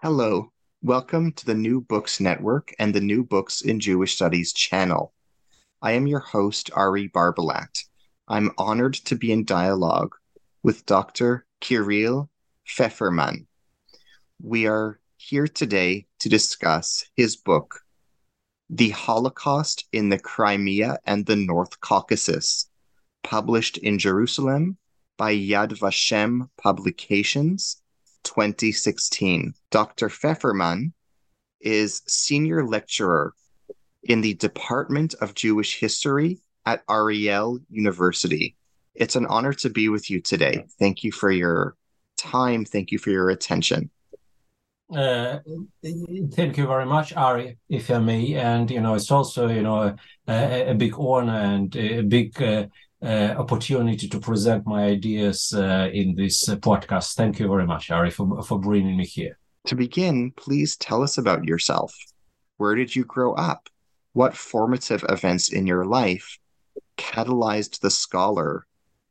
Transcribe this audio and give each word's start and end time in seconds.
Hello, 0.00 0.52
welcome 0.80 1.32
to 1.32 1.44
the 1.44 1.56
New 1.56 1.80
Books 1.80 2.20
Network 2.20 2.72
and 2.78 2.94
the 2.94 3.00
New 3.00 3.24
Books 3.24 3.62
in 3.62 3.80
Jewish 3.80 4.14
Studies 4.14 4.52
channel. 4.52 5.12
I 5.82 5.90
am 5.90 6.06
your 6.06 6.20
host, 6.20 6.70
Ari 6.72 7.08
Barbalat. 7.08 7.82
I'm 8.28 8.52
honored 8.58 8.94
to 8.94 9.16
be 9.16 9.32
in 9.32 9.44
dialogue 9.44 10.14
with 10.62 10.86
Dr. 10.86 11.46
Kiril 11.60 12.28
Feferman. 12.64 13.46
We 14.40 14.68
are 14.68 15.00
here 15.16 15.48
today 15.48 16.06
to 16.20 16.28
discuss 16.28 17.04
his 17.16 17.34
book, 17.34 17.80
The 18.70 18.90
Holocaust 18.90 19.88
in 19.92 20.10
the 20.10 20.18
Crimea 20.20 20.98
and 21.06 21.26
the 21.26 21.34
North 21.34 21.80
Caucasus, 21.80 22.70
published 23.24 23.78
in 23.78 23.98
Jerusalem 23.98 24.78
by 25.16 25.34
Yad 25.34 25.76
Vashem 25.76 26.50
Publications 26.56 27.82
2016. 28.28 29.54
Dr. 29.70 30.08
Feferman 30.08 30.92
is 31.60 32.02
senior 32.06 32.66
lecturer 32.66 33.32
in 34.02 34.20
the 34.20 34.34
Department 34.34 35.14
of 35.22 35.34
Jewish 35.34 35.80
History 35.80 36.40
at 36.66 36.82
Ariel 36.90 37.58
University. 37.70 38.54
It's 38.94 39.16
an 39.16 39.24
honor 39.26 39.54
to 39.54 39.70
be 39.70 39.88
with 39.88 40.10
you 40.10 40.20
today. 40.20 40.66
Thank 40.78 41.02
you 41.04 41.10
for 41.10 41.30
your 41.30 41.74
time. 42.18 42.66
Thank 42.66 42.92
you 42.92 42.98
for 42.98 43.10
your 43.10 43.30
attention. 43.30 43.90
Uh, 44.94 45.38
thank 45.82 46.56
you 46.56 46.66
very 46.66 46.86
much, 46.86 47.14
Ari, 47.14 47.58
if 47.68 47.90
I 47.90 47.98
may. 47.98 48.34
And 48.34 48.70
you 48.70 48.80
know, 48.80 48.94
it's 48.94 49.10
also 49.10 49.48
you 49.48 49.62
know 49.62 49.96
a, 50.26 50.70
a 50.70 50.74
big 50.74 50.94
honor 50.98 51.32
and 51.32 51.74
a 51.76 52.02
big 52.02 52.40
uh, 52.42 52.66
uh, 53.02 53.34
opportunity 53.38 54.08
to 54.08 54.18
present 54.18 54.66
my 54.66 54.84
ideas 54.84 55.52
uh, 55.54 55.88
in 55.92 56.14
this 56.14 56.48
uh, 56.48 56.56
podcast. 56.56 57.14
Thank 57.14 57.38
you 57.38 57.48
very 57.48 57.66
much, 57.66 57.90
Ari, 57.90 58.10
for, 58.10 58.42
for 58.42 58.58
bringing 58.58 58.96
me 58.96 59.04
here. 59.04 59.38
To 59.66 59.76
begin, 59.76 60.32
please 60.32 60.76
tell 60.76 61.02
us 61.02 61.18
about 61.18 61.44
yourself. 61.44 61.94
Where 62.56 62.74
did 62.74 62.94
you 62.96 63.04
grow 63.04 63.34
up? 63.34 63.68
What 64.14 64.36
formative 64.36 65.04
events 65.08 65.52
in 65.52 65.66
your 65.66 65.84
life 65.84 66.38
catalyzed 66.96 67.80
the 67.80 67.90
scholar 67.90 68.66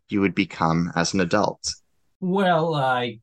you 0.10 0.22
would 0.22 0.36
become 0.36 0.92
as 0.96 1.14
an 1.14 1.22
adult? 1.22 1.74
Well, 2.20 2.76
I 2.76 3.20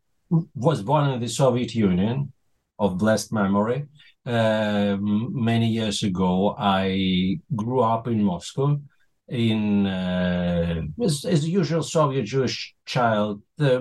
was 0.54 0.82
born 0.82 1.10
in 1.10 1.20
the 1.20 1.28
Soviet 1.28 1.74
Union 1.74 2.32
of 2.78 2.98
blessed 2.98 3.32
memory. 3.32 3.86
Uh, 4.24 4.96
many 5.00 5.68
years 5.68 6.02
ago, 6.02 6.54
I 6.58 7.38
grew 7.54 7.80
up 7.80 8.08
in 8.08 8.22
Moscow 8.22 8.80
in 9.28 9.86
uh, 9.86 10.82
as, 11.02 11.24
as 11.24 11.48
usual 11.48 11.82
Soviet 11.82 12.24
Jewish 12.24 12.74
child, 12.84 13.42
uh, 13.58 13.80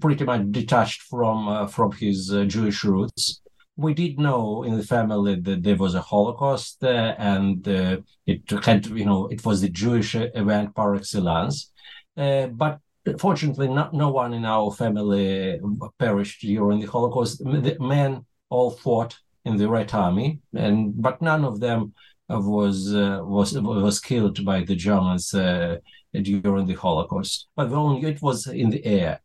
pretty 0.00 0.24
much 0.24 0.50
detached 0.50 1.02
from 1.02 1.48
uh, 1.48 1.66
from 1.66 1.92
his 1.92 2.32
uh, 2.32 2.44
Jewish 2.44 2.84
roots. 2.84 3.40
We 3.76 3.94
did 3.94 4.18
know 4.18 4.64
in 4.64 4.76
the 4.76 4.82
family 4.82 5.36
that 5.36 5.62
there 5.62 5.76
was 5.76 5.94
a 5.94 6.00
Holocaust, 6.00 6.82
uh, 6.82 7.14
and 7.18 7.66
uh, 7.66 7.98
it 8.26 8.42
had 8.64 8.86
you 8.86 9.04
know 9.04 9.26
it 9.28 9.44
was 9.44 9.60
the 9.60 9.68
Jewish 9.68 10.14
event 10.14 10.74
par 10.74 10.94
excellence. 10.94 11.72
but 12.16 12.78
fortunately, 13.18 13.68
not, 13.68 13.94
no 13.94 14.10
one 14.10 14.34
in 14.34 14.44
our 14.44 14.70
family 14.72 15.60
perished 15.98 16.40
during 16.42 16.80
the 16.80 16.86
Holocaust. 16.86 17.38
The 17.38 17.76
men 17.80 18.26
all 18.50 18.70
fought 18.70 19.16
in 19.44 19.56
the 19.56 19.68
Red 19.68 19.92
Army, 19.94 20.40
and 20.54 21.00
but 21.00 21.20
none 21.22 21.44
of 21.44 21.58
them 21.60 21.94
was 22.28 22.94
uh, 22.94 23.20
was 23.22 23.58
was 23.58 24.00
killed 24.00 24.44
by 24.44 24.62
the 24.62 24.76
Germans 24.76 25.32
uh, 25.34 25.76
during 26.12 26.66
the 26.66 26.74
Holocaust, 26.74 27.48
but 27.56 27.72
only 27.72 28.08
it 28.08 28.20
was 28.20 28.46
in 28.46 28.70
the 28.70 28.84
air. 28.84 29.20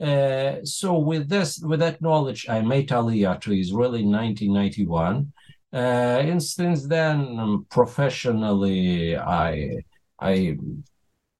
Uh, 0.00 0.64
so 0.64 0.96
with 0.98 1.28
this, 1.28 1.58
with 1.58 1.80
that 1.80 2.00
knowledge, 2.00 2.48
I 2.48 2.60
made 2.62 2.88
Aliyah 2.88 3.40
to 3.42 3.52
Israel 3.52 3.94
in 3.94 4.10
1991. 4.10 5.32
Uh, 5.72 5.76
and 5.76 6.42
since 6.42 6.86
then, 6.86 7.38
um, 7.38 7.66
professionally, 7.70 9.16
I 9.16 9.82
I 10.18 10.56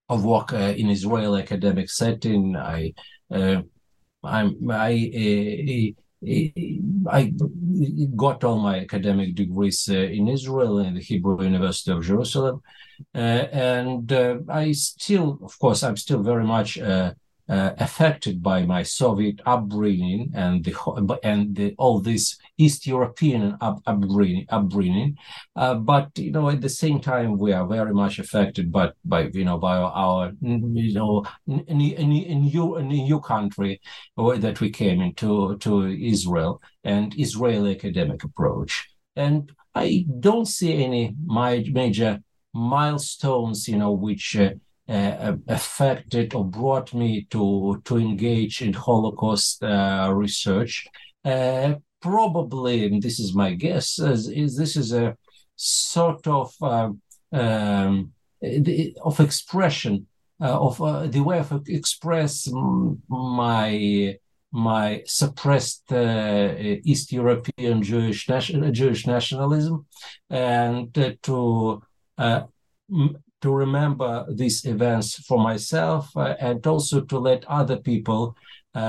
I 0.09 0.17
work 0.17 0.53
uh, 0.53 0.75
in 0.77 0.91
Israel 0.91 1.37
academic 1.37 1.89
setting. 1.89 2.57
I 2.57 2.95
uh, 3.31 3.63
I'm 4.23 4.71
I 4.71 5.95
I 6.27 7.33
got 8.17 8.43
all 8.43 8.59
my 8.59 8.81
academic 8.81 9.35
degrees 9.37 9.89
uh, 9.89 9.95
in 9.95 10.27
Israel 10.29 10.79
in 10.81 10.95
the 10.95 11.01
Hebrew 11.01 11.43
University 11.43 11.93
of 11.93 12.05
Jerusalem, 12.05 12.61
uh, 13.15 13.19
and 13.19 14.13
uh, 14.13 14.39
I 14.49 14.73
still, 14.73 15.39
of 15.43 15.57
course, 15.59 15.85
I'm 15.85 15.97
still 15.97 16.23
very 16.23 16.45
much 16.45 16.77
uh, 16.79 17.13
uh, 17.49 17.71
affected 17.79 18.43
by 18.43 18.65
my 18.65 18.83
Soviet 18.83 19.41
upbringing 19.47 20.33
and 20.35 20.65
the 20.65 21.19
and 21.23 21.55
the, 21.55 21.75
all 21.79 22.01
this 22.01 22.37
East 22.59 22.87
European 22.87 23.57
up, 23.61 23.81
upbringing. 23.87 24.45
upbringing. 24.51 25.17
Uh, 25.57 25.75
but 25.75 26.11
you 26.19 26.33
know, 26.33 26.51
at 26.51 26.61
the 26.61 26.69
same 26.69 27.01
time, 27.01 27.39
we 27.39 27.53
are 27.53 27.67
very 27.67 27.95
much 27.95 28.19
affected 28.19 28.71
by 28.71 28.91
by 29.05 29.29
you 29.33 29.45
know 29.45 29.59
by 29.59 29.77
our 29.77 30.33
you 30.41 30.93
know 30.93 31.25
new 31.47 32.77
in 32.77 32.89
new 32.89 33.21
country 33.21 33.81
that 34.17 34.61
we 34.61 34.71
came 34.71 35.01
into 35.01 35.57
to 35.59 35.87
Israel 35.87 36.61
and 36.85 37.15
Israeli 37.19 37.77
academic 37.77 38.25
approach. 38.25 38.89
And 39.17 39.51
I 39.75 40.07
don't 40.21 40.47
see 40.47 40.85
any 40.85 41.15
major 41.27 42.21
milestones, 42.55 43.69
you 43.69 43.77
know, 43.77 43.93
which 43.93 44.37
uh, 44.37 44.51
uh, 44.89 45.37
affected 45.49 46.35
or 46.35 46.45
brought 46.45 46.95
me 46.95 47.27
to 47.31 47.81
to 47.85 47.99
engage 47.99 48.63
in 48.63 48.73
Holocaust 48.73 49.63
uh, 49.63 50.11
research. 50.15 50.87
Uh, 51.25 51.75
probably, 52.01 53.01
this 53.01 53.19
is 53.19 53.35
my 53.35 53.55
guess, 53.55 53.99
is, 53.99 54.29
is 54.29 54.57
this 54.57 54.77
is 54.77 54.93
a 54.93 55.17
sort 55.57 56.27
of 56.27 56.55
uh, 56.63 56.91
um, 57.33 58.13
of 59.03 59.21
expression 59.21 60.07
uh, 60.41 60.61
of 60.61 60.81
uh, 60.81 61.07
the 61.07 61.21
way 61.21 61.41
I 61.41 61.61
express 61.67 62.49
my 63.09 64.17
my 64.51 65.03
suppressed 65.05 65.93
East 65.93 67.13
European 67.13 67.83
Jewish 67.83 68.29
nation, 68.29 68.73
Jewish 68.73 69.07
nationalism, 69.07 69.87
and 70.31 70.95
to 70.95 71.83
to 73.41 73.51
remember 73.51 74.27
these 74.31 74.65
events 74.65 75.15
for 75.25 75.39
myself 75.39 76.11
uh, 76.17 76.35
and 76.41 76.67
also 76.67 77.01
to 77.03 77.19
let 77.19 77.45
other 77.47 77.77
people 77.77 78.37
uh, 78.37 78.37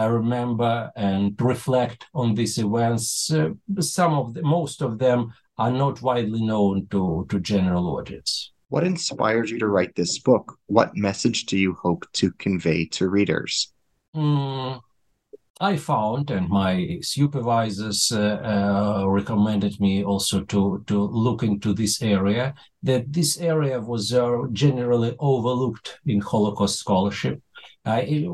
remember 0.06 0.92
and 0.96 1.40
reflect 1.42 2.06
on 2.14 2.36
these 2.36 2.58
events. 2.58 3.32
Uh, 3.32 3.50
some 3.80 4.14
of 4.14 4.34
the, 4.34 4.42
most 4.42 4.82
of 4.82 5.00
them 5.00 5.34
are 5.58 5.72
not 5.72 6.02
widely 6.02 6.42
known 6.42 6.88
to, 6.92 7.26
to 7.30 7.40
general 7.40 7.98
audience. 7.98 8.52
What 8.70 8.84
inspired 8.84 9.50
you 9.50 9.60
to 9.60 9.68
write 9.68 9.96
this 9.96 10.20
book? 10.20 10.58
What 10.68 10.96
message 10.96 11.46
do 11.46 11.58
you 11.58 11.74
hope 11.74 12.06
to 12.14 12.32
convey 12.34 12.86
to 12.86 13.10
readers? 13.10 13.74
Mm, 14.16 14.80
I 15.60 15.76
found, 15.76 16.32
and 16.32 16.48
my 16.48 17.00
supervisors 17.02 18.12
uh, 18.12 19.02
uh, 19.02 19.06
recommended 19.08 19.80
me 19.80 20.04
also 20.04 20.42
to 20.46 20.84
to 20.88 21.04
look 21.04 21.44
into 21.44 21.74
this 21.74 22.02
area. 22.02 22.54
That 22.84 23.12
this 23.12 23.40
area 23.40 23.82
was 23.82 24.14
uh, 24.14 24.44
generally 24.54 25.16
overlooked 25.20 26.00
in 26.06 26.22
Holocaust 26.22 26.80
scholarship. 26.80 27.42
It, 27.86 28.28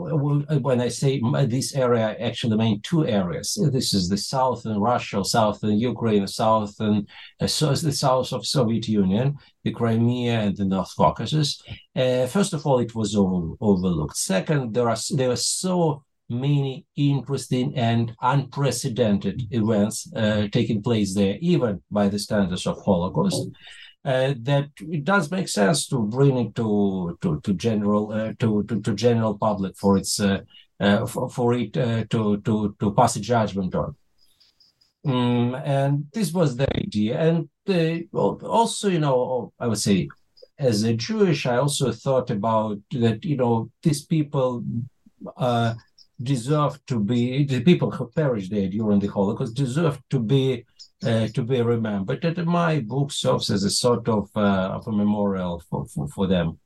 when 0.61 0.81
I 0.81 0.89
say 0.89 1.21
this 1.47 1.75
area, 1.75 2.09
I 2.09 2.13
actually 2.15 2.57
mean 2.57 2.81
two 2.81 3.07
areas. 3.07 3.57
This 3.71 3.93
is 3.93 4.09
the 4.09 4.17
southern 4.17 4.79
Russia, 4.79 5.23
southern 5.23 5.77
Ukraine, 5.77 6.27
southern 6.27 7.07
uh, 7.39 7.47
so 7.47 7.73
the 7.73 7.91
south 7.91 8.33
of 8.33 8.45
Soviet 8.45 8.87
Union, 8.87 9.35
the 9.63 9.71
Crimea, 9.71 10.39
and 10.41 10.57
the 10.57 10.65
North 10.65 10.93
Caucasus. 10.97 11.61
Uh, 11.95 12.27
first 12.27 12.53
of 12.53 12.65
all, 12.65 12.79
it 12.79 12.95
was 12.95 13.15
all 13.15 13.57
overlooked. 13.61 14.17
Second, 14.17 14.73
there 14.73 14.89
are 14.89 14.97
there 15.11 15.31
are 15.31 15.35
so 15.35 16.03
many 16.29 16.85
interesting 16.95 17.75
and 17.75 18.13
unprecedented 18.21 19.43
events 19.51 20.11
uh, 20.15 20.47
taking 20.51 20.81
place 20.81 21.13
there, 21.13 21.37
even 21.39 21.81
by 21.91 22.07
the 22.09 22.19
standards 22.19 22.65
of 22.65 22.81
Holocaust. 22.83 23.47
Uh, 24.05 24.35
that 24.37 24.69
it 24.81 25.03
does 25.03 25.31
make 25.31 25.47
sense 25.47 25.87
to 25.87 25.97
bring 26.03 26.37
it 26.37 26.53
to 26.53 27.17
to, 27.21 27.41
to 27.41 27.53
general 27.55 28.11
uh, 28.11 28.33
to, 28.37 28.63
to, 28.65 28.79
to 28.79 28.93
general 28.93 29.35
public 29.35 29.75
for 29.75 29.97
its 29.97 30.19
uh, 30.19 31.05
for, 31.07 31.29
for, 31.29 31.53
it 31.53 31.73
to, 31.73 32.05
to, 32.37 32.75
to 32.79 32.93
pass 32.93 33.15
a 33.15 33.19
judgment 33.19 33.73
on. 33.73 33.95
Um, 35.05 35.55
and 35.55 36.07
this 36.13 36.33
was 36.33 36.55
the 36.55 36.67
idea. 36.77 37.19
And 37.19 37.49
also, 38.13 38.89
you 38.89 38.99
know, 38.99 39.53
I 39.59 39.67
would 39.67 39.77
say, 39.77 40.09
as 40.57 40.83
a 40.83 40.93
Jewish, 40.93 41.45
I 41.45 41.57
also 41.57 41.91
thought 41.91 42.29
about 42.31 42.79
that, 42.91 43.23
you 43.23 43.37
know, 43.37 43.69
these 43.83 44.05
people 44.05 44.63
uh, 45.37 45.75
deserve 46.21 46.83
to 46.87 46.99
be, 46.99 47.43
the 47.43 47.61
people 47.61 47.91
who 47.91 48.07
perished 48.07 48.51
there 48.51 48.69
during 48.69 48.99
the 48.99 49.07
Holocaust 49.07 49.55
deserve 49.55 50.01
to 50.09 50.19
be 50.19 50.65
uh, 51.03 51.27
to 51.27 51.41
be 51.43 51.61
remembered. 51.61 52.23
And 52.23 52.47
my 52.47 52.79
book 52.79 53.11
serves 53.11 53.49
as 53.49 53.63
a 53.63 53.69
sort 53.69 54.07
of, 54.07 54.29
uh, 54.35 54.69
of 54.73 54.87
a 54.87 54.91
memorial 54.91 55.61
for, 55.69 55.85
for, 55.85 56.07
for 56.07 56.27
them. 56.27 56.59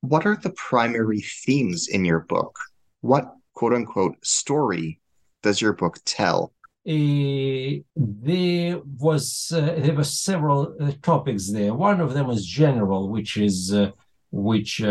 What 0.00 0.26
are 0.26 0.36
the 0.36 0.50
primary 0.50 1.20
themes 1.20 1.88
in 1.88 2.04
your 2.04 2.20
book? 2.20 2.58
What 3.00 3.32
quote 3.54 3.72
unquote 3.72 4.24
story 4.24 5.00
does 5.42 5.60
your 5.60 5.72
book 5.72 5.98
tell? 6.04 6.52
Uh, 6.86 7.80
there 7.96 8.78
was 8.98 9.50
uh, 9.54 9.74
there 9.78 9.94
were 9.94 10.04
several 10.04 10.76
uh, 10.78 10.92
topics 11.00 11.50
there. 11.50 11.72
One 11.72 12.02
of 12.02 12.12
them 12.12 12.26
was 12.26 12.44
general, 12.44 13.08
which 13.08 13.38
is 13.38 13.72
uh, 13.72 13.92
which 14.30 14.82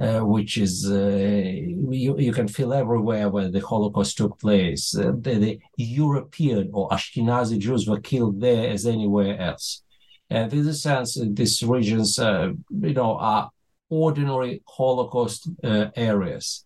uh, 0.00 0.18
uh, 0.18 0.20
which 0.24 0.58
is 0.58 0.84
you, 0.84 2.18
you 2.18 2.32
can 2.32 2.48
feel 2.48 2.72
everywhere 2.72 3.28
where 3.28 3.50
the 3.50 3.60
Holocaust 3.60 4.16
took 4.16 4.38
place. 4.38 4.90
The, 4.90 5.12
the, 5.12 5.58
European 5.76 6.70
or 6.72 6.88
Ashkenazi 6.90 7.58
Jews 7.58 7.88
were 7.88 8.00
killed 8.00 8.40
there 8.40 8.70
as 8.70 8.86
anywhere 8.86 9.38
else. 9.38 9.82
And 10.30 10.52
in 10.52 10.66
a 10.66 10.74
sense, 10.74 11.18
these 11.32 11.62
regions, 11.62 12.18
you 12.18 12.94
know, 12.94 13.16
are 13.18 13.50
ordinary 13.88 14.62
Holocaust 14.66 15.48
areas. 15.62 16.64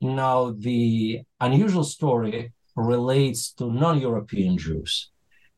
Now, 0.00 0.50
the 0.50 1.22
unusual 1.40 1.84
story 1.84 2.52
relates 2.76 3.52
to 3.54 3.72
non-European 3.72 4.58
Jews 4.58 5.12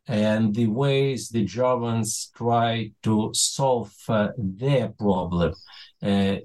and 0.06 0.54
the 0.54 0.66
ways 0.66 1.28
the 1.28 1.44
Germans 1.44 2.30
try 2.36 2.92
to 3.02 3.30
solve 3.32 3.94
uh, 4.08 4.28
their 4.36 4.88
problem. 4.88 5.54
Uh, 6.02 6.36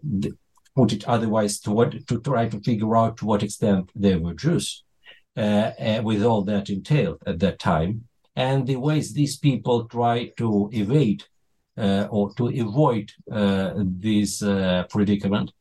put 0.75 0.94
it 0.94 1.07
otherwise, 1.07 1.60
to 1.62 1.71
what 1.71 2.07
to 2.07 2.19
try 2.19 2.48
to 2.48 2.60
figure 2.62 2.95
out 2.95 3.18
to 3.18 3.25
what 3.25 3.44
extent 3.44 3.92
they 3.95 4.16
were 4.16 4.33
Jews, 4.33 4.83
uh, 5.38 5.71
uh 5.80 6.01
with 6.04 6.24
all 6.24 6.44
that 6.44 6.69
entailed 6.69 7.21
at 7.25 7.39
that 7.39 7.60
time, 7.60 8.07
and 8.36 8.68
the 8.68 8.77
ways 8.77 9.13
these 9.13 9.38
people 9.38 9.86
try 9.86 10.31
to 10.38 10.69
evade 10.74 11.24
uh, 11.77 12.07
or 12.10 12.33
to 12.36 12.48
avoid 12.48 13.12
uh, 13.31 13.74
this 13.75 14.44
predicament 14.89 15.51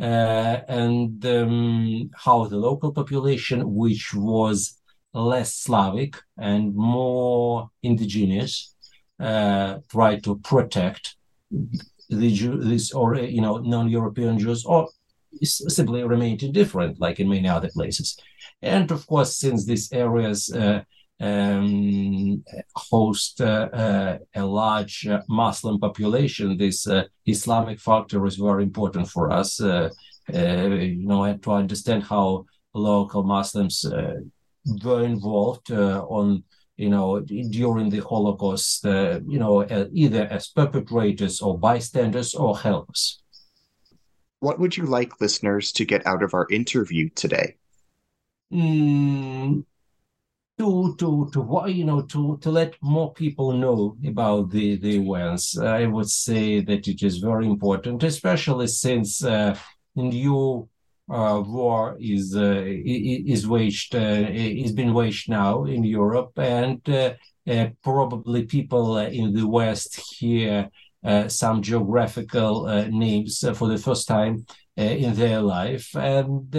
uh, 0.00 0.60
and 0.68 1.24
um, 1.26 2.10
how 2.14 2.44
the 2.44 2.56
local 2.56 2.92
population, 2.92 3.74
which 3.74 4.14
was 4.14 4.80
less 5.12 5.54
Slavic 5.54 6.16
and 6.36 6.74
more 6.74 7.70
indigenous, 7.82 8.74
uh, 9.18 9.78
tried 9.88 10.22
to 10.22 10.38
protect 10.38 11.16
the 12.08 12.32
Jews 12.32 12.92
or 12.92 13.16
you 13.16 13.40
know 13.40 13.58
non-European 13.58 14.38
Jews, 14.38 14.64
or 14.64 14.88
simply 15.42 16.02
remained 16.02 16.42
indifferent, 16.42 17.00
like 17.00 17.20
in 17.20 17.28
many 17.28 17.48
other 17.48 17.68
places. 17.68 18.18
And 18.62 18.90
of 18.90 19.06
course, 19.06 19.36
since 19.36 19.64
these 19.64 19.92
areas 19.92 20.50
uh, 20.50 20.82
um, 21.20 22.44
host 22.74 23.40
uh, 23.40 23.68
uh, 23.72 24.18
a 24.34 24.44
large 24.44 25.06
uh, 25.06 25.22
Muslim 25.28 25.78
population, 25.78 26.56
this 26.56 26.86
Islamic 27.26 27.80
factor 27.80 28.24
is 28.26 28.36
very 28.36 28.62
important 28.62 29.08
for 29.08 29.30
us. 29.30 29.60
you 29.60 30.96
know, 31.08 31.36
to 31.36 31.52
understand 31.52 32.02
how 32.04 32.44
local 32.74 33.22
Muslims 33.22 33.84
were 34.84 35.04
involved 35.04 35.70
on 35.72 36.44
you 36.78 36.88
know, 36.88 37.20
during 37.20 37.90
the 37.90 37.98
Holocaust, 37.98 38.86
uh, 38.86 39.20
you 39.26 39.38
know, 39.38 39.62
uh, 39.62 39.86
either 39.92 40.28
as 40.30 40.48
perpetrators 40.48 41.40
or 41.40 41.58
bystanders 41.58 42.34
or 42.34 42.56
helpers. 42.56 43.20
What 44.40 44.60
would 44.60 44.76
you 44.76 44.86
like 44.86 45.20
listeners 45.20 45.72
to 45.72 45.84
get 45.84 46.06
out 46.06 46.22
of 46.22 46.32
our 46.32 46.46
interview 46.50 47.10
today? 47.16 47.56
Mm, 48.52 49.64
to 50.58 50.94
to 50.96 51.28
to 51.32 51.64
you 51.66 51.84
know 51.84 52.02
to 52.02 52.38
to 52.38 52.50
let 52.50 52.74
more 52.80 53.12
people 53.12 53.52
know 53.52 53.96
about 54.06 54.50
the 54.50 54.76
the 54.76 54.96
events 54.96 55.58
i 55.58 55.86
would 55.86 56.08
say 56.10 56.60
that 56.60 56.88
it 56.88 57.02
is 57.02 57.18
very 57.18 57.46
important 57.46 58.02
especially 58.02 58.66
since 58.66 59.22
uh, 59.22 59.56
new 59.94 60.68
uh, 61.10 61.42
war 61.46 61.96
is 62.00 62.36
uh, 62.36 62.64
is 62.66 63.46
waged 63.46 63.94
uh, 63.94 64.26
is 64.30 64.72
been 64.72 64.92
waged 64.92 65.28
now 65.28 65.64
in 65.64 65.84
europe 65.84 66.32
and 66.38 66.88
uh, 66.88 67.14
uh, 67.48 67.68
probably 67.82 68.44
people 68.44 68.98
in 68.98 69.32
the 69.32 69.46
west 69.46 70.00
hear 70.18 70.68
some 71.28 71.62
geographical 71.62 72.66
names 72.90 73.44
for 73.54 73.68
the 73.68 73.78
first 73.78 74.06
time 74.08 74.44
in 74.76 75.14
their 75.14 75.40
life 75.40 75.94
and 75.96 76.50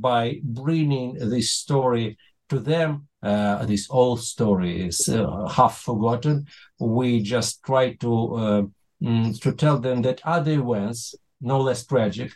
by 0.00 0.38
bringing 0.44 1.14
this 1.14 1.50
story 1.50 2.16
to 2.48 2.60
them 2.60 3.08
uh, 3.22 3.66
this 3.66 3.86
old 3.90 4.20
story 4.22 4.86
is 4.86 5.08
uh, 5.08 5.46
half 5.46 5.80
forgotten. 5.80 6.46
We 6.78 7.22
just 7.22 7.62
try 7.62 7.94
to 7.94 8.34
uh, 8.34 8.62
mm, 9.02 9.40
to 9.42 9.52
tell 9.52 9.78
them 9.78 10.02
that 10.02 10.22
other 10.24 10.52
events, 10.52 11.14
no 11.40 11.60
less 11.60 11.84
tragic, 11.84 12.32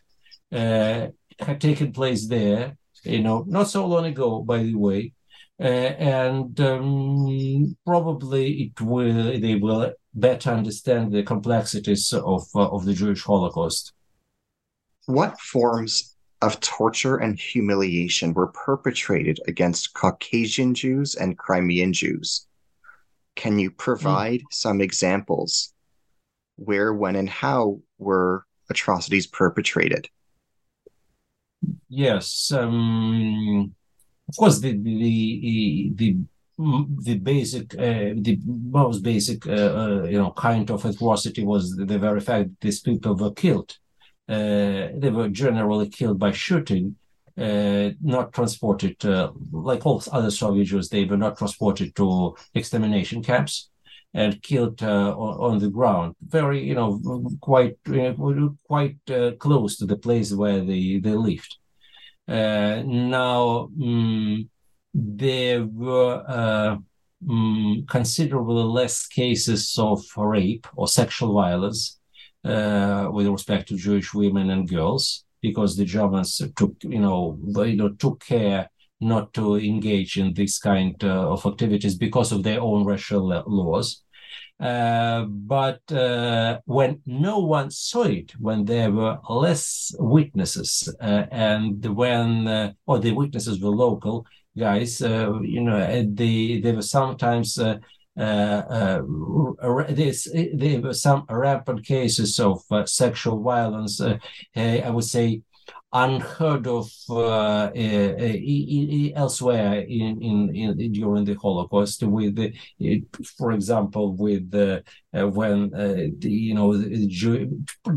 had 1.40 1.60
taken 1.60 1.92
place 1.92 2.26
there. 2.26 2.76
You 3.02 3.22
know, 3.22 3.44
not 3.46 3.69
so 3.69 3.86
long 3.86 4.06
ago, 4.06 4.42
by 4.42 4.62
the 4.62 4.75
way, 4.75 5.12
uh, 5.60 5.64
and 5.64 6.58
um, 6.60 7.76
probably 7.84 8.64
it 8.64 8.81
will 8.81 9.38
they 9.38 9.56
will 9.56 9.92
better 10.14 10.50
understand 10.50 11.12
the 11.12 11.22
complexities 11.22 12.12
of 12.12 12.46
uh, 12.54 12.69
of 12.69 12.84
the 12.84 12.94
Jewish 12.94 13.22
Holocaust. 13.22 13.92
What 15.06 15.38
forms 15.38 16.14
of 16.44 16.60
torture 16.60 17.16
and 17.16 17.38
humiliation 17.38 18.34
were 18.34 18.48
perpetrated 18.48 19.40
against 19.48 19.94
Caucasian 19.94 20.75
Jews 20.75 21.14
and 21.14 21.38
Crimean 21.38 21.92
Jews. 21.92 22.46
Can 23.34 23.58
you 23.58 23.70
provide 23.70 24.40
mm. 24.40 24.52
some 24.52 24.81
examples 24.82 25.72
where, 26.56 26.92
when, 26.92 27.16
and 27.16 27.28
how 27.28 27.81
were 27.98 28.44
atrocities 28.69 29.26
perpetrated? 29.26 30.08
Yes, 31.88 32.52
um, 32.52 33.75
of 34.28 34.37
course. 34.37 34.58
The 34.61 34.72
the 34.72 35.93
the 35.94 36.16
the 37.03 37.19
basic, 37.19 37.74
uh, 37.74 38.15
the 38.17 38.39
most 38.46 39.03
basic, 39.03 39.44
uh, 39.46 39.50
uh, 39.50 40.03
you 40.05 40.19
know, 40.19 40.31
kind 40.32 40.70
of 40.70 40.84
atrocity 40.84 41.43
was 41.44 41.74
the 41.77 41.98
very 41.98 42.20
fact 42.20 42.48
that 42.48 42.60
these 42.60 42.81
people 42.81 43.17
were 43.17 43.32
killed 43.32 43.77
uh, 44.29 44.89
they 44.96 45.10
were 45.10 45.29
generally 45.29 45.89
killed 45.89 46.19
by 46.19 46.32
shooting, 46.32 46.96
uh, 47.36 47.91
not 48.00 48.32
transported, 48.32 49.05
uh, 49.05 49.31
like 49.53 49.84
all 49.84 50.03
other 50.12 50.31
Soviet 50.31 50.65
Jews, 50.65 50.89
they 50.89 51.05
were 51.05 51.17
not 51.17 51.36
transported 51.36 51.94
to 51.96 52.34
extermination 52.55 53.22
camps 53.22 53.70
and 54.15 54.41
killed 54.43 54.83
uh, 54.83 55.13
on, 55.17 55.53
on, 55.53 55.59
the 55.59 55.69
ground, 55.69 56.15
very, 56.23 56.63
you 56.63 56.75
know, 56.75 57.01
quite 57.41 57.77
uh, 57.89 58.15
quite 58.63 58.97
uh, 59.11 59.33
close 59.39 59.77
to 59.77 59.87
the 59.87 59.97
place 59.97 60.33
where 60.33 60.61
they, 60.61 61.01
they 61.03 61.11
lived. 61.11 61.56
now, 62.29 63.69
um, 63.83 64.49
there 64.94 65.65
were 65.65 66.23
um, 67.29 67.85
considerably 67.89 68.63
less 68.63 69.06
cases 69.06 69.75
of 69.79 70.01
rape 70.17 70.67
or 70.77 70.87
sexual 70.87 71.35
violence 71.35 71.99
uh, 72.44 73.09
with 73.13 73.27
respect 73.27 73.69
to 73.69 73.77
Jewish 73.77 74.15
women 74.15 74.51
and 74.51 74.69
girls 74.69 75.25
because 75.43 75.77
the 75.77 75.85
Germans 75.85 76.41
took, 76.56 76.75
you 76.83 77.01
know, 77.01 77.39
you 77.65 77.77
know, 77.77 77.91
took 77.91 78.25
care 78.25 78.71
not 79.01 79.33
to 79.35 79.56
engage 79.56 80.17
in 80.17 80.33
this 80.33 80.59
kind 80.59 81.03
uh, 81.05 81.33
of 81.33 81.44
activities 81.44 81.97
because 81.97 82.33
of 82.33 82.43
their 82.43 82.61
own 82.61 82.85
racial 82.85 83.27
laws. 83.47 84.04
Uh, 84.61 85.25
but 85.25 85.81
uh, 85.93 86.61
when 86.65 87.03
no 87.06 87.41
one 87.41 87.70
saw 87.70 88.05
it, 88.05 88.32
when 88.39 88.65
there 88.65 88.93
were 88.93 89.19
less 89.29 89.93
witnesses, 89.99 90.89
uh, 91.01 91.27
and 91.32 91.84
when 91.84 92.46
uh, 92.46 92.73
or 92.87 93.01
the 93.01 93.11
witnesses 93.13 93.61
were 93.61 93.70
local 93.70 94.25
guys, 94.56 95.03
uh, 95.03 95.41
you 95.43 95.61
know, 95.61 95.81
they 96.08 96.61
they 96.61 96.73
were 96.73 96.82
sometimes 96.82 97.56
there 97.56 97.81
were 98.17 99.03
some 100.93 101.27
rampant 101.29 101.84
cases 101.84 102.39
of 102.39 102.63
sexual 102.89 103.43
violence. 103.43 104.01
I 104.01 104.20
would 104.91 105.05
say 105.05 105.43
unheard 105.94 106.67
of 106.67 106.91
uh, 107.08 107.15
uh, 107.15 107.70
elsewhere 109.15 109.81
in, 109.81 110.20
in, 110.20 110.55
in, 110.55 110.93
during 110.93 111.24
the 111.24 111.34
Holocaust. 111.34 112.03
With, 112.03 112.36
for 113.39 113.53
example, 113.53 114.17
with 114.17 114.53
when 115.13 115.70
the, 115.70 116.31
you 116.31 116.55
know 116.55 116.69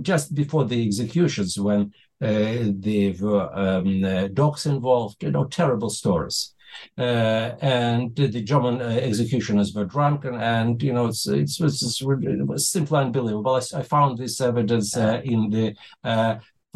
just 0.01 0.33
before 0.33 0.65
the 0.65 0.85
executions, 0.85 1.59
when 1.59 1.91
Uh, 2.19 2.73
there 2.73 3.13
were 3.21 3.47
um, 3.53 4.03
uh, 4.03 4.27
dogs 4.33 4.65
involved, 4.65 5.21
you 5.21 5.29
know, 5.29 5.45
terrible 5.45 5.89
stories. 5.89 6.55
Uh, 6.97 7.55
and 7.61 8.15
the 8.15 8.41
German 8.41 8.81
uh, 8.81 8.85
executioners 8.85 9.73
were 9.73 9.85
drunken, 9.85 10.35
and 10.35 10.81
you 10.81 10.93
know 10.93 11.07
it's 11.07 11.27
it's, 11.27 11.61
it's, 11.61 12.01
it's 12.01 12.69
simply 12.69 12.99
unbelievable. 12.99 13.55
I, 13.55 13.79
I, 13.79 13.83
found 13.83 14.17
this 14.17 14.41
evidence 14.41 14.97
uh, 14.97 15.21
in 15.23 15.49
the 15.49 15.75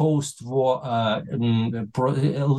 post-war 0.02 0.80
uh, 0.84 1.20
um, 1.32 1.88
pro 1.92 2.10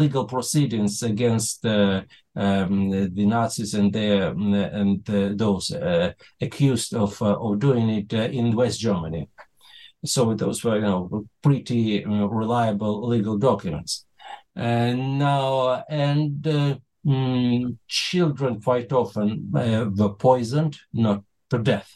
legal 0.02 0.26
proceedings 0.26 1.04
against 1.04 1.66
uh, 1.66 2.02
um, 2.36 2.90
the 3.18 3.26
Nazis 3.26 3.74
and 3.74 3.92
their 3.92 4.30
and 4.82 5.10
uh, 5.10 5.30
those 5.36 5.66
accused 6.46 6.92
of 7.04 7.22
of 7.22 7.60
doing 7.60 7.90
it 7.90 8.14
in 8.14 8.56
West 8.56 8.80
Germany. 8.80 9.28
So 10.06 10.34
those 10.34 10.64
were, 10.64 10.76
you 10.76 10.82
know, 10.82 11.26
pretty 11.42 12.06
reliable 12.42 13.08
legal 13.08 13.38
documents. 13.38 14.06
And 14.56 15.20
now, 15.20 15.84
and 15.90 16.44
mm, 17.06 17.78
children 17.88 18.62
quite 18.62 18.92
often 18.94 19.52
uh, 19.56 19.86
were 19.98 20.16
poisoned, 20.16 20.78
not 20.94 21.24
to 21.50 21.58
death. 21.58 21.90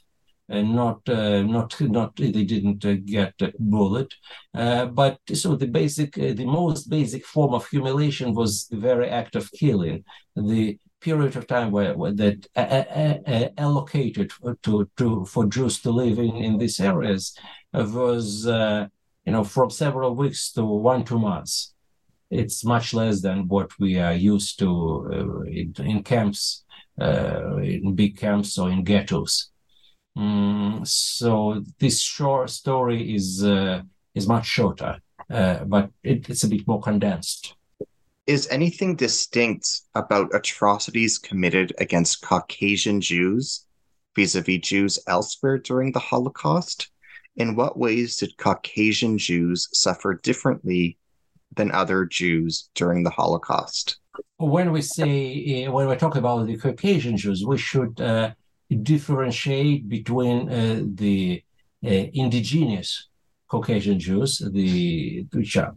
And 0.49 0.75
not, 0.75 1.07
uh, 1.09 1.41
not, 1.43 1.79
not. 1.81 2.15
They 2.15 2.31
didn't 2.31 2.85
uh, 2.85 2.95
get 3.03 3.33
a 3.41 3.51
bullet, 3.59 4.13
uh, 4.53 4.85
but 4.85 5.19
so 5.33 5.55
the 5.55 5.67
basic, 5.67 6.17
uh, 6.17 6.33
the 6.33 6.45
most 6.45 6.89
basic 6.89 7.25
form 7.25 7.53
of 7.53 7.67
humiliation 7.67 8.33
was 8.33 8.67
the 8.67 8.77
very 8.77 9.09
act 9.09 9.35
of 9.35 9.51
killing. 9.51 10.05
The 10.35 10.79
period 11.01 11.35
of 11.35 11.47
time 11.47 11.71
where, 11.71 11.95
where 11.95 12.13
that 12.13 12.47
uh, 12.55 13.49
allocated 13.57 14.31
to, 14.63 14.89
to 14.97 15.25
for 15.25 15.45
Jews 15.45 15.81
to 15.81 15.91
live 15.91 16.17
in, 16.17 16.35
in 16.37 16.57
these 16.57 16.79
areas 16.79 17.37
was 17.73 18.45
you 18.45 19.33
know 19.33 19.43
from 19.43 19.69
several 19.69 20.15
weeks 20.15 20.51
to 20.53 20.63
one 20.65 21.03
two 21.03 21.19
months 21.19 21.73
it's 22.29 22.65
much 22.65 22.93
less 22.93 23.21
than 23.21 23.47
what 23.47 23.71
we 23.79 23.97
are 23.99 24.13
used 24.13 24.59
to 24.59 25.09
uh, 25.11 25.41
in, 25.43 25.73
in, 25.79 26.03
camps, 26.03 26.65
uh, 26.99 27.57
in 27.57 27.95
big 27.95 28.17
camps 28.17 28.57
or 28.57 28.69
in 28.69 28.83
ghettos. 28.83 29.51
Mm, 30.17 30.87
so 30.87 31.63
this 31.79 32.01
short 32.01 32.49
story 32.49 33.13
is 33.13 33.43
uh, 33.43 33.83
is 34.15 34.27
much 34.27 34.47
shorter, 34.47 34.99
uh, 35.29 35.63
but 35.65 35.91
it, 36.03 36.27
it's 36.29 36.43
a 36.43 36.47
bit 36.47 36.67
more 36.67 36.81
condensed. 36.81 37.53
Is 38.25 38.47
anything 38.49 38.95
distinct 38.95 39.81
about 39.93 40.35
atrocities 40.35 41.17
committed 41.17 41.73
against 41.77 42.21
Caucasian 42.21 42.99
Jews 42.99 43.65
vis-a-vis 44.15 44.59
Jews 44.59 44.99
elsewhere 45.07 45.59
during 45.59 45.91
the 45.91 45.99
Holocaust? 45.99 46.89
In 47.35 47.55
what 47.55 47.77
ways 47.77 48.17
did 48.17 48.35
Caucasian 48.37 49.19
Jews 49.19 49.69
suffer 49.71 50.15
differently 50.15 50.97
than 51.55 51.71
other 51.71 52.05
Jews 52.05 52.69
during 52.75 53.03
the 53.03 53.09
Holocaust. 53.09 53.99
When 54.37 54.71
we 54.71 54.81
say, 54.81 55.65
uh, 55.65 55.71
when 55.71 55.87
we 55.87 55.95
talk 55.95 56.15
about 56.15 56.47
the 56.47 56.57
Caucasian 56.57 57.17
Jews, 57.17 57.45
we 57.45 57.57
should 57.57 57.99
uh, 57.99 58.31
differentiate 58.75 59.87
between 59.87 60.49
uh, 60.49 60.81
the 60.95 61.43
uh, 61.85 61.89
indigenous 62.13 63.07
Caucasian 63.47 63.99
Jews, 63.99 64.41
the 64.51 65.25
which 65.31 65.55
are 65.55 65.73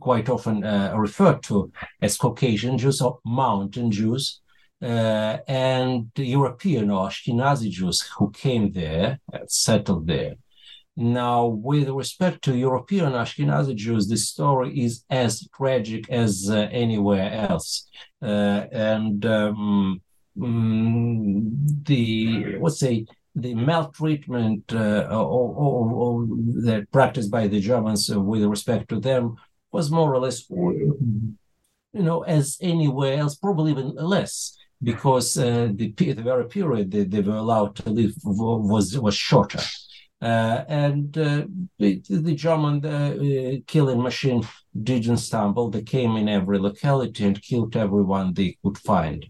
quite 0.00 0.28
often 0.28 0.64
uh, 0.64 0.92
referred 0.96 1.42
to 1.44 1.70
as 2.02 2.16
Caucasian 2.16 2.78
Jews 2.78 3.00
or 3.00 3.20
Mountain 3.24 3.92
Jews, 3.92 4.40
uh, 4.82 5.38
and 5.46 6.10
European 6.16 6.90
or 6.90 7.08
Ashkenazi 7.08 7.70
Jews 7.70 8.02
who 8.18 8.30
came 8.30 8.72
there, 8.72 9.20
and 9.32 9.50
settled 9.50 10.06
there. 10.06 10.34
Now, 10.98 11.46
with 11.46 11.88
respect 11.90 12.42
to 12.44 12.56
European 12.56 13.12
Ashkenazi 13.12 13.76
Jews, 13.76 14.08
the 14.08 14.16
story 14.16 14.80
is 14.80 15.04
as 15.10 15.46
tragic 15.54 16.08
as 16.10 16.48
uh, 16.50 16.68
anywhere 16.72 17.30
else. 17.50 17.86
Uh, 18.22 18.64
and 18.72 19.24
um, 19.26 20.00
mm, 20.38 21.84
the, 21.84 22.56
let's 22.60 22.80
say, 22.80 23.06
the 23.34 23.54
maltreatment 23.54 24.72
uh, 24.72 25.06
or, 25.10 25.54
or, 25.54 25.92
or 25.92 26.26
that 26.64 26.86
practiced 26.90 27.30
by 27.30 27.46
the 27.46 27.60
Germans 27.60 28.08
with 28.14 28.42
respect 28.44 28.88
to 28.88 28.98
them 28.98 29.36
was 29.72 29.90
more 29.90 30.14
or 30.14 30.18
less, 30.20 30.48
you 30.48 31.36
know, 31.92 32.22
as 32.22 32.56
anywhere 32.60 33.18
else, 33.18 33.34
probably 33.36 33.72
even 33.72 33.94
less 33.94 34.56
because 34.82 35.36
uh, 35.38 35.68
the, 35.74 35.92
the 35.96 36.14
very 36.14 36.46
period 36.48 36.90
that 36.90 37.10
they 37.10 37.20
were 37.20 37.36
allowed 37.36 37.76
to 37.76 37.90
live 37.90 38.12
was 38.24 38.98
was 38.98 39.14
shorter. 39.14 39.60
Uh, 40.22 40.64
and 40.68 41.18
uh, 41.18 41.44
the, 41.78 42.00
the, 42.08 42.34
German 42.34 42.84
uh, 42.86 43.58
killing 43.66 44.02
machine 44.02 44.42
didn't 44.82 45.18
stumble. 45.18 45.68
They 45.68 45.82
came 45.82 46.16
in 46.16 46.26
every 46.26 46.58
locality 46.58 47.24
and 47.24 47.42
killed 47.42 47.76
everyone 47.76 48.32
they 48.32 48.56
could 48.64 48.78
find. 48.78 49.26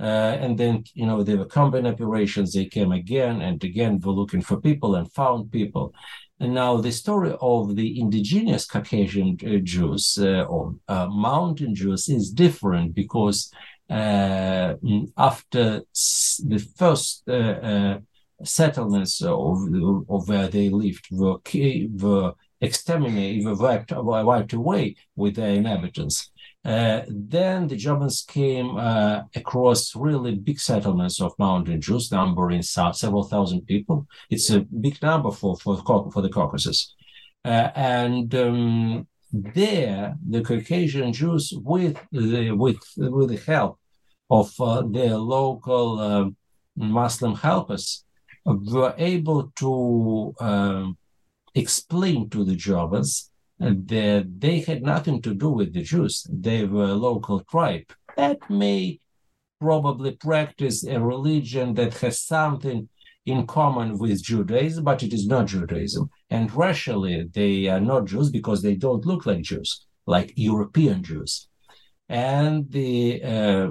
Uh, 0.00 0.38
and 0.40 0.56
then, 0.58 0.84
you 0.94 1.04
know, 1.04 1.22
there 1.22 1.36
were 1.36 1.44
combined 1.44 1.86
operations. 1.86 2.54
They 2.54 2.64
came 2.64 2.92
again 2.92 3.42
and 3.42 3.62
again, 3.62 4.00
were 4.00 4.12
looking 4.12 4.40
for 4.40 4.58
people 4.58 4.94
and 4.94 5.12
found 5.12 5.52
people. 5.52 5.94
And 6.40 6.54
now 6.54 6.78
the 6.78 6.92
story 6.92 7.36
of 7.42 7.76
the 7.76 8.00
indigenous 8.00 8.64
Caucasian 8.64 9.36
uh, 9.46 9.58
Jews 9.62 10.16
uh, 10.18 10.44
or 10.44 10.74
mountain 10.88 11.74
Jews 11.74 12.08
is 12.08 12.30
different 12.30 12.94
because 12.94 13.52
after 13.90 15.82
the 15.84 16.68
first 16.74 17.22
settlements 18.44 19.22
of, 19.22 19.58
of 20.08 20.28
where 20.28 20.48
they 20.48 20.68
lived 20.68 21.06
were, 21.10 21.38
were 22.00 22.34
exterminated, 22.60 23.44
were 23.44 23.54
wiped, 23.54 23.92
wiped 23.92 24.52
away 24.52 24.96
with 25.16 25.36
their 25.36 25.54
inhabitants. 25.54 26.30
Uh, 26.64 27.02
then 27.08 27.66
the 27.66 27.74
Germans 27.76 28.22
came 28.22 28.76
uh, 28.76 29.22
across 29.34 29.96
really 29.96 30.36
big 30.36 30.60
settlements 30.60 31.20
of 31.20 31.36
mountain 31.36 31.80
Jews, 31.80 32.12
numbering 32.12 32.62
several 32.62 33.24
thousand 33.24 33.62
people. 33.62 34.06
It's 34.30 34.48
a 34.50 34.60
big 34.60 35.02
number 35.02 35.32
for 35.32 35.56
for, 35.56 35.82
for 36.12 36.22
the 36.22 36.28
Caucasus, 36.28 36.94
uh, 37.44 37.70
and 37.74 38.32
um, 38.36 39.08
there 39.32 40.14
the 40.28 40.42
Caucasian 40.42 41.12
Jews, 41.12 41.52
with 41.52 41.98
the 42.12 42.52
with 42.52 42.78
with 42.96 43.30
the 43.30 43.52
help 43.52 43.80
of 44.30 44.52
uh, 44.60 44.82
their 44.88 45.16
local 45.16 45.98
um, 45.98 46.36
Muslim 46.76 47.34
helpers, 47.34 48.04
were 48.44 48.94
able 48.98 49.52
to 49.56 50.34
um, 50.40 50.98
explain 51.54 52.28
to 52.30 52.44
the 52.44 52.56
Germans 52.56 53.30
that 53.58 54.26
they 54.38 54.60
had 54.60 54.82
nothing 54.82 55.22
to 55.22 55.34
do 55.34 55.50
with 55.50 55.72
the 55.72 55.82
Jews. 55.82 56.26
They 56.28 56.64
were 56.64 56.90
a 56.90 56.94
local 56.94 57.40
tribe 57.40 57.92
that 58.16 58.38
may 58.50 58.98
probably 59.60 60.12
practice 60.12 60.84
a 60.84 60.98
religion 61.00 61.74
that 61.74 61.94
has 61.98 62.20
something 62.20 62.88
in 63.26 63.46
common 63.46 63.98
with 63.98 64.22
Judaism, 64.22 64.82
but 64.82 65.02
it 65.02 65.12
is 65.12 65.26
not 65.28 65.46
Judaism. 65.46 66.10
And 66.30 66.52
racially, 66.52 67.28
they 67.32 67.68
are 67.68 67.80
not 67.80 68.06
Jews 68.06 68.30
because 68.30 68.62
they 68.62 68.74
don't 68.74 69.06
look 69.06 69.26
like 69.26 69.42
Jews, 69.42 69.86
like 70.06 70.32
European 70.34 71.04
Jews. 71.04 71.48
And 72.08 72.68
the 72.70 73.22
uh, 73.22 73.70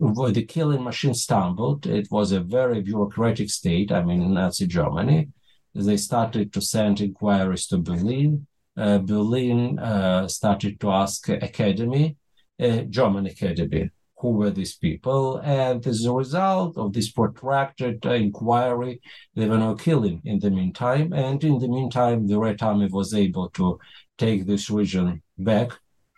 the 0.00 0.44
killing 0.46 0.84
machine 0.84 1.14
stumbled. 1.14 1.86
It 1.86 2.08
was 2.10 2.32
a 2.32 2.40
very 2.40 2.80
bureaucratic 2.82 3.50
state, 3.50 3.90
I 3.90 4.02
mean, 4.04 4.32
Nazi 4.32 4.66
Germany. 4.66 5.28
They 5.74 5.96
started 5.96 6.52
to 6.52 6.60
send 6.60 7.00
inquiries 7.00 7.66
to 7.68 7.78
Berlin. 7.78 8.46
Uh, 8.76 8.98
Berlin 8.98 9.78
uh, 9.78 10.28
started 10.28 10.80
to 10.80 10.90
ask 10.90 11.28
Academy, 11.28 12.16
uh, 12.60 12.82
German 12.82 13.26
Academy, 13.26 13.90
who 14.18 14.30
were 14.30 14.50
these 14.50 14.76
people. 14.76 15.38
And 15.38 15.84
as 15.86 16.04
a 16.04 16.12
result 16.12 16.76
of 16.76 16.92
this 16.92 17.10
protracted 17.10 18.04
inquiry, 18.04 19.00
they 19.34 19.46
were 19.48 19.58
no 19.58 19.74
killing 19.74 20.22
in 20.24 20.38
the 20.38 20.50
meantime. 20.50 21.12
And 21.12 21.42
in 21.42 21.58
the 21.58 21.68
meantime, 21.68 22.28
the 22.28 22.38
Red 22.38 22.62
Army 22.62 22.86
was 22.86 23.14
able 23.14 23.50
to 23.50 23.78
take 24.16 24.46
this 24.46 24.70
region 24.70 25.22
back, 25.36 25.70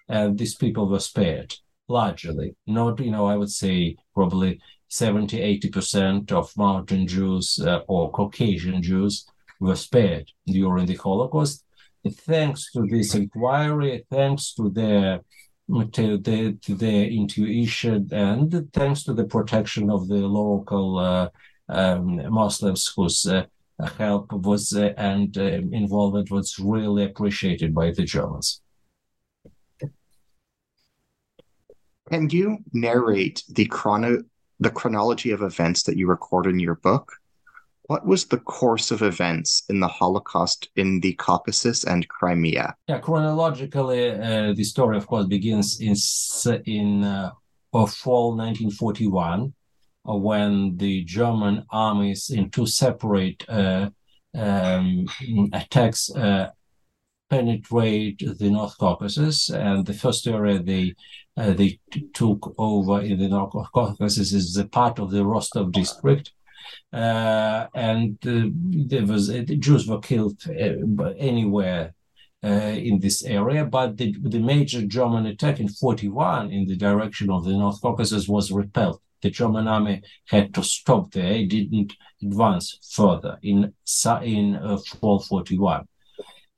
and 0.09 0.39
these 0.39 0.55
people 0.55 0.89
were 0.89 1.01
spared 1.01 1.55
largely. 1.91 2.55
Not, 2.67 3.01
you 3.01 3.11
know, 3.11 3.27
I 3.27 3.37
would 3.37 3.51
say 3.51 3.97
probably 4.15 4.61
70, 4.89 5.39
80% 5.61 6.33
of 6.33 6.57
mountain 6.57 7.07
Jews 7.07 7.61
uh, 7.65 7.81
or 7.87 8.11
Caucasian 8.11 8.83
Jews 8.83 9.27
were 9.61 9.77
spared 9.77 10.31
during 10.47 10.87
the 10.87 10.97
Holocaust. 10.97 11.65
Thanks 12.11 12.73
to 12.73 12.87
this 12.87 13.15
inquiry, 13.15 14.05
thanks 14.11 14.55
to 14.55 14.71
their 14.71 15.21
to, 15.93 16.19
the, 16.19 16.59
to 16.63 16.75
their 16.75 17.05
intuition, 17.05 18.09
and 18.11 18.69
thanks 18.73 19.05
to 19.05 19.15
the 19.15 19.25
protection 19.25 19.89
of 19.89 20.09
the 20.09 20.17
local 20.17 20.99
uh, 20.99 21.29
um, 21.69 22.21
Muslims 22.33 22.93
whose 22.97 23.25
uh, 23.27 23.45
help 23.97 24.33
was 24.33 24.73
uh, 24.73 24.93
and 24.97 25.39
uh, 25.39 25.43
involvement 25.43 26.31
was 26.31 26.59
really 26.59 27.05
appreciated 27.05 27.75
by 27.75 27.93
the 27.93 28.05
Germans. 28.05 28.61
Can 32.11 32.29
you 32.31 32.59
narrate 32.73 33.45
the 33.49 33.67
chrono 33.67 34.23
the 34.59 34.71
chronology 34.71 35.31
of 35.31 35.43
events 35.43 35.85
that 35.85 35.97
you 35.97 36.07
record 36.07 36.47
in 36.47 36.59
your 36.59 36.75
book? 36.75 37.13
What 37.85 38.07
was 38.07 38.27
the 38.27 38.39
course 38.39 38.91
of 38.91 39.03
events 39.03 39.65
in 39.69 39.81
the 39.81 39.89
Holocaust 39.89 40.69
in 40.77 41.01
the 41.01 41.15
Caucasus 41.15 41.85
and 41.85 42.07
Crimea? 42.09 42.77
Yeah, 42.87 42.99
chronologically, 42.99 44.11
uh, 44.11 44.53
the 44.53 44.65
story, 44.65 44.97
of 44.97 45.07
course, 45.07 45.27
begins 45.27 45.81
in 45.81 45.95
in 46.67 47.05
uh, 47.05 47.31
fall 47.73 48.37
1941, 48.37 49.53
uh, 50.09 50.15
when 50.15 50.77
the 50.77 51.05
German 51.05 51.65
armies, 51.71 52.31
in 52.31 52.51
two 52.51 52.67
separate 52.67 53.45
uh, 53.49 53.91
um, 54.35 55.07
attacks, 55.53 56.11
uh, 56.15 56.51
penetrate 57.29 58.23
the 58.39 58.51
North 58.51 58.77
Caucasus. 58.79 59.49
And 59.51 59.87
the 59.87 59.95
first 59.95 60.27
area 60.27 60.61
they 60.61 60.95
uh, 61.41 61.53
they 61.53 61.79
took 62.13 62.55
over 62.59 63.01
in 63.01 63.19
the 63.19 63.29
North 63.29 63.53
Caucasus 63.75 64.33
is 64.33 64.55
the 64.55 64.67
part 64.67 64.99
of 64.99 65.11
the 65.11 65.25
Rostov 65.25 65.73
district 65.73 66.33
uh, 66.93 67.67
and 67.75 68.19
uh, 68.27 68.47
there 68.91 69.07
was 69.07 69.29
the 69.29 69.57
Jews 69.57 69.87
were 69.87 70.01
killed 70.01 70.41
uh, 70.49 71.05
anywhere 71.19 71.95
uh, 72.43 72.49
in 72.49 72.99
this 73.01 73.23
area, 73.25 73.65
but 73.65 73.97
the, 73.97 74.15
the 74.23 74.41
major 74.41 74.83
German 74.87 75.27
attack 75.27 75.61
in 75.61 75.69
41 75.69 76.51
in 76.51 76.67
the 76.67 76.77
direction 76.77 77.31
of 77.31 77.45
the 77.45 77.53
North 77.53 77.81
Caucasus 77.81 78.29
was 78.29 78.51
repelled. 78.51 79.01
The 79.23 79.31
German 79.31 79.69
army 79.69 80.03
had 80.27 80.55
to 80.55 80.63
stop 80.63 81.13
there; 81.13 81.33
it 81.33 81.49
didn't 81.49 81.93
advance 82.23 82.79
further 82.91 83.39
in 83.43 83.75
in 84.23 84.57
uh, 84.57 84.79
fall 85.01 85.21
41. 85.21 85.87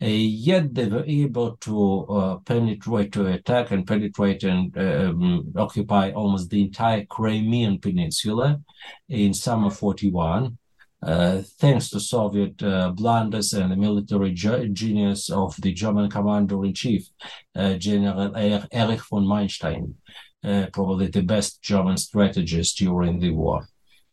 Uh, 0.02 0.06
yet 0.06 0.74
they 0.74 0.86
were 0.86 1.04
able 1.06 1.56
to 1.58 2.04
uh, 2.06 2.36
penetrate, 2.38 3.12
to 3.12 3.26
attack 3.26 3.70
and 3.70 3.86
penetrate 3.86 4.42
and 4.42 4.76
um, 4.76 5.52
occupy 5.54 6.10
almost 6.10 6.50
the 6.50 6.62
entire 6.62 7.04
Crimean 7.04 7.78
Peninsula 7.78 8.60
in 9.08 9.32
summer 9.32 9.70
41. 9.70 10.58
Uh, 11.04 11.42
thanks 11.58 11.88
to 11.90 12.00
Soviet 12.00 12.60
uh, 12.64 12.90
blunders 12.90 13.52
and 13.52 13.70
the 13.70 13.76
military 13.76 14.32
genius 14.32 15.30
of 15.30 15.54
the 15.60 15.72
German 15.72 16.10
commander-in-chief, 16.10 17.08
uh, 17.54 17.74
General 17.74 18.36
Erich 18.36 19.02
von 19.08 19.24
Manstein, 19.24 19.94
uh, 20.42 20.66
probably 20.72 21.08
the 21.08 21.22
best 21.22 21.62
German 21.62 21.96
strategist 21.96 22.78
during 22.78 23.20
the 23.20 23.30
war. 23.30 23.68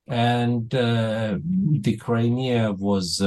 And 0.08 0.70
the 0.70 1.98
Crimea 2.00 2.74
was 2.74 3.22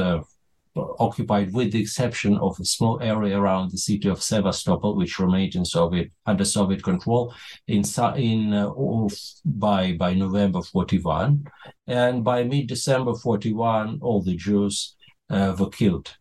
occupied 0.77 1.53
with 1.53 1.73
the 1.73 1.81
exception 1.81 2.37
of 2.39 2.59
a 2.59 2.65
small 2.65 3.01
area 3.03 3.39
around 3.39 3.71
the 3.71 3.79
city 3.79 4.09
of 4.09 4.23
Sevastopol, 4.23 4.97
which 4.97 5.19
remained 5.19 5.55
in 5.55 5.65
Soviet 5.65 6.11
under 6.27 6.45
Soviet 6.45 6.83
control 6.83 7.35
in 7.67 7.83
in 8.17 8.53
uh, 8.55 9.09
by 9.45 9.93
by 9.93 10.15
November 10.15 10.63
41, 10.63 11.45
and 11.87 12.25
by 12.25 12.45
mid 12.45 12.69
December 12.69 13.15
41, 13.15 13.99
all 14.03 14.23
the 14.23 14.37
Jews 14.37 14.97
uh, 15.31 15.55
were 15.59 15.71
killed. 15.71 16.17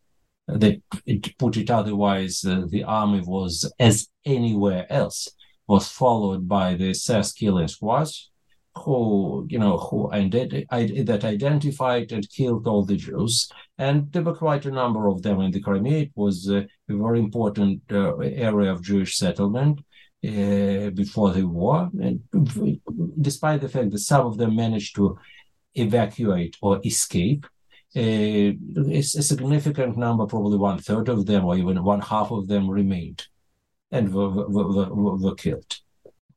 They 0.48 0.82
put 1.38 1.58
it 1.58 1.70
otherwise, 1.70 2.44
uh, 2.44 2.66
the 2.68 2.84
army 2.84 3.22
was 3.22 3.72
as 3.80 4.08
anywhere 4.26 4.92
else 4.92 5.30
was 5.68 5.88
followed 5.88 6.50
by 6.50 6.74
the 6.74 6.90
SS 6.90 7.32
killing 7.34 7.68
squads 7.68 8.31
who 8.76 9.46
you 9.50 9.60
know 9.60 9.78
who 9.78 10.10
that 10.12 11.24
identified 11.24 12.12
and 12.12 12.30
killed 12.30 12.68
all 12.68 12.84
the 12.86 12.96
Jews, 12.96 13.50
and 13.78 14.12
there 14.12 14.24
were 14.24 14.36
quite 14.36 14.66
a 14.66 14.72
number 14.72 15.08
of 15.08 15.22
them 15.22 15.42
in 15.42 15.52
the 15.52 15.62
Crimea. 15.62 16.04
It 16.04 16.12
was 16.16 16.50
a 16.50 16.68
very 16.88 17.20
important 17.20 17.82
uh, 17.92 18.18
area 18.18 18.72
of 18.72 18.84
Jewish 18.84 19.18
settlement 19.18 19.80
uh, 20.26 20.90
before 20.92 21.32
the 21.32 21.44
war, 21.44 21.90
and 22.02 22.22
despite 23.22 23.62
the 23.62 23.70
fact 23.70 23.92
that 23.92 24.00
some 24.00 24.26
of 24.26 24.38
them 24.38 24.56
managed 24.56 24.96
to 24.96 25.18
evacuate 25.76 26.58
or 26.62 26.82
escape. 26.86 27.46
Uh, 27.94 28.56
a 28.90 29.02
significant 29.02 29.98
number, 29.98 30.26
probably 30.26 30.58
one 30.58 30.80
third 30.80 31.10
of 31.10 31.26
them, 31.26 31.44
or 31.44 31.58
even 31.58 31.84
one 31.84 32.00
half 32.00 32.32
of 32.32 32.48
them, 32.48 32.70
remained 32.70 33.28
and 33.92 34.14
were, 34.14 34.30
were, 34.30 34.90
were, 34.94 35.18
were 35.18 35.36
killed. 35.36 35.82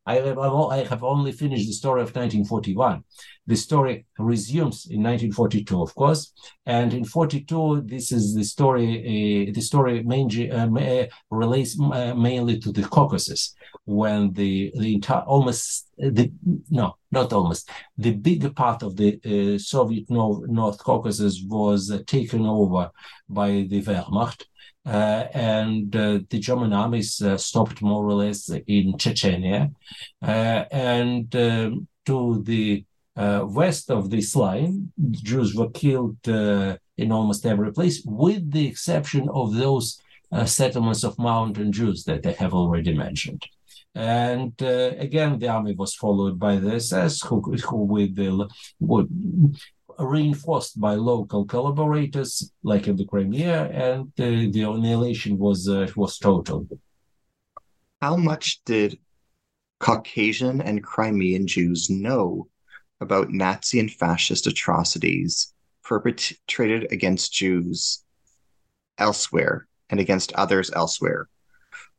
I 0.06 0.16
have, 0.16 0.38
I 0.38 0.84
have 0.84 1.02
only 1.02 1.32
finished 1.32 1.66
the 1.66 1.72
story 1.72 2.02
of 2.02 2.08
1941. 2.08 3.02
The 3.46 3.56
story 3.56 4.06
resumes 4.18 4.86
in 4.86 5.02
1942, 5.02 5.82
of 5.82 5.94
course, 5.94 6.32
and 6.66 6.92
in 6.92 7.04
42, 7.04 7.82
this 7.86 8.12
is 8.12 8.34
the 8.34 8.44
story. 8.44 9.48
Uh, 9.48 9.52
the 9.52 9.60
story 9.60 10.02
mainly 10.02 10.50
uh, 10.50 11.06
relates 11.30 11.78
uh, 11.80 12.14
mainly 12.14 12.58
to 12.60 12.72
the 12.72 12.82
Caucasus, 12.82 13.54
when 13.84 14.32
the 14.32 14.72
the 14.76 14.94
entire 14.94 15.22
almost 15.22 15.88
the 15.98 16.32
no, 16.70 16.96
not 17.10 17.32
almost 17.32 17.70
the 17.96 18.12
bigger 18.12 18.50
part 18.50 18.82
of 18.82 18.96
the 18.96 19.58
Soviet 19.58 20.10
North, 20.10 20.48
North 20.48 20.78
Caucasus 20.78 21.42
was 21.46 21.92
taken 22.06 22.46
over 22.46 22.90
by 23.28 23.66
the 23.68 23.82
Wehrmacht 23.82 24.44
uh, 24.86 25.26
and 25.32 25.94
uh, 25.96 26.20
the 26.28 26.38
German 26.38 26.72
armies 26.72 27.20
uh, 27.22 27.38
stopped 27.38 27.80
more 27.80 28.04
or 28.04 28.14
less 28.14 28.50
in 28.66 28.94
Chechnya. 28.94 29.72
and 30.20 31.34
um, 31.36 31.88
to 32.04 32.42
the 32.42 32.84
west 33.16 33.90
of 33.90 34.10
this 34.10 34.36
line, 34.36 34.92
Jews 35.10 35.54
were 35.54 35.70
killed 35.70 36.18
in 36.26 37.12
almost 37.12 37.46
every 37.46 37.72
place, 37.72 38.02
with 38.04 38.50
the 38.50 38.66
exception 38.66 39.28
of 39.30 39.54
those 39.54 39.98
settlements 40.44 41.04
of 41.04 41.18
mountain 41.18 41.72
Jews 41.72 42.04
that 42.04 42.26
I 42.26 42.32
have 42.32 42.52
already 42.52 42.92
mentioned. 42.92 43.46
And 43.94 44.60
uh, 44.60 44.90
again, 44.98 45.38
the 45.38 45.48
army 45.48 45.74
was 45.74 45.94
followed 45.94 46.38
by 46.38 46.56
the 46.56 46.74
SS, 46.74 47.22
who, 47.22 47.40
who 47.40 47.76
with 47.76 48.16
the 48.16 48.48
reinforced 49.98 50.80
by 50.80 50.94
local 50.94 51.44
collaborators, 51.44 52.50
like 52.62 52.88
in 52.88 52.96
the 52.96 53.04
Crimea, 53.04 53.64
and 53.70 54.08
uh, 54.18 54.52
the 54.52 54.62
annihilation 54.62 55.38
was 55.38 55.68
uh, 55.68 55.88
was 55.96 56.18
total. 56.18 56.66
How 58.00 58.16
much 58.16 58.62
did 58.64 58.98
Caucasian 59.80 60.60
and 60.60 60.82
Crimean 60.82 61.46
Jews 61.46 61.90
know 61.90 62.48
about 63.00 63.30
Nazi 63.30 63.80
and 63.80 63.90
fascist 63.90 64.46
atrocities 64.46 65.52
perpetrated 65.82 66.90
against 66.92 67.32
Jews 67.32 68.04
elsewhere 68.98 69.66
and 69.90 70.00
against 70.00 70.32
others 70.32 70.70
elsewhere? 70.74 71.28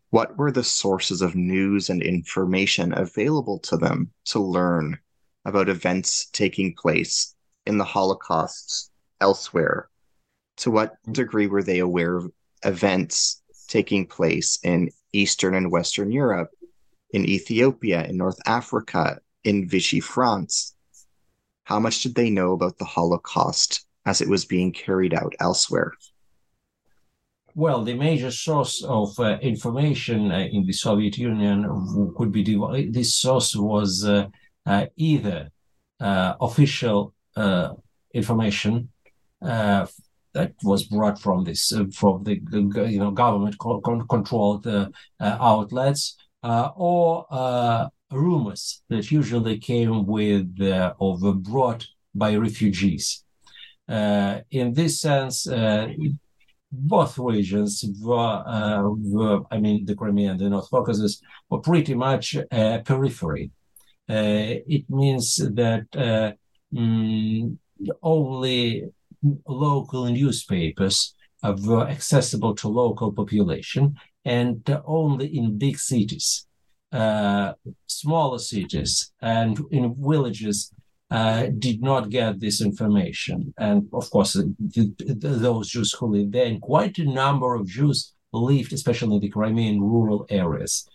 What 0.09 0.37
were 0.37 0.51
the 0.51 0.63
sources 0.63 1.21
of 1.21 1.35
news 1.35 1.89
and 1.89 2.01
information 2.01 2.97
available 2.97 3.59
to 3.59 3.77
them 3.77 4.11
to 4.25 4.39
learn 4.39 4.97
about 5.43 5.69
events 5.69 6.27
taking 6.31 6.73
place 6.73 7.34
in 7.65 7.77
the 7.77 7.83
Holocaust 7.83 8.91
elsewhere? 9.21 9.89
To 10.57 10.71
what 10.71 10.95
degree 11.11 11.47
were 11.47 11.63
they 11.63 11.79
aware 11.79 12.15
of 12.17 12.31
events 12.63 13.41
taking 13.67 14.05
place 14.07 14.57
in 14.63 14.89
Eastern 15.13 15.55
and 15.55 15.71
Western 15.71 16.11
Europe, 16.11 16.51
in 17.11 17.25
Ethiopia, 17.25 18.05
in 18.05 18.17
North 18.17 18.39
Africa, 18.45 19.19
in 19.43 19.67
Vichy 19.67 19.99
France? 19.99 20.75
How 21.63 21.79
much 21.79 22.03
did 22.03 22.15
they 22.15 22.29
know 22.29 22.53
about 22.53 22.77
the 22.77 22.85
Holocaust 22.85 23.85
as 24.05 24.21
it 24.21 24.29
was 24.29 24.45
being 24.45 24.71
carried 24.71 25.13
out 25.13 25.33
elsewhere? 25.39 25.93
Well, 27.55 27.83
the 27.83 27.95
major 27.95 28.31
source 28.31 28.83
of 28.83 29.17
uh, 29.19 29.39
information 29.41 30.31
uh, 30.31 30.47
in 30.51 30.65
the 30.65 30.73
Soviet 30.73 31.17
Union 31.17 32.13
could 32.17 32.31
be 32.31 32.43
this 32.91 33.15
source 33.15 33.55
was 33.55 34.03
uh, 34.03 34.27
uh 34.65 34.87
either 34.97 35.49
uh, 36.01 36.33
official 36.41 37.13
Uh, 37.35 37.73
information 38.13 38.89
uh, 39.41 39.85
that 40.33 40.53
was 40.63 40.83
brought 40.85 41.19
from 41.19 41.43
this 41.43 41.73
uh, 41.73 41.83
from 41.93 42.23
the 42.23 42.39
you 42.89 42.99
know 42.99 43.11
government 43.11 43.57
controlled 43.59 44.65
uh, 44.65 44.87
uh, 45.19 45.37
outlets 45.41 46.15
or 46.41 47.25
rumors 48.11 48.81
that 48.87 49.11
usually 49.11 49.57
came 49.57 50.05
with 50.05 50.49
or 50.97 51.17
were 51.19 51.33
brought 51.33 51.85
by 52.13 52.35
refugees. 52.35 53.23
in 53.89 54.73
this 54.73 55.01
sense, 55.01 55.45
both 56.71 57.17
regions 57.17 57.83
were, 58.01 58.43
uh, 58.45 58.83
were, 58.83 59.41
I 59.51 59.59
mean, 59.59 59.85
the 59.85 59.95
Crimea 59.95 60.31
and 60.31 60.39
the 60.39 60.49
North 60.49 60.69
Caucasus 60.69 61.21
were 61.49 61.59
pretty 61.59 61.95
much 61.95 62.35
a 62.35 62.81
periphery. 62.85 63.51
Uh, 64.09 64.61
it 64.67 64.89
means 64.89 65.37
that 65.37 66.37
mm, 66.75 67.57
only 68.01 68.85
local 69.47 70.05
newspapers 70.05 71.15
were 71.43 71.87
accessible 71.87 72.55
to 72.55 72.67
local 72.67 73.11
population 73.11 73.95
and 74.23 74.81
only 74.85 75.27
in 75.37 75.57
big 75.57 75.77
cities. 75.77 76.47
Uh, 76.91 77.53
smaller 77.87 78.39
cities 78.39 79.11
and 79.21 79.59
in 79.71 79.95
villages 79.99 80.71
uh, 81.11 81.47
did 81.59 81.81
not 81.81 82.09
get 82.09 82.39
this 82.39 82.61
information. 82.61 83.53
And 83.57 83.87
of 83.93 84.09
course, 84.09 84.37
those 84.59 85.69
Jews 85.69 85.93
who 85.93 86.07
lived 86.07 86.33
there, 86.33 86.45
and 86.45 86.61
quite 86.61 86.97
a 86.97 87.05
number 87.05 87.53
of 87.55 87.67
Jews 87.67 88.13
lived, 88.33 88.73
especially 88.73 89.15
in 89.15 89.21
the 89.21 89.29
Crimean 89.29 89.81
rural 89.81 90.25
areas. 90.29 90.87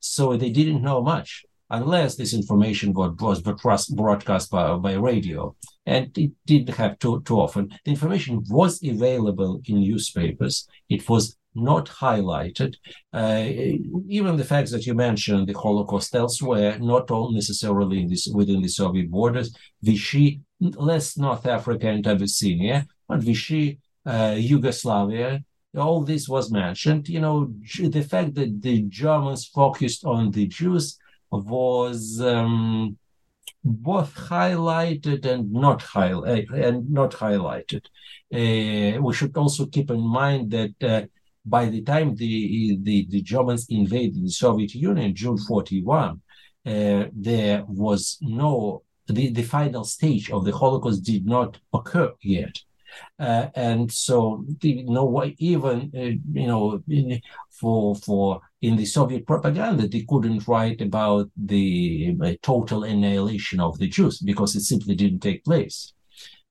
So 0.00 0.36
they 0.36 0.50
didn't 0.50 0.82
know 0.82 1.02
much 1.02 1.44
unless 1.70 2.16
this 2.16 2.34
information 2.34 2.92
was, 2.92 3.14
was 3.20 3.88
broadcast 3.88 4.50
by, 4.50 4.74
by 4.76 4.94
radio. 4.94 5.54
And 5.86 6.16
it 6.16 6.32
didn't 6.46 6.76
have 6.76 6.98
too, 6.98 7.22
too 7.22 7.40
often. 7.40 7.68
The 7.84 7.90
information 7.90 8.44
was 8.48 8.82
available 8.82 9.60
in 9.64 9.80
newspapers. 9.80 10.66
It 10.88 11.08
was 11.08 11.36
not 11.54 11.86
highlighted. 11.86 12.76
Uh, 13.12 13.44
even 14.08 14.36
the 14.36 14.44
facts 14.44 14.70
that 14.70 14.86
you 14.86 14.94
mentioned, 14.94 15.48
the 15.48 15.58
Holocaust 15.58 16.14
elsewhere, 16.14 16.78
not 16.78 17.10
all 17.10 17.32
necessarily 17.32 18.02
in 18.02 18.08
this, 18.08 18.28
within 18.32 18.62
the 18.62 18.68
Soviet 18.68 19.10
borders, 19.10 19.54
Vichy, 19.82 20.40
less 20.60 21.16
North 21.16 21.46
Africa 21.46 21.88
and 21.88 22.06
Abyssinia, 22.06 22.86
but 23.08 23.20
Vichy, 23.20 23.78
uh, 24.06 24.34
Yugoslavia, 24.36 25.42
all 25.76 26.02
this 26.02 26.28
was 26.28 26.50
mentioned. 26.50 27.08
You 27.08 27.20
know, 27.20 27.52
the 27.78 28.02
fact 28.02 28.34
that 28.34 28.62
the 28.62 28.82
Germans 28.82 29.46
focused 29.46 30.04
on 30.04 30.30
the 30.30 30.46
Jews 30.46 30.98
was 31.30 32.20
um, 32.20 32.96
both 33.64 34.14
highlighted 34.14 35.26
and 35.26 35.52
not 35.52 35.80
highlighted 35.80 36.52
and 36.52 36.90
not 36.90 37.12
highlighted. 37.12 37.84
Uh, 38.32 39.00
we 39.00 39.12
should 39.14 39.36
also 39.36 39.66
keep 39.66 39.90
in 39.90 40.00
mind 40.00 40.50
that 40.50 40.82
uh, 40.82 41.06
by 41.44 41.66
the 41.66 41.82
time 41.82 42.14
the, 42.14 42.78
the, 42.82 43.06
the 43.08 43.22
Germans 43.22 43.66
invaded 43.70 44.22
the 44.22 44.30
Soviet 44.30 44.74
Union, 44.74 45.14
June 45.14 45.38
41, 45.38 46.20
uh, 46.66 47.04
there 47.12 47.64
was 47.66 48.18
no, 48.20 48.82
the, 49.06 49.30
the 49.32 49.42
final 49.42 49.84
stage 49.84 50.30
of 50.30 50.44
the 50.44 50.54
Holocaust 50.54 51.02
did 51.02 51.26
not 51.26 51.58
occur 51.72 52.12
yet. 52.22 52.58
Uh, 53.18 53.48
and 53.54 53.92
so 53.92 54.44
the, 54.60 54.70
you 54.70 54.84
know 54.90 55.24
even 55.38 55.90
uh, 55.94 56.38
you 56.40 56.46
know 56.46 56.82
in, 56.88 57.20
for 57.60 57.94
for 57.96 58.40
in 58.62 58.76
the 58.76 58.84
Soviet 58.84 59.26
propaganda 59.26 59.86
they 59.86 60.04
couldn't 60.08 60.46
write 60.48 60.80
about 60.80 61.30
the 61.36 62.16
uh, 62.22 62.32
total 62.42 62.84
annihilation 62.84 63.60
of 63.60 63.78
the 63.78 63.88
Jews 63.88 64.18
because 64.20 64.56
it 64.56 64.62
simply 64.62 64.94
didn't 64.94 65.20
take 65.20 65.44
place. 65.44 65.92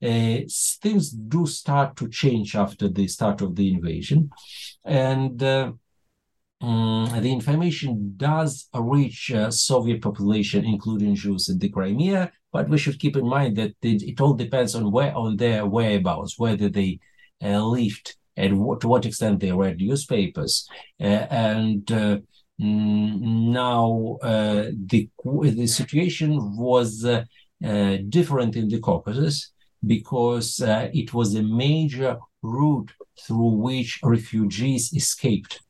Uh, 0.02 0.39
things 0.82 1.10
do 1.10 1.48
start 1.48 1.96
to 1.98 2.08
change 2.08 2.56
after 2.56 2.88
the 2.88 3.08
start 3.08 3.41
of 3.41 3.56
the 3.56 3.74
invasion, 3.74 4.30
and. 4.84 5.41
Um, 5.43 5.80
the 6.60 7.32
information 7.32 8.15
does 8.17 8.67
reach 8.74 9.32
uh, 9.32 9.52
Soviet 9.52 10.02
population, 10.02 10.65
including 10.65 11.13
Jews 11.13 11.50
in 11.50 11.60
the 11.60 11.70
Crimea, 11.70 12.32
but 12.52 12.67
we 12.67 12.80
should 12.80 13.00
keep 13.00 13.15
in 13.15 13.28
mind 13.28 13.58
that 13.58 13.76
it, 13.84 14.02
it 14.02 14.20
all 14.20 14.34
depends 14.34 14.74
on 14.74 14.91
where 14.91 15.15
on 15.15 15.38
their 15.38 15.67
whereabouts, 15.67 16.39
whether 16.39 16.67
they 16.67 17.00
uh, 17.43 17.63
lived 17.63 18.15
and 18.38 18.60
what, 18.60 18.82
to 18.82 18.88
what 18.88 19.06
extent 19.06 19.39
they 19.39 19.52
read 19.52 19.78
newspapers, 19.78 20.67
uh, 21.02 21.26
and 21.30 21.91
uh, 21.91 22.17
now 22.60 24.17
uh, 24.21 24.65
the 24.86 25.10
the 25.23 25.67
situation 25.67 26.58
was 26.58 27.06
different 28.10 28.56
in 28.56 28.67
the 28.69 28.80
Caucasus 28.80 29.52
because 29.86 30.62
it 30.63 31.13
was 31.13 31.36
a 31.36 31.43
major 31.43 32.17
route 32.41 32.91
through 33.26 33.54
which 33.67 34.00
refugees 34.04 34.93
escaped 34.93 35.62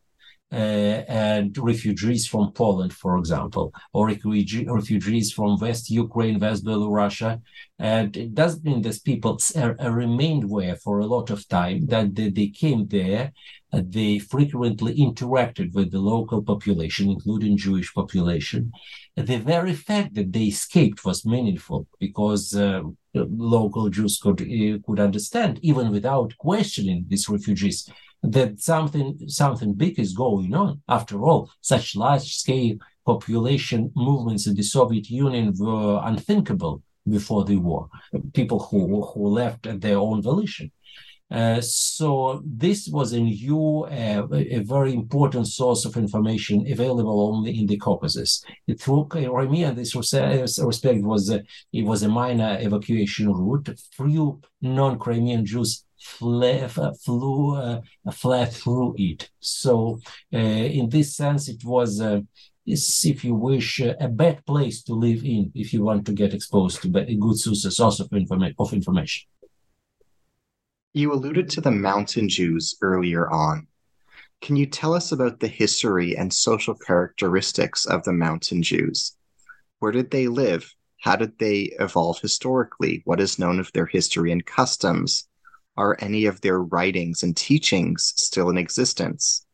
and 0.51 1.57
refugees 1.57 2.25
from 2.25 2.51
Poland, 2.53 2.93
for 2.93 3.17
example, 3.17 3.73
or 3.93 4.07
refugees 4.07 5.31
from 5.33 5.60
West 5.60 5.89
Ukraine, 5.89 6.39
West 6.39 6.65
Belarus. 6.65 7.41
And 7.79 8.15
it 8.15 8.33
doesn't 8.33 8.63
mean 8.63 8.81
that 8.83 9.03
people 9.03 9.39
remained 9.83 10.49
there 10.49 10.75
for 10.77 10.99
a 10.99 11.05
lot 11.05 11.29
of 11.29 11.47
time, 11.47 11.88
that 11.88 12.15
they, 12.15 12.47
came 12.47 12.88
there, 12.88 13.33
uh, 13.73 13.81
they 13.86 14.17
frequently 14.17 14.95
interacted 14.95 15.73
with 15.73 15.91
the 15.91 15.99
local 15.99 16.41
population, 16.41 17.10
including 17.10 17.57
Jewish 17.57 17.93
population. 17.93 18.71
The 19.15 19.38
very 19.38 19.73
fact 19.73 20.15
that 20.15 20.31
they 20.31 20.45
escaped 20.45 21.03
was 21.03 21.25
meaningful 21.25 21.88
because 21.99 22.55
uh, 22.55 22.83
local 23.13 23.89
Jews 23.89 24.19
could, 24.19 24.41
uh, 24.41 24.77
could 24.86 24.99
understand, 24.99 25.60
even 25.62 25.91
without 25.91 26.38
questioning 26.38 27.05
these 27.10 27.27
refugees, 27.27 27.89
that 28.23 28.60
something 28.62 29.19
something 29.27 29.73
big 29.73 29.99
is 29.99 30.13
going 30.13 30.53
on. 30.53 30.82
After 30.88 31.23
all, 31.23 31.49
such 31.62 31.95
large 31.95 32.36
scale 32.36 32.77
population 33.06 33.91
movements 33.95 34.47
in 34.47 34.56
the 34.56 34.63
Soviet 34.63 35.10
Union 35.10 35.53
were 35.58 36.01
unthinkable 36.03 36.84
before 37.10 37.45
the 37.45 37.58
war. 37.58 37.89
People 38.34 38.60
who 38.60 39.06
who 39.06 39.27
left 39.27 39.67
at 39.67 39.82
their 39.82 39.97
own 39.97 40.21
volition. 40.21 40.71
Uh, 41.30 41.60
so 41.60 42.41
this 42.45 42.88
was 42.88 43.12
a 43.12 43.19
new, 43.19 43.86
uh, 43.91 44.25
a 44.32 44.60
very 44.60 44.93
important 44.93 45.45
source 45.45 45.84
of 45.84 45.97
information 45.97 46.65
available 46.71 47.19
only 47.34 47.60
in 47.60 47.65
the 47.65 47.75
Caucasus. 47.75 48.43
Through 48.80 49.08
Crimea, 49.08 49.73
this 49.73 49.93
respect, 49.93 51.03
was 51.03 51.30
a, 51.30 51.43
it 51.73 51.84
was 51.84 52.03
a 52.03 52.10
minor 52.10 52.58
evacuation 52.62 53.30
route. 53.30 53.77
Few 53.91 54.39
non-Crimean 54.62 55.45
Jews 55.45 55.84
flew, 55.99 56.67
flew 56.67 57.55
uh, 57.55 58.45
through 58.45 58.95
it. 58.97 59.29
So, 59.39 59.99
uh, 60.33 60.38
in 60.38 60.89
this 60.89 61.15
sense, 61.15 61.47
it 61.49 61.63
was. 61.63 62.01
Uh, 62.01 62.21
if 62.69 63.23
you 63.23 63.33
wish, 63.33 63.79
uh, 63.79 63.93
a 64.01 64.10
bad 64.10 64.45
place 64.45 64.83
to 64.83 64.93
live 64.93 65.23
in 65.23 65.49
if 65.55 65.71
you 65.71 65.83
want 65.83 66.05
to 66.05 66.12
get 66.12 66.33
exposed 66.33 66.81
to 66.81 66.89
a 66.97 67.15
good 67.15 67.38
source 67.38 67.99
of, 68.01 68.10
informa- 68.10 68.53
of 68.60 68.73
information. 68.73 69.25
You 70.93 71.13
alluded 71.13 71.49
to 71.51 71.62
the 71.62 71.71
mountain 71.71 72.27
Jews 72.27 72.75
earlier 72.81 73.29
on. 73.29 73.67
Can 74.41 74.55
you 74.55 74.65
tell 74.65 74.93
us 74.93 75.12
about 75.12 75.39
the 75.39 75.47
history 75.47 76.17
and 76.17 76.33
social 76.33 76.75
characteristics 76.75 77.86
of 77.86 78.03
the 78.03 78.13
mountain 78.13 78.62
Jews? 78.62 79.15
Where 79.79 79.91
did 79.91 80.12
they 80.12 80.27
live? 80.27 80.73
How 80.99 81.15
did 81.15 81.38
they 81.39 81.71
evolve 81.79 82.19
historically? 82.19 83.01
What 83.05 83.19
is 83.19 83.39
known 83.39 83.60
of 83.60 83.71
their 83.73 83.86
history 83.86 84.31
and 84.31 84.45
customs? 84.45 85.27
Are 85.78 85.96
any 86.00 86.26
of 86.26 86.42
their 86.42 86.60
writings 86.62 87.24
and 87.24 87.36
teachings 87.36 88.13
still 88.16 88.50
in 88.50 88.58
existence? 88.58 89.46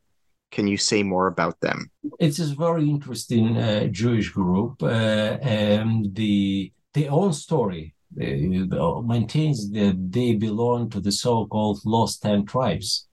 Can 0.52 0.68
you 0.68 0.78
say 0.78 1.04
more 1.04 1.28
about 1.28 1.60
them? 1.60 1.90
It's 2.20 2.40
a 2.40 2.56
very 2.56 2.88
interesting 2.90 3.58
uh, 3.58 3.88
Jewish 3.88 4.30
group, 4.30 4.82
uh, 4.84 5.38
and 5.42 6.16
the 6.16 6.72
their 6.94 7.12
own 7.12 7.34
story 7.34 7.96
uh, 8.22 9.02
maintains 9.02 9.72
that 9.72 9.98
they 10.12 10.36
belong 10.36 10.90
to 10.92 11.02
the 11.02 11.12
so-called 11.12 11.82
lost 11.86 12.22
ten 12.22 12.46
tribes. 12.46 13.08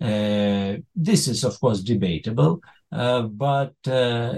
Uh, 0.00 0.78
this 0.96 1.28
is, 1.28 1.44
of 1.44 1.58
course, 1.60 1.80
debatable. 1.80 2.60
Uh, 2.92 3.22
but 3.22 3.74
uh, 3.86 4.34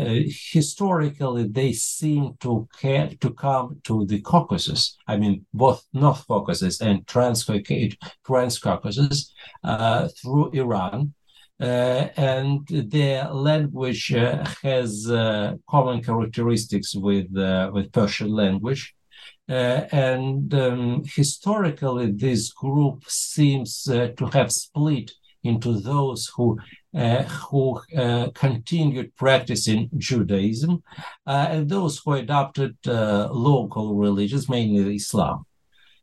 historically 0.52 1.48
they 1.48 1.72
seem 1.72 2.36
to 2.38 2.68
care 2.80 3.10
to 3.20 3.30
come 3.30 3.80
to 3.82 4.06
the 4.06 4.20
Caucasus. 4.20 4.96
I 5.08 5.16
mean, 5.16 5.44
both 5.52 5.84
North 5.92 6.24
Caucasus 6.28 6.80
and 6.80 7.04
Trans-Caucasus 7.06 9.32
uh, 9.64 10.08
through 10.22 10.50
Iran. 10.52 11.14
Uh, 11.60 12.08
and 12.16 12.66
their 12.68 13.28
language 13.30 14.12
uh, 14.12 14.44
has 14.62 15.06
common 15.68 16.02
characteristics 16.02 16.96
with 16.96 17.30
with 17.72 17.92
Persian 17.92 18.30
language. 18.30 18.94
and 19.48 20.52
um, 20.54 21.02
historically, 21.04 22.10
this 22.12 22.52
group 22.52 23.04
seems 23.06 23.84
to 23.84 24.26
have 24.32 24.50
split 24.50 25.12
into 25.44 25.80
those 25.80 26.30
who 26.34 26.58
uh, 26.94 27.22
who 27.24 27.80
uh, 27.96 28.30
continued 28.34 29.14
practicing 29.16 29.90
Judaism 29.96 30.82
uh, 31.26 31.46
and 31.50 31.68
those 31.68 31.98
who 31.98 32.12
adopted 32.12 32.76
uh, 32.86 33.28
local 33.32 33.96
religions, 33.96 34.48
mainly 34.48 34.96
Islam. 34.96 35.44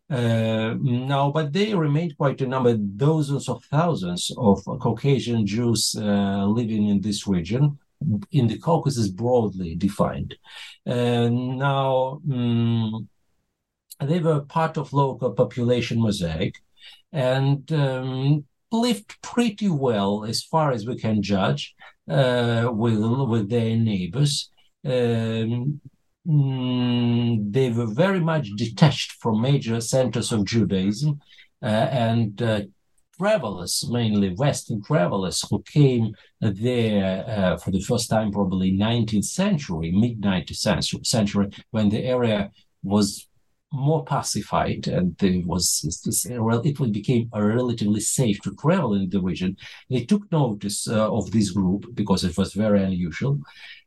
Uh, 0.10 0.75
now, 0.82 1.32
but 1.32 1.54
they 1.54 1.73
remained 1.73 2.17
quite 2.17 2.41
a 2.41 2.47
number, 2.47 2.75
dozens 2.75 3.47
of 3.47 3.63
thousands 3.65 4.30
of 4.38 4.62
Caucasian 4.65 5.47
Jews 5.47 5.95
uh, 5.97 6.45
living 6.45 6.89
in 6.89 6.99
this 6.99 7.25
region, 7.25 7.80
in 8.32 8.47
the 8.47 8.58
Caucasus 8.58 9.08
broadly 9.08 9.75
defined. 9.75 10.36
now, 10.86 12.19
um, 12.30 13.08
they 14.01 14.19
were 14.19 14.41
part 14.41 14.77
of 14.77 14.91
local 14.91 15.32
population 15.32 16.01
mosaic, 16.01 16.56
and 17.13 17.71
um, 17.71 18.43
lived 18.71 19.21
pretty 19.21 19.69
well 19.69 20.23
as 20.25 20.43
far 20.43 20.71
as 20.71 20.86
we 20.86 20.95
can 20.97 21.21
judge 21.21 21.75
uh, 22.10 22.69
with 22.71 22.99
with 22.99 23.49
their 23.49 23.75
neighbors. 23.75 24.49
Um, 24.86 25.81
mm, 26.27 27.53
they 27.53 27.69
were 27.71 27.88
very 27.88 28.19
much 28.19 28.49
detached 28.55 29.13
from 29.13 29.41
major 29.41 29.81
centers 29.81 30.31
of 30.31 30.45
Judaism 30.45 31.19
uh, 31.62 31.65
and 31.65 32.41
uh, 32.41 32.62
travelers, 33.17 33.88
mainly 33.89 34.34
Western 34.34 34.81
travelers, 34.81 35.45
who 35.49 35.62
came 35.62 36.15
there 36.39 37.25
uh, 37.27 37.57
for 37.57 37.71
the 37.71 37.81
first 37.81 38.10
time, 38.10 38.31
probably 38.31 38.71
19th 38.71 39.25
century, 39.25 39.91
mid 39.91 40.21
19th 40.21 41.05
century, 41.05 41.49
when 41.69 41.89
the 41.89 42.03
area 42.03 42.49
was 42.84 43.27
more 43.71 44.03
pacified 44.03 44.88
and 44.88 45.15
there 45.17 45.41
was 45.45 45.84
it 45.86 46.91
became 46.91 47.29
relatively 47.34 48.01
safe 48.01 48.39
to 48.41 48.53
travel 48.55 48.93
in 48.93 49.10
the 49.10 49.21
region. 49.21 49.55
They 49.89 50.05
took 50.05 50.31
notice 50.31 50.88
uh, 50.88 51.12
of 51.12 51.31
this 51.31 51.51
group 51.51 51.86
because 51.93 52.23
it 52.23 52.38
was 52.38 52.53
very 52.53 52.84
unusual 52.84 53.39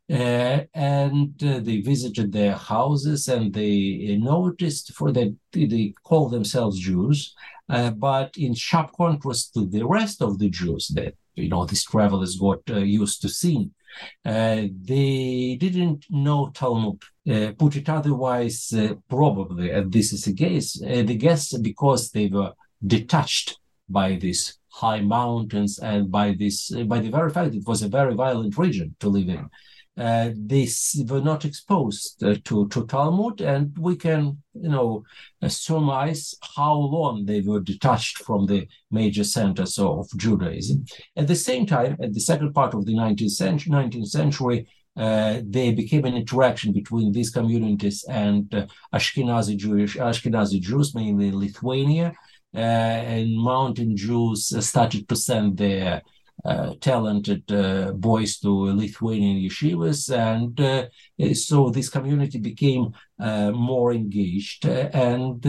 Uh, 0.07 0.59
and 0.75 1.33
uh, 1.43 1.59
they 1.61 1.81
visited 1.81 2.31
their 2.31 2.55
houses 2.55 3.27
and 3.27 3.51
they 3.51 4.15
noticed 4.21 4.93
for 4.93 5.11
that 5.11 5.35
they 5.51 5.93
call 6.03 6.29
themselves 6.29 6.79
Jews, 6.79 7.33
uh, 7.69 7.89
but 7.89 8.37
in 8.37 8.53
sharp 8.53 8.91
contrast 8.95 9.53
to 9.55 9.65
the 9.65 9.83
rest 9.83 10.21
of 10.21 10.37
the 10.37 10.49
Jews 10.49 10.91
that 10.93 11.15
you 11.33 11.49
know 11.49 11.65
these 11.65 11.83
travelers 11.83 12.37
got 12.37 12.61
uh, 12.69 12.77
used 13.01 13.19
to 13.23 13.29
seeing, 13.29 13.71
Uh, 14.25 14.63
they 14.83 15.57
didn't 15.59 16.05
know 16.09 16.51
Talmud. 16.53 17.01
Uh, 17.29 17.51
put 17.57 17.75
it 17.75 17.89
otherwise, 17.89 18.71
uh, 18.73 18.93
probably, 19.09 19.71
and 19.71 19.91
this 19.91 20.13
is 20.13 20.23
the 20.25 20.33
case, 20.33 20.81
uh, 20.83 21.03
the 21.03 21.15
guess 21.15 21.57
because 21.57 22.11
they 22.11 22.27
were 22.27 22.53
detached 22.85 23.57
by 23.89 24.15
these 24.15 24.57
high 24.69 24.99
mountains 25.01 25.79
and 25.79 26.11
by 26.11 26.35
this 26.37 26.69
by 26.85 26.99
the 26.99 27.09
very 27.09 27.31
fact 27.31 27.55
it 27.55 27.65
was 27.65 27.81
a 27.81 27.87
very 27.87 28.13
violent 28.13 28.57
region 28.57 28.93
to 28.99 29.07
live 29.07 29.29
in 29.29 29.49
uh, 29.97 30.31
they 30.35 30.67
were 31.07 31.21
not 31.21 31.45
exposed 31.45 32.23
uh, 32.23 32.35
to, 32.43 32.67
to 32.67 32.85
Talmud, 32.85 33.41
and 33.41 33.77
we 33.77 33.95
can, 33.95 34.41
you 34.53 34.69
know, 34.69 35.03
uh, 35.41 35.47
surmise 35.47 36.35
how 36.55 36.73
long 36.73 37.25
they 37.25 37.41
were 37.41 37.61
detached 37.61 38.17
from 38.19 38.45
the 38.45 38.67
major 38.91 39.23
centers 39.23 39.79
of 39.79 40.09
Judaism. 40.17 40.85
At 41.15 41.27
the 41.27 41.35
same 41.35 41.65
time, 41.65 41.95
at 42.01 42.13
the 42.13 42.19
second 42.19 42.53
part 42.53 42.73
of 42.73 42.85
the 42.85 42.93
19th 42.93 43.31
century, 43.31 43.71
19th 43.71 44.07
century 44.07 44.67
uh, 44.97 45.41
there 45.45 45.73
became 45.73 46.05
an 46.05 46.15
interaction 46.15 46.71
between 46.71 47.11
these 47.11 47.29
communities 47.29 48.05
and 48.09 48.53
uh, 48.55 48.65
Ashkenazi 48.93 49.57
Jewish 49.57 49.97
Ashkenazi 49.97 50.61
Jews, 50.61 50.95
mainly 50.95 51.27
in 51.27 51.39
Lithuania, 51.39 52.13
uh, 52.53 52.57
and 52.57 53.37
mountain 53.37 53.97
Jews 53.97 54.53
started 54.65 55.09
to 55.09 55.15
send 55.15 55.57
their 55.57 56.01
talented 56.79 57.51
uh, 57.51 57.91
boys 57.93 58.39
to 58.39 58.49
Lithuanian 58.49 59.37
yeshivas, 59.37 60.15
and 60.15 60.59
uh, 60.61 61.33
so 61.33 61.69
this 61.69 61.89
community 61.89 62.39
became 62.39 62.93
more 63.19 63.93
engaged. 63.93 64.65
and 64.65 65.41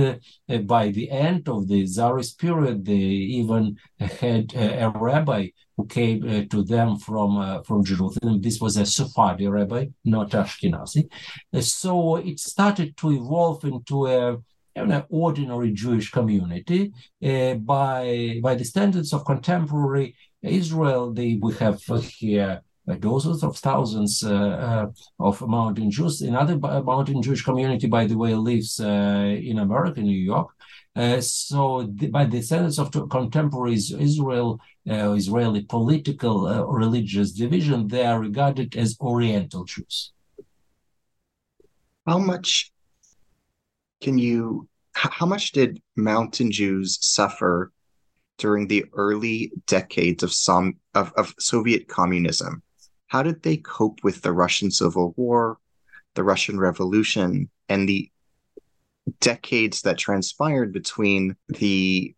by 0.66 0.88
the 0.90 1.10
end 1.10 1.48
of 1.48 1.68
the 1.68 1.84
Tsarist 1.84 2.38
period, 2.38 2.84
they 2.84 3.06
even 3.40 3.76
had 3.98 4.54
a 4.54 4.92
rabbi 4.94 5.48
who 5.76 5.86
came 5.86 6.22
uh, 6.24 6.44
to 6.50 6.62
them 6.64 6.98
from 6.98 7.36
uh, 7.36 7.62
from 7.62 7.84
Jerusalem. 7.84 8.40
This 8.40 8.60
was 8.60 8.76
a 8.76 8.86
Sephardi 8.86 9.46
rabbi, 9.46 9.86
not 10.04 10.30
Ashkenazi. 10.30 11.10
Uh, 11.52 11.60
so 11.60 12.16
it 12.16 12.40
started 12.40 12.96
to 12.98 13.12
evolve 13.12 13.64
into 13.64 14.06
a 14.06 14.38
an 14.74 15.04
ordinary 15.08 15.72
Jewish 15.72 16.10
community 16.10 16.92
by 17.20 18.40
by 18.42 18.54
the 18.54 18.64
standards 18.64 19.14
of 19.14 19.24
contemporary 19.24 20.14
Israel, 20.46 21.12
they, 21.12 21.38
we 21.40 21.54
have 21.54 21.82
here 21.82 22.62
uh, 22.88 22.94
dozens 22.94 23.42
of 23.42 23.56
thousands 23.56 24.22
uh, 24.22 24.32
uh, 24.32 24.86
of 25.18 25.46
mountain 25.46 25.90
Jews. 25.90 26.22
Another 26.22 26.56
mountain 26.56 27.20
Jewish 27.20 27.42
community, 27.42 27.86
by 27.88 28.06
the 28.06 28.16
way, 28.16 28.34
lives 28.34 28.78
in 28.80 29.58
America, 29.58 30.00
New 30.00 30.16
York. 30.16 30.48
Uh, 30.96 31.20
so, 31.20 31.82
the, 31.94 32.06
by 32.06 32.24
the 32.24 32.40
standards 32.40 32.78
of 32.78 32.90
contemporary 33.10 33.74
Israel, 33.74 34.58
uh, 34.88 35.12
Israeli 35.12 35.62
political 35.62 36.46
uh, 36.46 36.62
religious 36.62 37.32
division, 37.32 37.86
they 37.86 38.06
are 38.06 38.18
regarded 38.18 38.74
as 38.76 38.96
Oriental 38.98 39.64
Jews. 39.64 40.12
How 42.06 42.18
much 42.18 42.72
can 44.00 44.16
you? 44.16 44.68
How 44.94 45.26
much 45.26 45.52
did 45.52 45.82
mountain 45.96 46.50
Jews 46.50 46.98
suffer 47.02 47.72
during 48.38 48.66
the 48.66 48.84
early 48.92 49.52
decades 49.66 50.22
of, 50.22 50.32
some, 50.32 50.76
of, 50.94 51.12
of 51.16 51.34
Soviet 51.38 51.88
communism. 51.88 52.62
How 53.06 53.22
did 53.22 53.42
they 53.42 53.56
cope 53.56 54.00
with 54.02 54.22
the 54.22 54.32
Russian 54.32 54.70
Civil 54.70 55.14
War, 55.16 55.58
the 56.14 56.24
Russian 56.24 56.58
Revolution, 56.58 57.48
and 57.68 57.88
the 57.88 58.10
decades 59.20 59.82
that 59.82 59.98
transpired 59.98 60.72
between 60.72 61.36
the 61.48 62.14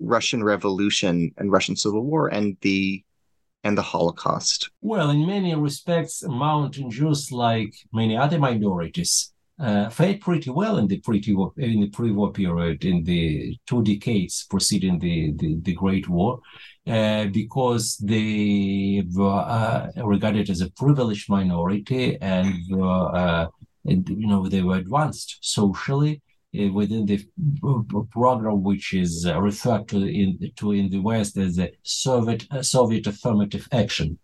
Russian 0.00 0.42
Revolution 0.42 1.32
and 1.36 1.52
Russian 1.52 1.76
Civil 1.76 2.04
War 2.04 2.28
and 2.28 2.56
the 2.62 3.04
and 3.62 3.78
the 3.78 3.82
Holocaust? 3.82 4.70
Well, 4.82 5.10
in 5.10 5.26
many 5.26 5.54
respects, 5.54 6.22
mountain 6.22 6.90
Jews, 6.90 7.32
like 7.32 7.74
many 7.92 8.16
other 8.16 8.38
minorities, 8.38 9.32
uh, 9.58 9.88
fared 9.88 10.20
pretty 10.20 10.50
well 10.50 10.78
in 10.78 10.88
the 10.88 10.98
pretty 10.98 11.32
in 11.58 11.80
the 11.80 11.90
pre-war 11.90 12.32
period, 12.32 12.84
in 12.84 13.04
the 13.04 13.56
two 13.66 13.82
decades 13.82 14.46
preceding 14.50 14.98
the 14.98 15.32
the, 15.36 15.56
the 15.60 15.74
Great 15.74 16.08
War, 16.08 16.40
uh, 16.86 17.26
because 17.26 17.96
they 17.98 19.04
were 19.12 19.44
uh, 19.46 19.90
regarded 20.04 20.50
as 20.50 20.60
a 20.60 20.70
privileged 20.70 21.28
minority 21.30 22.18
and 22.20 22.54
uh, 22.82 23.46
and, 23.86 24.08
you 24.08 24.26
know 24.26 24.48
they 24.48 24.62
were 24.62 24.76
advanced 24.76 25.38
socially 25.40 26.20
uh, 26.58 26.72
within 26.72 27.06
the 27.06 27.24
program 28.10 28.62
which 28.62 28.92
is 28.92 29.24
uh, 29.26 29.40
referred 29.40 29.86
to 29.88 30.04
in 30.04 30.38
to 30.56 30.72
in 30.72 30.90
the 30.90 30.98
West 30.98 31.36
as 31.38 31.58
a 31.58 31.70
Soviet 31.84 32.44
Soviet 32.62 33.06
affirmative 33.06 33.68
action. 33.70 34.18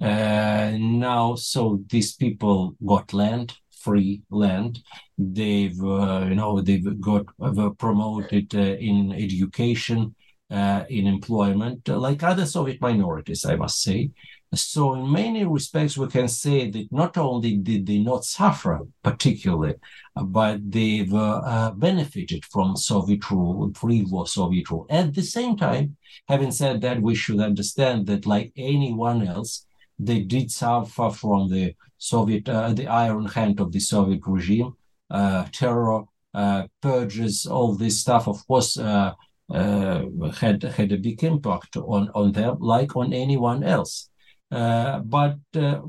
now, 0.00 1.36
so 1.36 1.80
these 1.88 2.16
people 2.16 2.74
got 2.84 3.12
land 3.12 3.54
free 3.82 4.22
land. 4.30 4.80
They've, 5.16 5.80
uh, 5.82 6.26
you 6.28 6.34
know, 6.34 6.60
they've 6.60 7.00
got 7.00 7.26
uh, 7.40 7.70
promoted 7.70 8.54
uh, 8.54 8.58
in 8.58 9.12
education, 9.12 10.14
uh, 10.50 10.84
in 10.88 11.06
employment, 11.06 11.88
uh, 11.88 11.98
like 11.98 12.22
other 12.22 12.46
Soviet 12.46 12.80
minorities, 12.80 13.44
I 13.44 13.56
must 13.56 13.82
say. 13.82 14.10
So, 14.54 14.94
in 14.94 15.12
many 15.12 15.44
respects, 15.44 15.98
we 15.98 16.06
can 16.06 16.26
say 16.26 16.70
that 16.70 16.90
not 16.90 17.18
only 17.18 17.58
did 17.58 17.84
they 17.84 17.98
not 17.98 18.24
suffer 18.24 18.80
particularly, 19.02 19.74
but 20.16 20.58
they've 20.70 21.12
uh, 21.12 21.72
benefited 21.76 22.46
from 22.46 22.74
Soviet 22.74 23.30
rule, 23.30 23.70
pre-war 23.74 24.26
Soviet 24.26 24.70
rule. 24.70 24.86
At 24.88 25.14
the 25.14 25.22
same 25.22 25.58
time, 25.58 25.96
having 26.28 26.50
said 26.50 26.80
that, 26.80 27.02
we 27.02 27.14
should 27.14 27.40
understand 27.40 28.06
that, 28.06 28.24
like 28.24 28.52
anyone 28.56 29.26
else, 29.26 29.66
they 29.98 30.20
did 30.20 30.50
suffer 30.50 31.10
from 31.10 31.48
the 31.48 31.74
Soviet, 31.98 32.48
uh, 32.48 32.72
the 32.72 32.86
iron 32.86 33.26
hand 33.26 33.60
of 33.60 33.72
the 33.72 33.80
Soviet 33.80 34.20
regime, 34.26 34.74
uh, 35.10 35.44
terror, 35.52 36.04
uh, 36.34 36.66
purges, 36.80 37.46
all 37.46 37.74
this 37.74 38.00
stuff. 38.00 38.28
Of 38.28 38.46
course, 38.46 38.78
uh, 38.78 39.12
uh, 39.52 40.04
had 40.40 40.62
had 40.62 40.92
a 40.92 40.98
big 40.98 41.24
impact 41.24 41.76
on 41.76 42.10
on 42.14 42.32
them, 42.32 42.58
like 42.60 42.94
on 42.96 43.12
anyone 43.12 43.64
else. 43.64 44.10
Uh, 44.50 45.00
but 45.00 45.36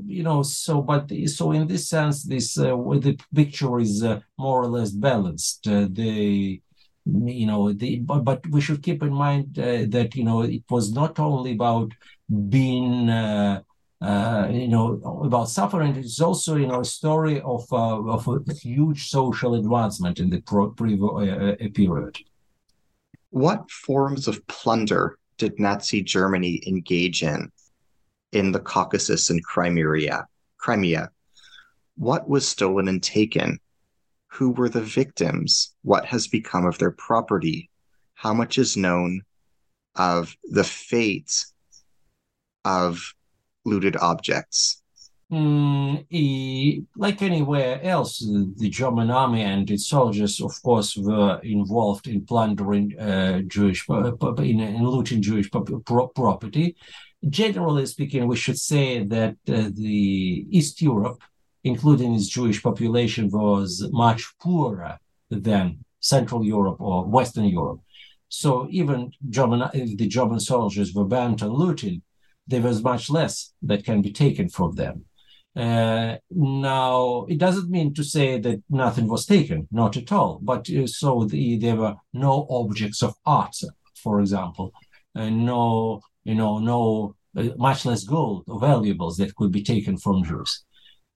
you 0.06 0.22
know, 0.22 0.42
so 0.42 0.82
but 0.82 1.10
so 1.26 1.52
in 1.52 1.66
this 1.66 1.88
sense, 1.88 2.24
this 2.24 2.54
the 2.54 3.16
picture 3.34 3.78
is 3.78 4.02
more 4.38 4.62
or 4.62 4.66
less 4.66 4.90
balanced. 4.90 5.64
the 5.64 6.60
you 7.06 7.46
know 7.46 7.72
the 7.72 8.00
but, 8.00 8.24
but 8.24 8.46
we 8.48 8.60
should 8.60 8.82
keep 8.82 9.02
in 9.02 9.12
mind 9.12 9.54
that 9.54 10.14
you 10.14 10.24
know 10.24 10.42
it 10.42 10.62
was 10.68 10.92
not 10.92 11.18
only 11.18 11.52
about 11.52 11.92
being 12.48 13.08
uh, 13.08 13.60
you 14.02 14.68
know, 14.68 15.00
about 15.24 15.48
suffering. 15.48 15.96
It's 15.96 16.20
also, 16.20 16.56
you 16.56 16.66
know, 16.66 16.80
a 16.80 16.84
story 16.84 17.40
of 17.40 17.66
uh, 17.72 18.02
of 18.02 18.26
a 18.28 18.54
huge 18.54 19.08
social 19.08 19.54
advancement 19.54 20.18
in 20.20 20.30
the 20.30 20.40
pre 20.40 20.98
uh, 21.00 21.06
uh, 21.06 21.68
period. 21.74 22.18
What 23.30 23.70
forms 23.70 24.26
of 24.26 24.46
plunder 24.46 25.18
did 25.38 25.58
Nazi 25.60 26.02
Germany 26.02 26.62
engage 26.66 27.22
in 27.22 27.50
in 28.32 28.52
the 28.52 28.60
Caucasus 28.60 29.30
and 29.30 29.44
Crimea? 29.44 30.26
Crimea. 30.58 31.10
What 31.96 32.28
was 32.28 32.48
stolen 32.48 32.88
and 32.88 33.02
taken? 33.02 33.60
Who 34.28 34.50
were 34.50 34.68
the 34.68 34.82
victims? 34.82 35.74
What 35.82 36.06
has 36.06 36.28
become 36.28 36.64
of 36.64 36.78
their 36.78 36.92
property? 36.92 37.68
How 38.14 38.32
much 38.32 38.58
is 38.58 38.76
known 38.76 39.22
of 39.96 40.36
the 40.44 40.64
fate 40.64 41.46
of 42.64 43.14
looted 43.64 43.96
objects. 43.96 44.80
Mm, 45.30 46.04
he, 46.08 46.84
like 46.96 47.22
anywhere 47.22 47.80
else, 47.84 48.18
the 48.18 48.68
German 48.68 49.10
army 49.10 49.42
and 49.42 49.70
its 49.70 49.86
soldiers, 49.86 50.40
of 50.40 50.60
course, 50.62 50.96
were 50.96 51.38
involved 51.44 52.08
in 52.08 52.26
plundering 52.26 52.98
uh, 52.98 53.40
Jewish, 53.42 53.88
in, 53.88 54.60
in, 54.60 54.84
looting 54.84 55.22
Jewish 55.22 55.48
property. 55.50 56.76
Generally 57.28 57.86
speaking, 57.86 58.26
we 58.26 58.36
should 58.36 58.58
say 58.58 59.04
that 59.04 59.36
uh, 59.48 59.70
the 59.72 60.46
East 60.50 60.82
Europe, 60.82 61.22
including 61.62 62.14
its 62.14 62.26
Jewish 62.26 62.60
population, 62.60 63.30
was 63.30 63.86
much 63.92 64.24
poorer 64.40 64.98
than 65.30 65.84
Central 66.00 66.44
Europe 66.44 66.80
or 66.80 67.04
Western 67.04 67.44
Europe. 67.44 67.80
So 68.28 68.66
even 68.70 69.12
German, 69.28 69.62
the 69.72 70.08
German 70.08 70.40
soldiers 70.40 70.92
were 70.92 71.04
banned 71.04 71.42
on 71.42 71.50
looting 71.50 72.02
there 72.50 72.62
was 72.62 72.82
much 72.82 73.08
less 73.10 73.52
that 73.62 73.84
can 73.84 74.02
be 74.02 74.12
taken 74.12 74.48
from 74.48 74.74
them. 74.74 75.04
Uh, 75.56 76.16
now, 76.30 77.24
it 77.28 77.38
doesn't 77.38 77.70
mean 77.70 77.92
to 77.94 78.04
say 78.04 78.38
that 78.38 78.62
nothing 78.68 79.08
was 79.08 79.26
taken, 79.26 79.66
not 79.70 79.96
at 79.96 80.12
all. 80.12 80.38
But 80.42 80.70
uh, 80.70 80.86
so 80.86 81.24
the, 81.24 81.56
there 81.58 81.76
were 81.76 81.96
no 82.12 82.46
objects 82.50 83.02
of 83.02 83.14
art, 83.26 83.56
for 83.96 84.20
example, 84.20 84.72
and 85.14 85.44
no, 85.44 86.00
you 86.24 86.34
know, 86.34 86.58
no, 86.58 87.16
uh, 87.36 87.48
much 87.56 87.84
less 87.84 88.04
gold 88.04 88.44
or 88.46 88.60
valuables 88.60 89.16
that 89.16 89.34
could 89.34 89.52
be 89.52 89.62
taken 89.62 89.96
from 89.96 90.24
Jews. 90.24 90.64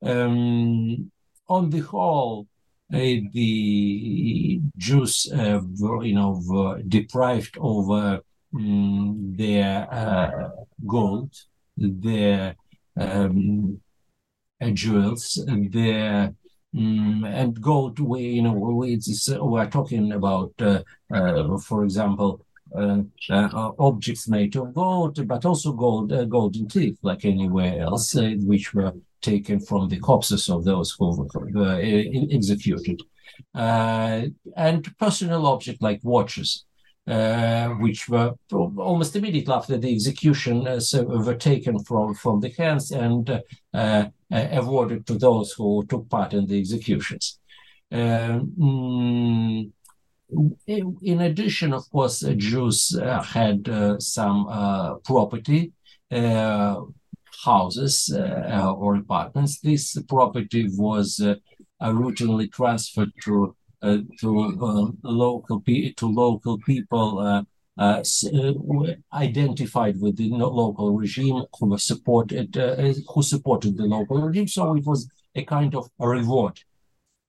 Um, 0.03 1.11
on 1.49 1.70
the 1.70 1.81
whole, 1.81 2.49
uh, 2.92 2.99
the 3.33 4.61
Jews, 4.77 5.33
uh, 5.33 5.61
were, 5.81 6.05
you 6.05 6.14
know, 6.14 6.42
were 6.47 6.83
deprived 6.83 7.57
of 7.61 8.20
um, 8.55 9.35
their 9.37 9.88
uh, 9.93 10.49
gold, 10.87 11.33
their 11.77 12.57
um, 12.99 13.81
jewels, 14.73 15.45
their 15.47 16.35
um, 16.77 17.25
and 17.25 17.61
gold. 17.61 17.99
We, 18.01 18.23
you 18.23 18.43
know, 18.43 18.53
we, 18.53 18.99
we're 19.40 19.71
talking 19.71 20.12
about, 20.12 20.53
for 20.59 21.85
example, 21.85 22.45
uh, 22.77 23.03
uh, 23.31 23.71
objects 23.79 24.27
made 24.27 24.57
of 24.57 24.75
gold, 24.75 25.29
but 25.29 25.45
also 25.45 25.73
gold, 25.73 26.12
uh, 26.12 26.25
golden 26.25 26.67
teeth, 26.67 26.99
like 27.03 27.25
anywhere 27.25 27.81
else, 27.81 28.14
which 28.14 28.75
were 28.75 28.93
taken 29.21 29.61
from 29.61 29.88
the 29.88 29.99
corpses 29.99 30.51
of 30.51 30.64
those 30.64 30.90
who 30.99 31.29
were 31.53 31.81
executed. 31.81 33.01
and 33.55 34.99
personal 34.99 35.47
objects 35.47 35.83
like 35.83 36.01
watches, 36.03 36.64
uh, 37.07 37.69
which 37.81 38.09
were 38.09 38.33
almost 38.51 39.14
immediately 39.14 39.53
after 39.53 39.77
the 39.77 39.93
execution 39.95 40.67
uh, 40.67 40.81
so 40.81 41.03
were 41.03 41.35
taken 41.35 41.79
from, 41.85 42.14
from 42.14 42.40
the 42.40 42.49
hands 42.57 42.93
and 42.93 43.43
uh, 43.75 44.07
awarded 44.31 45.07
to 45.07 45.19
those 45.19 45.53
who 45.53 45.85
took 45.87 46.09
part 46.09 46.33
in 46.33 46.47
the 46.47 46.59
executions. 46.59 47.38
Mm, 47.93 49.71
in 50.67 51.21
addition, 51.21 51.73
of 51.75 51.88
course, 51.90 52.25
uh, 52.25 52.33
Jews 52.37 52.99
uh, 53.01 53.23
had 53.23 53.69
uh, 53.69 53.99
some 53.99 54.47
property, 55.05 55.73
houses 57.45 58.11
or 58.17 58.97
apartments. 58.97 59.61
This 59.61 60.01
property 60.09 60.69
was 60.71 61.21
originally 61.81 62.49
transferred 62.49 63.12
to 63.25 63.55
to 64.20 64.97
local 65.03 65.62
to 65.97 66.07
local 66.07 66.59
people. 66.59 67.18
Uh, 67.18 68.03
identified 69.12 70.01
with 70.01 70.16
the 70.16 70.29
local 70.29 70.92
regime 70.92 71.42
who 71.59 71.77
supported 71.77 72.57
uh, 72.57 72.77
who 73.12 73.20
supported 73.20 73.77
the 73.77 73.83
local 73.83 74.23
regime 74.23 74.47
so 74.47 74.77
it 74.77 74.87
was 74.87 75.09
a 75.35 75.42
kind 75.42 75.75
of 75.75 75.90
a 75.99 76.07
reward 76.09 76.57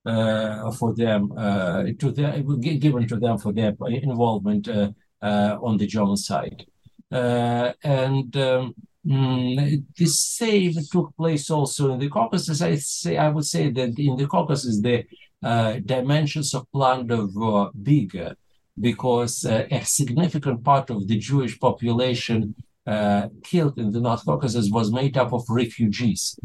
uh, 0.06 0.70
for 0.70 0.94
them 0.94 1.32
uh, 1.36 1.82
to 1.98 2.12
their, 2.12 2.40
given 2.78 3.08
to 3.08 3.16
them 3.16 3.36
for 3.38 3.52
their 3.52 3.74
involvement 3.88 4.68
uh, 4.68 4.88
on 5.20 5.76
the 5.78 5.86
German 5.88 6.16
side. 6.16 6.64
and 7.10 8.36
um, 8.36 8.72
Mm, 9.06 9.84
the 9.96 10.06
same 10.06 10.72
took 10.90 11.16
place 11.16 11.48
also 11.48 11.92
in 11.92 12.00
the 12.00 12.08
Caucasus. 12.08 12.60
I 12.60 12.74
say 12.74 13.16
I 13.16 13.28
would 13.28 13.44
say 13.44 13.70
that 13.70 13.96
in 13.98 14.16
the 14.16 14.26
Caucasus 14.26 14.80
the 14.80 15.04
uh, 15.42 15.74
dimensions 15.84 16.54
of 16.54 16.70
plunder 16.72 17.26
were 17.26 17.70
bigger 17.82 18.36
because 18.78 19.44
uh, 19.44 19.66
a 19.70 19.84
significant 19.84 20.62
part 20.64 20.90
of 20.90 21.08
the 21.08 21.18
Jewish 21.18 21.58
population 21.58 22.54
uh, 22.86 23.28
killed 23.42 23.78
in 23.78 23.90
the 23.90 24.00
North 24.00 24.24
Caucasus 24.24 24.70
was 24.70 24.92
made 24.92 25.16
up 25.16 25.32
of 25.32 25.44
refugees 25.48 26.38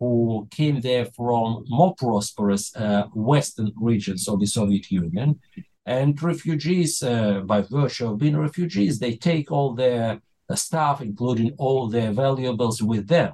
who 0.00 0.48
came 0.50 0.80
there 0.80 1.04
from 1.04 1.64
more 1.68 1.94
prosperous 1.94 2.74
uh, 2.76 3.04
Western 3.14 3.72
regions 3.76 4.28
of 4.28 4.40
the 4.40 4.46
Soviet 4.46 4.90
Union. 4.90 5.40
And 5.86 6.20
refugees, 6.22 7.02
uh, 7.02 7.40
by 7.40 7.62
virtue 7.62 8.08
of 8.08 8.18
being 8.18 8.36
refugees, 8.36 8.98
they 8.98 9.16
take 9.16 9.50
all 9.50 9.74
their 9.74 10.20
stuff, 10.54 11.00
including 11.00 11.54
all 11.58 11.88
their 11.88 12.12
valuables, 12.12 12.82
with 12.82 13.08
them. 13.08 13.32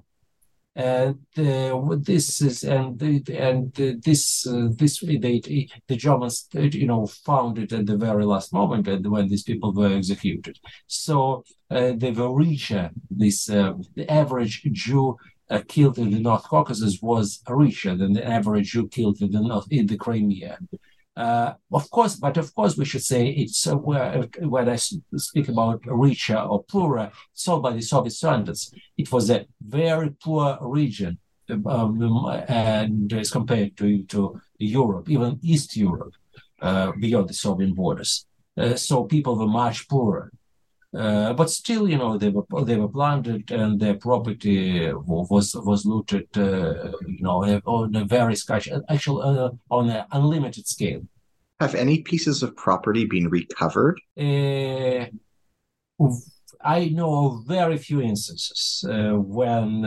And 0.77 1.21
uh, 1.39 1.97
this 1.99 2.41
is 2.41 2.65
and 2.65 3.01
and 3.29 3.73
this 3.75 4.45
uh, 4.45 4.69
this 4.77 4.99
they, 5.01 5.69
the 5.87 5.97
Germans 5.97 6.49
you 6.53 6.87
know 6.87 7.07
found 7.07 7.59
it 7.59 7.73
at 7.73 7.87
the 7.87 7.97
very 7.97 8.25
last 8.25 8.53
moment 8.53 8.89
when 9.09 9.29
these 9.29 9.45
people 9.45 9.73
were 9.73 9.95
executed. 9.97 10.59
So 10.89 11.45
uh, 11.71 11.93
they 11.97 12.11
were 12.11 12.35
richer. 12.35 12.91
This 13.09 13.47
the 13.47 14.07
average 14.09 14.63
Jew 14.73 15.17
uh, 15.51 15.61
killed 15.69 15.99
in 15.99 16.11
the 16.11 16.21
North 16.21 16.45
Caucasus 16.45 17.01
was 17.01 17.43
richer 17.49 17.97
than 17.97 18.13
the 18.13 18.27
average 18.27 18.73
Jew 18.73 18.89
killed 18.89 19.21
in 19.21 19.31
the 19.31 19.41
North 19.41 19.67
in 19.71 19.87
the 19.87 19.97
Crimea. 19.97 20.59
Uh, 21.17 21.55
of 21.73 21.89
course, 21.91 22.17
but 22.17 22.37
of 22.37 22.53
course, 22.55 22.77
we 22.77 22.85
should 22.85 23.03
say 23.03 23.29
it's 23.29 23.67
uh, 23.69 23.77
when 23.77 24.69
I 24.69 24.77
speak 24.77 25.49
about 25.49 25.81
richer 25.87 26.39
or 26.39 26.65
poorer, 26.65 27.13
all 27.47 27.61
by 27.61 27.73
the 27.73 27.83
Soviet 27.83 28.13
standards. 28.13 28.75
It 28.97 29.13
was 29.13 29.31
a 29.31 29.47
very 29.61 30.11
poor 30.11 30.59
region, 30.61 31.19
um, 31.67 32.27
and 32.49 33.13
as 33.13 33.31
compared 33.31 33.77
to 33.77 34.03
to 34.05 34.41
Europe, 34.59 35.09
even 35.09 35.39
East 35.43 35.77
Europe, 35.77 36.15
uh, 36.61 36.93
beyond 36.99 37.29
the 37.29 37.35
Soviet 37.35 37.75
borders. 37.77 38.27
Uh, 38.57 38.75
so 38.75 39.05
people 39.05 39.37
were 39.37 39.47
much 39.47 39.89
poorer. 39.89 40.33
Uh, 40.97 41.33
but 41.33 41.51
still, 41.51 41.89
you 41.89 41.99
know, 41.99 42.17
they 42.17 42.29
were 42.29 42.45
they 42.65 42.77
were 42.77 42.89
planted 42.89 43.51
and 43.51 43.81
their 43.81 43.95
property 43.95 44.93
was 44.93 45.55
was 45.55 45.85
looted, 45.85 46.29
uh, 46.37 46.93
you 47.07 47.21
know, 47.21 47.43
on 47.67 47.97
a 47.97 48.05
very 48.05 48.37
scratch, 48.37 48.69
actually 48.89 49.23
uh, 49.25 49.51
on 49.71 49.91
an 49.91 50.05
unlimited 50.13 50.67
scale. 50.69 51.03
Have 51.61 51.75
any 51.75 52.03
pieces 52.03 52.43
of 52.43 52.55
property 52.57 53.07
been 53.07 53.29
recovered? 53.29 54.01
Uh, 54.19 55.07
I 56.61 56.89
know 56.89 57.27
of 57.27 57.47
very 57.47 57.77
few 57.77 58.01
instances 58.01 58.85
uh, 58.89 59.15
when 59.15 59.83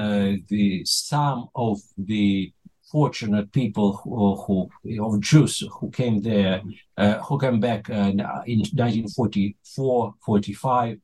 the 0.47 0.83
some 0.85 1.47
of 1.55 1.79
the 1.97 2.51
fortunate 2.91 3.51
people 3.51 3.97
who, 3.97 4.35
who 4.35 5.05
of 5.05 5.19
Jews 5.21 5.63
who 5.79 5.89
came 5.89 6.21
there, 6.21 6.61
uh, 6.97 7.19
who 7.19 7.37
came 7.37 7.59
back 7.59 7.89
uh, 7.89 8.11
in 8.45 8.59
1944, 8.59 10.13
45, 10.25 10.97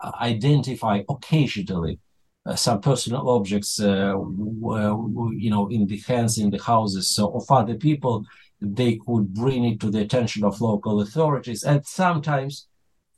uh, 0.00 0.12
identify 0.20 1.02
occasionally 1.08 1.98
uh, 2.46 2.54
some 2.54 2.80
personal 2.80 3.28
objects, 3.28 3.80
uh, 3.80 4.14
you 4.16 5.50
know, 5.50 5.68
in 5.68 5.86
the 5.86 5.98
hands, 6.06 6.38
in 6.38 6.50
the 6.50 6.62
houses 6.62 7.18
of 7.18 7.44
other 7.50 7.74
people. 7.74 8.24
They 8.60 8.96
could 8.96 9.34
bring 9.34 9.64
it 9.64 9.80
to 9.80 9.90
the 9.90 10.00
attention 10.00 10.44
of 10.44 10.60
local 10.60 11.00
authorities, 11.02 11.64
and 11.64 11.84
sometimes 11.84 12.66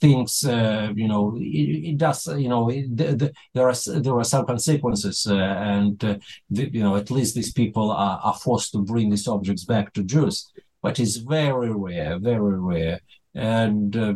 things 0.01 0.45
uh, 0.45 0.93
you 0.95 1.09
know 1.09 1.37
it, 1.41 1.91
it, 1.91 1.99
does 1.99 2.27
you 2.27 2.49
know 2.49 2.69
it, 2.69 2.97
the, 2.97 3.17
the, 3.17 3.33
there 3.55 3.69
are 3.69 4.01
there 4.01 4.17
are 4.17 4.25
some 4.25 4.47
consequences 4.47 5.27
uh, 5.29 5.35
and 5.35 6.05
uh, 6.05 6.17
the, 6.51 6.71
you 6.73 6.83
know 6.83 6.97
at 6.97 7.11
least 7.11 7.35
these 7.35 7.53
people 7.53 7.91
are, 7.91 8.21
are 8.23 8.35
forced 8.35 8.73
to 8.73 8.79
bring 8.79 9.11
these 9.11 9.29
objects 9.29 9.65
back 9.65 9.93
to 9.93 10.03
Jews 10.03 10.51
but 10.83 10.99
it's 11.01 11.17
very 11.17 11.73
rare 11.73 12.19
very 12.19 12.59
rare. 12.59 13.01
And 13.35 13.97
uh, 13.97 14.15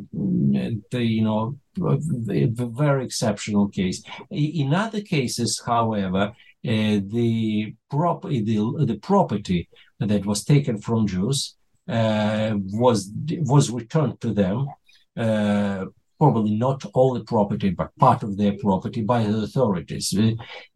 the 0.90 1.02
you 1.02 1.22
know 1.22 1.58
a 1.80 2.46
very 2.46 3.04
exceptional 3.04 3.68
case. 3.68 4.02
In 4.30 4.74
other 4.74 5.00
cases 5.00 5.62
however 5.64 6.32
uh, 6.66 7.00
the 7.16 7.74
property 7.90 8.42
the, 8.42 8.86
the 8.86 8.98
property 8.98 9.68
that 9.98 10.26
was 10.26 10.44
taken 10.44 10.78
from 10.78 11.06
Jews 11.06 11.56
uh, 11.88 12.54
was 12.72 13.10
was 13.54 13.70
returned 13.70 14.20
to 14.20 14.32
them 14.32 14.68
uh, 15.16 15.86
probably 16.18 16.54
not 16.54 16.84
all 16.94 17.14
the 17.14 17.24
property, 17.24 17.70
but 17.70 17.96
part 17.98 18.22
of 18.22 18.36
their 18.36 18.56
property 18.58 19.02
by 19.02 19.24
the 19.24 19.42
authorities. 19.42 20.14
Uh, 20.16 20.32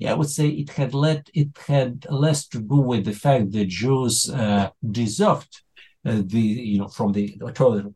I 0.06 0.14
would 0.14 0.28
say 0.28 0.48
it 0.48 0.70
had 0.70 0.92
let 0.92 1.30
it 1.34 1.50
had 1.66 2.06
less 2.10 2.46
to 2.48 2.58
do 2.58 2.80
with 2.80 3.04
the 3.04 3.12
fact 3.12 3.52
that 3.52 3.68
Jews 3.68 4.28
uh, 4.28 4.70
deserved 4.90 5.62
uh, 6.06 6.22
the 6.26 6.38
you 6.38 6.78
know 6.78 6.86
from 6.86 7.10
the 7.12 7.36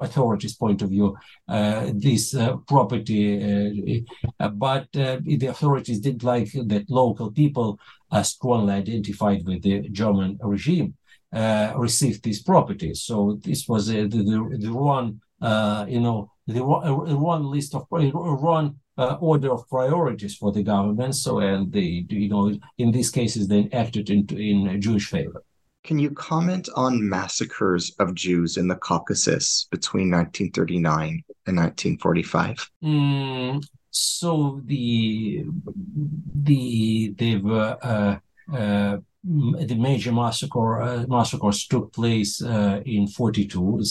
authorities 0.01 0.57
point 0.57 0.83
of 0.83 0.91
view 0.91 1.17
uh, 1.49 1.91
this 1.95 2.35
uh, 2.35 2.57
property 2.67 4.05
but 4.39 4.89
the 4.93 5.47
authorities 5.49 6.01
didn't 6.01 6.25
like 6.25 6.51
that 6.67 6.91
local 6.91 7.31
people 7.31 7.79
are 8.11 8.25
strongly 8.25 8.73
identified 8.75 9.47
with 9.47 9.63
the 9.63 9.89
German 9.91 10.39
regime 10.43 10.95
received 11.77 12.25
this 12.25 12.43
property 12.43 12.95
so 12.95 13.39
this 13.45 13.69
was 13.69 13.87
the, 13.87 14.09
the, 14.09 14.59
the 14.59 14.73
one 14.73 15.21
uh, 15.41 15.87
you 15.89 16.01
know, 16.01 16.31
the 16.47 16.63
one 16.63 17.45
list 17.45 17.75
of 17.75 17.87
one 17.89 18.77
uh, 18.99 19.17
order 19.21 19.53
of 19.53 19.69
priorities 19.69 20.37
for 20.37 20.53
the 20.53 20.63
government. 20.63 21.15
So, 21.15 21.39
and 21.39 21.73
the 21.73 22.07
you 22.09 22.29
know, 22.29 22.55
in 22.79 22.91
these 22.91 23.11
cases, 23.11 23.49
they 23.49 23.69
acted 23.73 24.11
in 24.11 24.27
in 24.37 24.81
Jewish 24.81 25.09
favor. 25.09 25.43
Can 25.83 25.99
you 25.99 26.11
comment 26.11 26.69
on 26.77 27.09
massacres 27.09 27.95
of 27.99 28.15
Jews 28.15 28.59
in 28.59 28.69
the 28.69 28.77
Caucasus 28.77 29.67
between 29.71 30.11
1939 30.11 31.25
and 31.47 31.57
1945? 31.57 32.71
Mm, 32.85 33.65
so 33.91 34.61
the 34.67 35.45
the 36.35 37.15
they 37.17 37.37
were 37.37 37.79
uh, 37.83 38.19
uh, 38.55 38.99
the 39.23 39.77
major 39.79 40.13
massacre 40.13 40.81
uh, 40.81 41.05
massacres 41.07 41.67
took 41.67 41.93
place 41.93 42.43
uh, 42.43 42.81
in 42.87 43.07
42, 43.07 43.83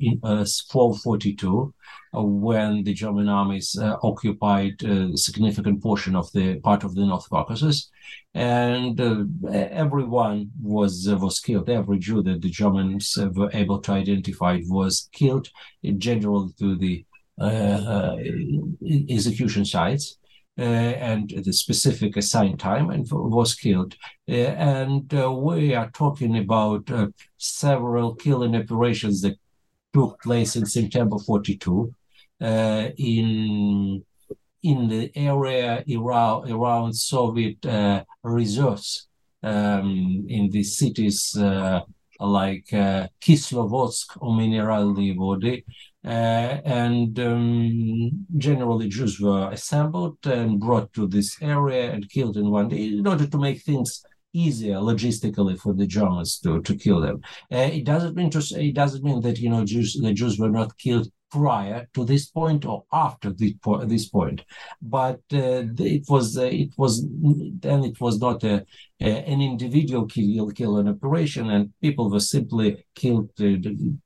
in 0.00 0.20
uh, 0.24 0.44
fall 0.70 0.96
42, 0.96 1.72
uh, 2.14 2.22
when 2.22 2.82
the 2.82 2.92
German 2.92 3.28
armies 3.28 3.78
uh, 3.80 3.96
occupied 4.02 4.82
a 4.82 5.16
significant 5.16 5.80
portion 5.82 6.16
of 6.16 6.30
the 6.32 6.58
part 6.60 6.82
of 6.82 6.96
the 6.96 7.06
North 7.06 7.30
Caucasus, 7.30 7.90
and 8.34 9.00
uh, 9.00 9.24
everyone 9.52 10.50
was 10.60 11.08
was 11.08 11.38
killed. 11.38 11.70
Every 11.70 12.00
Jew 12.00 12.22
that 12.24 12.42
the 12.42 12.50
Germans 12.50 13.16
were 13.34 13.50
able 13.52 13.78
to 13.82 13.92
identify 13.92 14.60
was 14.66 15.08
killed, 15.12 15.48
in 15.84 16.00
general 16.00 16.50
to 16.58 16.76
the 16.76 17.04
execution 19.08 19.64
sites. 19.64 20.18
Uh, 20.58 20.62
and 20.62 21.30
the 21.44 21.52
specific 21.52 22.14
assigned 22.14 22.60
time 22.60 22.90
and 22.90 23.06
was 23.10 23.54
killed. 23.54 23.94
Uh, 24.28 24.32
and 24.34 25.14
uh, 25.14 25.32
we 25.32 25.74
are 25.74 25.90
talking 25.92 26.36
about 26.36 26.86
several 27.38 28.14
killing 28.14 28.54
operations 28.54 29.22
that 29.22 29.34
took 29.94 30.20
place 30.20 30.54
in 30.54 30.66
September 30.66 31.18
42 31.18 31.94
in 32.40 34.04
in 34.62 34.88
the 34.88 35.10
area 35.16 35.84
around, 35.96 36.50
around 36.50 36.94
Soviet 36.94 37.64
uh, 37.66 38.04
reserves 38.22 39.08
um, 39.42 40.24
in 40.28 40.50
the 40.50 40.62
cities 40.62 41.36
uh, 41.36 41.80
like 42.20 42.72
uh, 42.72 43.08
Kislovodsk 43.20 44.16
or 44.20 44.32
Mineralny 44.34 45.16
Vody, 45.16 45.64
and 46.04 47.18
um, 47.20 48.26
generally 48.36 48.88
Jews 48.88 49.20
were 49.20 49.50
assembled 49.50 50.18
and 50.24 50.58
brought 50.58 50.92
to 50.94 51.06
this 51.06 51.36
area 51.40 51.92
and 51.92 52.10
killed 52.10 52.36
in 52.36 52.50
one 52.50 52.68
day 52.68 52.88
in 52.88 53.06
order 53.06 53.26
to 53.26 53.38
make 53.38 53.62
things 53.62 54.04
easier 54.32 54.76
logistically 54.76 55.58
for 55.58 55.74
the 55.74 55.86
Germans 55.86 56.38
to, 56.40 56.60
to 56.62 56.74
kill 56.74 57.00
them. 57.00 57.20
Uh, 57.52 57.70
it 57.72 57.84
doesn't 57.84 58.16
mean 58.16 58.30
to, 58.30 58.40
say, 58.40 58.68
it 58.68 58.74
doesn't 58.74 59.04
mean 59.04 59.20
that 59.20 59.38
you 59.38 59.50
know 59.50 59.64
Jews 59.64 59.98
the 60.00 60.12
Jews 60.12 60.38
were 60.38 60.50
not 60.50 60.76
killed 60.78 61.08
prior 61.32 61.88
to 61.94 62.04
this 62.04 62.26
point 62.26 62.64
or 62.66 62.84
after 62.92 63.32
this, 63.32 63.54
po- 63.64 63.84
this 63.86 64.06
point, 64.08 64.44
but 64.82 65.20
uh, 65.32 65.64
it 65.78 66.04
was 66.08 66.36
uh, 66.36 66.42
it 66.64 66.72
was 66.76 66.92
then 67.66 67.84
it 67.84 67.98
was 68.00 68.20
not 68.20 68.44
a, 68.44 68.56
a, 69.00 69.10
an 69.32 69.40
individual 69.40 70.04
kill 70.06 70.50
kill 70.50 70.76
an 70.76 70.88
operation, 70.88 71.50
and 71.50 71.72
people 71.80 72.10
were 72.10 72.20
simply 72.20 72.84
killed 72.94 73.30
uh, 73.40 73.56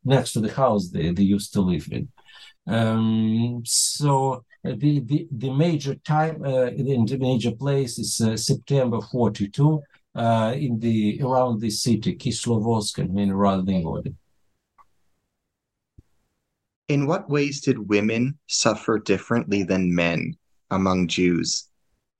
next 0.04 0.32
to 0.32 0.40
the 0.40 0.52
house 0.52 0.90
they, 0.90 1.10
they 1.12 1.24
used 1.36 1.52
to 1.52 1.60
live 1.60 1.88
in. 1.90 2.08
Um, 2.68 3.62
so 3.64 4.44
uh, 4.64 4.74
the, 4.82 5.00
the 5.00 5.28
the 5.30 5.52
major 5.52 5.94
time 5.96 6.36
uh, 6.44 6.70
the 6.70 7.18
major 7.20 7.52
place 7.52 7.98
is 7.98 8.20
uh, 8.20 8.36
September 8.36 9.00
forty 9.00 9.48
two 9.48 9.82
uh, 10.14 10.54
in 10.56 10.78
the 10.78 11.20
around 11.22 11.60
the 11.60 11.70
city, 11.70 12.16
Kislovodsk 12.16 12.98
and 12.98 13.10
Mineralny 13.10 13.82
Vody. 13.84 14.14
In 16.88 17.06
what 17.06 17.28
ways 17.28 17.60
did 17.60 17.88
women 17.88 18.38
suffer 18.46 18.98
differently 18.98 19.64
than 19.64 19.94
men 19.94 20.36
among 20.70 21.08
Jews 21.08 21.68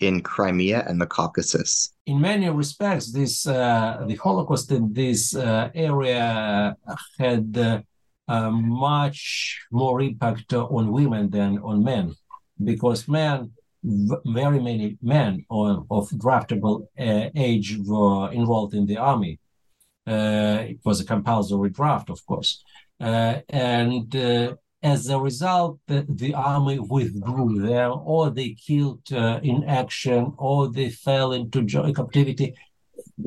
in 0.01 0.23
Crimea 0.23 0.85
and 0.89 1.01
the 1.01 1.07
Caucasus? 1.07 1.93
In 2.07 2.21
many 2.21 2.51
respects, 2.51 3.13
this 3.13 3.47
uh, 3.47 4.05
the 4.07 4.17
Holocaust 4.17 4.73
in 4.73 4.93
this 4.93 5.37
uh, 5.37 5.71
area 5.75 6.77
had 7.19 7.57
uh, 8.29 8.51
much 8.51 9.61
more 9.71 10.01
impact 10.01 10.53
on 10.53 10.91
women 10.91 11.31
than 11.31 11.59
on 11.59 11.85
men, 11.85 12.15
because 12.63 13.07
men 13.07 13.53
very 13.85 14.61
many 14.61 14.99
men 15.01 15.45
of, 15.49 15.87
of 15.91 16.09
draftable 16.11 16.89
uh, 16.99 17.31
age 17.37 17.79
were 17.85 18.33
enrolled 18.33 18.75
in 18.75 18.85
the 18.87 18.97
army. 18.97 19.39
Uh, 20.07 20.59
it 20.71 20.79
was 20.85 21.01
a 21.01 21.05
compulsory 21.05 21.71
draft, 21.71 22.11
of 22.11 22.25
course. 22.27 22.65
Uh, 23.01 23.41
and 23.49 24.15
uh, 24.17 24.55
as 24.83 25.09
a 25.09 25.19
result, 25.19 25.79
the, 25.87 26.33
army 26.35 26.79
withdrew 26.79 27.61
there, 27.61 27.91
or 27.91 28.31
they 28.31 28.51
killed 28.55 29.03
uh, 29.13 29.41
in 29.43 29.65
action, 29.65 30.33
or 30.39 30.71
they 30.71 30.91
fell 30.91 31.33
into 31.33 31.65
captivity. 31.93 32.55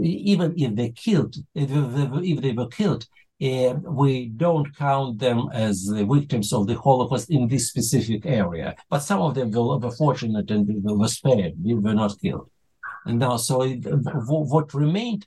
Even 0.01 0.53
if 0.57 0.75
they 0.75 0.89
killed, 0.91 1.35
if 1.53 1.69
they, 1.69 2.29
if 2.31 2.41
they 2.41 2.53
were 2.53 2.67
killed, 2.67 3.05
uh, 3.41 3.73
we 4.01 4.27
don't 4.27 4.75
count 4.75 5.19
them 5.19 5.49
as 5.53 5.85
the 5.85 6.05
victims 6.05 6.51
of 6.51 6.67
the 6.67 6.75
Holocaust 6.75 7.29
in 7.29 7.47
this 7.47 7.69
specific 7.69 8.25
area. 8.25 8.75
But 8.89 8.99
some 8.99 9.21
of 9.21 9.35
them 9.35 9.51
were 9.51 9.91
fortunate 9.91 10.51
and 10.51 10.67
were 10.83 11.07
spared, 11.07 11.53
they 11.63 11.73
were 11.73 11.93
not 11.93 12.19
killed. 12.21 12.49
And 13.05 13.19
now, 13.19 13.37
so 13.37 13.61
it, 13.63 13.79
what 13.85 14.73
remained 14.73 15.25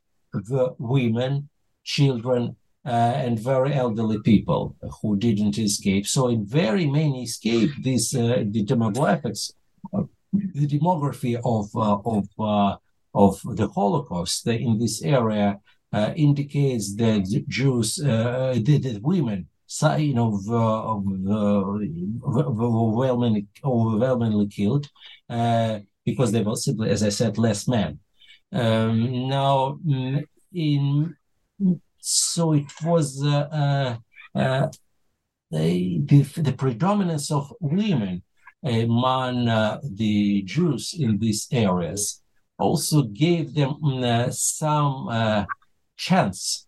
were 0.49 0.75
women, 0.79 1.49
children, 1.85 2.57
uh, 2.85 3.13
and 3.15 3.39
very 3.39 3.73
elderly 3.75 4.21
people 4.23 4.77
who 5.01 5.17
didn't 5.17 5.57
escape. 5.59 6.07
So, 6.07 6.29
in 6.29 6.45
very 6.47 6.87
many 6.87 7.23
escaped, 7.23 7.83
this 7.83 8.15
uh, 8.15 8.45
the 8.47 8.65
demographics, 8.65 9.53
uh, 9.95 10.03
the 10.33 10.67
demography 10.67 11.37
of 11.45 11.71
uh, 11.77 11.99
of 12.05 12.29
uh, 12.39 12.77
of 13.15 13.41
the 13.57 13.69
Holocaust 13.69 14.47
in 14.47 14.79
this 14.79 15.03
area 15.03 15.61
uh, 15.93 16.13
indicates 16.17 16.97
that 16.97 17.45
Jews, 17.49 17.97
that 17.97 19.01
women, 19.03 19.49
you 19.99 20.15
know, 20.15 20.41
overwhelmingly, 22.25 23.47
overwhelmingly 23.65 24.49
killed 24.49 24.89
because 25.29 26.33
they 26.33 26.43
were 26.43 26.57
simply, 26.57 26.91
as 26.91 27.03
I 27.03 27.11
said, 27.11 27.39
less 27.39 27.69
men. 27.69 28.01
Um, 28.53 29.29
now, 29.29 29.79
mm, 29.87 30.25
in 30.53 31.17
so 32.03 32.53
it 32.53 32.71
was 32.85 33.23
uh, 33.25 33.97
uh, 34.35 34.69
the, 35.51 35.99
the 36.37 36.55
predominance 36.57 37.31
of 37.31 37.53
women 37.61 38.23
among 38.65 39.49
uh, 39.49 39.81
the 39.83 40.43
Jews 40.43 40.95
in 40.99 41.19
these 41.19 41.49
areas 41.51 42.23
also 42.59 43.03
gave 43.03 43.55
them 43.55 43.75
mm, 43.83 44.33
some 44.33 45.47
chance 45.97 46.67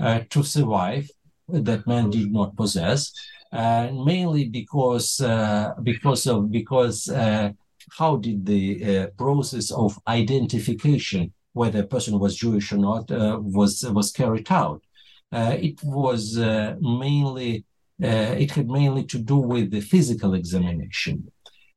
uh, 0.00 0.20
to 0.30 0.42
survive 0.42 1.08
that 1.48 1.86
men 1.86 2.10
did 2.10 2.32
not 2.32 2.56
possess, 2.56 3.12
and 3.52 4.04
mainly 4.04 4.48
because 4.48 5.20
uh, 5.20 5.74
because 5.82 6.26
of 6.26 6.50
because 6.50 7.08
uh, 7.08 7.50
how 7.98 8.16
did 8.16 8.46
the 8.46 8.64
uh, 8.84 9.06
process 9.18 9.70
of 9.70 9.98
identification 10.08 11.32
whether 11.52 11.80
a 11.80 11.86
person 11.86 12.18
was 12.18 12.36
Jewish 12.36 12.72
or 12.72 12.78
not 12.78 13.10
uh, 13.10 13.38
was 13.40 13.84
was 13.90 14.12
carried 14.12 14.50
out? 14.50 14.82
Uh, 15.30 15.56
it 15.58 15.82
was 15.82 16.36
mainly 16.80 17.64
it 17.98 18.50
had 18.50 18.68
mainly 18.68 19.04
to 19.04 19.18
do 19.18 19.36
with 19.36 19.70
the 19.70 19.80
physical 19.80 20.34
examination, 20.34 21.30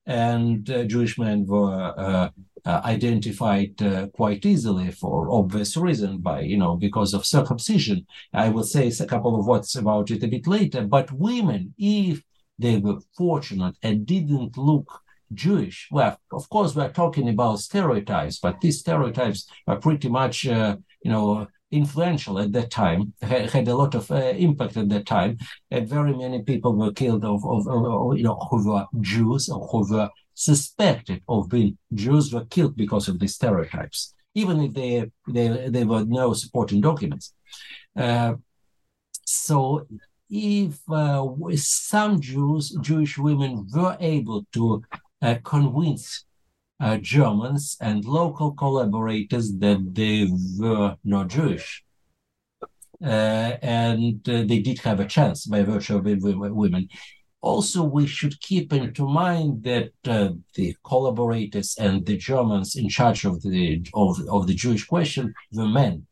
and 0.05 0.65
Jewish 0.88 1.17
men 1.17 1.45
were 1.45 2.32
uh, 2.65 2.82
identified 2.84 3.80
uh, 3.84 4.07
quite 4.07 4.43
easily 4.43 4.89
for 4.89 5.30
obvious 5.30 5.78
reason 5.78 6.17
by 6.17 6.39
you 6.41 6.57
know 6.57 6.76
because 6.76 7.13
of 7.13 7.23
circumcision. 7.23 8.07
I 8.34 8.49
will 8.49 8.63
say 8.63 8.88
a 8.88 9.05
couple 9.05 9.39
of 9.39 9.45
words 9.45 9.76
about 9.76 10.09
it 10.09 10.23
a 10.23 10.28
bit 10.28 10.47
later. 10.47 10.82
But 10.82 11.11
women 11.11 11.76
if 11.78 12.23
they 12.57 12.78
were 12.78 13.01
fortunate 13.15 13.76
and 13.84 14.07
didn't 14.07 14.57
look 14.57 15.01
Jewish. 15.36 15.88
Well, 15.91 16.19
of 16.31 16.49
course, 16.49 16.75
we're 16.75 16.91
talking 16.91 17.29
about 17.29 17.59
stereotypes, 17.59 18.39
but 18.39 18.61
these 18.61 18.79
stereotypes 18.79 19.47
are 19.67 19.77
pretty 19.77 20.09
much, 20.09 20.47
uh, 20.47 20.77
you 21.01 21.11
know, 21.11 21.47
influential 21.71 22.39
at 22.39 22.51
that 22.53 22.71
time, 22.71 23.13
had, 23.21 23.49
had 23.49 23.67
a 23.67 23.75
lot 23.75 23.95
of 23.95 24.09
uh, 24.11 24.15
impact 24.15 24.77
at 24.77 24.89
that 24.89 25.05
time, 25.05 25.38
and 25.71 25.89
very 25.89 26.13
many 26.13 26.41
people 26.41 26.75
were 26.75 26.91
killed 26.91 27.25
of, 27.25 27.45
of, 27.45 27.67
of, 27.67 28.17
you 28.17 28.23
know, 28.23 28.39
who 28.49 28.69
were 28.69 28.86
Jews 29.01 29.49
or 29.49 29.67
who 29.67 29.93
were 29.93 30.09
suspected 30.33 31.21
of 31.27 31.49
being 31.49 31.77
Jews 31.93 32.33
were 32.33 32.45
killed 32.45 32.75
because 32.75 33.07
of 33.07 33.19
these 33.19 33.36
stereotypes, 33.36 34.13
even 34.33 34.61
if 34.61 34.73
they 34.73 35.11
they, 35.27 35.69
they 35.69 35.83
were 35.83 36.05
no 36.05 36.33
supporting 36.33 36.81
documents. 36.81 37.33
Uh, 37.95 38.33
so 39.25 39.88
if 40.29 40.79
uh, 40.89 41.25
some 41.55 42.19
Jews, 42.19 42.77
Jewish 42.81 43.17
women 43.17 43.67
were 43.73 43.97
able 43.99 44.45
to 44.53 44.83
convince 45.43 46.26
uh, 46.80 46.97
Germans 46.97 47.78
and 47.80 48.05
local 48.05 48.51
collaborators 48.51 49.53
that 49.57 49.93
they 49.93 50.28
were 50.59 50.95
not 51.03 51.30
Jewish, 51.30 51.84
uh, 53.03 53.57
and 53.61 54.28
uh, 54.28 54.43
they 54.45 54.59
did 54.59 54.80
have 54.80 54.99
a 54.99 55.05
chance 55.05 55.45
by 55.45 55.63
virtue 55.63 55.97
of 55.97 56.03
being 56.03 56.22
women. 56.22 56.89
Also, 57.41 57.84
we 57.84 58.07
should 58.07 58.39
keep 58.41 58.74
into 58.74 59.07
mind 59.07 59.63
that 59.63 59.91
uh, 60.07 60.30
the 60.55 60.76
collaborators 60.84 61.76
and 61.78 62.05
the 62.05 62.18
Germans 62.18 62.76
in 62.76 62.89
charge 62.89 63.24
of 63.26 63.41
the 63.43 63.86
of, 63.93 64.20
of 64.30 64.47
the 64.47 64.55
Jewish 64.55 64.86
question 64.86 65.34
were 65.51 65.68
men, 65.68 66.07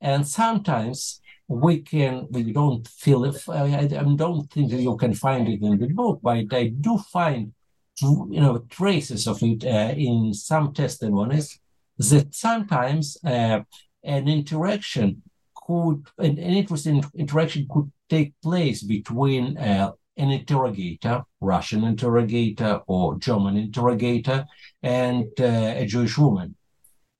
and 0.00 0.26
sometimes 0.28 1.20
we 1.48 1.80
can 1.80 2.26
we 2.30 2.52
don't 2.52 2.86
feel 2.86 3.24
if 3.24 3.48
I, 3.48 3.64
I 3.64 3.86
don't 3.86 4.50
think 4.50 4.70
that 4.70 4.80
you 4.80 4.96
can 4.96 5.14
find 5.14 5.48
it 5.48 5.62
in 5.62 5.78
the 5.78 5.88
book, 5.88 6.20
but 6.22 6.36
I 6.52 6.68
do 6.68 6.98
find 6.98 7.52
you 8.02 8.40
know 8.40 8.58
traces 8.70 9.26
of 9.26 9.42
it 9.42 9.64
uh, 9.64 9.94
in 9.96 10.34
some 10.34 10.72
testimonies 10.72 11.58
that 11.98 12.34
sometimes 12.34 13.16
uh, 13.24 13.60
an 14.02 14.28
interaction 14.28 15.22
could, 15.66 16.06
an, 16.18 16.38
an 16.38 16.38
interesting 16.38 17.02
interaction 17.14 17.66
could 17.70 17.90
take 18.08 18.34
place 18.42 18.82
between 18.82 19.56
uh, 19.56 19.92
an 20.16 20.30
interrogator, 20.30 21.22
Russian 21.40 21.84
interrogator 21.84 22.80
or 22.86 23.18
German 23.18 23.56
interrogator, 23.56 24.46
and 24.82 25.26
uh, 25.40 25.74
a 25.76 25.86
Jewish 25.86 26.16
woman. 26.18 26.56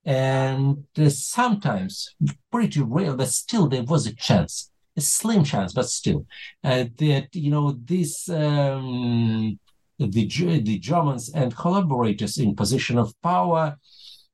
And 0.04 0.84
uh, 0.98 1.08
sometimes, 1.08 2.14
pretty 2.52 2.82
rare, 2.82 3.14
but 3.14 3.28
still 3.28 3.68
there 3.68 3.82
was 3.82 4.06
a 4.06 4.14
chance, 4.14 4.70
a 4.96 5.00
slim 5.00 5.44
chance, 5.44 5.72
but 5.72 5.88
still, 5.88 6.26
uh, 6.62 6.84
that, 6.98 7.28
you 7.32 7.50
know, 7.50 7.76
this, 7.84 8.28
um, 8.28 9.58
the, 9.98 10.60
the 10.60 10.78
Germans 10.78 11.32
and 11.32 11.56
collaborators 11.56 12.38
in 12.38 12.56
position 12.56 12.98
of 12.98 13.14
power 13.22 13.76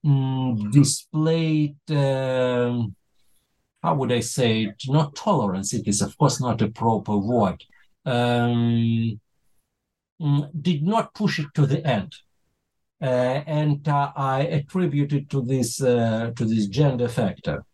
um, 0.04 0.70
displayed, 0.70 1.76
um, 1.90 2.94
how 3.82 3.94
would 3.94 4.12
I 4.12 4.20
say 4.20 4.62
it, 4.64 4.82
not 4.88 5.14
tolerance, 5.14 5.74
it 5.74 5.86
is 5.86 6.02
of 6.02 6.16
course 6.16 6.40
not 6.40 6.62
a 6.62 6.68
proper 6.68 7.16
word, 7.16 7.62
um, 8.06 9.20
mm, 10.20 10.50
did 10.62 10.82
not 10.82 11.14
push 11.14 11.38
it 11.38 11.48
to 11.54 11.66
the 11.66 11.86
end. 11.86 12.14
Uh, 13.02 13.42
and 13.46 13.88
uh, 13.88 14.12
I 14.14 14.42
attribute 14.42 15.14
it 15.14 15.30
to 15.30 15.42
this 15.42 15.80
uh, 15.80 16.32
to 16.36 16.44
this 16.44 16.66
gender 16.66 17.08
factor. 17.08 17.64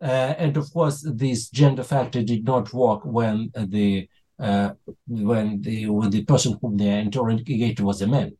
Uh, 0.00 0.34
and 0.38 0.56
of 0.56 0.72
course, 0.72 1.04
this 1.14 1.50
gender 1.50 1.82
factor 1.82 2.22
did 2.22 2.44
not 2.44 2.72
work 2.72 3.04
when 3.04 3.50
the 3.56 4.08
uh, 4.40 4.70
when 5.06 5.60
the 5.60 5.86
when 5.86 6.10
the 6.10 6.24
person 6.24 6.58
whom 6.60 6.76
they 6.76 6.98
interrogated 6.98 7.80
was 7.80 8.02
a 8.02 8.06
man. 8.06 8.36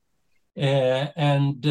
Uh, 0.57 1.07
and 1.17 1.65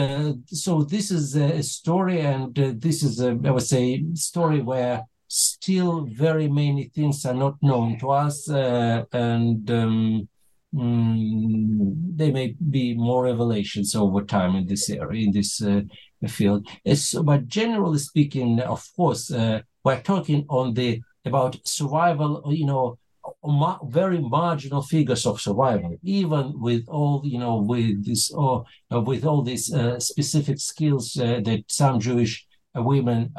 so 0.48 0.84
this 0.84 1.12
is 1.12 1.36
a 1.36 1.62
story, 1.64 2.22
and 2.22 2.56
this 2.56 3.04
is 3.04 3.20
a 3.22 3.38
I 3.46 3.52
would 3.52 3.64
say 3.64 4.04
story 4.14 4.62
where 4.62 5.04
still 5.28 6.06
very 6.06 6.48
many 6.48 6.86
things 6.86 7.26
are 7.26 7.34
not 7.34 7.56
known 7.62 7.98
to 8.00 8.10
us, 8.12 8.50
uh, 8.50 9.04
and 9.12 9.70
um, 9.72 10.30
mm, 10.74 11.94
there 12.16 12.32
may 12.32 12.56
be 12.70 12.96
more 12.96 13.24
revelations 13.26 13.96
over 13.96 14.24
time 14.24 14.56
in 14.56 14.66
this 14.66 14.90
area, 14.90 15.26
in 15.26 15.32
this 15.32 15.62
uh, 15.62 15.82
field. 16.28 16.68
It's, 16.84 17.14
but 17.14 17.48
generally 17.48 18.00
speaking, 18.00 18.60
of 18.62 18.86
course, 18.96 19.32
uh, 19.32 19.62
we're 19.84 20.02
talking 20.02 20.46
on 20.50 20.74
the 20.74 21.02
about 21.26 21.58
survival. 21.66 22.44
You 22.48 22.66
know, 22.66 22.99
ma- 23.44 23.80
very 23.86 24.20
marginal 24.20 24.82
figures 24.82 25.26
of 25.26 25.42
survival, 25.42 25.96
even 26.04 26.54
with 26.60 26.84
all 26.88 27.22
you 27.24 27.40
know, 27.40 27.58
with 27.58 28.06
this 28.06 28.32
or 28.32 28.66
uh, 28.92 29.02
with 29.02 29.26
all 29.26 29.42
these 29.42 29.74
uh, 29.74 30.00
specific 30.00 30.60
skills 30.60 31.18
uh, 31.18 31.42
that 31.44 31.64
some 31.68 32.00
Jewish 32.00 32.46
women 32.76 33.32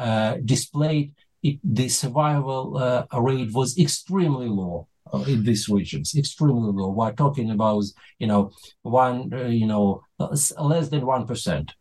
displayed 0.44 1.14
it, 1.42 1.58
the 1.64 1.88
survival 1.88 2.76
uh, 2.76 3.20
rate 3.20 3.52
was 3.52 3.78
extremely 3.78 4.48
low 4.48 4.88
uh, 5.12 5.20
in 5.20 5.42
these 5.44 5.68
regions, 5.68 6.14
extremely 6.14 6.72
low. 6.72 6.90
We're 6.90 7.12
talking 7.12 7.50
about, 7.50 7.84
you 8.18 8.26
know, 8.26 8.52
one, 8.82 9.32
uh, 9.32 9.44
you 9.44 9.66
know, 9.66 10.02
less 10.18 10.88
than 10.88 11.06
one 11.06 11.26
percent. 11.26 11.72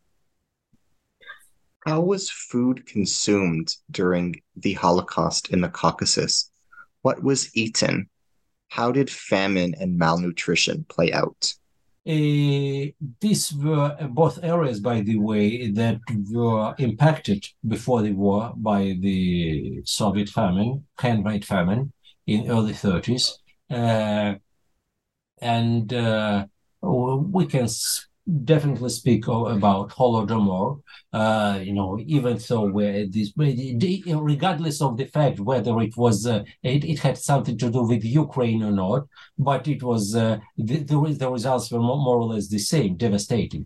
How 1.85 2.01
was 2.01 2.29
food 2.29 2.85
consumed 2.85 3.75
during 3.91 4.35
the 4.55 4.73
Holocaust 4.73 5.49
in 5.49 5.61
the 5.61 5.69
Caucasus? 5.69 6.51
What 7.01 7.23
was 7.23 7.55
eaten? 7.55 8.09
How 8.69 8.91
did 8.91 9.09
famine 9.09 9.75
and 9.79 9.97
malnutrition 9.97 10.85
play 10.89 11.11
out? 11.11 11.53
Uh, 12.07 12.89
these 13.19 13.53
were 13.53 13.95
both 14.09 14.43
areas, 14.43 14.79
by 14.79 15.01
the 15.01 15.17
way, 15.17 15.69
that 15.71 15.99
were 16.31 16.73
impacted 16.79 17.45
before 17.67 18.01
the 18.01 18.13
war 18.13 18.53
by 18.55 18.95
the 18.99 19.81
Soviet 19.85 20.29
famine, 20.29 20.87
handmade 20.97 21.45
famine 21.45 21.91
in 22.25 22.49
early 22.49 22.73
30s. 22.73 23.33
Uh, 23.69 24.35
and 25.41 25.93
uh, 25.93 26.45
we 26.81 27.45
can 27.45 27.67
definitely 28.43 28.89
speak 28.89 29.27
about 29.27 29.89
Holodomor, 29.89 30.81
uh, 31.13 31.59
you 31.61 31.73
know, 31.73 31.99
even 32.05 32.37
though 32.47 32.71
this, 33.11 33.33
regardless 33.35 34.81
of 34.81 34.97
the 34.97 35.05
fact 35.05 35.39
whether 35.39 35.79
it 35.81 35.95
was, 35.97 36.25
uh, 36.27 36.43
it, 36.63 36.83
it 36.83 36.99
had 36.99 37.17
something 37.17 37.57
to 37.57 37.69
do 37.69 37.83
with 37.83 38.03
Ukraine 38.03 38.63
or 38.63 38.71
not, 38.71 39.07
but 39.37 39.67
it 39.67 39.81
was, 39.83 40.15
uh, 40.15 40.37
the, 40.57 40.83
the, 40.83 41.15
the 41.17 41.31
results 41.31 41.71
were 41.71 41.79
more 41.79 42.17
or 42.17 42.33
less 42.33 42.47
the 42.47 42.59
same, 42.59 42.97
devastating. 42.97 43.65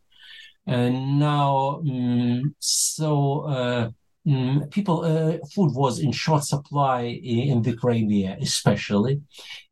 And 0.65 1.19
now, 1.19 1.81
um, 1.81 2.55
so, 2.59 3.41
uh, 3.41 3.89
Mm, 4.25 4.71
people, 4.71 5.03
uh, 5.03 5.37
food 5.53 5.73
was 5.73 5.99
in 5.99 6.13
short 6.13 6.45
supply 6.45 7.01
in, 7.01 7.61
the 7.61 7.75
Crimea, 7.75 8.37
especially, 8.39 9.19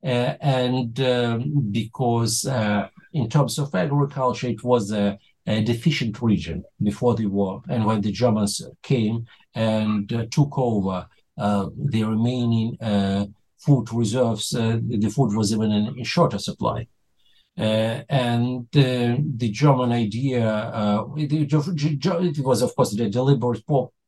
uh, 0.03 0.35
and 0.41 0.99
um, 0.99 1.69
because 1.71 2.45
uh, 2.45 2.89
in 3.13 3.29
terms 3.29 3.59
of 3.59 3.73
agriculture, 3.75 4.47
it 4.47 4.63
was 4.63 4.91
a, 4.91 5.17
a, 5.47 5.61
deficient 5.63 6.21
region 6.21 6.63
before 6.81 7.15
the 7.15 7.25
war, 7.25 7.61
and 7.69 7.85
when 7.85 8.01
the 8.01 8.11
Germans 8.11 8.61
came 8.81 9.25
and 9.55 10.11
uh, 10.13 10.25
took 10.31 10.57
over 10.57 11.07
uh, 11.37 11.69
the 11.75 12.03
remaining 12.03 12.77
uh, 12.81 13.25
food 13.57 13.91
reserves, 13.91 14.49
the 14.51 15.13
food 15.15 15.35
was 15.35 15.51
even 15.53 15.71
in, 15.71 16.03
shorter 16.03 16.39
supply. 16.39 16.87
Uh, 17.57 18.01
and 18.09 18.65
uh, 18.77 19.17
the 19.37 19.49
German 19.51 19.91
idea, 19.91 20.47
uh, 20.47 21.05
it, 21.17 21.53
was 22.43 22.61
of 22.61 22.75
course 22.75 22.95
the 22.95 23.09
deliberate 23.09 23.63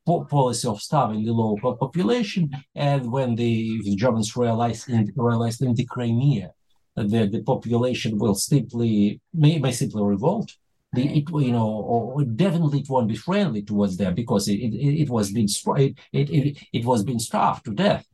policy 0.05 0.67
of 0.67 0.81
starving 0.81 1.23
the 1.25 1.31
local 1.31 1.75
population. 1.75 2.49
And 2.73 3.11
when 3.11 3.35
the, 3.35 3.81
the 3.83 3.95
Germans 3.95 4.35
realized 4.35 4.89
in, 4.89 5.11
realized 5.15 5.61
in 5.61 5.75
the 5.75 5.85
Crimea 5.85 6.51
that 6.95 7.31
the 7.31 7.41
population 7.41 8.17
will 8.17 8.35
simply 8.35 9.19
may, 9.33 9.57
may 9.59 9.71
simply 9.71 10.03
revolt, 10.03 10.51
the, 10.93 11.17
it 11.17 11.29
you 11.29 11.51
know 11.51 11.67
or 11.67 12.23
definitely 12.23 12.79
it 12.81 12.89
won't 12.89 13.07
be 13.07 13.15
friendly 13.15 13.63
towards 13.63 13.97
them 13.97 14.13
because 14.13 14.47
it, 14.47 14.59
it, 14.59 15.01
it 15.01 15.09
was 15.09 15.31
being 15.31 15.49
it, 15.77 15.95
it, 16.11 16.57
it 16.71 16.85
was 16.85 17.03
being 17.03 17.19
starved 17.19 17.65
to 17.65 17.73
death. 17.73 18.05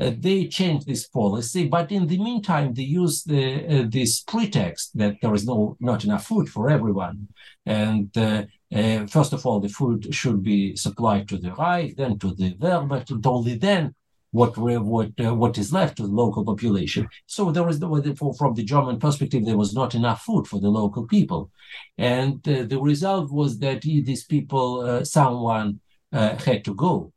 Uh, 0.00 0.12
they 0.16 0.46
changed 0.46 0.86
this 0.86 1.08
policy, 1.08 1.66
but 1.66 1.90
in 1.90 2.06
the 2.06 2.18
meantime, 2.18 2.72
they 2.72 2.84
used 2.84 3.28
the, 3.28 3.66
uh, 3.66 3.86
this 3.88 4.20
pretext 4.20 4.96
that 4.96 5.16
there 5.20 5.34
is 5.34 5.44
no 5.44 5.76
not 5.80 6.04
enough 6.04 6.24
food 6.24 6.48
for 6.48 6.70
everyone, 6.70 7.26
and 7.66 8.16
uh, 8.16 8.44
uh, 8.72 9.06
first 9.06 9.32
of 9.32 9.44
all, 9.44 9.58
the 9.58 9.68
food 9.68 10.14
should 10.14 10.40
be 10.40 10.76
supplied 10.76 11.26
to 11.28 11.36
the 11.36 11.52
Reich, 11.54 11.96
then 11.96 12.16
to 12.20 12.32
the 12.34 12.54
Wehrmacht, 12.54 13.10
and 13.10 13.26
only 13.26 13.56
then 13.56 13.92
what 14.30 14.58
what 14.58 15.10
uh, 15.24 15.34
what 15.34 15.56
is 15.58 15.72
left 15.72 15.96
to 15.96 16.02
the 16.02 16.08
local 16.08 16.44
population. 16.44 17.08
So 17.26 17.50
there 17.50 17.64
was 17.64 17.78
the 17.80 18.14
for 18.18 18.34
from 18.34 18.54
the 18.54 18.64
German 18.64 18.98
perspective, 18.98 19.44
there 19.44 19.56
was 19.56 19.74
not 19.74 19.94
enough 19.94 20.22
food 20.22 20.46
for 20.46 20.60
the 20.60 20.68
local 20.68 21.06
people, 21.06 21.50
and 21.96 22.46
uh, 22.48 22.64
the 22.64 22.78
result 22.78 23.30
was 23.30 23.58
that 23.60 23.82
these 23.82 24.24
people, 24.24 24.80
uh, 24.80 25.04
someone 25.04 25.80
uh, 26.12 26.36
had 26.36 26.64
to 26.64 26.74
go, 26.74 27.12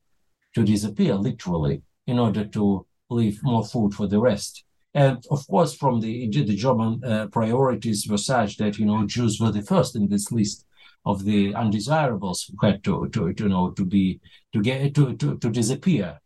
to 0.55 0.64
disappear 0.64 1.16
literally, 1.16 1.82
in 2.07 2.18
order 2.18 2.45
to 2.45 2.86
leave 3.09 3.43
more 3.43 3.66
food 3.66 3.93
for 3.93 4.07
the 4.07 4.20
rest. 4.20 4.64
And 4.93 5.24
of 5.30 5.45
course, 5.47 5.74
from 5.74 5.99
the 5.99 6.28
the 6.30 6.55
German 6.55 7.03
uh, 7.03 7.28
priorities 7.28 8.07
were 8.07 8.18
such 8.18 8.57
that 8.57 8.78
you 8.78 8.86
know 8.86 9.05
Jews 9.05 9.39
were 9.39 9.51
the 9.51 9.62
first 9.62 9.95
in 9.95 10.07
this 10.07 10.32
list 10.32 10.66
of 11.05 11.26
the 11.26 11.55
undesirables 11.55 12.49
who 12.49 12.68
had 12.68 12.84
to, 12.84 13.09
to, 13.09 13.34
to 13.34 13.43
you 13.43 13.49
know 13.49 13.72
to 13.72 13.86
be 13.86 14.22
to 14.53 14.62
get 14.62 14.95
to 14.95 15.16
to, 15.16 15.38
to 15.38 15.49
disappear. 15.49 16.20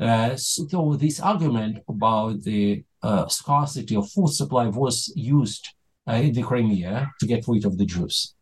Uh, 0.00 0.34
so 0.34 0.96
this 0.98 1.20
argument 1.20 1.78
about 1.88 2.42
the 2.42 2.82
uh, 3.02 3.28
scarcity 3.28 3.96
of 3.96 4.10
food 4.10 4.28
supply 4.28 4.66
was 4.66 5.12
used 5.14 5.68
uh, 6.08 6.14
in 6.14 6.32
the 6.32 6.42
Crimea 6.42 7.10
to 7.20 7.26
get 7.26 7.44
rid 7.46 7.66
of 7.66 7.76
the 7.76 7.84
Jews. 7.84 8.34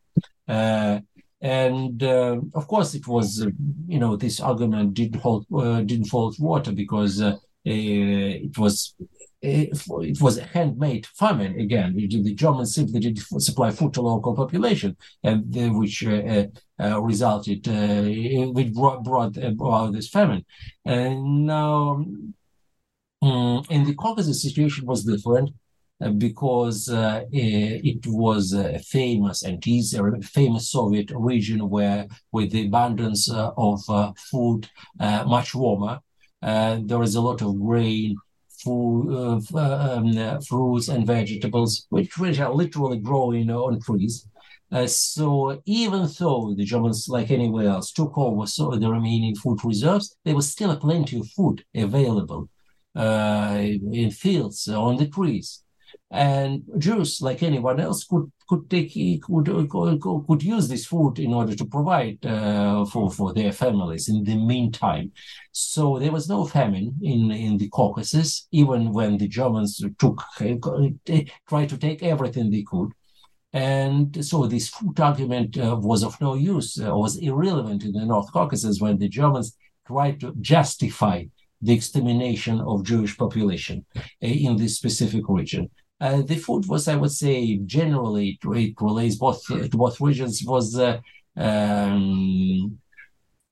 Uh, 0.46 1.00
and 1.40 2.02
uh, 2.02 2.40
of 2.54 2.66
course, 2.66 2.94
it 2.94 3.06
was 3.06 3.42
uh, 3.42 3.50
you 3.86 3.98
know 3.98 4.16
this 4.16 4.40
argument 4.40 4.94
didn't 4.94 5.20
hold 5.20 5.46
didn't 5.86 6.10
hold 6.10 6.36
water 6.38 6.72
because 6.72 7.20
it 7.64 8.58
was 8.58 8.94
it 9.40 10.20
was 10.20 10.38
a 10.38 10.44
handmade 10.44 11.06
famine 11.06 11.58
again. 11.60 11.94
The 11.94 12.34
Germans 12.34 12.74
simply 12.74 13.00
did 13.00 13.18
supply 13.18 13.70
food 13.70 13.94
to 13.94 14.02
local 14.02 14.34
population, 14.34 14.96
and 15.22 15.44
which 15.78 16.04
uh, 16.06 16.46
uh, 16.80 17.00
resulted, 17.00 17.66
uh, 17.68 18.50
which 18.52 18.72
brought, 18.72 19.04
brought 19.04 19.36
about 19.36 19.92
this 19.92 20.08
famine. 20.08 20.44
And 20.84 21.46
now, 21.46 22.04
um, 23.22 23.62
in 23.70 23.84
the 23.84 23.94
Caucasus, 23.94 24.42
situation 24.42 24.86
was 24.86 25.04
different. 25.04 25.50
Uh, 26.00 26.10
because 26.10 26.88
uh, 26.90 27.24
it 27.32 28.06
was 28.06 28.52
a 28.52 28.78
famous 28.78 29.42
and 29.42 29.60
is 29.66 29.94
a 29.94 30.20
famous 30.22 30.70
Soviet 30.70 31.10
region 31.10 31.68
where, 31.68 32.06
with 32.30 32.52
the 32.52 32.66
abundance 32.66 33.28
uh, 33.28 33.50
of 33.56 33.80
food, 34.30 34.68
much 35.26 35.56
warmer, 35.56 35.98
there 36.40 37.02
is 37.02 37.16
a 37.16 37.20
lot 37.20 37.42
of 37.42 37.58
grain, 37.58 38.16
food, 38.62 39.10
uh, 39.54 39.58
um, 39.58 40.18
uh, 40.18 40.40
fruits 40.40 40.88
and 40.88 41.06
vegetables, 41.06 41.86
which, 41.90 42.16
which 42.18 42.38
are 42.40 42.54
literally 42.54 42.98
growing 42.98 43.50
on 43.50 43.80
trees. 43.80 44.26
Uh, 44.70 44.86
so 44.86 45.60
even 45.64 46.06
though 46.18 46.54
the 46.54 46.64
Germans, 46.64 47.08
like 47.08 47.30
anywhere 47.30 47.68
else, 47.68 47.90
took 47.90 48.16
over 48.18 48.46
so 48.46 48.70
the 48.70 48.90
remaining 48.90 49.34
food 49.34 49.58
reserves, 49.64 50.16
there 50.24 50.34
was 50.34 50.50
still 50.50 50.76
plenty 50.76 51.18
of 51.18 51.28
food 51.30 51.64
available 51.74 52.48
uh, 52.94 53.58
in 53.60 54.10
fields, 54.10 54.68
on 54.68 54.96
the 54.96 55.08
trees. 55.08 55.62
And 56.10 56.62
Jews, 56.78 57.20
like 57.20 57.42
anyone 57.42 57.80
else, 57.80 58.04
could 58.04 58.32
could 58.48 58.70
take 58.70 58.94
could 59.22 59.68
could, 59.70 60.42
use 60.42 60.66
this 60.66 60.86
food 60.86 61.18
in 61.18 61.34
order 61.34 61.54
to 61.54 61.66
provide 61.66 62.24
uh, 62.24 62.86
for 62.86 63.10
for 63.10 63.34
their 63.34 63.52
families 63.52 64.08
in 64.08 64.24
the 64.24 64.36
meantime. 64.36 65.12
So 65.52 65.98
there 65.98 66.12
was 66.12 66.28
no 66.28 66.46
famine 66.46 66.94
in 67.02 67.30
in 67.30 67.58
the 67.58 67.68
Caucasus, 67.68 68.48
even 68.52 68.92
when 68.92 69.18
the 69.18 69.28
Germans 69.28 69.84
took 69.98 70.22
tried 71.48 71.68
to 71.68 71.76
take 71.76 72.02
everything 72.02 72.50
they 72.50 72.62
could. 72.62 72.92
And 73.52 74.24
so 74.24 74.46
this 74.46 74.68
food 74.68 75.00
argument 75.00 75.58
uh, 75.58 75.76
was 75.80 76.02
of 76.02 76.20
no 76.20 76.34
use, 76.34 76.78
uh, 76.80 76.94
was 76.94 77.16
irrelevant 77.16 77.82
in 77.82 77.92
the 77.92 78.04
North 78.04 78.30
Caucasus 78.32 78.80
when 78.80 78.98
the 78.98 79.08
Germans 79.08 79.56
tried 79.86 80.20
to 80.20 80.34
justify 80.40 81.24
the 81.60 81.72
extermination 81.72 82.60
of 82.60 82.84
Jewish 82.84 83.16
population 83.16 83.84
uh, 83.96 84.00
in 84.20 84.56
this 84.56 84.76
specific 84.76 85.24
region. 85.28 85.70
Uh, 86.00 86.22
the 86.22 86.36
food 86.36 86.66
was, 86.66 86.86
I 86.88 86.96
would 86.96 87.10
say, 87.10 87.56
generally 87.58 88.38
it, 88.42 88.80
relates 88.80 89.16
both 89.16 89.44
to 89.46 89.68
both 89.68 90.00
regions. 90.00 90.42
Was 90.44 90.78
uh, 90.78 91.00
um, 91.36 92.78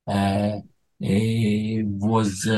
uh, 0.07 0.59
was 1.01 2.49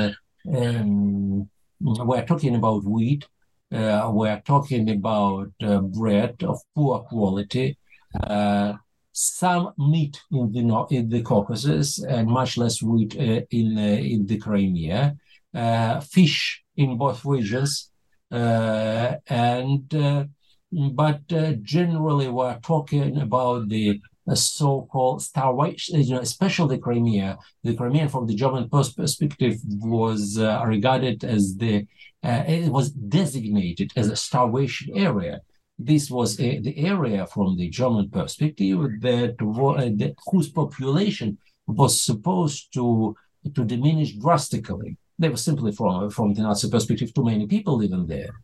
um, 0.54 1.48
we're 1.80 2.24
talking 2.24 2.54
about 2.56 2.84
wheat, 2.84 3.26
uh, 3.72 4.10
we're 4.12 4.40
talking 4.40 4.90
about 4.90 5.50
uh, 5.62 5.80
bread 5.80 6.42
of 6.42 6.60
poor 6.74 7.00
quality, 7.00 7.76
uh, 8.24 8.74
some 9.12 9.72
meat 9.78 10.20
in 10.30 10.52
the 10.52 10.86
in 10.90 11.08
the 11.08 11.22
Caucasus, 11.22 12.02
and 12.02 12.28
much 12.28 12.56
less 12.56 12.82
wheat 12.82 13.14
uh, 13.16 13.42
in 13.50 13.76
uh, 13.76 13.98
in 14.14 14.26
the 14.26 14.38
Crimea, 14.38 15.16
uh, 15.54 16.00
fish 16.00 16.62
in 16.76 16.96
both 16.96 17.24
regions, 17.24 17.90
and 18.30 20.28
but 20.72 21.26
generally 21.62 22.28
we're 22.28 22.58
talking 22.60 23.18
about 23.18 23.68
the 23.68 24.00
so-called 24.36 25.22
starvation, 25.22 26.02
you 26.02 26.14
know, 26.14 26.20
especially 26.20 26.76
the 26.76 26.82
Crimea. 26.82 27.38
The 27.64 27.74
Crimea, 27.74 28.08
from 28.08 28.26
the 28.26 28.34
German 28.34 28.68
perspective, 28.68 29.56
was 29.64 30.38
uh, 30.38 30.62
regarded 30.66 31.24
as 31.24 31.56
the 31.56 31.86
uh, 32.22 32.42
it 32.46 32.70
was 32.70 32.90
designated 32.90 33.92
as 33.96 34.08
a 34.08 34.16
starvation 34.16 34.96
area. 34.96 35.40
This 35.78 36.10
was 36.10 36.40
a, 36.40 36.58
the 36.58 36.76
area 36.84 37.26
from 37.26 37.56
the 37.56 37.68
German 37.68 38.10
perspective 38.10 38.78
that, 39.00 39.36
uh, 39.40 39.84
that 39.96 40.14
whose 40.26 40.48
population 40.48 41.38
was 41.66 42.02
supposed 42.02 42.72
to 42.74 43.14
to 43.54 43.64
diminish 43.64 44.12
drastically. 44.14 44.98
There 45.18 45.30
was 45.30 45.44
simply 45.44 45.72
from 45.72 46.10
from 46.10 46.34
the 46.34 46.42
Nazi 46.42 46.70
perspective 46.70 47.12
too 47.12 47.24
many 47.24 47.46
people 47.46 47.76
living 47.76 48.06
there. 48.06 48.34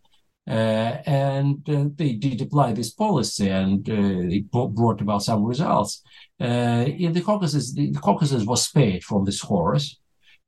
Uh, 0.46 1.00
and 1.06 1.68
uh, 1.70 1.86
they 1.96 2.12
did 2.12 2.42
apply 2.42 2.72
this 2.72 2.90
policy 2.90 3.48
and 3.48 3.88
uh, 3.88 3.94
it 3.94 4.50
brought 4.50 5.00
about 5.00 5.22
some 5.22 5.42
results. 5.42 6.02
Uh, 6.38 6.84
in 6.86 7.14
the 7.14 7.22
Caucasus, 7.22 7.72
the, 7.72 7.90
the, 7.90 7.98
Caucasus 7.98 8.44
was 8.44 8.64
spared 8.64 9.02
from 9.02 9.24
this 9.24 9.40
horrors. 9.40 9.98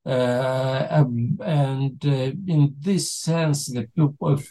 Uh, 0.05 0.87
um, 0.91 1.37
and 1.43 2.05
uh, 2.05 2.31
in 2.47 2.75
this 2.79 3.11
sense, 3.11 3.65
the 3.65 3.87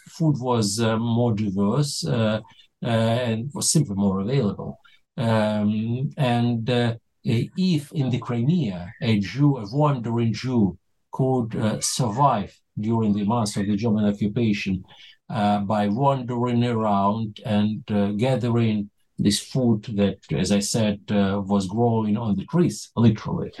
food 0.09 0.35
was 0.39 0.79
more 0.79 1.33
diverse 1.33 2.03
and 2.03 3.49
was 3.53 3.71
simply 3.71 3.95
more 3.95 4.19
available. 4.19 4.79
Um, 5.15 6.11
and 6.17 6.99
if 7.23 7.91
in 7.93 8.09
the 8.09 8.19
Crimea 8.19 8.93
a 9.01 9.19
Jew, 9.19 9.57
a 9.57 9.65
wandering 9.71 10.33
Jew, 10.33 10.77
could 11.17 11.51
survive 11.97 12.51
during 12.79 13.11
the 13.13 13.23
months 13.23 13.57
of 13.57 13.65
the 13.67 13.75
German 13.75 14.05
occupation 14.05 14.83
uh, 15.29 15.59
by 15.59 15.87
wandering 15.87 16.63
around 16.63 17.39
and 17.45 17.83
uh, 17.91 18.11
gathering 18.11 18.89
this 19.17 19.39
food 19.39 19.83
that, 19.95 20.19
as 20.31 20.51
I 20.51 20.59
said, 20.59 21.01
uh, 21.09 21.41
was 21.43 21.67
growing 21.67 22.15
on 22.17 22.35
the 22.35 22.45
trees, 22.45 22.91
literally. 22.95 23.51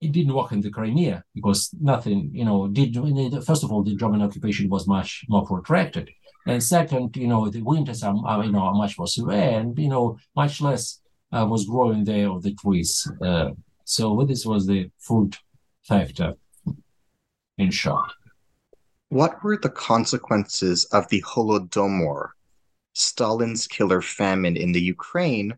It 0.00 0.12
didn't 0.12 0.34
work 0.34 0.52
in 0.52 0.60
the 0.60 0.70
Crimea 0.70 1.24
because 1.34 1.70
nothing, 1.80 2.30
you 2.32 2.44
know, 2.44 2.68
did. 2.68 2.96
First 3.44 3.64
of 3.64 3.72
all, 3.72 3.82
the 3.82 3.96
German 3.96 4.22
occupation 4.22 4.68
was 4.68 4.86
much 4.86 5.24
more 5.28 5.44
protracted, 5.44 6.08
and 6.46 6.62
second, 6.62 7.16
you 7.16 7.26
know, 7.26 7.48
the 7.48 7.62
winters 7.62 8.02
are, 8.02 8.14
are 8.24 8.44
you 8.44 8.52
know, 8.52 8.60
are 8.60 8.74
much 8.74 8.96
more 8.98 9.08
severe, 9.08 9.50
and 9.58 9.78
you 9.78 9.88
know, 9.88 10.16
much 10.36 10.60
less 10.60 11.00
uh, 11.32 11.46
was 11.46 11.66
growing 11.66 12.04
there 12.04 12.30
of 12.30 12.42
the 12.42 12.54
trees. 12.54 13.10
Uh, 13.20 13.50
so 13.84 14.24
this 14.24 14.46
was 14.46 14.66
the 14.66 14.90
food 14.98 15.36
factor, 15.82 16.34
in 17.60 17.70
short. 17.70 18.10
What 19.08 19.42
were 19.42 19.56
the 19.56 19.70
consequences 19.70 20.84
of 20.86 21.08
the 21.08 21.22
Holodomor, 21.22 22.30
Stalin's 22.94 23.66
killer 23.66 24.02
famine 24.02 24.56
in 24.56 24.72
the 24.72 24.80
Ukraine, 24.80 25.56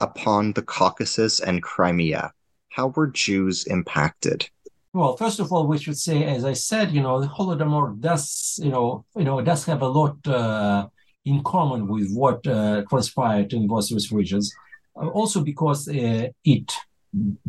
upon 0.00 0.52
the 0.52 0.62
Caucasus 0.62 1.40
and 1.40 1.62
Crimea? 1.62 2.32
How 2.70 2.88
were 2.88 3.06
Jews 3.06 3.64
impacted? 3.66 4.48
Well, 4.92 5.16
first 5.16 5.40
of 5.40 5.52
all, 5.52 5.66
we 5.66 5.78
should 5.78 5.98
say, 5.98 6.24
as 6.24 6.44
I 6.44 6.52
said, 6.52 6.92
you 6.92 7.02
know, 7.02 7.20
the 7.20 7.26
Holodomor 7.26 8.00
does, 8.00 8.60
you 8.62 8.70
know, 8.70 9.04
you 9.16 9.24
know, 9.24 9.40
does 9.40 9.64
have 9.66 9.82
a 9.82 9.88
lot 9.88 10.16
uh, 10.26 10.86
in 11.24 11.42
common 11.42 11.88
with 11.88 12.12
what 12.12 12.46
uh, 12.46 12.82
transpired 12.88 13.52
in 13.52 13.66
both 13.66 13.88
those 13.88 14.12
regions. 14.12 14.52
Uh, 14.96 15.08
also, 15.08 15.42
because 15.42 15.88
uh, 15.88 16.28
it 16.44 16.72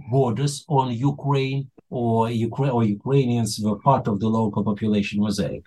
borders 0.10 0.66
on 0.68 0.92
Ukraine 0.92 1.70
or, 1.90 2.28
Ukra- 2.28 2.74
or 2.74 2.84
Ukrainians 2.84 3.60
were 3.60 3.80
part 3.80 4.08
of 4.08 4.20
the 4.20 4.28
local 4.28 4.64
population 4.64 5.22
mosaic. 5.22 5.64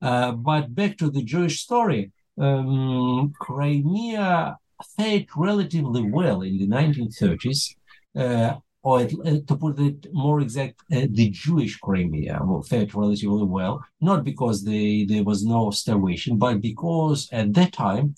Uh, 0.00 0.32
but 0.32 0.74
back 0.74 0.98
to 0.98 1.10
the 1.10 1.22
Jewish 1.22 1.60
story, 1.60 2.12
um, 2.38 3.32
Crimea 3.38 4.56
fared 4.96 5.26
relatively 5.36 6.02
well 6.10 6.42
in 6.42 6.58
the 6.58 6.66
1930s, 6.66 7.74
uh, 8.16 8.56
or 8.82 9.00
uh, 9.00 9.06
to 9.46 9.56
put 9.56 9.78
it 9.78 10.06
more 10.12 10.40
exact, 10.40 10.80
uh, 10.92 11.06
the 11.10 11.30
Jewish 11.30 11.78
Crimea 11.78 12.38
fared 12.68 12.94
relatively 12.94 13.44
well, 13.44 13.82
not 14.00 14.24
because 14.24 14.62
they, 14.64 15.04
there 15.08 15.24
was 15.24 15.44
no 15.44 15.70
starvation, 15.70 16.36
but 16.36 16.60
because 16.60 17.28
at 17.32 17.54
that 17.54 17.72
time, 17.72 18.14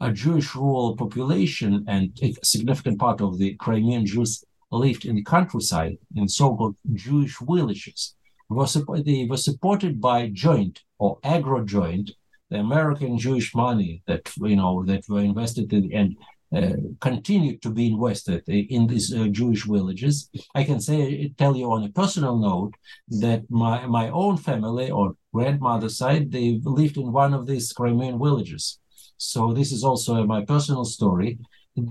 a 0.00 0.12
Jewish 0.12 0.54
rural 0.54 0.96
population 0.96 1.84
and 1.86 2.18
a 2.22 2.34
significant 2.42 2.98
part 2.98 3.20
of 3.20 3.38
the 3.38 3.54
Crimean 3.56 4.06
Jews 4.06 4.44
lived 4.70 5.04
in 5.04 5.16
the 5.16 5.22
countryside 5.22 5.98
in 6.14 6.28
so-called 6.28 6.76
Jewish 6.94 7.36
villages. 7.40 8.14
They 8.50 9.26
were 9.28 9.36
supported 9.36 10.00
by 10.00 10.28
joint 10.28 10.82
or 10.98 11.18
Agro-Joint, 11.22 12.10
the 12.50 12.58
American 12.58 13.16
Jewish 13.16 13.54
money 13.54 14.02
that 14.06 14.32
you 14.38 14.56
know 14.56 14.84
that 14.84 15.08
were 15.08 15.20
invested 15.20 15.72
in 15.72 15.92
and 15.92 16.16
uh, 16.52 16.76
continued 17.00 17.62
to 17.62 17.70
be 17.70 17.86
invested 17.86 18.42
in 18.48 18.88
these 18.88 19.14
uh, 19.14 19.28
Jewish 19.28 19.64
villages. 19.64 20.28
I 20.52 20.64
can 20.64 20.80
say 20.80 21.32
tell 21.38 21.56
you 21.56 21.70
on 21.70 21.84
a 21.84 21.90
personal 21.90 22.36
note 22.38 22.74
that 23.22 23.48
my 23.48 23.86
my 23.86 24.08
own 24.10 24.36
family 24.36 24.90
or 24.90 25.14
grandmother's 25.32 25.96
side 25.96 26.32
they 26.32 26.60
lived 26.64 26.96
in 26.96 27.12
one 27.12 27.34
of 27.34 27.46
these 27.46 27.72
Crimean 27.72 28.18
villages. 28.18 28.80
So 29.16 29.52
this 29.52 29.70
is 29.70 29.84
also 29.84 30.24
my 30.24 30.44
personal 30.44 30.84
story 30.84 31.38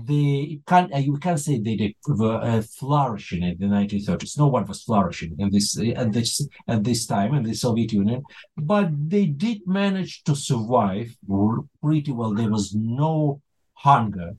they 0.06 0.60
can't 0.66 0.92
uh, 0.94 0.98
you 0.98 1.16
can't 1.18 1.40
say 1.40 1.58
they 1.58 1.94
were 2.06 2.40
uh, 2.42 2.62
flourishing 2.62 3.42
in 3.42 3.56
the 3.58 3.66
1930s. 3.66 4.38
No 4.38 4.48
one 4.48 4.66
was 4.66 4.82
flourishing 4.82 5.36
in 5.38 5.50
this 5.50 5.78
at 5.78 6.12
this 6.12 6.46
at 6.68 6.84
this 6.84 7.06
time 7.06 7.34
in 7.34 7.42
the 7.42 7.54
Soviet 7.54 7.92
Union, 7.92 8.22
but 8.56 8.88
they 9.08 9.26
did 9.26 9.66
manage 9.66 10.22
to 10.24 10.34
survive 10.34 11.16
pretty 11.82 12.12
well. 12.12 12.34
There 12.34 12.50
was 12.50 12.74
no 12.74 13.40
hunger, 13.74 14.36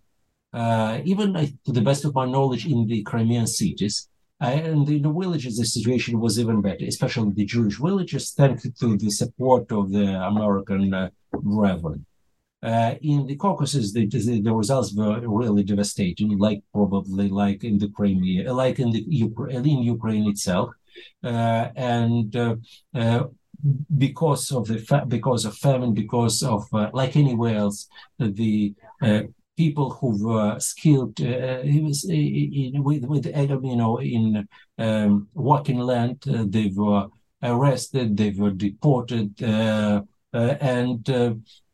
uh, 0.53 0.99
even 1.03 1.35
uh, 1.35 1.47
to 1.65 1.71
the 1.71 1.81
best 1.81 2.05
of 2.05 2.15
my 2.15 2.25
knowledge, 2.25 2.65
in 2.65 2.87
the 2.87 3.03
Crimean 3.03 3.47
cities. 3.47 4.07
Uh, 4.41 4.45
and 4.45 4.89
in 4.89 5.03
the 5.03 5.11
villages, 5.11 5.57
the 5.57 5.65
situation 5.65 6.19
was 6.19 6.39
even 6.39 6.61
better, 6.61 6.85
especially 6.85 7.31
the 7.31 7.45
Jewish 7.45 7.77
villages, 7.77 8.31
thanks 8.31 8.67
to 8.79 8.97
the 8.97 9.11
support 9.11 9.71
of 9.71 9.91
the 9.91 10.07
American 10.31 10.91
uh, 10.93 11.09
brethren. 11.31 12.05
Uh, 12.63 12.93
in 13.01 13.25
the 13.25 13.35
Caucasus, 13.35 13.91
the, 13.91 14.05
the, 14.05 14.53
results 14.53 14.93
were 14.93 15.19
really 15.27 15.63
devastating, 15.63 16.37
like 16.37 16.61
probably 16.71 17.27
like 17.27 17.63
in 17.63 17.79
the 17.79 17.89
Crimea, 17.89 18.53
like 18.53 18.77
in 18.77 18.91
the 18.91 19.03
in 19.49 19.79
Ukraine 19.79 20.29
itself, 20.29 20.69
uh, 21.23 21.69
and 21.75 22.35
uh, 22.35 22.55
uh 22.93 23.23
because 23.97 24.51
of 24.51 24.67
the 24.67 25.05
because 25.07 25.45
of 25.45 25.57
famine, 25.57 25.95
because 25.95 26.43
of 26.43 26.67
uh, 26.71 26.91
like 26.93 27.15
anywhere 27.15 27.57
else, 27.57 27.87
the 28.19 28.75
uh, 29.01 29.21
people 29.57 29.89
who 29.89 30.23
were 30.23 30.59
skilled 30.59 31.19
was, 31.19 32.05
in, 32.07 32.83
with 32.83 33.05
with 33.05 33.25
you 33.25 33.75
know 33.75 33.99
in 33.99 34.47
um, 34.77 35.27
working 35.33 35.79
land, 35.79 36.21
they 36.25 36.71
were 36.75 37.07
arrested, 37.41 38.17
they 38.17 38.29
were 38.29 38.51
deported, 38.51 39.41
and 39.41 41.09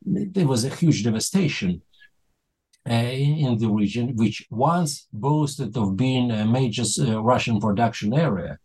there 0.04 0.46
was 0.46 0.64
a 0.64 0.74
huge 0.74 1.04
devastation. 1.04 1.82
uh, 2.88 2.92
in 2.92 3.58
the 3.58 3.68
region, 3.68 4.16
which 4.16 4.46
once 4.50 5.08
boasted 5.12 5.76
of 5.76 5.96
being 5.96 6.30
a 6.30 6.46
major 6.46 6.84
uh, 7.00 7.22
Russian 7.22 7.60
production 7.60 8.14
area. 8.14 8.58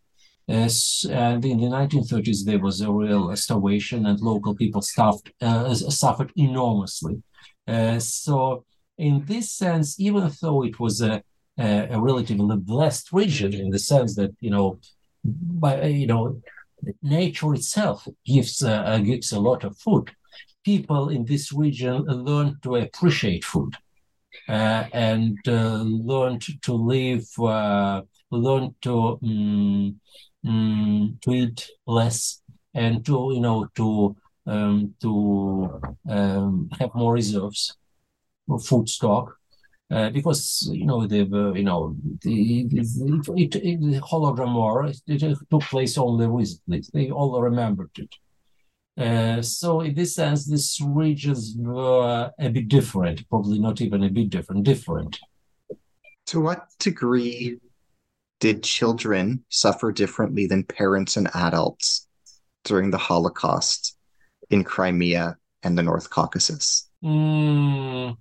and 0.48 1.44
in 1.44 1.58
the 1.60 1.70
1930s, 1.78 2.44
there 2.44 2.58
was 2.58 2.80
a 2.80 2.90
real 2.90 3.34
starvation, 3.36 4.06
and 4.06 4.20
local 4.20 4.54
people 4.54 4.82
stuffed, 4.82 5.30
uh, 5.40 5.74
suffered 5.74 6.32
enormously. 6.36 7.22
Uh, 7.66 7.98
so, 7.98 8.64
in 8.98 9.24
this 9.26 9.50
sense, 9.50 9.98
even 9.98 10.30
though 10.40 10.64
it 10.64 10.78
was 10.78 11.00
a, 11.00 11.22
a, 11.58 11.98
relatively 11.98 12.56
blessed 12.56 13.12
region 13.12 13.52
in 13.54 13.70
the 13.70 13.78
sense 13.78 14.14
that 14.16 14.32
you 14.40 14.50
know, 14.50 14.78
by 15.24 15.84
you 15.84 16.06
know, 16.06 16.40
nature 17.02 17.54
itself 17.54 18.06
gives 18.24 18.62
uh, 18.62 18.98
gives 18.98 19.32
a 19.32 19.40
lot 19.40 19.64
of 19.64 19.76
food. 19.76 20.10
People 20.64 21.10
in 21.10 21.24
this 21.24 21.52
region 21.52 22.04
learned 22.04 22.62
to 22.62 22.76
appreciate 22.76 23.44
food 23.44 23.74
uh, 24.48 24.84
and 24.92 25.38
uh, 25.46 25.82
learn 25.82 26.38
to 26.38 26.72
live, 26.72 27.26
uh, 27.38 28.02
learn 28.30 28.74
to 28.82 29.18
um, 29.22 30.00
um, 30.46 31.18
to 31.22 31.30
eat 31.30 31.70
less, 31.86 32.42
and 32.74 33.04
to 33.06 33.30
you 33.34 33.40
know 33.40 33.66
to 33.74 34.16
um, 34.46 34.94
to 35.00 35.80
um, 36.08 36.68
have 36.78 36.94
more 36.94 37.14
reserves, 37.14 37.76
of 38.48 38.64
food 38.64 38.88
stock. 38.88 39.36
Uh, 39.90 40.08
because 40.10 40.68
you 40.72 40.86
know 40.86 41.06
the 41.06 41.20
uh, 41.20 41.52
you 41.52 41.62
know 41.62 41.94
the, 42.22 42.60
it, 42.62 42.72
it, 42.72 43.54
it, 43.56 43.80
the 43.80 44.00
Holodomor 44.00 44.88
it, 44.88 45.22
it, 45.22 45.38
took 45.50 45.62
place 45.62 45.98
only 45.98 46.26
recently. 46.26 46.82
They 46.92 47.10
all 47.10 47.40
remembered 47.40 47.90
it. 47.98 48.14
Uh, 48.96 49.42
so 49.42 49.80
in 49.80 49.94
this 49.94 50.14
sense, 50.14 50.46
these 50.46 50.78
regions 50.84 51.54
were 51.58 52.30
a 52.38 52.48
bit 52.48 52.68
different, 52.68 53.28
probably 53.28 53.58
not 53.58 53.80
even 53.80 54.04
a 54.04 54.08
bit 54.08 54.30
different, 54.30 54.64
different. 54.64 55.18
To 56.26 56.40
what 56.40 56.68
degree 56.78 57.58
did 58.40 58.62
children 58.62 59.44
suffer 59.48 59.90
differently 59.90 60.46
than 60.46 60.62
parents 60.64 61.16
and 61.16 61.28
adults 61.34 62.06
during 62.64 62.90
the 62.90 62.98
Holocaust 62.98 63.96
in 64.50 64.64
Crimea 64.64 65.36
and 65.62 65.76
the 65.76 65.82
North 65.82 66.10
Caucasus? 66.10 66.88
Mm, 67.02 68.16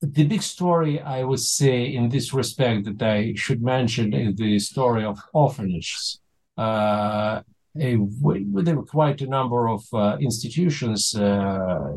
the 0.00 0.24
big 0.24 0.42
story 0.42 1.00
I 1.00 1.22
would 1.22 1.40
say 1.40 1.94
in 1.94 2.08
this 2.08 2.34
respect 2.34 2.84
that 2.86 3.02
I 3.02 3.34
should 3.36 3.62
mention 3.62 4.12
is 4.12 4.34
the 4.34 4.58
story 4.58 5.04
of 5.04 5.20
orphanages. 5.32 6.20
Uh, 6.56 7.42
there 7.74 8.76
were 8.76 8.84
quite 8.84 9.20
a 9.22 9.26
number 9.26 9.68
of 9.68 9.82
uh, 9.92 10.16
institutions, 10.20 11.14
uh, 11.14 11.92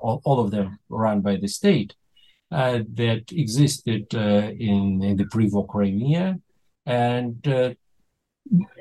all, 0.00 0.20
all, 0.24 0.40
of 0.40 0.50
them 0.50 0.78
run 0.88 1.20
by 1.20 1.36
the 1.36 1.48
state, 1.48 1.94
uh, 2.50 2.80
that 2.94 3.24
existed 3.32 4.06
uh, 4.14 4.50
in, 4.58 5.02
in, 5.02 5.16
the 5.16 5.26
pre-war 5.30 5.66
Crimea, 5.66 6.38
and 6.86 7.76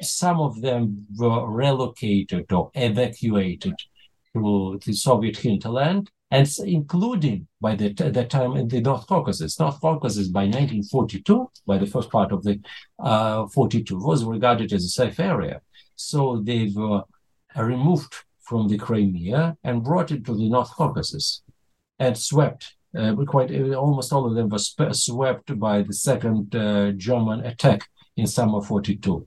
some 0.01 0.41
of 0.41 0.62
them 0.62 1.08
were 1.18 1.49
relocated 1.49 2.51
or 2.51 2.70
evacuated 2.76 3.76
to 4.36 4.80
the 4.86 4.93
Soviet 4.93 5.38
hinterland, 5.38 6.12
and 6.32 6.49
including 6.66 7.47
by 7.62 7.76
the, 7.76 7.93
that 7.93 8.30
time 8.30 8.58
in 8.58 8.68
the 8.68 8.82
North 8.82 9.08
Caucasus. 9.08 9.60
North 9.60 9.80
Caucasus 9.80 10.28
by 10.28 10.45
1942, 10.45 11.49
by 11.66 11.78
the 11.78 11.86
first 11.86 12.10
part 12.10 12.32
of 12.32 12.43
the 12.43 12.60
uh, 12.99 13.47
42, 13.47 13.97
was 13.97 14.26
regarded 14.26 14.74
as 14.74 14.84
a 14.84 14.89
safe 14.89 15.20
area. 15.20 15.62
So 16.04 16.41
they 16.43 16.72
were 16.76 17.04
removed 17.56 18.14
from 18.41 18.68
the 18.68 18.78
Crimea 18.78 19.58
and 19.64 19.84
brought 19.84 20.12
it 20.12 20.26
to 20.26 20.36
the 20.36 20.49
North 20.49 20.72
Caucasus 20.72 21.41
and 21.99 22.18
swept. 22.18 22.76
Uh, 22.95 23.16
quite 23.26 23.51
uh, 23.51 23.74
almost 23.74 24.14
all 24.14 24.28
of 24.28 24.36
them 24.36 24.49
were 24.49 24.93
swept 24.93 25.58
by 25.60 25.82
the 25.82 25.93
second 25.93 26.56
uh, 26.56 26.91
German 26.91 27.43
attack 27.45 27.88
in 28.18 28.28
summer 28.28 28.62
42. 28.62 29.26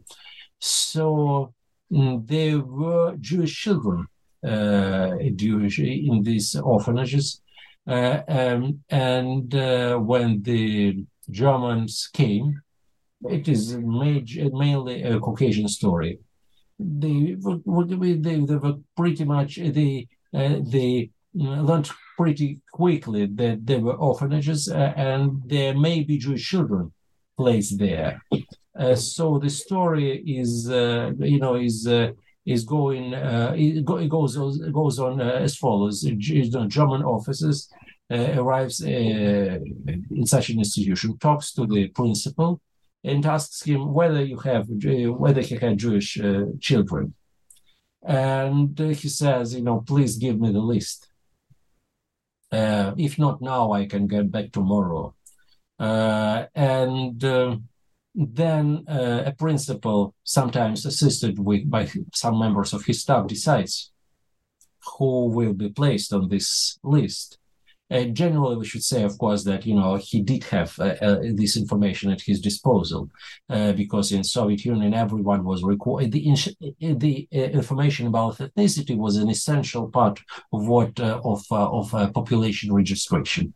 So 0.61 1.53
mm, 1.91 2.27
there 2.27 2.61
were 2.61 3.17
Jewish 3.17 3.55
children 3.61 4.07
uh, 4.47 5.17
Jewish 5.35 5.79
in 5.81 6.23
these 6.23 6.55
orphanages. 6.57 7.41
Uh, 7.87 8.21
um, 8.29 8.81
and 8.91 9.55
uh, 9.55 9.97
when 9.97 10.43
the 10.43 11.05
Germans 11.31 12.09
came, 12.13 12.61
it 13.29 13.49
is 13.49 13.77
major, 13.77 14.49
mainly 14.53 15.03
a 15.03 15.19
Caucasian 15.19 15.69
story 15.69 16.21
they 16.79 17.37
were, 17.41 17.85
they, 17.85 18.15
they 18.15 18.57
were 18.57 18.75
pretty 18.97 19.25
much 19.25 19.57
they 19.57 20.09
uh, 20.35 20.57
they 20.61 21.11
learned 21.35 21.91
pretty 22.17 22.61
quickly. 22.73 23.27
That 23.27 23.67
there 23.67 23.81
were 23.81 23.95
orphanages 23.95 24.69
uh, 24.69 24.93
and 24.97 25.43
there 25.47 25.75
may 25.75 26.03
be 26.03 26.19
Jewish 26.19 26.49
children 26.49 26.93
placed 27.37 27.79
there. 27.79 28.23
Uh, 28.79 28.95
so 28.95 29.39
the 29.39 29.51
story 29.51 30.19
is 30.27 30.69
uh, 30.71 31.13
you 31.19 31.39
know 31.39 31.55
is 31.57 31.87
uh, 31.87 32.13
is 32.45 32.65
going 32.65 33.15
uh, 33.15 33.55
it, 33.57 33.79
it, 33.79 34.09
goes 34.09 34.37
goes 34.37 34.99
on 34.99 35.21
as 35.21 35.57
follows: 35.57 36.03
German 36.03 37.03
officers 37.03 37.71
arrives 38.11 38.83
in 38.83 40.27
such 40.27 40.51
an 40.51 40.59
institution, 40.59 41.19
talks 41.19 41.53
to 41.53 41.67
the 41.67 41.89
principal 41.89 42.61
and 43.07 43.25
asks 43.25 43.63
him 43.63 43.93
whether 43.93 44.23
you 44.23 44.39
have 44.39 44.67
whether 45.25 45.41
he 45.41 45.55
had 45.57 45.79
Jewish 45.79 46.21
uh, 46.21 46.47
children, 46.61 47.15
and 48.03 48.79
he 48.79 49.09
says, 49.09 49.55
you 49.55 49.63
know, 49.63 49.81
please 49.87 50.17
give 50.17 50.39
me 50.41 50.53
the 50.53 50.67
list. 50.75 51.09
Uh, 52.51 52.93
if 52.97 53.19
not 53.19 53.41
now, 53.41 53.73
I 53.73 53.87
can 53.87 54.07
get 54.07 54.31
back 54.31 54.53
tomorrow. 54.53 55.15
Uh, 55.79 56.47
and 56.55 57.23
uh, 57.25 57.57
then 58.15 58.85
uh, 58.89 59.23
a 59.27 59.33
principal, 59.33 60.15
sometimes 60.25 60.87
assisted 60.87 61.39
with 61.39 61.69
by 61.69 61.91
some 62.15 62.39
members 62.39 62.73
of 62.73 62.85
his 62.87 63.03
staff, 63.03 63.27
decides 63.27 63.93
who 64.99 65.27
will 65.27 65.53
be 65.53 65.69
placed 65.69 66.13
on 66.13 66.29
this 66.29 66.79
list. 66.83 67.39
Uh, 67.89 68.05
generally, 68.05 68.57
we 68.57 68.67
should 68.67 68.83
say, 68.83 69.05
of 69.05 69.17
course, 69.19 69.45
that 69.45 69.65
you 69.65 69.75
know 69.75 69.95
he 69.95 70.21
did 70.21 70.43
have 70.45 70.77
uh, 70.81 70.95
uh, 71.01 71.21
this 71.35 71.57
information 71.57 72.11
at 72.11 72.21
his 72.21 72.41
disposal, 72.41 73.09
uh, 73.49 73.73
because 73.73 74.11
in 74.11 74.25
Soviet 74.25 74.65
Union 74.65 74.93
everyone 74.93 75.45
was 75.45 75.63
required. 75.63 76.11
The, 76.11 76.23
the 76.81 77.29
uh, 77.33 77.39
information 77.39 78.09
about 78.09 78.39
ethnicity 78.39 78.97
was 78.97 79.17
an 79.17 79.31
essential 79.31 79.89
part 79.89 80.21
of 80.53 80.67
what 80.67 80.99
uh, 80.99 81.21
of 81.25 81.45
of 81.51 81.91
population 82.13 82.73
registration. 82.73 83.55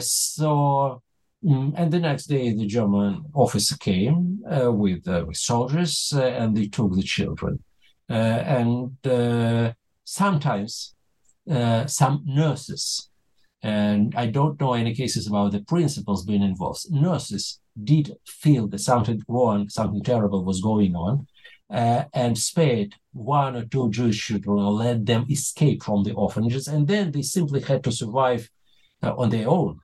so. 0.00 1.02
Mm, 1.44 1.72
and 1.76 1.92
the 1.92 2.00
next 2.00 2.26
day, 2.26 2.52
the 2.52 2.66
German 2.66 3.22
officer 3.32 3.76
came 3.76 4.40
with, 4.44 5.06
with 5.06 5.36
soldiers, 5.36 6.12
and 6.12 6.56
they 6.56 6.66
took 6.66 6.92
the 6.96 7.02
children. 7.04 7.62
and 8.08 8.96
sometimes 10.02 10.96
uh, 11.50 11.86
some 11.86 12.22
nurses. 12.26 13.08
And 13.62 14.14
I 14.14 14.26
don't 14.26 14.60
know 14.60 14.74
any 14.74 14.94
cases 14.94 15.26
about 15.26 15.52
the 15.52 15.60
principals 15.60 16.24
being 16.24 16.42
involved. 16.42 16.86
Nurses 16.90 17.60
did 17.82 18.16
feel 18.26 18.68
that 18.68 18.78
something 18.78 19.22
wrong, 19.26 19.68
something 19.68 20.02
terrible 20.02 20.44
was 20.44 20.60
going 20.60 20.94
on, 20.94 21.26
uh, 21.70 22.04
and 22.14 22.38
spared 22.38 22.94
one 23.12 23.56
or 23.56 23.64
two 23.64 23.90
Jewish 23.90 24.26
children 24.26 24.58
or 24.58 24.72
let 24.72 25.04
them 25.04 25.26
escape 25.28 25.82
from 25.82 26.04
the 26.04 26.12
orphanages. 26.12 26.68
And 26.68 26.86
then 26.86 27.10
they 27.10 27.22
simply 27.22 27.60
had 27.60 27.82
to 27.84 27.92
survive 27.92 28.48
uh, 29.02 29.14
on 29.16 29.30
their 29.30 29.48
own 29.48 29.80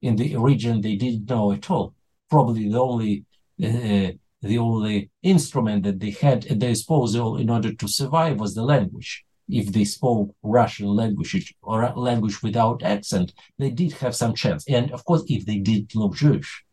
in 0.00 0.16
the 0.16 0.36
region 0.36 0.80
they 0.80 0.96
didn't 0.96 1.28
know 1.28 1.52
at 1.52 1.70
all. 1.70 1.94
Probably 2.30 2.68
the 2.68 2.80
only 2.80 3.24
uh, 3.62 4.12
the 4.40 4.58
only 4.58 5.10
instrument 5.22 5.84
that 5.84 6.00
they 6.00 6.10
had 6.10 6.46
at 6.46 6.58
their 6.58 6.70
disposal 6.70 7.36
in 7.36 7.48
order 7.48 7.72
to 7.72 7.86
survive 7.86 8.40
was 8.40 8.54
the 8.54 8.62
language 8.62 9.24
if 9.48 9.72
they 9.72 9.84
spoke 9.84 10.34
Russian 10.42 10.86
language 10.86 11.54
or 11.62 11.92
language 11.96 12.42
without 12.42 12.82
accent, 12.82 13.32
they 13.58 13.70
did 13.70 13.92
have 13.94 14.14
some 14.14 14.34
chance. 14.34 14.68
And 14.68 14.92
of 14.92 15.04
course, 15.04 15.24
if 15.28 15.46
they 15.46 15.58
did 15.58 15.94
look 15.94 16.14
Jewish, 16.14 16.64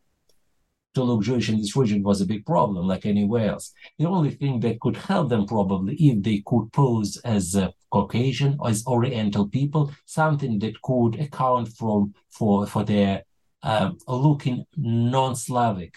to 0.96 1.04
look 1.04 1.22
Jewish 1.24 1.50
in 1.50 1.58
this 1.58 1.76
region 1.76 2.04
was 2.04 2.22
a 2.22 2.26
big 2.26 2.46
problem, 2.46 2.88
like 2.88 3.06
anywhere 3.06 3.50
else. 3.52 3.74
The 3.98 4.08
only 4.08 4.32
thing 4.32 4.60
that 4.62 4.80
could 4.80 4.98
help 4.98 5.30
them 5.30 5.46
probably 5.46 5.96
if 5.96 6.24
they 6.24 6.44
could 6.46 6.72
pose 6.74 7.18
as 7.18 7.56
a 7.56 7.74
Caucasian 7.92 8.58
or 8.60 8.70
as 8.70 8.86
Oriental 8.88 9.48
people, 9.48 9.92
something 10.06 10.60
that 10.60 10.82
could 10.82 11.20
account 11.20 11.70
for 11.70 12.10
for 12.30 12.66
for 12.66 12.84
their 12.84 13.24
uh, 13.64 13.92
looking 14.08 14.66
non-Slavic 14.78 15.96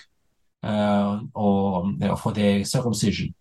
uh, 0.62 1.20
or 1.34 1.92
for 2.16 2.32
their 2.32 2.64
circumcision. 2.64 3.34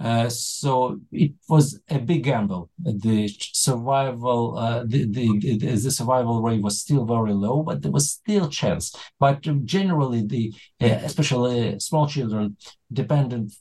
Uh, 0.00 0.28
so 0.28 1.00
it 1.12 1.32
was 1.48 1.80
a 1.88 1.98
big 2.00 2.24
gamble. 2.24 2.68
The 2.78 3.28
survival, 3.52 4.58
uh, 4.58 4.82
the, 4.84 5.06
the, 5.06 5.58
the 5.58 5.90
survival 5.92 6.42
rate 6.42 6.60
was 6.60 6.80
still 6.80 7.04
very 7.04 7.32
low, 7.32 7.62
but 7.62 7.82
there 7.82 7.92
was 7.92 8.10
still 8.10 8.48
chance. 8.48 8.92
But 9.20 9.42
generally, 9.64 10.26
the 10.26 10.52
uh, 10.80 10.98
especially 11.04 11.78
small 11.78 12.08
children 12.08 12.56
depended 12.92 13.52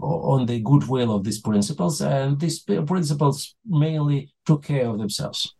on 0.00 0.46
the 0.46 0.60
goodwill 0.60 1.12
of 1.12 1.24
these 1.24 1.40
principals, 1.40 2.00
and 2.00 2.38
these 2.38 2.60
principals 2.60 3.56
mainly 3.66 4.32
took 4.46 4.62
care 4.62 4.86
of 4.86 4.98
themselves. 4.98 5.54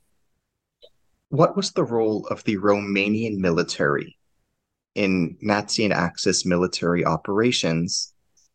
what 1.35 1.57
was 1.57 1.73
the 1.73 1.85
role 1.85 2.27
of 2.31 2.45
the 2.45 2.57
Romanian 2.57 3.39
military 3.39 4.17
in 4.95 5.37
Nazi 5.43 5.85
and 5.85 5.93
Axis 5.93 6.47
military 6.47 7.05
operations 7.05 8.14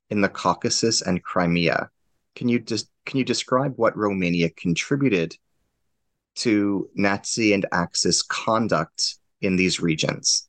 in 0.09 0.21
the 0.21 0.29
Caucasus 0.29 1.01
and 1.01 1.23
Crimea? 1.23 1.89
Can 2.35 2.49
you 2.49 2.59
just 2.59 2.89
can 3.05 3.17
you 3.17 3.25
describe 3.25 3.73
what 3.77 3.97
Romania 3.97 4.49
contributed 4.49 5.35
to 6.35 6.89
Nazi 6.95 7.53
and 7.53 7.65
Axis 7.71 8.21
conduct 8.21 9.17
in 9.41 9.55
these 9.55 9.79
regions? 9.79 10.47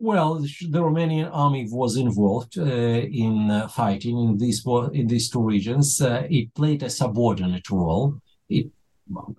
Well, 0.00 0.34
the 0.34 0.80
Romanian 0.80 1.28
army 1.32 1.68
was 1.70 1.96
involved 1.96 2.56
uh, 2.56 2.62
in 2.62 3.50
uh, 3.50 3.66
fighting 3.68 4.16
in 4.18 4.38
these 4.38 4.64
in 4.92 5.08
these 5.08 5.28
two 5.28 5.42
regions. 5.42 6.00
Uh, 6.00 6.26
it 6.30 6.54
played 6.54 6.84
a 6.84 6.90
subordinate 6.90 7.68
role. 7.68 8.20
It 8.48 8.70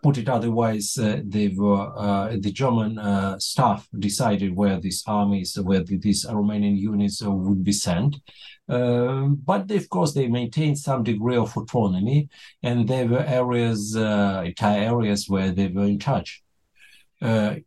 put 0.04 0.18
it 0.18 0.30
otherwise, 0.30 0.98
uh, 0.98 1.22
they 1.24 1.50
were 1.50 1.92
uh, 1.98 2.30
the 2.40 2.52
German 2.52 2.98
uh, 2.98 3.38
staff 3.40 3.88
decided 3.98 4.56
where 4.56 4.80
these 4.80 5.04
armies, 5.08 5.58
where 5.62 5.84
the, 5.84 5.98
these 5.98 6.26
Romanian 6.26 6.78
units 6.78 7.22
would 7.22 7.64
be 7.64 7.72
sent. 7.72 8.16
Um, 8.68 9.42
but 9.44 9.68
they, 9.68 9.78
of 9.78 9.90
course, 9.90 10.14
they 10.14 10.28
maintained 10.28 10.78
some 10.78 11.04
degree 11.04 11.38
of 11.38 11.56
autonomy, 11.58 12.30
and 12.62 12.88
there 12.88 13.08
were 13.08 13.24
areas, 13.24 13.96
entire 13.96 14.84
areas, 14.84 15.28
where 15.28 15.52
they 15.52 15.68
were 15.68 15.86
in 15.86 16.00
charge. 16.00 16.44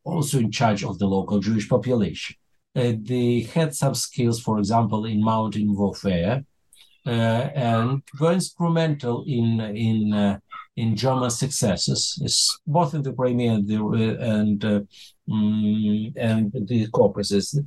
also 0.04 0.38
in 0.38 0.50
charge 0.50 0.84
of 0.84 0.98
the 0.98 1.06
local 1.06 1.40
Jewish 1.40 1.68
population. 1.68 2.36
Uh, 2.74 2.94
they 3.02 3.40
had 3.40 3.74
some 3.74 3.94
skills, 3.94 4.40
for 4.40 4.58
example, 4.58 5.04
in 5.04 5.22
mountain 5.22 5.76
warfare, 5.76 6.44
uh, 7.04 7.10
and 7.10 8.02
were 8.18 8.32
instrumental 8.32 9.24
in 9.26 9.60
in 9.60 10.12
uh, 10.14 10.38
in 10.76 10.96
German 10.96 11.30
successes, 11.30 12.58
both 12.66 12.94
in 12.94 13.02
the 13.02 13.12
Crimea 13.12 13.52
and 13.52 13.68
the, 13.68 14.16
and, 14.20 14.64
uh, 14.64 14.80
um, 15.30 16.12
and 16.16 16.52
the 16.52 16.88
Caucasus. 16.92 17.58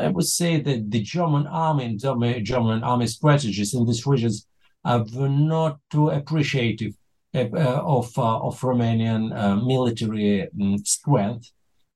I 0.00 0.08
would 0.08 0.26
say 0.26 0.60
that 0.60 0.90
the 0.90 1.02
German 1.02 1.46
army 1.46 1.84
and 1.84 2.00
German, 2.00 2.82
army 2.82 3.06
strategies 3.06 3.74
in 3.74 3.84
these 3.86 4.06
regions 4.06 4.46
were 4.84 5.28
not 5.28 5.78
too 5.90 6.08
appreciative 6.08 6.94
uh, 7.34 7.48
of 7.52 8.16
of 8.18 8.60
Romanian 8.60 9.66
military 9.66 10.48
um, 10.60 10.78
strength. 10.78 11.50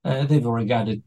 they 0.05 0.39
were 0.39 0.55
regarded 0.55 1.03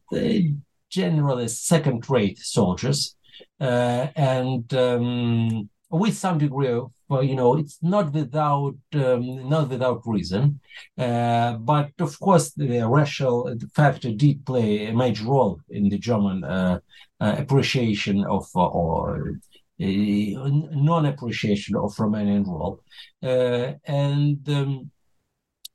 generally 0.90 1.48
second-rate 1.48 2.38
soldiers, 2.38 3.16
uh, 3.60 4.08
and 4.16 4.72
um, 4.74 5.70
with 5.94 6.16
some 6.18 6.38
degree 6.38 6.70
of 6.70 6.92
well, 7.14 7.24
you 7.24 7.36
know, 7.36 7.58
it's 7.58 7.78
not 7.84 8.12
without 8.12 8.76
um, 8.96 9.48
not 9.50 9.70
without 9.70 10.02
reason, 10.06 10.60
uh, 10.98 11.54
but 11.58 11.92
of 12.00 12.20
course 12.20 12.52
the 12.52 12.82
racial 12.88 13.54
factor 13.76 14.12
did 14.12 14.46
play 14.46 14.88
a 14.88 14.94
major 14.94 15.26
role 15.26 15.60
in 15.70 15.90
the 15.90 16.00
German 16.00 16.44
uh, 16.44 16.80
uh, 17.22 17.36
appreciation 17.38 18.26
of 18.26 18.46
uh, 18.56 18.66
or 18.66 19.40
uh, 19.80 20.50
non-appreciation 20.90 21.76
of 21.76 21.96
Romanian 21.96 22.46
role, 22.48 22.80
uh, 23.22 23.74
and. 23.86 24.50
Um, 24.50 24.92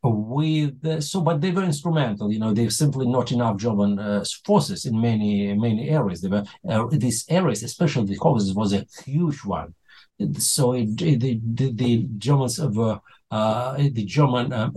with 0.04 1.02
so 1.02 1.20
but 1.20 1.40
they 1.40 1.50
were 1.50 1.64
instrumental 1.64 2.32
you 2.32 2.38
know 2.38 2.52
there's 2.52 2.78
simply 2.78 3.04
not 3.04 3.32
enough 3.32 3.56
german 3.56 3.98
uh, 3.98 4.24
forces 4.44 4.86
in 4.86 4.98
many 5.00 5.52
many 5.54 5.90
areas. 5.90 6.20
They 6.20 6.28
were 6.28 6.44
uh, 6.68 6.86
these 6.92 7.24
areas 7.28 7.64
especially 7.64 8.06
the 8.06 8.16
caucasus 8.16 8.54
was 8.54 8.72
a 8.72 8.86
huge 9.04 9.40
one 9.44 9.74
so 10.38 10.72
the, 10.72 11.16
the, 11.16 11.40
the 11.72 12.06
germans 12.18 12.58
were 12.60 12.98
uh, 13.30 13.76
the 13.76 14.04
german 14.04 14.52
uh, 14.52 14.70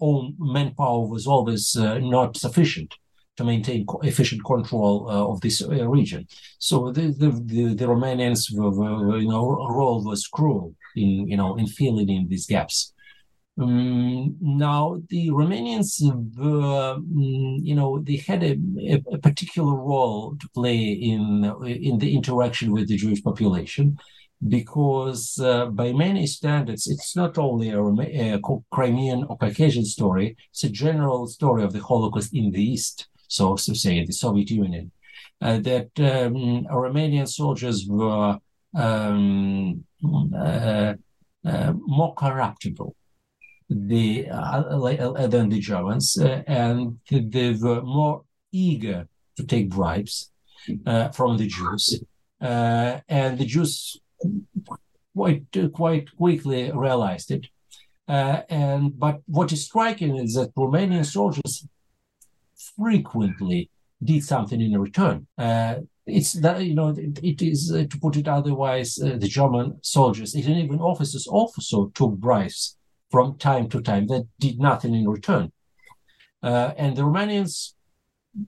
own 0.00 0.34
manpower 0.38 1.06
was 1.06 1.26
always 1.26 1.76
uh, 1.76 1.98
not 1.98 2.36
sufficient 2.36 2.94
to 3.36 3.44
maintain 3.44 3.84
efficient 4.02 4.44
control 4.44 5.10
uh, 5.10 5.26
of 5.26 5.40
this 5.40 5.60
region. 5.68 6.26
So 6.58 6.92
the 6.92 7.08
the, 7.08 7.30
the, 7.44 7.74
the 7.74 7.86
romanians 7.86 8.56
were, 8.56 8.70
were, 8.70 9.18
you 9.18 9.28
know 9.28 9.44
role 9.68 10.04
was 10.04 10.26
cruel 10.28 10.74
in 10.94 11.28
you 11.28 11.36
know 11.36 11.56
in 11.56 11.66
filling 11.66 12.08
in 12.08 12.28
these 12.28 12.46
gaps. 12.46 12.92
Um, 13.56 14.36
now, 14.40 15.00
the 15.10 15.28
Romanians 15.28 16.02
were, 16.36 16.94
um, 16.94 17.06
you 17.62 17.76
know, 17.76 18.00
they 18.00 18.16
had 18.16 18.42
a, 18.42 18.58
a, 18.80 19.02
a, 19.12 19.18
particular 19.18 19.76
role 19.76 20.34
to 20.40 20.48
play 20.48 20.76
in 20.76 21.44
in 21.64 21.98
the 21.98 22.16
interaction 22.16 22.72
with 22.72 22.88
the 22.88 22.96
Jewish 22.96 23.22
population, 23.22 23.96
because 24.48 25.38
uh, 25.40 25.66
by 25.66 25.92
many 25.92 26.26
standards, 26.26 26.86
it's 26.86 27.16
not 27.16 27.38
only 27.38 27.70
a, 27.70 27.80
a, 28.34 28.40
Crimean 28.70 29.24
or 29.24 29.38
Caucasian 29.38 29.84
story; 29.84 30.36
it's 30.50 30.64
a 30.64 30.68
general 30.68 31.26
story 31.26 31.62
of 31.62 31.72
the 31.72 31.82
Holocaust 31.82 32.34
in 32.34 32.50
the 32.50 32.62
East, 32.62 33.08
so 33.28 33.56
to 33.56 33.74
say, 33.74 34.04
the 34.04 34.12
Soviet 34.12 34.50
Union. 34.50 34.90
Uh, 35.40 35.58
that 35.58 35.90
um, 35.98 36.64
Romanian 36.70 37.28
soldiers 37.28 37.86
were 37.88 38.38
um, 38.74 39.84
uh, 40.34 40.94
uh 41.44 41.72
more 41.74 42.14
corruptible 42.14 42.94
the 43.68 44.28
uh, 44.30 44.62
uh, 44.62 45.26
than 45.26 45.48
the 45.48 45.58
Germans, 45.58 46.16
and 46.46 46.98
they 47.10 47.52
were 47.52 47.82
more 47.82 48.22
eager 48.52 49.08
to 49.36 49.44
take 49.44 49.70
bribes 49.70 50.30
from 51.12 51.36
the 51.36 51.46
Jews, 51.46 52.02
and 52.40 53.38
the 53.38 53.46
Jews 53.46 53.98
quite 55.14 55.44
quite 55.72 56.16
quickly 56.16 56.70
realized 56.72 57.30
it. 57.30 57.46
and 58.08 58.98
but 58.98 59.20
what 59.26 59.52
is 59.52 59.64
striking 59.64 60.16
is 60.16 60.34
that 60.34 60.54
Romanian 60.54 61.04
soldiers 61.04 61.66
frequently 62.76 63.70
did 64.02 64.22
something 64.24 64.60
in 64.60 64.78
return. 64.78 65.26
Uh, 65.38 65.76
it's 66.06 66.34
that 66.34 66.62
you 66.62 66.74
know 66.74 66.88
it, 66.88 67.18
it 67.22 67.40
is 67.40 67.72
uh, 67.72 67.84
to 67.88 67.98
put 67.98 68.16
it 68.16 68.28
otherwise 68.28 68.98
uh, 69.02 69.16
the 69.16 69.26
german 69.26 69.78
soldiers 69.80 70.34
and 70.34 70.44
even 70.44 70.78
officers 70.78 71.26
also 71.26 71.86
took 71.94 72.12
bribes 72.12 72.76
from 73.10 73.38
time 73.38 73.68
to 73.68 73.80
time 73.80 74.06
that 74.08 74.26
did 74.40 74.58
nothing 74.58 74.92
in 74.92 75.08
return. 75.08 75.52
Uh, 76.42 76.72
and 76.76 76.96
the 76.96 77.02
Romanians, 77.02 77.74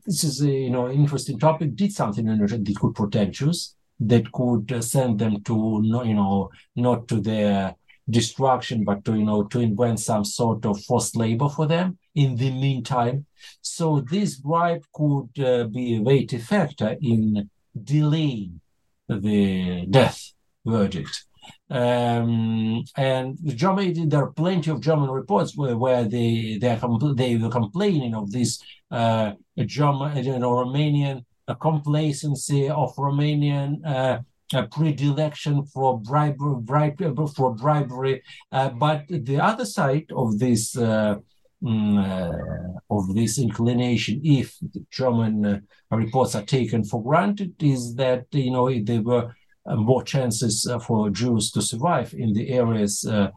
this 0.05 0.25
is 0.25 0.43
a 0.43 0.51
you 0.51 0.71
know 0.71 0.91
interesting 0.91 1.39
topic, 1.39 1.77
did 1.77 1.93
something 1.93 2.27
in 2.27 2.41
return. 2.41 2.65
They 2.65 2.73
could 2.73 2.95
protect 2.95 3.33
Jews, 3.33 3.76
that 4.01 4.31
could 4.33 4.83
send 4.85 5.19
them 5.19 5.43
to 5.43 5.83
you 5.83 6.15
know 6.15 6.51
not 6.75 7.09
to 7.09 7.21
their 7.21 7.75
destruction, 8.09 8.85
but 8.85 9.05
to 9.05 9.17
you 9.17 9.25
know 9.25 9.45
to 9.45 9.61
invent 9.61 10.01
some 10.01 10.25
sort 10.25 10.65
of 10.67 10.83
forced 10.85 11.17
labor 11.17 11.49
for 11.49 11.67
them 11.67 11.99
in 12.15 12.37
the 12.37 12.51
meantime. 12.51 13.27
So 13.61 14.01
this 14.01 14.37
bribe 14.37 14.85
could 14.93 15.31
uh, 15.39 15.65
be 15.65 15.97
a 15.97 16.03
weighty 16.03 16.39
factor 16.39 16.97
in 17.01 17.51
delaying 17.83 18.61
the 19.09 19.87
death 19.89 20.33
verdict. 20.65 21.25
Um, 21.71 22.85
and 22.97 23.39
Germany, 23.45 24.07
there 24.07 24.23
are 24.25 24.33
plenty 24.33 24.71
of 24.71 24.81
German 24.81 25.11
reports 25.11 25.57
where, 25.57 25.77
where 25.77 26.05
they 26.05 26.59
they, 26.61 26.71
are 26.71 27.15
they 27.15 27.37
were 27.37 27.51
complaining 27.51 28.15
of 28.15 28.31
this 28.33 28.63
uh, 28.91 29.33
German, 29.59 30.25
you 30.25 30.39
know, 30.39 30.53
Romanian 30.53 31.25
complacency 31.55 32.69
of 32.69 32.95
Romanian 32.97 33.85
uh, 33.85 34.67
predilection 34.71 35.65
for 35.67 36.01
bribery, 36.01 36.57
bribe, 36.61 36.99
for 37.35 37.55
bribery. 37.55 38.23
Uh, 38.53 38.71
but 38.71 39.05
the 39.09 39.39
other 39.41 39.65
side 39.65 40.07
of 40.15 40.39
this. 40.39 40.77
Uh, 40.77 41.17
mm, 41.63 42.73
of 42.91 43.15
this 43.15 43.39
inclination, 43.39 44.21
if 44.23 44.57
German 44.91 45.67
reports 45.91 46.35
are 46.37 46.45
taken 46.45 46.85
for 46.85 47.03
granted, 47.03 47.55
is 47.61 47.95
that 47.97 48.27
you 48.31 48.53
know 48.53 48.69
they 48.69 49.01
were 49.01 49.35
uh, 49.67 49.75
more 49.75 50.03
chances 50.03 50.67
uh, 50.67 50.79
for 50.79 51.11
Jews 51.11 51.51
to 51.51 51.61
survive 51.61 52.15
in 52.15 52.33
the 52.33 52.51
areas 52.51 53.05
uh, 53.05 53.31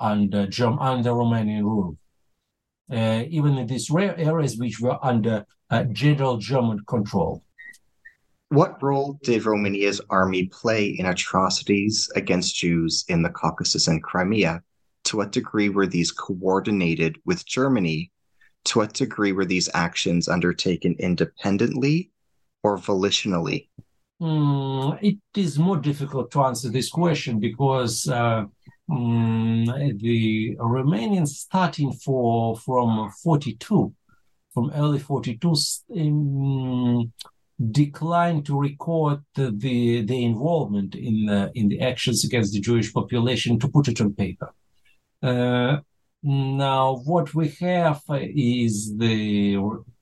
under, 0.00 0.48
under 0.80 1.10
Romanian 1.10 1.62
rule. 1.62 1.96
even 2.90 3.58
in 3.58 3.66
these 3.66 3.88
rare 3.88 4.16
areas 4.18 4.56
which 4.58 4.80
were 4.80 4.98
under 5.04 5.46
general 5.92 6.36
German 6.38 6.80
control. 6.86 7.42
What 8.50 8.80
role 8.80 9.18
did 9.24 9.44
Romania's 9.44 10.00
army 10.08 10.46
play 10.46 10.86
in 10.86 11.06
atrocities 11.06 12.08
against 12.14 12.54
Jews 12.54 13.04
in 13.08 13.22
the 13.22 13.30
Caucasus 13.30 13.88
and 13.88 14.02
Crimea? 14.02 14.62
To 15.04 15.16
what 15.16 15.32
degree 15.32 15.68
were 15.68 15.86
these 15.86 16.12
coordinated 16.12 17.16
with 17.24 17.44
Germany? 17.44 18.12
To 18.66 18.80
what 18.80 18.92
degree 18.92 19.32
were 19.32 19.44
these 19.44 19.68
actions 19.74 20.28
undertaken 20.28 20.94
independently 20.98 22.10
or 22.62 22.78
volitionally? 22.78 23.68
Mm, 24.20 24.98
it 25.02 25.18
is 25.36 25.58
more 25.58 25.76
difficult 25.76 26.30
to 26.30 26.42
answer 26.42 26.70
this 26.70 26.88
question 26.88 27.38
because 27.38 28.08
uh, 28.08 28.44
mm, 28.88 29.98
the 30.00 30.56
Romanians 30.58 31.28
starting 31.28 31.92
for 31.92 32.56
from 32.56 33.10
42, 33.22 33.92
from 34.56 34.72
early 34.74 34.98
42, 34.98 35.54
um, 36.00 37.12
declined 37.72 38.46
to 38.46 38.58
record 38.58 39.22
the, 39.34 39.50
the, 39.50 40.00
the 40.00 40.24
involvement 40.24 40.94
in 40.94 41.26
the, 41.26 41.52
in 41.54 41.68
the 41.68 41.78
actions 41.82 42.24
against 42.24 42.54
the 42.54 42.60
Jewish 42.60 42.90
population 42.90 43.58
to 43.58 43.68
put 43.68 43.88
it 43.88 44.00
on 44.00 44.14
paper. 44.14 44.54
Uh, 45.22 45.80
now, 46.22 47.02
what 47.04 47.34
we 47.34 47.50
have 47.60 48.00
is 48.10 48.96
the 48.96 49.58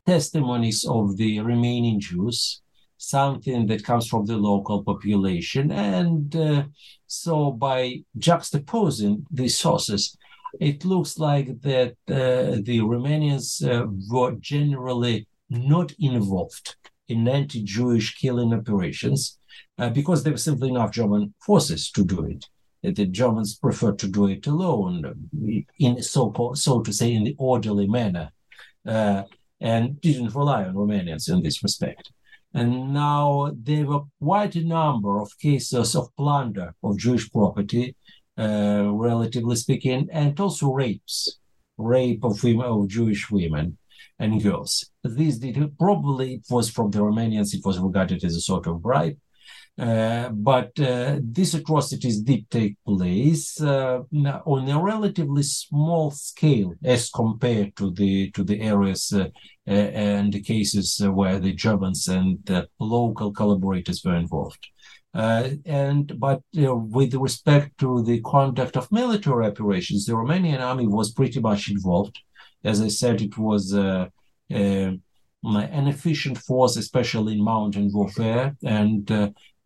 testimonies 0.06 0.84
of 0.84 1.16
the 1.16 1.40
remaining 1.40 1.98
Jews, 1.98 2.62
something 2.96 3.66
that 3.66 3.84
comes 3.84 4.06
from 4.06 4.24
the 4.24 4.36
local 4.36 4.84
population. 4.84 5.72
And 5.72 6.34
uh, 6.36 6.62
so 7.08 7.50
by 7.50 8.04
juxtaposing 8.16 9.24
these 9.32 9.58
sources, 9.58 10.16
it 10.60 10.84
looks 10.84 11.18
like 11.18 11.60
that 11.62 11.92
uh, 12.08 12.60
the 12.62 12.80
Romanians 12.80 13.62
uh, 13.62 13.86
were 14.10 14.32
generally 14.40 15.26
not 15.50 15.92
involved 15.98 16.76
in 17.08 17.28
anti-Jewish 17.28 18.16
killing 18.16 18.52
operations 18.52 19.38
uh, 19.78 19.90
because 19.90 20.22
there 20.22 20.32
were 20.32 20.38
simply 20.38 20.70
enough 20.70 20.92
German 20.92 21.34
forces 21.40 21.90
to 21.90 22.04
do 22.04 22.24
it. 22.24 22.46
The 22.82 23.06
Germans 23.06 23.56
preferred 23.56 23.98
to 24.00 24.08
do 24.08 24.26
it 24.26 24.46
alone, 24.46 25.28
in 25.78 26.02
so 26.02 26.52
so 26.54 26.82
to 26.82 26.92
say, 26.92 27.14
in 27.14 27.24
the 27.24 27.34
orderly 27.38 27.86
manner, 27.86 28.30
uh, 28.86 29.22
and 29.58 29.98
didn't 30.02 30.34
rely 30.34 30.64
on 30.64 30.74
Romanians 30.74 31.30
in 31.32 31.42
this 31.42 31.62
respect. 31.62 32.12
And 32.52 32.92
now 32.92 33.52
there 33.56 33.86
were 33.86 34.02
quite 34.20 34.54
a 34.54 34.64
number 34.64 35.18
of 35.18 35.38
cases 35.38 35.96
of 35.96 36.14
plunder 36.16 36.74
of 36.82 36.98
Jewish 36.98 37.30
property, 37.32 37.96
uh, 38.38 38.90
relatively 38.92 39.56
speaking, 39.56 40.08
and 40.12 40.38
also 40.38 40.70
rapes, 40.72 41.38
rape 41.78 42.24
of 42.24 42.42
women, 42.42 42.66
of 42.66 42.88
Jewish 42.88 43.30
women 43.30 43.78
and 44.18 44.42
girls. 44.42 44.90
This 45.02 45.38
did 45.38 45.78
probably 45.78 46.34
it 46.34 46.46
was 46.50 46.70
from 46.70 46.90
the 46.90 47.00
Romanians. 47.00 47.54
It 47.54 47.64
was 47.64 47.78
regarded 47.78 48.24
as 48.24 48.36
a 48.36 48.40
sort 48.40 48.66
of 48.66 48.82
bribe. 48.82 49.16
Uh, 49.76 50.28
but 50.28 50.70
uh, 50.78 51.18
these 51.20 51.52
atrocities 51.54 52.20
did 52.20 52.48
take 52.48 52.76
place 52.86 53.60
uh, 53.60 54.02
on 54.46 54.68
a 54.68 54.80
relatively 54.80 55.42
small 55.42 56.12
scale 56.12 56.74
as 56.84 57.10
compared 57.10 57.74
to 57.74 57.90
the 57.90 58.30
to 58.30 58.44
the 58.44 58.60
areas 58.60 59.12
uh, 59.12 59.24
uh, 59.66 59.70
and 59.70 60.32
the 60.32 60.40
cases 60.40 61.02
where 61.04 61.40
the 61.40 61.52
Germans 61.52 62.06
and 62.06 62.38
the 62.44 62.68
local 62.78 63.32
collaborators 63.32 64.04
were 64.04 64.14
involved. 64.14 64.64
And 65.14 66.18
but 66.18 66.42
with 66.52 67.14
respect 67.14 67.78
to 67.78 68.02
the 68.02 68.20
conduct 68.22 68.76
of 68.76 68.90
military 68.90 69.46
operations, 69.46 70.06
the 70.06 70.12
Romanian 70.12 70.60
army 70.60 70.86
was 70.86 71.12
pretty 71.12 71.40
much 71.40 71.70
involved. 71.70 72.18
As 72.64 72.80
I 72.80 72.88
said, 72.88 73.20
it 73.20 73.36
was 73.38 73.72
an 73.72 75.00
efficient 75.42 76.38
force, 76.38 76.76
especially 76.76 77.34
in 77.34 77.44
mountain 77.44 77.90
warfare, 77.92 78.56
and 78.64 79.10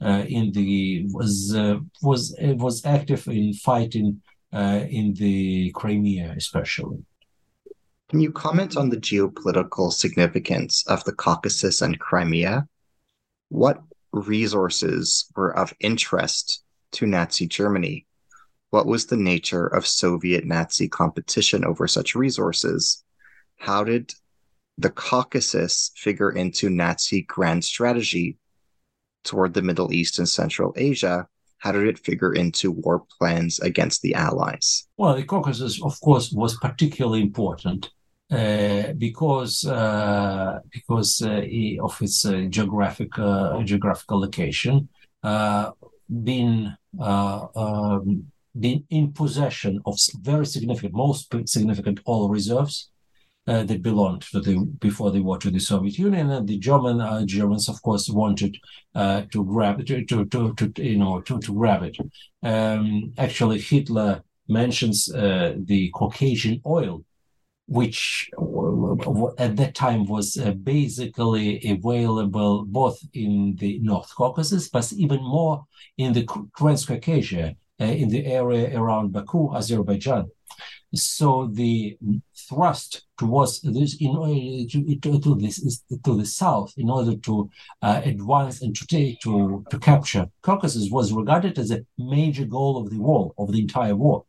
uh, 0.01 0.25
in 0.29 0.53
the 0.53 1.07
was 1.11 1.55
uh, 1.57 1.79
was 2.03 2.35
was 2.41 2.85
active 2.85 3.27
in 3.27 3.53
fighting 3.53 4.21
uh, 4.53 4.85
in 4.89 5.15
the 5.15 5.73
Crimea, 5.73 6.35
especially. 6.37 6.99
Can 8.09 8.21
you 8.21 8.33
comment 8.33 8.77
on 8.77 8.89
the 8.89 8.97
geopolitical 8.97 9.93
significance 9.93 10.85
of 10.87 11.05
the 11.05 11.13
Caucasus 11.13 11.83
and 11.83 11.99
Crimea? 11.99 12.67
What 13.51 13.83
resources 14.13 15.31
were 15.37 15.57
of 15.57 15.75
interest 15.81 16.63
to 16.93 17.07
Nazi 17.07 17.47
Germany? 17.47 18.07
What 18.71 18.87
was 18.87 19.07
the 19.07 19.17
nature 19.17 19.67
of 19.67 19.87
Soviet 19.87 20.45
Nazi 20.45 20.89
competition 20.89 21.65
over 21.65 21.89
such 21.89 22.15
resources? 22.15 23.03
How 23.57 23.85
did 23.85 24.13
the 24.77 24.91
Caucasus 24.91 25.91
figure 25.97 26.31
into 26.31 26.71
Nazi 26.71 27.23
grand 27.23 27.65
strategy 27.65 28.39
toward 29.25 29.55
the 29.55 29.63
Middle 29.63 29.93
East 29.93 30.19
and 30.19 30.29
Central 30.29 30.73
Asia, 30.77 31.29
how 31.59 31.73
did 31.73 31.87
it 31.87 31.99
figure 31.99 32.33
into 32.33 32.71
war 32.71 33.05
plans 33.19 33.59
against 33.61 34.03
the 34.03 34.15
Allies? 34.15 34.87
Well, 34.97 35.17
the 35.17 35.25
Caucasus, 35.25 35.83
of 35.83 36.01
course, 36.01 36.33
was 36.33 36.57
particularly 36.59 37.21
important 37.21 37.91
uh, 38.31 38.93
because 38.99 39.65
uh, 39.65 40.59
because 40.71 41.23
uh, 41.23 41.43
of 41.81 42.03
its 42.03 42.25
uh, 42.27 42.47
geographic 42.51 43.19
uh, 43.19 43.63
geographical 43.63 44.21
location, 44.21 44.89
being 46.23 46.75
um, 47.01 48.27
being 48.59 48.85
in 48.91 49.13
possession 49.13 49.81
of 49.87 49.99
very 50.21 50.47
significant, 50.47 50.95
most 50.95 51.33
significant 51.47 52.01
oil 52.09 52.29
reserves, 52.29 52.91
uh, 53.49 53.63
that 53.63 53.83
belonged 53.83 54.21
to 54.21 54.41
the 54.41 54.59
before 54.79 55.11
the 55.11 55.21
war 55.21 55.39
to 55.39 55.51
the 55.51 55.59
Soviet 55.59 55.99
Union, 55.99 56.31
and 56.31 56.47
the 56.47 56.59
German 56.59 57.01
uh, 57.01 57.25
Germans, 57.25 57.67
of 57.71 57.81
course, 57.81 58.11
wanted 58.11 58.59
uh, 58.95 59.23
to 59.33 59.43
grab 59.43 59.81
it, 59.81 59.87
to, 59.87 60.27
to, 60.27 60.53
to, 60.53 60.73
you 60.83 60.99
know 60.99 61.23
to, 61.23 61.39
to 61.39 61.55
grab 61.55 61.83
it. 61.83 61.97
Um, 62.43 63.15
actually, 63.17 63.59
Hitler 63.61 64.23
mentions 64.49 65.07
the 65.07 65.91
Caucasian 65.95 66.61
oil, 66.67 67.05
which 67.69 68.31
at 69.37 69.57
that 69.57 69.75
time 69.75 70.07
was 70.07 70.39
uh, 70.39 70.53
basically 70.53 71.61
available 71.69 72.65
both 72.65 72.99
in 73.13 73.57
the 73.57 73.79
North 73.81 74.11
Caucasus, 74.17 74.71
but 74.71 74.91
even 74.95 75.23
more 75.23 75.67
in 75.99 76.15
the 76.15 76.25
Transcaucasia, 76.25 77.57
uh, 77.81 77.85
in 77.85 78.09
the 78.09 78.25
area 78.25 78.79
around 78.79 79.13
Baku, 79.13 79.55
Azerbaijan. 79.55 80.31
So 80.95 81.51
the 81.53 81.99
thrust 82.35 83.07
towards 83.19 83.61
this 83.61 83.97
in 84.01 84.13
to, 84.71 84.97
to, 84.97 85.21
to 85.21 85.35
this 85.35 85.83
to 86.05 86.17
the 86.17 86.25
south 86.25 86.73
in 86.79 86.89
order 86.89 87.15
to 87.17 87.51
uh, 87.83 88.01
advance 88.03 88.63
and 88.63 88.75
to 88.75 88.87
take 88.87 89.21
to 89.21 89.67
to 89.69 89.79
capture 89.79 90.27
Caucasus 90.41 90.91
was 90.91 91.13
regarded 91.13 91.59
as 91.59 91.71
a 91.71 91.85
major 91.99 92.47
goal 92.47 92.79
of 92.79 92.89
the 92.89 92.99
war 92.99 93.35
of 93.37 93.53
the 93.53 93.61
entire 93.61 93.95
war. 93.95 94.25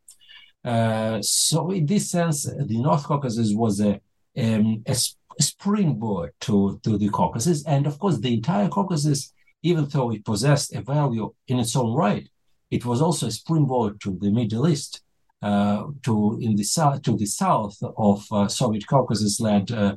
Uh, 0.64 1.22
so 1.22 1.72
in 1.72 1.86
this 1.86 2.12
sense, 2.12 2.44
the 2.44 2.82
North 2.82 3.04
Caucasus 3.04 3.54
was 3.54 3.80
a, 3.80 4.00
um, 4.38 4.84
a, 4.86 4.96
springboard 5.42 6.32
to 6.42 6.82
to 6.84 6.98
the 6.98 7.08
Caucasus, 7.08 7.66
and 7.66 7.88
of 7.88 7.98
course 7.98 8.18
the 8.18 8.34
entire 8.34 8.68
Caucasus, 8.68 9.34
even 9.64 9.86
though 9.86 10.12
it 10.12 10.26
possessed 10.26 10.76
a 10.76 10.82
value 10.82 11.34
in 11.48 11.60
its 11.60 11.76
own 11.78 11.94
right, 11.94 12.28
it 12.70 12.86
was 12.86 13.02
also 13.02 13.28
a 13.28 13.32
springboard 13.32 14.02
to 14.02 14.18
the 14.20 14.32
Middle 14.32 14.68
East 14.68 15.02
uh, 15.42 15.86
to 16.04 16.38
in 16.42 16.58
the 16.58 16.64
south 16.64 17.02
to 17.04 17.16
the 17.16 17.26
south 17.26 17.78
of 17.98 18.26
uh, 18.34 18.50
Soviet 18.50 18.86
Caucasus-led 18.86 19.72
uh, 19.72 19.96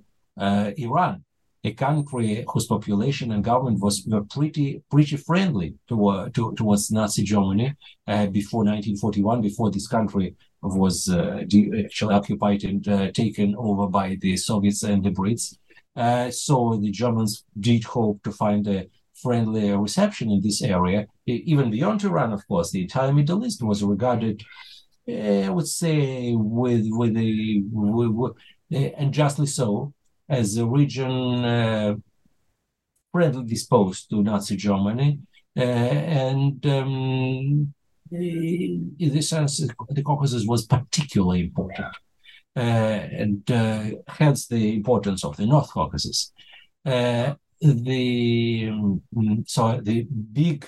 Iran, 0.77 1.25
a 1.65 1.73
country 1.73 2.45
whose 2.49 2.67
population 2.67 3.33
and 3.33 3.43
government 3.43 3.81
was 3.81 4.07
were 4.07 4.23
pretty 4.23 4.81
pretty 4.89 5.17
friendly 5.17 5.75
to, 5.89 6.31
to 6.35 6.55
towards 6.55 6.93
Nazi 6.93 7.25
Germany 7.25 7.75
before 8.31 8.63
1941, 8.63 9.41
before 9.41 9.73
this 9.73 9.89
country 9.89 10.37
was 10.63 11.09
actually 11.09 12.15
occupied 12.15 12.65
and 12.65 13.15
taken 13.15 13.55
over 13.57 13.87
by 13.89 14.17
the 14.21 14.37
Soviets 14.37 14.83
and 14.83 15.03
the 15.05 15.11
Brits. 15.11 15.57
so 16.33 16.79
the 16.81 16.91
Germans 16.91 17.45
did 17.59 17.85
hope 17.85 18.23
to 18.23 18.33
find 18.33 18.67
a 18.69 18.87
friendly 19.15 19.71
reception 19.73 20.31
in 20.31 20.41
this 20.41 20.63
area, 20.63 21.07
even 21.27 21.71
beyond 21.71 22.03
Iran, 22.05 22.33
of 22.33 22.47
course. 22.49 22.71
The 22.71 22.83
entire 22.83 23.13
Middle 23.13 23.45
East 23.45 23.63
was 23.63 23.83
regarded 23.83 24.43
I 25.09 25.49
would 25.49 25.67
say 25.67 26.35
with 26.37 26.87
with 26.91 27.17
a 27.17 27.63
with, 27.73 28.37
and 28.71 29.13
justly 29.13 29.47
so, 29.47 29.93
as 30.29 30.57
a 30.57 30.67
region 30.67 31.45
uh, 31.45 31.97
friendly 33.11 33.45
disposed 33.45 34.11
to 34.11 34.23
Nazi 34.23 34.57
Germany, 34.57 35.19
uh, 35.57 35.61
and 35.61 36.65
um, 36.67 37.75
in 38.13 38.97
this 38.99 39.29
sense, 39.29 39.59
the 39.91 40.03
Caucasus 40.03 40.47
was 40.47 40.67
particularly 40.67 41.41
important, 41.41 41.95
uh, 42.57 42.61
and 42.61 43.51
uh, 43.51 43.85
hence 44.09 44.47
the 44.47 44.75
importance 44.75 45.25
of 45.25 45.37
the 45.37 45.47
North 45.47 45.71
Caucasus. 45.71 46.33
Uh, 46.85 47.35
the 47.61 48.69
um, 48.71 49.03
so 49.47 49.81
the 49.83 50.03
big 50.33 50.67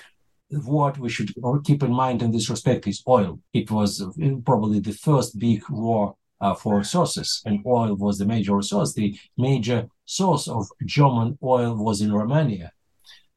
what 0.49 0.97
we 0.97 1.09
should 1.09 1.33
keep 1.65 1.83
in 1.83 1.91
mind 1.91 2.21
in 2.21 2.31
this 2.31 2.49
respect 2.49 2.87
is 2.87 3.03
oil. 3.07 3.39
It 3.53 3.69
was 3.69 4.01
uh, 4.01 4.09
probably 4.45 4.79
the 4.79 4.93
first 4.93 5.37
big 5.37 5.63
war 5.69 6.15
uh, 6.39 6.53
for 6.53 6.77
resources, 6.77 7.41
and 7.45 7.59
oil 7.65 7.95
was 7.95 8.17
the 8.17 8.25
major 8.25 8.55
resource. 8.55 8.93
The 8.93 9.17
major 9.37 9.87
source 10.05 10.47
of 10.47 10.67
German 10.85 11.37
oil 11.43 11.75
was 11.75 12.01
in 12.01 12.13
Romania. 12.13 12.71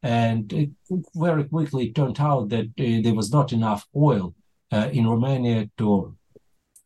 And 0.03 0.75
very 1.15 1.45
quickly 1.45 1.89
it 1.89 1.95
turned 1.95 2.21
out 2.21 2.49
that 2.51 2.67
uh, 2.67 3.03
there 3.03 3.15
was 3.15 3.33
not 3.33 3.53
enough 3.53 3.87
oil 3.97 4.35
uh, 4.71 4.89
in 4.93 5.07
Romania 5.07 5.69
to 5.79 6.17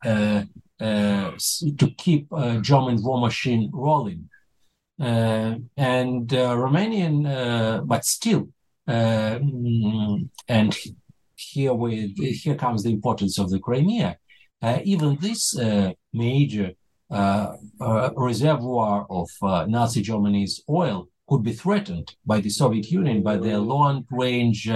uh, 0.04 0.44
uh, 0.80 1.30
to 1.78 1.90
keep 1.96 2.28
German 2.62 3.02
war 3.02 3.20
machine 3.20 3.70
rolling. 3.72 4.28
and 4.98 6.28
Romanian, 6.28 7.86
but 7.86 8.04
still, 8.04 8.48
uh, 8.88 9.38
and 10.48 10.76
here 11.36 11.72
we 11.72 12.14
here 12.42 12.56
comes 12.56 12.82
the 12.82 12.90
importance 12.90 13.38
of 13.38 13.50
the 13.50 13.60
Crimea. 13.60 14.18
Uh, 14.60 14.80
even 14.84 15.16
this 15.20 15.56
uh, 15.58 15.92
major 16.12 16.72
reservoir 18.16 19.06
of 19.10 19.28
Nazi 19.68 20.02
Germany's 20.02 20.62
oil 20.68 21.08
could 21.32 21.42
be 21.42 21.52
threatened 21.54 22.14
by 22.26 22.40
the 22.40 22.50
Soviet 22.50 22.90
Union 22.90 23.22
by 23.22 23.38
their 23.38 23.58
long-range 23.58 24.68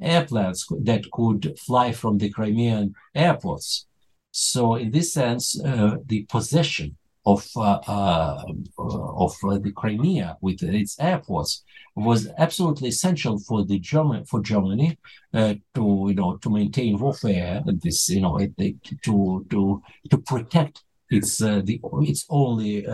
airplanes 0.00 0.66
that 0.82 1.10
could 1.12 1.58
fly 1.58 1.92
from 1.92 2.18
the 2.18 2.28
Crimean 2.30 2.94
airports. 3.14 3.86
So, 4.30 4.74
in 4.74 4.90
this 4.90 5.14
sense, 5.14 5.58
uh, 5.60 5.96
the 6.04 6.24
possession 6.24 6.96
of 7.24 7.46
uh, 7.56 7.80
uh, 7.88 8.42
of 8.78 9.34
the 9.40 9.72
Crimea 9.74 10.36
with 10.40 10.62
its 10.62 10.98
airports 11.00 11.64
was 11.94 12.28
absolutely 12.38 12.88
essential 12.88 13.38
for 13.38 13.64
the 13.64 13.78
German 13.78 14.24
for 14.24 14.40
Germany 14.40 14.98
uh, 15.34 15.54
to 15.74 16.06
you 16.08 16.14
know 16.14 16.36
to 16.36 16.50
maintain 16.50 16.98
warfare. 16.98 17.62
This 17.66 18.08
you 18.10 18.20
know 18.20 18.38
to 18.38 19.46
to 19.50 19.82
to 20.10 20.18
protect 20.18 20.84
its 21.10 21.42
uh, 21.42 21.62
the 21.64 21.80
its 22.02 22.26
only 22.28 22.86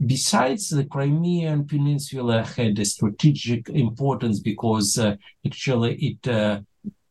besides 0.06 0.70
the 0.70 0.86
Crimean 0.86 1.68
Peninsula 1.68 2.44
had 2.44 2.80
a 2.80 2.86
strategic 2.86 3.70
importance 3.70 4.40
because 4.40 4.98
uh, 4.98 5.16
actually 5.46 5.96
it 5.96 6.28
uh, 6.28 6.62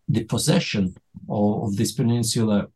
the 0.09 0.25
possession 0.25 0.95
of, 1.29 1.63
of, 1.65 1.77
this 1.77 1.93
peninsula 1.93 2.67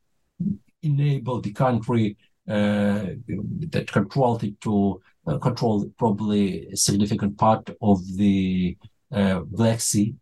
enabled 0.82 1.42
the 1.42 1.52
country 1.52 2.16
uh, 2.48 3.06
that 3.70 3.90
controlled 3.90 4.44
it 4.44 4.60
to 4.60 5.00
uh, 5.26 5.38
control 5.38 5.90
probably 5.98 6.68
a 6.68 6.76
significant 6.76 7.36
part 7.36 7.68
of 7.82 8.00
the 8.16 8.76
uh, 9.10 9.40
Black 9.40 9.80
Sea 9.80 10.14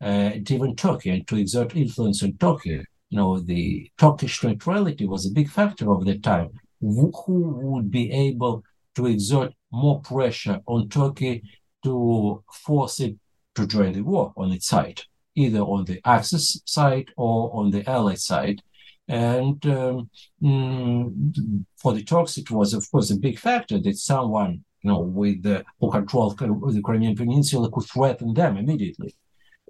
and 0.00 0.50
even 0.50 0.74
Turkey 0.74 1.10
and 1.10 1.26
to 1.28 1.36
exert 1.36 1.76
influence 1.76 2.22
on 2.22 2.32
Turkey. 2.34 2.82
You 3.10 3.18
know, 3.18 3.38
the 3.38 3.90
Turkish 3.98 4.42
neutrality 4.42 5.06
was 5.06 5.26
a 5.26 5.30
big 5.30 5.48
factor 5.48 5.90
of 5.90 6.04
that 6.06 6.22
time. 6.22 6.50
Who 6.80 7.60
would 7.62 7.90
be 7.90 8.12
able 8.12 8.64
to 8.96 9.06
exert 9.06 9.52
more 9.70 10.00
pressure 10.00 10.60
on 10.66 10.88
Turkey 10.88 11.42
to 11.84 12.42
force 12.52 13.00
it 13.00 13.16
to 13.54 13.66
join 13.66 13.92
the 13.92 14.02
war 14.02 14.32
on 14.36 14.52
its 14.52 14.66
side, 14.66 15.02
either 15.34 15.60
on 15.60 15.84
the 15.84 16.00
Axis 16.04 16.60
side 16.64 17.10
or 17.16 17.54
on 17.54 17.70
the 17.70 17.88
Allied 17.88 18.18
side. 18.18 18.62
And 19.08 19.64
um, 19.66 20.10
mm, 20.42 21.64
for 21.76 21.92
the 21.92 22.02
Turks, 22.02 22.38
it 22.38 22.50
was, 22.50 22.74
of 22.74 22.90
course, 22.90 23.10
a 23.10 23.16
big 23.16 23.38
factor 23.38 23.78
that 23.78 23.96
someone, 23.96 24.64
you 24.82 24.90
know, 24.90 25.00
with 25.00 25.42
the, 25.42 25.64
who 25.78 25.90
controlled 25.90 26.38
the 26.38 26.82
Crimean 26.84 27.16
Peninsula 27.16 27.70
could 27.70 27.84
threaten 27.84 28.34
them 28.34 28.56
immediately. 28.56 29.14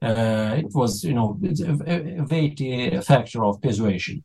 Uh, 0.02 0.56
it 0.58 0.74
was, 0.74 1.02
you 1.04 1.14
know, 1.14 1.38
a, 1.86 2.18
a 2.18 2.24
weighty 2.24 3.00
factor 3.00 3.44
of 3.44 3.60
persuasion. 3.62 4.22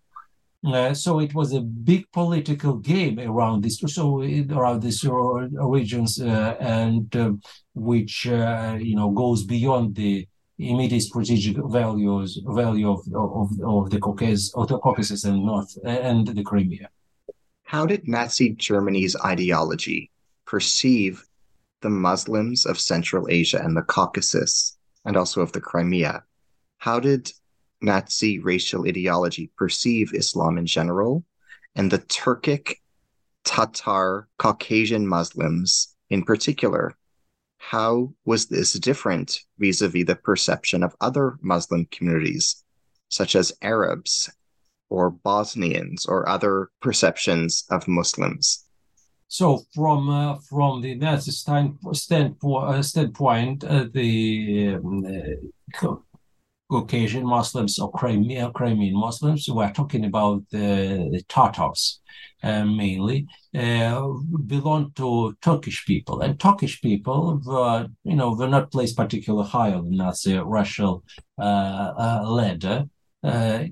Uh, 0.64 0.94
so 0.94 1.20
it 1.20 1.34
was 1.34 1.54
a 1.54 1.62
big 1.62 2.06
political 2.12 2.76
game 2.76 3.20
around 3.20 3.64
this, 3.64 3.80
so 3.80 4.22
around 4.22 4.82
these 4.84 5.04
regions, 5.04 6.22
uh, 6.22 6.56
and 6.60 7.16
uh, 7.16 7.32
which 7.74 8.28
uh, 8.28 8.78
you 8.80 8.96
know 8.96 9.10
goes 9.10 9.44
beyond 9.44 9.96
the 9.96 10.28
immediate 10.60 11.02
strategic 11.02 11.58
values 11.66 12.40
value 12.46 12.92
of 12.92 13.02
of, 13.16 13.50
of 13.64 13.90
the 13.90 14.00
Caucasus, 14.00 14.54
of 14.54 14.68
the 14.68 14.78
Caucasus 14.78 15.24
and 15.24 15.44
North 15.44 15.76
and 15.84 16.28
the 16.28 16.44
Crimea. 16.44 16.90
How 17.64 17.88
did 17.88 18.08
Nazi 18.08 18.52
Germany's 18.52 19.16
ideology 19.26 20.12
perceive 20.46 21.26
the 21.82 21.90
Muslims 21.90 22.68
of 22.68 22.80
Central 22.80 23.26
Asia 23.32 23.60
and 23.64 23.76
the 23.76 23.82
Caucasus, 23.82 24.78
and 25.06 25.18
also 25.18 25.42
of 25.42 25.52
the 25.52 25.62
Crimea? 25.62 26.24
How 26.78 27.00
did 27.00 27.32
Nazi 27.82 28.38
racial 28.40 28.88
ideology 28.88 29.52
perceive 29.58 30.14
Islam 30.14 30.58
in 30.58 30.66
general, 30.66 31.26
and 31.76 31.92
the 31.92 31.98
Turkic, 31.98 32.76
Tatar, 33.44 34.28
Caucasian 34.38 35.08
Muslims 35.08 35.96
in 36.10 36.24
particular. 36.24 36.96
How 37.58 38.14
was 38.26 38.48
this 38.48 38.74
different 38.74 39.40
vis 39.58 39.82
a 39.82 39.88
vis 39.88 40.06
the 40.06 40.16
perception 40.16 40.84
of 40.84 40.96
other 41.02 41.38
Muslim 41.42 41.86
communities, 41.92 42.64
such 43.10 43.36
as 43.36 43.54
Arabs 43.62 44.30
or 44.90 45.10
Bosnians 45.10 46.06
or 46.06 46.28
other 46.30 46.70
perceptions 46.82 47.66
of 47.70 47.88
Muslims? 47.88 48.66
So, 49.32 49.64
from 49.74 50.10
uh, 50.10 50.40
from 50.40 50.82
the 50.82 50.94
Nazi 50.96 51.32
standpoint, 51.32 51.88
uh, 52.44 52.84
standpoint 52.84 53.64
uh, 53.64 53.86
the 53.94 54.76
um, 54.76 55.06
uh, 55.06 55.96
Caucasian 56.70 57.26
Muslims 57.26 57.80
or 57.80 57.90
Crimean, 57.94 58.52
Crimean 58.52 58.94
Muslims. 58.94 59.48
We're 59.48 59.72
talking 59.72 60.04
about 60.04 60.44
the, 60.52 61.24
Tatars 61.30 62.02
uh, 62.44 62.66
mainly, 62.66 63.26
belong 64.48 64.92
to 64.98 65.34
Turkish 65.42 65.86
people. 65.86 66.20
And 66.20 66.38
Turkish 66.38 66.82
people 66.82 67.42
were, 67.46 67.88
you 68.04 68.18
know, 68.18 68.34
were 68.34 68.50
not 68.50 68.70
placed 68.70 68.98
particularly 68.98 69.48
high 69.48 69.72
on 69.72 69.92
the 69.92 69.96
Nazi 69.96 70.36
uh 71.38 72.22
ladder, 72.26 72.84
uh, 73.24 73.64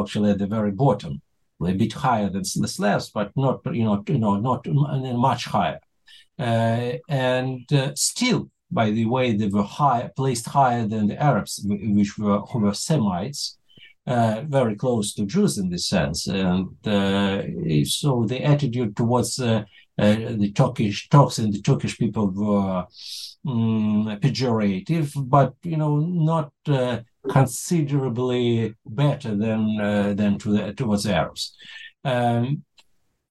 actually 0.00 0.30
at 0.30 0.38
the 0.38 0.46
very 0.46 0.70
bottom, 0.70 1.20
a 1.64 1.72
bit 1.72 1.92
higher 1.92 2.28
than 2.28 2.42
the 2.42 2.68
Slavs, 2.68 3.10
but 3.10 3.32
not, 3.36 3.60
you 3.74 3.84
know, 3.84 4.02
you 4.06 4.18
know, 4.18 4.36
not 4.36 4.66
much 4.66 5.44
higher. 5.46 5.80
Uh, 6.38 6.92
and 7.08 7.66
still, 7.94 8.50
by 8.70 8.90
the 8.90 9.06
way, 9.06 9.32
they 9.32 9.48
were 9.48 9.62
high, 9.62 10.10
placed 10.16 10.46
higher 10.46 10.86
than 10.86 11.06
the 11.06 11.22
Arabs, 11.22 11.60
which 11.64 12.18
were 12.18 12.40
who 12.40 12.58
were 12.60 12.74
Semites, 12.74 13.58
uh, 14.06 14.42
very 14.46 14.76
close 14.76 15.14
to 15.14 15.26
Jews 15.26 15.58
in 15.58 15.70
this 15.70 15.86
sense. 15.86 16.26
And 16.26 16.68
uh, 16.86 17.42
so 17.84 18.24
the 18.26 18.42
attitude 18.44 18.96
towards 18.96 19.38
uh, 19.38 19.64
uh 19.98 20.14
the 20.42 20.52
Turkish 20.52 21.08
Turks 21.08 21.38
and 21.38 21.52
the 21.52 21.62
Turkish 21.62 21.96
people 21.98 22.30
were 22.30 22.86
um, 23.46 24.18
pejorative, 24.20 25.12
but 25.28 25.54
you 25.62 25.76
know 25.76 25.96
not 25.96 26.52
uh, 26.68 26.98
considerably 27.28 28.74
better 28.84 29.34
than 29.36 29.80
uh, 29.80 30.14
than 30.14 30.38
to 30.38 30.52
the, 30.52 30.72
towards 30.72 31.04
the 31.04 31.14
Arabs. 31.14 31.56
Um, 32.04 32.64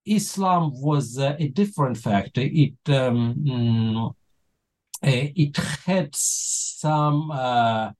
Islam 0.05 0.71
was 0.73 1.17
a 1.17 1.47
different 1.47 1.97
factor. 1.97 2.41
It 2.43 2.75
um, 2.87 3.35
mm, 3.39 4.09
uh, 4.09 5.29
it 5.35 5.57
had 5.85 6.09
some 6.15 7.31
uh, 7.31 7.91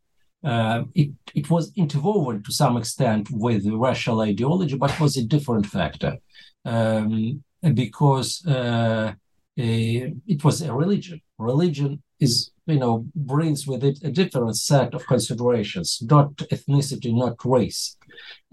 uh, 0.44 0.84
it, 0.94 1.12
it 1.34 1.50
was 1.50 1.72
interwoven 1.76 2.44
to 2.44 2.52
some 2.52 2.78
extent 2.78 3.30
with 3.32 3.64
the 3.64 3.76
racial 3.76 4.22
ideology, 4.22 4.78
but 4.78 5.00
was 5.00 5.18
a 5.18 5.26
different 5.26 5.66
factor 5.66 6.18
um, 6.64 7.44
because 7.74 8.46
uh, 8.46 9.14
it 9.56 10.44
was 10.44 10.62
a 10.62 10.74
religion. 10.74 11.22
Religion 11.38 12.02
is, 12.26 12.52
you 12.74 12.80
know, 12.84 12.96
brings 13.34 13.62
with 13.70 13.84
it 13.90 13.98
a 14.10 14.12
different 14.20 14.58
set 14.58 14.90
of 14.94 15.08
considerations, 15.14 15.90
not 16.14 16.28
ethnicity, 16.56 17.12
not 17.24 17.36
race. 17.56 17.82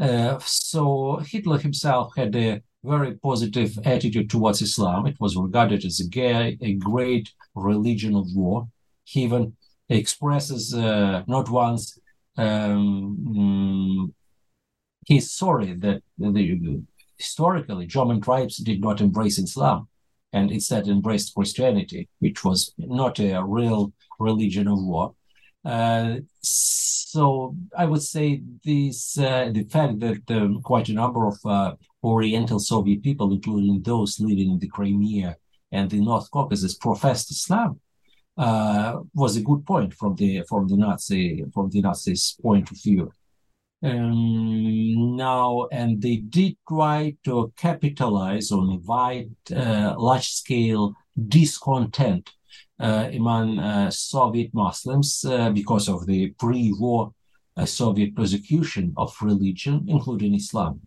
Uh, 0.07 0.39
so 0.41 0.75
Hitler 1.33 1.59
himself 1.59 2.07
had 2.21 2.33
a 2.37 2.61
very 2.85 3.13
positive 3.29 3.71
attitude 3.95 4.29
towards 4.31 4.61
Islam. 4.69 5.07
It 5.07 5.19
was 5.25 5.37
regarded 5.37 5.81
as 5.85 6.01
a, 6.01 6.59
a 6.69 6.73
great 6.75 7.27
religion 7.55 8.15
of 8.17 8.27
war. 8.35 8.57
He 9.05 9.19
even 9.27 9.45
expresses 9.89 10.63
uh, 10.75 11.23
not 11.27 11.47
once 11.65 11.99
um, 12.37 13.19
mm, 13.39 14.13
he's 15.07 15.33
sorry 15.33 15.75
that 15.85 16.03
the, 16.19 16.83
historically 17.19 17.87
German 17.87 18.21
tribes 18.21 18.57
did 18.57 18.81
not 18.81 19.01
embrace 19.01 19.39
Islam 19.39 19.89
and 20.33 20.51
instead 20.51 20.89
embraced 20.89 21.35
Christianity, 21.35 22.09
which 22.21 22.45
was 22.45 22.73
not 22.79 23.19
a 23.21 23.43
real 23.43 23.93
religion 24.19 24.69
of 24.69 24.79
war. 24.83 25.15
Uh, 25.65 26.17
so 26.41 27.55
I 27.77 27.85
would 27.85 28.03
say 28.03 28.43
this 28.65 29.19
uh, 29.19 29.51
the 29.53 29.65
fact 29.65 30.01
that 30.01 30.23
um, 30.31 30.63
quite 30.63 30.89
a 30.89 30.95
number 30.95 31.27
of 31.27 31.39
uh, 31.45 31.75
Oriental 32.03 32.59
Soviet 32.59 33.03
people, 33.03 33.33
including 33.33 33.83
those 33.83 34.19
living 34.19 34.51
in 34.53 34.59
the 34.59 34.69
Crimea 34.69 35.37
and 35.71 35.91
the 35.91 36.01
North 36.01 36.31
Caucasus 36.31 36.75
professed 36.75 37.31
Islam 37.31 37.81
uh, 38.37 39.01
was 39.15 39.37
a 39.37 39.43
good 39.43 39.65
point 39.67 39.95
from 39.95 40.17
the 40.17 40.43
from 40.49 40.67
the 40.69 40.77
Nazi 40.77 41.45
from 41.53 41.71
the 41.71 41.83
Nazis' 41.83 42.37
point 42.43 42.71
of 42.71 42.83
view. 42.83 43.13
Um, 43.83 45.17
now, 45.17 45.67
and 45.73 46.01
they 46.01 46.17
did 46.17 46.57
try 46.69 47.17
to 47.25 47.53
capitalize 47.57 48.53
on 48.53 48.71
a 48.71 48.77
wide, 48.77 49.35
uh, 49.55 49.95
large-scale 49.99 50.95
discontent 51.29 52.31
uh, 52.79 53.09
among 53.13 53.59
uh, 53.59 53.91
Soviet 53.91 54.53
Muslims 54.55 55.25
uh, 55.25 55.51
because 55.51 55.89
of 55.89 56.07
the 56.07 56.31
pre-war 56.39 57.13
uh, 57.57 57.67
Soviet 57.67 58.15
persecution 58.15 58.93
of 58.97 59.15
religion, 59.21 59.85
including 59.89 60.35
Islam. 60.35 60.81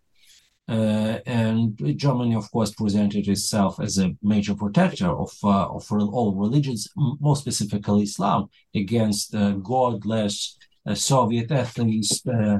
Uh, 0.67 1.19
and 1.27 1.79
Germany, 1.95 2.33
of 2.33 2.49
course, 2.51 2.71
presented 2.71 3.27
itself 3.27 3.79
as 3.79 3.99
a 3.99 4.15
major 4.23 4.55
protector 4.55 5.09
of, 5.09 5.31
of 5.43 5.91
all 5.91 6.33
religions, 6.35 6.89
more 6.95 7.35
specifically 7.35 8.03
Islam, 8.03 8.49
against 8.73 9.35
godless 9.61 10.57
Soviet 10.95 11.51
uh, 11.51 12.57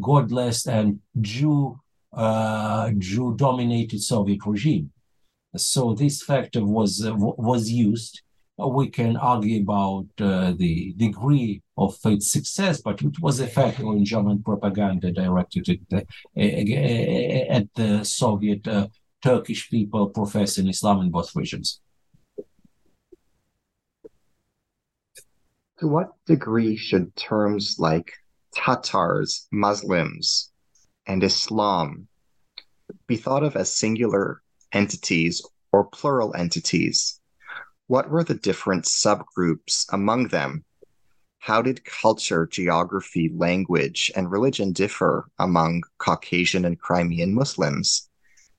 godless 0.00 0.66
and 0.66 1.00
Jew 1.20 1.80
uh, 2.12 2.90
Jew 2.98 3.34
dominated 3.36 4.02
Soviet 4.02 4.40
regime. 4.46 4.90
So 5.56 5.94
this 5.94 6.22
factor 6.22 6.64
was 6.64 7.02
was 7.06 7.70
used. 7.70 8.22
We 8.58 8.90
can 8.90 9.16
argue 9.16 9.62
about 9.62 10.06
the 10.16 10.94
degree 10.96 11.62
of 11.76 11.96
its 12.04 12.30
success, 12.30 12.80
but 12.80 13.02
it 13.02 13.18
was 13.20 13.40
a 13.40 13.46
factor 13.46 13.82
in 13.92 14.04
German 14.04 14.42
propaganda 14.42 15.10
directed 15.10 15.68
at 15.68 15.78
the, 16.36 17.48
at 17.48 17.66
the 17.74 18.04
Soviet 18.04 18.68
uh, 18.68 18.88
Turkish 19.22 19.70
people 19.70 20.10
professing 20.10 20.68
Islam 20.68 21.00
in 21.00 21.10
both 21.10 21.34
regions. 21.34 21.80
To 25.80 25.88
what 25.88 26.10
degree 26.26 26.76
should 26.76 27.16
terms 27.16 27.76
like 27.78 28.12
Tatars, 28.54 29.46
Muslims, 29.50 30.50
and 31.06 31.22
Islam 31.24 32.08
be 33.06 33.16
thought 33.16 33.42
of 33.42 33.56
as 33.56 33.74
singular 33.74 34.42
entities 34.72 35.44
or 35.72 35.84
plural 35.84 36.34
entities? 36.34 37.20
What 37.86 38.10
were 38.10 38.24
the 38.24 38.34
different 38.34 38.84
subgroups 38.84 39.86
among 39.92 40.28
them? 40.28 40.64
How 41.38 41.60
did 41.60 41.84
culture, 41.84 42.46
geography, 42.46 43.30
language, 43.34 44.12
and 44.14 44.30
religion 44.30 44.72
differ 44.72 45.28
among 45.38 45.82
Caucasian 45.98 46.64
and 46.64 46.78
Crimean 46.78 47.34
Muslims? 47.34 48.08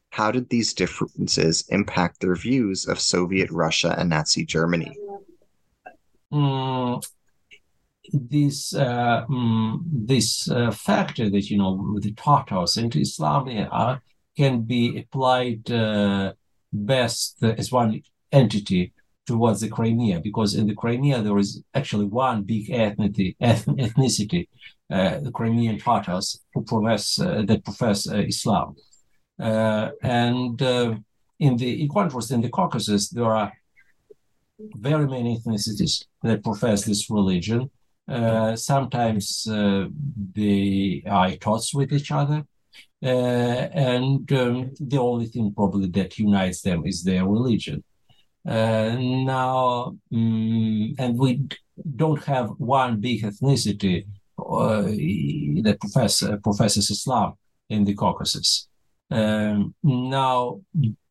How 0.09 0.31
did 0.31 0.49
these 0.49 0.73
differences 0.73 1.63
impact 1.69 2.19
their 2.19 2.35
views 2.35 2.85
of 2.85 2.99
Soviet 2.99 3.49
Russia 3.49 3.95
and 3.97 4.09
Nazi 4.09 4.45
Germany? 4.45 4.95
Mm, 6.31 7.03
this 8.11 8.73
uh, 8.75 9.25
mm, 9.29 9.79
this 9.85 10.49
uh, 10.49 10.71
factor 10.71 11.29
that 11.29 11.49
you 11.49 11.57
know 11.57 11.97
the 11.99 12.13
Tatars 12.13 12.77
and 12.77 12.93
Islam 12.95 13.47
uh, 13.71 13.97
can 14.35 14.61
be 14.61 14.99
applied 14.99 15.69
uh, 15.71 16.33
best 16.71 17.41
as 17.43 17.71
one 17.71 18.01
entity 18.31 18.93
towards 19.25 19.61
the 19.61 19.69
Crimea, 19.69 20.19
because 20.19 20.53
in 20.55 20.67
the 20.67 20.75
Crimea 20.75 21.21
there 21.21 21.37
is 21.37 21.63
actually 21.73 22.05
one 22.05 22.43
big 22.43 22.67
ethnicity, 22.67 23.37
ethnicity 23.41 24.47
uh, 24.91 25.19
the 25.21 25.31
Crimean 25.31 25.79
Tatars 25.79 26.41
who 26.53 26.61
profess 26.63 27.19
uh, 27.19 27.43
that 27.47 27.63
profess 27.63 28.07
uh, 28.07 28.17
Islam, 28.17 28.75
and 29.39 30.61
in 31.39 31.57
the 31.57 31.81
in 31.81 31.89
contrast 31.89 32.31
in 32.31 32.41
the 32.41 32.49
Caucasus 32.49 33.09
there 33.09 33.33
are 33.33 33.51
very 34.75 35.07
many 35.07 35.37
ethnicities 35.37 36.05
that 36.21 36.43
profess 36.43 36.83
this 36.83 37.09
religion. 37.09 37.69
Uh, 38.07 38.55
sometimes 38.55 39.43
they 39.45 41.03
are 41.07 41.27
at 41.27 41.47
odds 41.47 41.73
with 41.73 41.93
each 41.93 42.11
other. 42.11 42.45
and 43.01 44.31
um, 44.31 44.71
the 44.79 44.97
only 44.97 45.25
thing 45.25 45.53
probably 45.53 45.87
that 45.87 46.17
unites 46.17 46.61
them 46.61 46.85
is 46.85 47.03
their 47.03 47.25
religion. 47.25 47.83
Uh, 48.45 48.95
now, 48.99 49.95
um, 50.13 50.93
and 50.99 51.17
we 51.17 51.47
don't 51.95 52.23
have 52.25 52.49
one 52.57 52.99
big 52.99 53.23
ethnicity 53.23 54.05
uh, 54.37 54.81
that 54.81 55.77
profess, 55.79 56.21
uh, 56.23 56.35
professes 56.37 56.89
Islam 56.89 57.33
in 57.69 57.85
the 57.85 57.93
Caucasus. 57.93 58.67
Um, 59.09 59.73
now, 59.81 60.61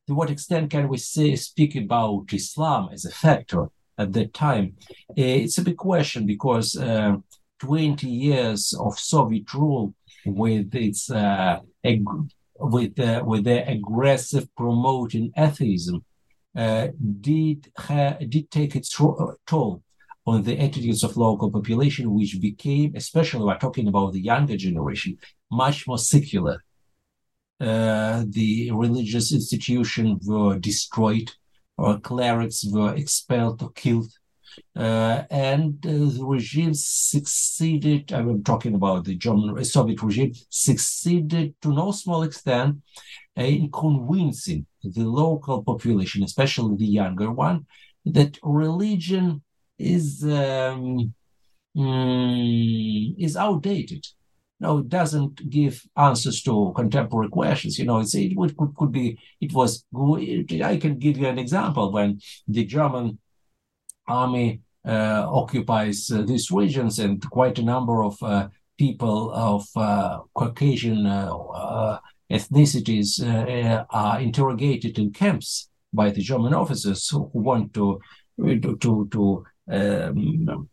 to 0.06 0.14
what 0.14 0.30
extent 0.30 0.70
can 0.70 0.88
we 0.88 0.98
say 0.98 1.36
speak 1.36 1.74
about 1.74 2.32
Islam 2.32 2.90
as 2.92 3.04
a 3.06 3.10
factor 3.10 3.68
at 3.98 4.12
that 4.12 4.34
time? 4.34 4.76
It's 5.16 5.58
a 5.58 5.62
big 5.62 5.76
question 5.76 6.26
because 6.26 6.76
uh, 6.76 7.16
20 7.60 8.06
years 8.08 8.74
of 8.78 8.98
Soviet 8.98 9.52
rule 9.54 9.94
with 10.26 10.74
its 10.74 11.10
uh, 11.10 11.60
ag- 11.84 12.04
with 12.58 12.94
with 13.24 13.44
their 13.44 13.64
aggressive 13.68 14.48
promoting 14.56 15.32
atheism 15.36 16.04
did 16.54 17.72
ha- 17.76 18.18
did 18.28 18.50
take 18.50 18.76
its 18.76 18.90
toll 19.46 19.82
on 20.26 20.42
the 20.42 20.58
attitudes 20.58 21.02
of 21.02 21.16
local 21.16 21.50
population, 21.50 22.12
which 22.14 22.40
became, 22.40 22.92
especially 22.94 23.44
we're 23.44 23.58
talking 23.58 23.88
about 23.88 24.12
the 24.12 24.20
younger 24.20 24.56
generation, 24.56 25.18
much 25.50 25.86
more 25.86 25.98
secular. 25.98 26.62
Uh, 27.60 28.24
the 28.28 28.70
religious 28.72 29.32
institutions 29.32 30.26
were 30.26 30.58
destroyed, 30.58 31.30
or 31.76 31.98
clerics 31.98 32.64
were 32.64 32.94
expelled 32.94 33.62
or 33.62 33.70
killed. 33.72 34.12
Uh, 34.76 35.22
and 35.30 35.84
uh, 35.86 35.90
the 35.90 36.24
regime 36.24 36.74
succeeded, 36.74 38.12
I'm 38.12 38.42
talking 38.44 38.74
about 38.74 39.04
the 39.04 39.14
German 39.14 39.64
Soviet 39.64 40.02
regime, 40.02 40.32
succeeded 40.50 41.54
to 41.62 41.72
no 41.72 41.90
small 41.92 42.22
extent 42.22 42.76
in 43.36 43.70
convincing 43.70 44.66
the 44.82 45.04
local 45.04 45.62
population, 45.62 46.22
especially 46.22 46.76
the 46.76 46.86
younger 46.86 47.30
one, 47.30 47.66
that 48.04 48.38
religion 48.42 49.42
is 49.78 50.22
um, 50.24 51.14
mm, 51.76 53.14
is 53.18 53.36
outdated. 53.36 54.06
It 54.64 54.88
doesn't 54.88 55.50
give 55.50 55.82
answers 55.96 56.42
to 56.42 56.72
contemporary 56.74 57.28
questions. 57.28 57.78
You 57.78 57.86
know, 57.86 57.98
it's, 57.98 58.14
it 58.14 58.36
would, 58.36 58.56
could, 58.56 58.74
could 58.76 58.92
be, 58.92 59.18
it 59.40 59.52
was, 59.52 59.84
I 59.94 60.78
can 60.80 60.98
give 60.98 61.18
you 61.18 61.26
an 61.26 61.38
example 61.38 61.92
when 61.92 62.20
the 62.46 62.64
German 62.64 63.18
army 64.06 64.60
uh, 64.86 65.26
occupies 65.28 66.10
uh, 66.10 66.22
these 66.22 66.50
regions 66.50 66.98
and 66.98 67.22
quite 67.30 67.58
a 67.58 67.64
number 67.64 68.02
of 68.02 68.20
uh, 68.22 68.48
people 68.78 69.32
of 69.32 69.66
uh, 69.76 70.20
Caucasian 70.34 71.06
uh, 71.06 71.32
uh, 71.32 71.98
ethnicities 72.30 73.20
are 73.90 74.20
interrogated 74.20 74.98
in 74.98 75.12
camps 75.12 75.68
by 75.92 76.10
the 76.10 76.22
German 76.22 76.54
officers 76.54 77.08
who 77.08 77.30
want 77.32 77.74
to 77.74 78.00
to 78.38 79.08
to 79.12 79.44
um, 79.70 80.68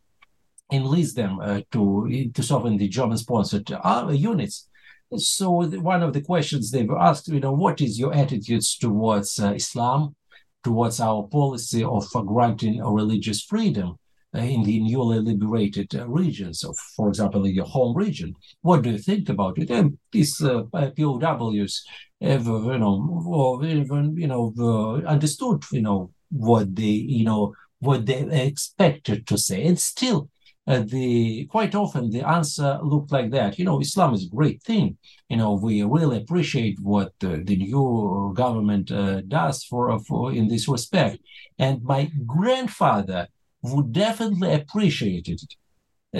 enlist 0.72 1.16
them 1.16 1.40
uh, 1.40 1.60
to 1.72 2.30
to 2.34 2.42
serve 2.42 2.66
in 2.66 2.76
the 2.76 2.88
German-sponsored 2.88 3.70
uh, 3.72 4.12
units. 4.12 4.68
So 5.16 5.50
one 5.92 6.02
of 6.02 6.12
the 6.12 6.22
questions 6.22 6.70
they 6.70 6.84
were 6.84 7.00
asked, 7.00 7.28
you 7.28 7.40
know, 7.40 7.52
what 7.52 7.80
is 7.80 7.98
your 7.98 8.14
attitudes 8.14 8.78
towards 8.78 9.40
uh, 9.40 9.54
Islam, 9.54 10.14
towards 10.62 11.00
our 11.00 11.24
policy 11.24 11.82
of 11.82 12.08
granting 12.26 12.82
religious 12.82 13.42
freedom? 13.42 13.98
Uh, 14.32 14.42
in 14.42 14.62
the 14.62 14.78
newly 14.78 15.18
liberated 15.18 15.92
uh, 15.96 16.06
regions 16.06 16.62
of, 16.62 16.78
for 16.94 17.08
example, 17.08 17.48
your 17.48 17.64
home 17.64 17.96
region. 17.96 18.32
What 18.62 18.82
do 18.82 18.90
you 18.90 18.98
think 18.98 19.28
about 19.28 19.58
it? 19.58 19.70
And 19.70 19.98
these 20.12 20.40
uh, 20.40 20.62
POWs 20.72 21.84
have, 22.20 22.46
you 22.46 22.78
know, 22.78 23.24
or 23.26 23.64
even, 23.64 24.16
you 24.16 24.28
know, 24.28 25.02
understood, 25.04 25.64
you 25.72 25.82
know, 25.82 26.12
what 26.30 26.76
they, 26.76 26.84
you 26.84 27.24
know, 27.24 27.54
what 27.80 28.06
they 28.06 28.20
expected 28.46 29.26
to 29.26 29.36
say. 29.36 29.66
And 29.66 29.76
still, 29.80 30.30
uh, 30.70 30.84
the 30.86 31.46
quite 31.46 31.74
often 31.74 32.10
the 32.10 32.26
answer 32.26 32.78
looked 32.82 33.10
like 33.10 33.30
that. 33.32 33.58
You 33.58 33.64
know, 33.64 33.80
Islam 33.80 34.14
is 34.14 34.24
a 34.26 34.36
great 34.36 34.62
thing. 34.62 34.96
You 35.28 35.36
know, 35.36 35.54
we 35.54 35.82
really 35.82 36.18
appreciate 36.18 36.78
what 36.80 37.12
uh, 37.24 37.38
the 37.42 37.56
new 37.56 38.32
government 38.36 38.90
uh, 38.92 39.20
does 39.22 39.64
for, 39.64 39.98
for 40.00 40.32
in 40.32 40.46
this 40.48 40.68
respect. 40.68 41.18
And 41.58 41.82
my 41.82 42.10
grandfather 42.24 43.28
would 43.62 43.92
definitely 43.92 44.52
appreciate 44.54 45.26
it. 45.28 45.42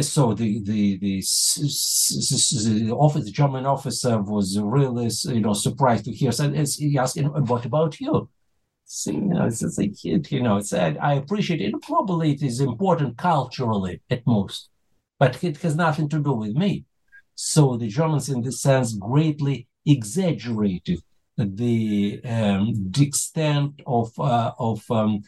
So 0.05 0.35
the 0.35 0.63
the 0.63 0.99
the, 0.99 1.21
the 1.21 2.97
office 3.05 3.25
the 3.25 3.33
German 3.33 3.67
officer 3.67 4.21
was 4.21 4.59
really 4.59 5.11
you 5.35 5.41
know 5.41 5.53
surprised 5.53 6.05
to 6.07 6.13
hear. 6.13 6.33
So 6.33 6.51
he 6.51 6.99
asked, 6.99 7.21
"What 7.21 7.65
about 7.65 8.01
you?" 8.01 8.29
So, 8.93 9.13
you 9.13 9.21
know, 9.21 9.47
it's, 9.47 9.79
a 9.79 9.87
kid, 9.87 10.33
you 10.33 10.43
know, 10.43 10.59
said, 10.59 10.99
"I 10.99 11.15
appreciate 11.15 11.61
it. 11.61 11.81
Probably 11.81 12.33
it 12.33 12.43
is 12.43 12.59
important 12.59 13.17
culturally 13.17 14.03
at 14.11 14.27
most, 14.27 14.69
but 15.17 15.45
it 15.45 15.59
has 15.59 15.77
nothing 15.77 16.09
to 16.09 16.19
do 16.19 16.33
with 16.33 16.57
me." 16.57 16.87
So 17.37 17.77
the 17.77 17.87
Germans, 17.87 18.29
in 18.29 18.43
this 18.43 18.61
sense, 18.61 18.95
greatly 18.95 19.69
exaggerated 19.87 20.99
the, 21.39 22.21
um, 22.25 22.91
the 22.91 23.07
extent 23.07 23.81
of 23.87 24.11
uh, 24.19 24.55
of 24.59 24.83
um, 24.91 25.23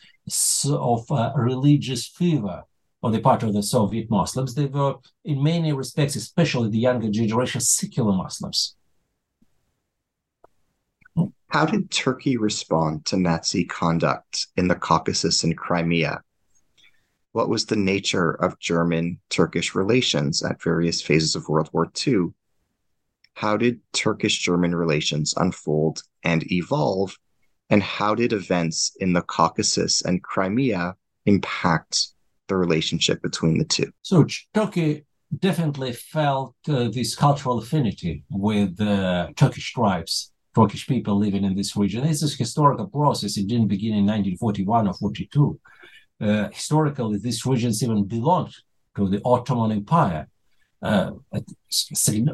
of 0.69 1.09
uh, 1.13 1.33
religious 1.37 2.09
fever 2.09 2.65
on 3.01 3.13
the 3.13 3.21
part 3.21 3.45
of 3.45 3.53
the 3.53 3.63
Soviet 3.63 4.11
Muslims. 4.11 4.57
They 4.57 4.67
were, 4.67 4.97
in 5.25 5.41
many 5.41 5.73
respects, 5.73 6.17
especially 6.17 6.69
the 6.69 6.79
younger 6.89 7.11
generation, 7.11 7.61
secular 7.61 8.13
Muslims. 8.13 8.75
How 11.53 11.67
did 11.67 11.91
Turkey 11.91 12.39
respond 12.39 13.05
to 13.05 13.19
Nazi 13.19 13.67
conduct 13.67 14.47
in 14.57 14.69
the 14.69 14.75
Caucasus 14.75 15.45
and 15.45 15.55
Crimea? 15.55 16.23
What 17.33 17.51
was 17.51 17.67
the 17.67 17.77
nature 17.77 18.31
of 18.31 18.59
German 18.59 19.21
Turkish 19.29 19.75
relations 19.75 20.43
at 20.43 20.63
various 20.63 21.03
phases 21.03 21.37
of 21.37 21.51
World 21.51 21.69
War 21.75 21.93
II? 22.07 22.29
How 23.35 23.59
did 23.59 23.81
Turkish 23.93 24.39
German 24.39 24.75
relations 24.75 25.35
unfold 25.37 26.03
and 26.25 26.51
evolve 26.51 27.19
and 27.69 27.83
how 27.83 28.15
did 28.15 28.33
events 28.33 28.97
in 28.99 29.13
the 29.13 29.21
Caucasus 29.21 30.01
and 30.01 30.23
Crimea 30.23 30.97
impact 31.27 32.15
the 32.49 32.57
relationship 32.57 33.21
between 33.21 33.59
the 33.59 33.67
two? 33.67 33.93
So 34.01 34.27
Turkey 34.55 35.05
definitely 35.39 35.93
felt 35.93 36.55
uh, 36.67 36.89
this 36.89 37.15
cultural 37.15 37.59
affinity 37.59 38.25
with 38.31 38.81
uh, 38.81 39.29
Turkish 39.37 39.75
tribes, 39.75 40.32
Turkish 40.55 40.87
people 40.87 41.17
living 41.17 41.45
in 41.45 41.55
this 41.57 41.77
region. 41.77 42.07
This 42.07 42.23
is 42.23 42.35
a 42.35 42.39
historical 42.39 42.87
process. 42.87 43.37
It 43.37 43.47
didn't 43.47 43.69
begin 43.69 43.95
in 43.95 44.07
1941 44.07 44.89
or 44.89 44.95
42. 44.95 45.61
Uh, 46.21 46.49
historically, 46.51 47.19
these 47.19 47.45
regions 47.47 47.83
even 47.83 48.05
belonged 48.05 48.55
to 48.97 49.09
the 49.09 49.21
Ottoman 49.25 49.73
Empire 49.73 50.29
uh, 50.83 51.13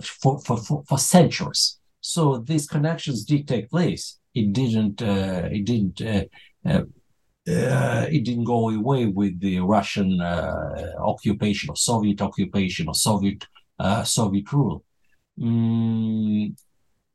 for, 0.02 0.40
for, 0.40 0.56
for, 0.56 0.82
for 0.86 0.98
centuries. 0.98 1.78
So 2.00 2.38
these 2.38 2.66
connections 2.66 3.24
did 3.24 3.46
take 3.46 3.70
place. 3.70 4.18
It 4.34 4.52
didn't. 4.52 5.02
Uh, 5.02 5.48
it 5.50 5.64
didn't. 5.64 6.00
Uh, 6.00 6.24
uh, 6.68 6.82
uh 7.50 8.06
it 8.10 8.24
didn't 8.24 8.44
go 8.44 8.68
away 8.68 9.06
with 9.06 9.40
the 9.40 9.60
Russian 9.60 10.20
occupation 10.20 11.70
or 11.70 11.76
Soviet 11.76 12.20
occupation 12.20 12.88
or 12.88 12.94
Soviet 12.94 13.46
Soviet 14.04 14.52
rule. 14.52 14.84
Mm, 15.38 16.54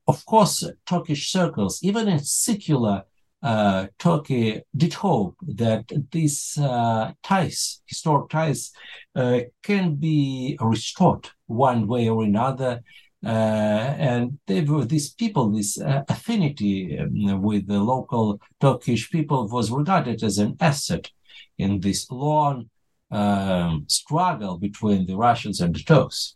of 0.07 0.25
course, 0.25 0.69
Turkish 0.85 1.31
circles, 1.31 1.79
even 1.83 2.07
in 2.07 2.19
secular 2.19 3.03
uh, 3.43 3.87
Turkey 3.99 4.61
did 4.75 4.93
hope 4.93 5.35
that 5.45 5.91
these 6.11 6.57
uh, 6.57 7.11
ties, 7.21 7.81
historic 7.85 8.29
ties, 8.29 8.71
uh, 9.15 9.41
can 9.61 9.95
be 9.95 10.57
restored 10.61 11.29
one 11.47 11.85
way 11.85 12.07
or 12.07 12.23
another. 12.23 12.81
Uh, 13.25 13.95
and 13.97 14.39
they 14.47 14.61
were 14.61 14.85
these 14.85 15.13
people, 15.13 15.49
this 15.49 15.79
uh, 15.79 16.03
affinity 16.07 16.97
um, 16.97 17.41
with 17.41 17.67
the 17.67 17.79
local 17.79 18.39
Turkish 18.61 19.11
people 19.11 19.47
was 19.49 19.71
regarded 19.71 20.23
as 20.23 20.37
an 20.37 20.55
asset 20.61 21.09
in 21.57 21.81
this 21.81 22.09
long 22.09 22.69
um, 23.11 23.85
struggle 23.89 24.57
between 24.57 25.05
the 25.05 25.15
Russians 25.15 25.59
and 25.59 25.75
the 25.75 25.79
Turks. 25.79 26.35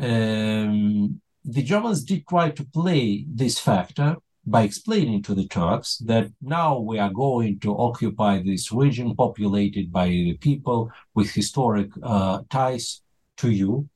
Um, 0.00 1.21
the 1.44 1.62
Germans 1.62 2.04
did 2.04 2.26
try 2.28 2.50
to 2.50 2.64
play 2.64 3.24
this 3.28 3.58
factor 3.58 4.16
by 4.44 4.62
explaining 4.62 5.22
to 5.22 5.34
the 5.34 5.46
Turks 5.46 5.98
that 5.98 6.30
now 6.40 6.78
we 6.78 6.98
are 6.98 7.12
going 7.12 7.60
to 7.60 7.76
occupy 7.76 8.42
this 8.42 8.72
region 8.72 9.14
populated 9.14 9.92
by 9.92 10.36
people 10.40 10.90
with 11.14 11.30
historic 11.30 11.90
uh, 12.02 12.40
ties 12.50 13.02
to 13.36 13.50
you. 13.50 13.88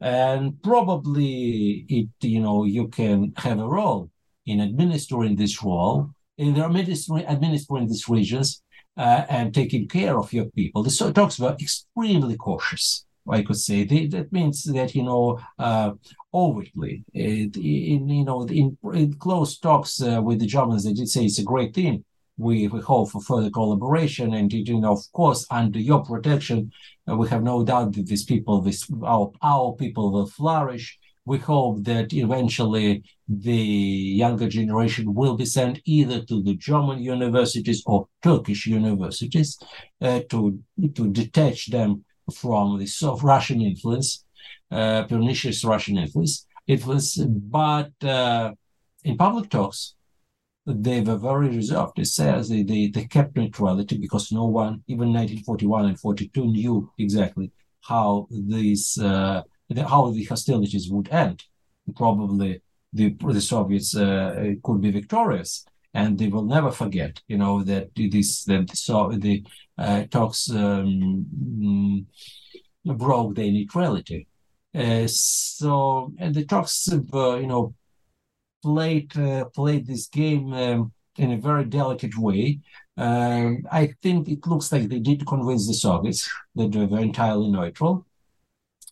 And 0.00 0.62
probably 0.62 1.84
it, 1.88 2.08
you 2.22 2.40
know, 2.40 2.64
you 2.64 2.88
can 2.88 3.34
have 3.36 3.58
a 3.58 3.68
role 3.68 4.10
in 4.46 4.60
administering 4.60 5.36
this 5.36 5.62
role, 5.62 6.10
in 6.38 6.58
administering, 6.58 7.26
administering 7.26 7.86
these 7.86 8.08
regions 8.08 8.62
uh, 8.96 9.24
and 9.28 9.54
taking 9.54 9.86
care 9.86 10.18
of 10.18 10.32
your 10.32 10.46
people. 10.46 10.82
The 10.82 11.12
Turks 11.14 11.38
were 11.38 11.56
extremely 11.60 12.36
cautious. 12.36 13.04
I 13.28 13.42
could 13.42 13.56
say 13.56 13.84
that 13.84 14.32
means 14.32 14.64
that 14.64 14.94
you 14.94 15.02
know 15.02 15.40
uh, 15.58 15.92
overtly. 16.32 17.04
It, 17.12 17.56
in 17.56 18.08
you 18.08 18.24
know 18.24 18.42
in, 18.46 18.76
in 18.94 19.14
close 19.14 19.58
talks 19.58 20.00
uh, 20.00 20.20
with 20.22 20.40
the 20.40 20.46
Germans, 20.46 20.84
they 20.84 20.92
did 20.92 21.08
say 21.08 21.24
it's 21.24 21.38
a 21.38 21.44
great 21.44 21.74
thing. 21.74 22.04
We, 22.38 22.68
we 22.68 22.80
hope 22.80 23.10
for 23.10 23.20
further 23.20 23.50
collaboration, 23.50 24.32
and 24.32 24.50
you 24.50 24.80
know, 24.80 24.92
of 24.92 25.12
course, 25.12 25.46
under 25.50 25.78
your 25.78 26.02
protection, 26.02 26.72
uh, 27.06 27.14
we 27.14 27.28
have 27.28 27.42
no 27.42 27.62
doubt 27.62 27.92
that 27.92 28.06
these 28.06 28.24
people, 28.24 28.62
this 28.62 28.86
our 29.04 29.30
our 29.42 29.74
people, 29.74 30.10
will 30.10 30.26
flourish. 30.26 30.98
We 31.26 31.36
hope 31.36 31.84
that 31.84 32.14
eventually 32.14 33.04
the 33.28 33.52
younger 33.54 34.48
generation 34.48 35.14
will 35.14 35.36
be 35.36 35.44
sent 35.44 35.80
either 35.84 36.24
to 36.24 36.42
the 36.42 36.56
German 36.56 37.02
universities 37.02 37.82
or 37.84 38.08
Turkish 38.22 38.66
universities 38.66 39.58
uh, 40.00 40.20
to 40.30 40.58
to 40.94 41.10
detach 41.10 41.66
them 41.70 42.04
from 42.30 42.78
the 42.78 42.86
soft 42.86 43.22
Russian 43.22 43.60
influence 43.60 44.24
uh, 44.70 45.04
pernicious 45.04 45.64
Russian 45.64 45.98
influence. 45.98 46.46
Influence, 46.66 47.16
but 47.16 47.92
uh, 48.04 48.52
in 49.04 49.16
public 49.16 49.50
talks, 49.50 49.94
they 50.66 51.00
were 51.00 51.16
very 51.16 51.48
reserved. 51.48 51.98
It 51.98 52.06
says 52.06 52.48
they, 52.48 52.62
they, 52.62 52.86
they 52.88 53.06
kept 53.06 53.36
neutrality 53.36 53.98
because 53.98 54.30
no 54.30 54.44
one, 54.44 54.84
even 54.86 55.08
1941 55.08 55.86
and 55.86 55.98
42, 55.98 56.44
knew 56.46 56.92
exactly 56.98 57.50
how 57.82 58.28
these 58.30 58.98
uh, 58.98 59.42
how 59.88 60.10
the 60.10 60.24
hostilities 60.24 60.88
would 60.90 61.08
end. 61.08 61.42
Probably 61.96 62.62
the 62.92 63.16
the 63.26 63.40
Soviets 63.40 63.96
uh, 63.96 64.54
could 64.62 64.80
be 64.80 64.90
victorious, 64.90 65.64
and 65.94 66.18
they 66.18 66.28
will 66.28 66.44
never 66.44 66.70
forget, 66.70 67.20
you 67.26 67.36
know, 67.36 67.62
that 67.64 67.90
this 67.94 68.44
that 68.44 68.76
so 68.76 69.10
the 69.12 69.44
uh, 69.78 70.04
Turks 70.10 70.50
um, 70.50 71.26
mm, 71.36 72.04
broke 72.84 73.34
their 73.34 73.50
neutrality. 73.50 74.26
Uh, 74.74 75.06
so 75.06 76.12
and 76.18 76.34
the 76.34 76.44
Turks, 76.44 76.88
uh, 76.92 77.36
you 77.36 77.46
know, 77.46 77.74
played 78.62 79.16
uh, 79.16 79.46
played 79.46 79.86
this 79.86 80.06
game 80.06 80.52
um, 80.52 80.92
in 81.16 81.32
a 81.32 81.38
very 81.38 81.64
delicate 81.64 82.16
way. 82.16 82.60
Um, 82.96 83.64
I 83.72 83.94
think 84.02 84.28
it 84.28 84.46
looks 84.46 84.70
like 84.70 84.88
they 84.88 85.00
did 85.00 85.26
convince 85.26 85.66
the 85.66 85.74
Soviets 85.74 86.30
that 86.54 86.70
they 86.70 86.84
were 86.86 87.00
entirely 87.00 87.50
neutral, 87.50 88.06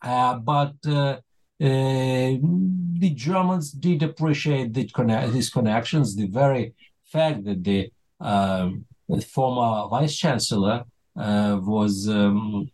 uh, 0.03 0.37
but 0.39 0.75
uh, 0.87 1.19
the 1.61 3.13
Germans 3.15 3.73
did 3.73 4.03
appreciate 4.03 4.73
the 4.75 4.89
conne- 4.89 5.33
these 5.33 5.51
connections. 5.51 6.17
The 6.17 6.27
very 6.27 6.75
fact 7.11 7.45
that 7.45 7.63
the, 7.65 7.91
um, 8.21 8.85
former 9.27 9.89
vice 9.89 10.17
chancellor 10.17 10.85
was 11.15 12.09
um, 12.09 12.71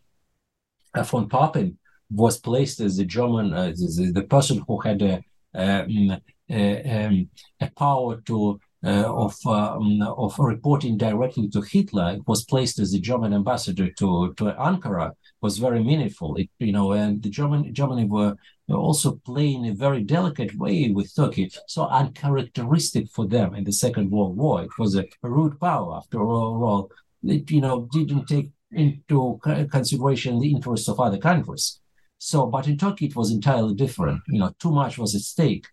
von 1.03 1.29
Papen 1.29 1.77
was 2.09 2.37
placed 2.37 2.79
as 2.79 2.97
the 2.97 3.05
German, 3.05 3.53
uh, 3.53 3.67
the, 3.75 4.11
the, 4.13 4.23
person 4.23 4.63
who 4.67 4.79
had 4.79 5.01
a, 5.01 5.21
um, 5.53 6.17
a, 6.49 7.05
um, 7.05 7.29
a 7.59 7.69
power 7.71 8.21
to 8.21 8.51
uh, 8.51 8.57
of 8.85 9.35
um, 9.47 10.01
of 10.01 10.37
reporting 10.37 10.97
directly 10.97 11.49
to 11.49 11.61
Hitler 11.61 12.19
was 12.27 12.45
placed 12.45 12.77
as 12.79 12.91
the 12.91 12.99
German 12.99 13.33
ambassador 13.33 13.89
to 13.91 14.33
to 14.37 14.43
Ankara 14.59 15.13
was 15.41 15.57
very 15.57 15.83
meaningful. 15.83 16.35
It, 16.35 16.49
you 16.59 16.71
know, 16.71 16.91
and 16.91 17.21
the 17.21 17.29
German 17.29 17.73
Germany 17.73 18.05
were 18.05 18.35
also 18.69 19.19
playing 19.25 19.67
a 19.67 19.73
very 19.73 20.03
delicate 20.03 20.55
way 20.55 20.89
with 20.91 21.15
Turkey, 21.15 21.49
so 21.67 21.87
uncharacteristic 21.87 23.09
for 23.09 23.27
them 23.27 23.55
in 23.55 23.63
the 23.63 23.71
Second 23.71 24.11
World 24.11 24.37
War. 24.37 24.63
It 24.63 24.77
was 24.77 24.95
a, 24.95 25.05
a 25.23 25.29
rude 25.29 25.59
power 25.59 25.95
after 25.97 26.21
all. 26.21 26.91
It 27.23 27.49
you 27.49 27.61
know 27.61 27.87
didn't 27.91 28.27
take 28.27 28.49
into 28.71 29.39
consideration 29.71 30.39
the 30.39 30.51
interests 30.51 30.89
of 30.89 30.99
other 30.99 31.17
countries. 31.17 31.79
So, 32.17 32.45
but 32.47 32.67
in 32.67 32.77
Turkey 32.77 33.07
it 33.07 33.15
was 33.15 33.31
entirely 33.31 33.73
different. 33.73 34.21
You 34.27 34.39
know, 34.39 34.51
too 34.59 34.71
much 34.71 34.97
was 34.97 35.15
at 35.15 35.21
stake, 35.21 35.67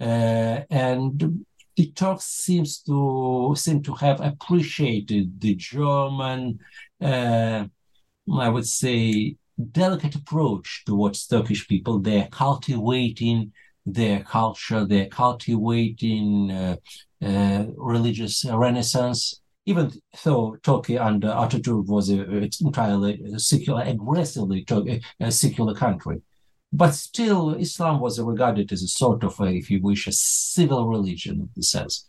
uh, 0.00 0.60
and 0.70 1.44
the 1.76 1.90
Turks 1.92 2.24
seems 2.24 2.80
to 2.82 3.54
seem 3.56 3.82
to 3.82 3.94
have 3.94 4.20
appreciated 4.20 5.40
the 5.40 5.54
German, 5.54 6.58
uh, 7.00 7.64
I 8.38 8.48
would 8.48 8.66
say, 8.66 9.36
delicate 9.70 10.14
approach 10.14 10.82
towards 10.86 11.26
Turkish 11.26 11.66
people. 11.68 11.98
They're 12.00 12.28
cultivating 12.30 13.52
their 13.84 14.20
culture, 14.22 14.84
they're 14.84 15.08
cultivating 15.08 16.50
uh, 16.50 16.76
uh 17.20 17.66
religious 17.76 18.44
renaissance 18.44 19.42
even 19.66 19.92
though 20.24 20.56
Turkey 20.62 20.98
under 20.98 21.28
Atatürk 21.28 21.86
was 21.86 22.08
an 22.08 22.50
entirely 22.60 23.20
secular, 23.38 23.82
aggressively 23.82 24.66
a 25.20 25.30
secular 25.30 25.74
country, 25.74 26.20
but 26.72 26.92
still 26.92 27.54
Islam 27.54 28.00
was 28.00 28.18
regarded 28.18 28.72
as 28.72 28.82
a 28.82 28.88
sort 28.88 29.22
of, 29.24 29.38
a, 29.40 29.44
if 29.44 29.70
you 29.70 29.80
wish, 29.82 30.06
a 30.06 30.12
civil 30.12 30.88
religion 30.88 31.40
in 31.40 31.50
the 31.54 31.62
sense. 31.62 32.06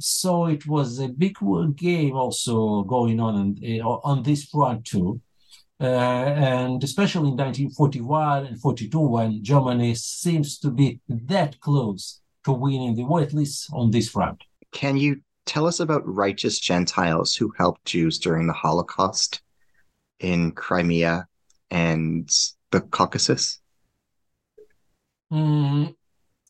So 0.00 0.46
it 0.46 0.66
was 0.66 0.98
a 0.98 1.08
big 1.08 1.36
game 1.76 2.16
also 2.16 2.82
going 2.82 3.20
on 3.20 3.56
in, 3.62 3.80
on 3.82 4.22
this 4.22 4.46
front 4.46 4.86
too. 4.86 5.20
Uh, 5.80 5.84
and 5.84 6.82
especially 6.82 7.28
in 7.28 7.36
1941 7.36 8.46
and 8.46 8.60
42, 8.60 8.98
when 8.98 9.44
Germany 9.44 9.94
seems 9.94 10.58
to 10.60 10.70
be 10.70 11.00
that 11.08 11.60
close 11.60 12.20
to 12.44 12.52
winning 12.52 12.94
the 12.94 13.04
war, 13.04 13.20
at 13.20 13.34
least 13.34 13.68
on 13.72 13.90
this 13.90 14.08
front. 14.08 14.42
Can 14.72 14.96
you 14.96 15.20
tell 15.46 15.66
us 15.66 15.80
about 15.80 16.02
righteous 16.06 16.58
Gentiles 16.58 17.34
who 17.34 17.52
helped 17.58 17.84
Jews 17.84 18.18
during 18.18 18.46
the 18.46 18.52
Holocaust 18.52 19.42
in 20.20 20.52
Crimea 20.52 21.26
and 21.70 22.30
the 22.70 22.80
Caucasus? 22.80 23.60
Mm, 25.34 25.94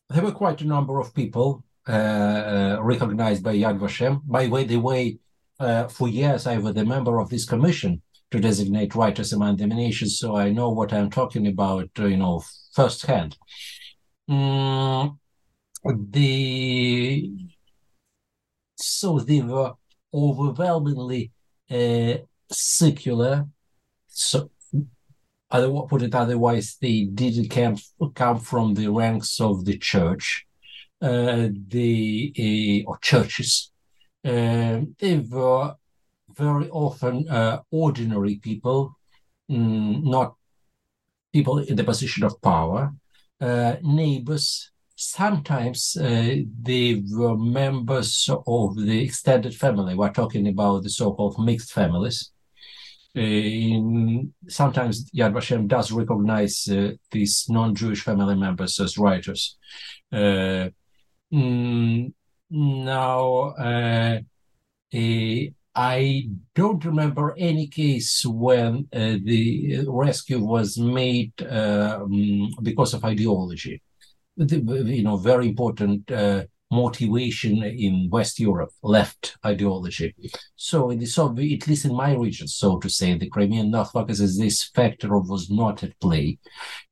there 0.09 0.23
were 0.23 0.31
quite 0.31 0.61
a 0.61 0.67
number 0.67 0.99
of 0.99 1.13
people 1.15 1.63
uh, 1.89 1.91
uh, 1.91 2.77
recognized 2.81 3.43
by 3.43 3.55
Yad 3.55 3.79
Vashem. 3.79 4.21
By 4.25 4.47
way, 4.47 4.63
the 4.65 4.77
way, 4.77 5.17
uh, 5.59 5.87
for 5.87 6.07
years 6.07 6.45
I 6.45 6.57
was 6.59 6.77
a 6.77 6.85
member 6.85 7.19
of 7.19 7.29
this 7.29 7.45
commission 7.45 8.03
to 8.29 8.39
designate 8.39 8.93
Righteous 8.93 9.33
among 9.33 9.57
the 9.57 9.65
nations, 9.65 10.19
so 10.19 10.35
I 10.35 10.51
know 10.51 10.69
what 10.69 10.93
I'm 10.93 11.09
talking 11.09 11.47
about, 11.47 11.89
uh, 11.97 12.05
you 12.05 12.17
know, 12.17 12.43
firsthand. 12.73 13.37
Mm, 14.29 15.17
the 16.11 17.31
so 18.75 19.19
they 19.19 19.41
were 19.41 19.73
overwhelmingly 20.13 21.31
uh, 21.71 22.17
secular. 22.51 23.47
So, 24.07 24.51
I 25.51 25.61
put 25.87 26.01
it 26.01 26.15
otherwise, 26.15 26.77
they 26.81 27.03
didn't 27.05 27.49
come, 27.49 27.77
come 28.15 28.39
from 28.39 28.73
the 28.73 28.87
ranks 28.87 29.39
of 29.39 29.65
the 29.65 29.77
church, 29.77 30.45
uh, 31.01 31.49
the 31.67 32.83
uh, 32.85 32.89
or 32.89 32.97
churches. 32.99 33.71
Uh, 34.23 34.81
they 34.99 35.17
were 35.29 35.75
very 36.35 36.69
often 36.69 37.29
uh, 37.29 37.61
ordinary 37.71 38.35
people 38.37 38.95
mm, 39.49 40.03
not 40.03 40.35
people 41.33 41.59
in 41.59 41.75
the 41.75 41.83
position 41.83 42.23
of 42.23 42.41
power, 42.41 42.93
uh, 43.41 43.75
neighbors. 43.81 44.71
Sometimes 44.95 45.97
uh, 45.97 46.35
they 46.61 47.03
were 47.11 47.37
members 47.37 48.29
of 48.47 48.77
the 48.77 49.03
extended 49.03 49.53
family. 49.53 49.93
We're 49.93 50.11
talking 50.11 50.47
about 50.47 50.83
the 50.83 50.89
so-called 50.89 51.37
mixed 51.37 51.73
families. 51.73 52.31
Uh, 53.15 53.21
in, 53.21 54.33
sometimes 54.47 55.09
Yad 55.11 55.33
Vashem 55.33 55.67
does 55.67 55.91
recognize 55.91 56.67
uh, 56.67 56.91
these 57.11 57.45
non-Jewish 57.49 58.01
family 58.01 58.35
members 58.35 58.79
as 58.79 58.97
righteous. 58.97 59.57
Uh, 60.11 60.69
mm, 61.33 62.11
now, 62.49 63.53
I 65.75 66.29
don't 66.53 66.85
remember 66.85 67.35
any 67.37 67.67
case 67.67 68.25
when 68.25 68.87
uh, 68.93 69.17
the 69.23 69.83
rescue 69.87 70.39
was 70.39 70.77
made 70.77 71.33
um, 71.49 72.53
because 72.63 72.93
of 72.93 73.03
ideology. 73.03 73.81
The, 74.37 74.59
you 74.59 75.03
know, 75.03 75.17
very 75.17 75.47
important 75.49 76.09
uh, 76.09 76.45
motivation 76.71 77.63
in 77.63 78.09
West 78.11 78.39
Europe, 78.39 78.71
left 78.81 79.37
ideology. 79.45 80.15
So 80.55 80.89
in 80.89 80.99
the 80.99 81.05
Soviet, 81.05 81.63
at 81.63 81.67
least 81.67 81.85
in 81.85 81.93
my 81.93 82.13
region, 82.13 82.47
so 82.47 82.79
to 82.79 82.89
say, 82.89 83.17
the 83.17 83.29
Crimean 83.29 83.71
North 83.71 83.91
Caucasus, 83.93 84.37
this 84.37 84.63
factor 84.63 85.17
was 85.17 85.49
not 85.49 85.83
at 85.83 85.99
play. 85.99 86.39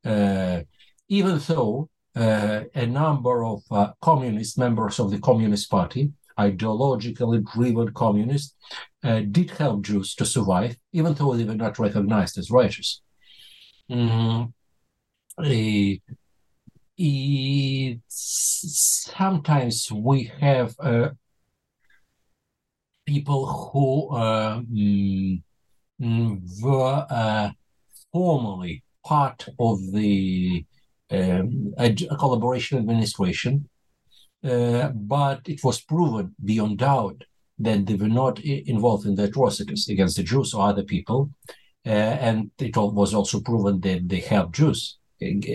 Uh, 0.06 0.62
even 1.10 1.40
though 1.48 1.90
uh, 2.16 2.62
a 2.76 2.86
number 2.86 3.44
of 3.44 3.62
uh, 3.72 3.92
communist 4.02 4.58
members 4.58 5.00
of 5.00 5.12
the 5.12 5.20
Communist 5.20 5.70
Party 5.70 6.12
ideologically 6.38 7.44
driven 7.54 7.94
communists 7.94 8.56
uh, 9.04 9.22
did 9.32 9.52
help 9.52 9.84
Jews 9.84 10.16
to 10.16 10.26
survive, 10.26 10.76
even 10.92 11.14
though 11.14 11.36
they 11.36 11.44
were 11.44 11.56
not 11.56 11.80
recognized 11.80 12.38
as 12.38 12.50
righteous. 12.50 13.02
Mm-hmm. 13.90 14.50
Sometimes 18.08 19.92
we 19.92 20.32
have 20.40 20.76
uh, 20.80 21.10
people 23.06 23.46
who 23.48 24.16
uh, 24.16 24.60
mm, 24.62 25.42
were 26.62 27.06
uh, 27.10 27.50
formally 28.12 28.84
part 29.06 29.48
of 29.60 29.80
the 29.92 30.66
um, 31.12 31.74
collaboration 32.20 32.78
administration 32.78 33.68
uh, 34.44 34.90
but 34.90 35.42
it 35.46 35.64
was 35.64 35.82
proven 35.82 36.36
beyond 36.44 36.80
doubt 36.80 37.24
that 37.60 37.86
they 37.86 37.96
were 37.96 38.10
not 38.10 38.40
involved 38.40 39.06
in 39.06 39.16
the 39.16 39.24
atrocities 39.24 39.88
against 39.88 40.18
the 40.18 40.24
Jews 40.24 40.54
or 40.54 40.68
other 40.68 40.84
people. 40.84 41.30
Uh, 41.86 41.90
and 41.90 42.52
it 42.60 42.76
was 42.76 43.14
also 43.14 43.40
proven 43.40 43.80
that 43.82 44.08
they 44.08 44.20
helped 44.20 44.56
Jews, 44.56 44.98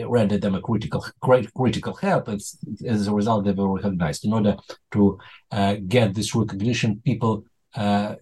rendered 0.07 0.43
them 0.43 0.55
a 0.55 0.61
critical, 0.61 1.05
great 1.21 1.53
critical 1.55 1.95
help. 1.95 2.29
As 2.29 3.07
a 3.07 3.13
result, 3.13 3.45
they 3.45 3.53
were 3.53 3.75
recognized. 3.75 4.25
In 4.25 4.33
order 4.33 4.57
to 4.93 5.19
uh, 5.51 5.77
get 5.87 6.15
this 6.15 6.35
recognition, 6.35 7.01
people, 7.05 7.45
uh, 7.75 8.15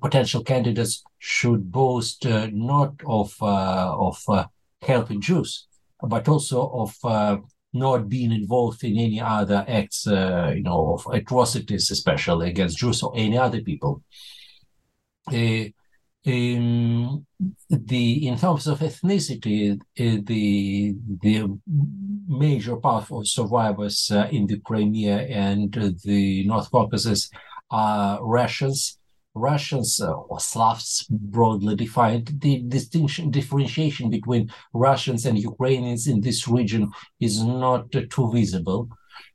potential 0.00 0.42
candidates, 0.42 1.04
should 1.18 1.70
boast 1.70 2.24
not 2.52 2.92
of 3.06 3.34
of 3.40 4.16
helping 4.82 5.20
Jews, 5.20 5.66
but 6.02 6.28
also 6.28 6.58
of 6.70 7.42
not 7.72 8.08
being 8.08 8.32
involved 8.32 8.82
in 8.84 8.98
any 8.98 9.20
other 9.20 9.64
acts, 9.68 10.06
uh, 10.06 10.52
you 10.54 10.62
know, 10.62 10.94
of 10.94 11.06
atrocities, 11.12 11.90
especially 11.90 12.48
against 12.48 12.78
Jews 12.78 13.02
or 13.02 13.12
any 13.14 13.38
other 13.38 13.60
people. 13.60 14.02
In 16.26 17.24
the 17.70 18.26
in 18.26 18.36
terms 18.36 18.66
of 18.66 18.80
ethnicity, 18.80 19.74
uh, 19.74 20.20
the 20.24 20.96
the 21.22 21.58
major 22.26 22.76
part 22.76 23.12
of 23.12 23.28
survivors 23.28 24.10
uh, 24.10 24.26
in 24.32 24.48
the 24.48 24.58
Crimea 24.58 25.18
and 25.18 25.72
the 26.02 26.44
North 26.44 26.68
Caucasus 26.72 27.30
are 27.70 28.18
Russians, 28.26 28.98
Russians 29.36 30.00
uh, 30.00 30.14
or 30.14 30.40
Slavs 30.40 31.06
broadly 31.08 31.76
defined, 31.76 32.40
the 32.40 32.60
distinction 32.66 33.30
differentiation 33.30 34.10
between 34.10 34.50
Russians 34.74 35.26
and 35.26 35.38
Ukrainians 35.38 36.08
in 36.08 36.20
this 36.22 36.48
region 36.48 36.90
is 37.20 37.40
not 37.44 37.94
uh, 37.94 38.02
too 38.10 38.32
visible, 38.32 38.88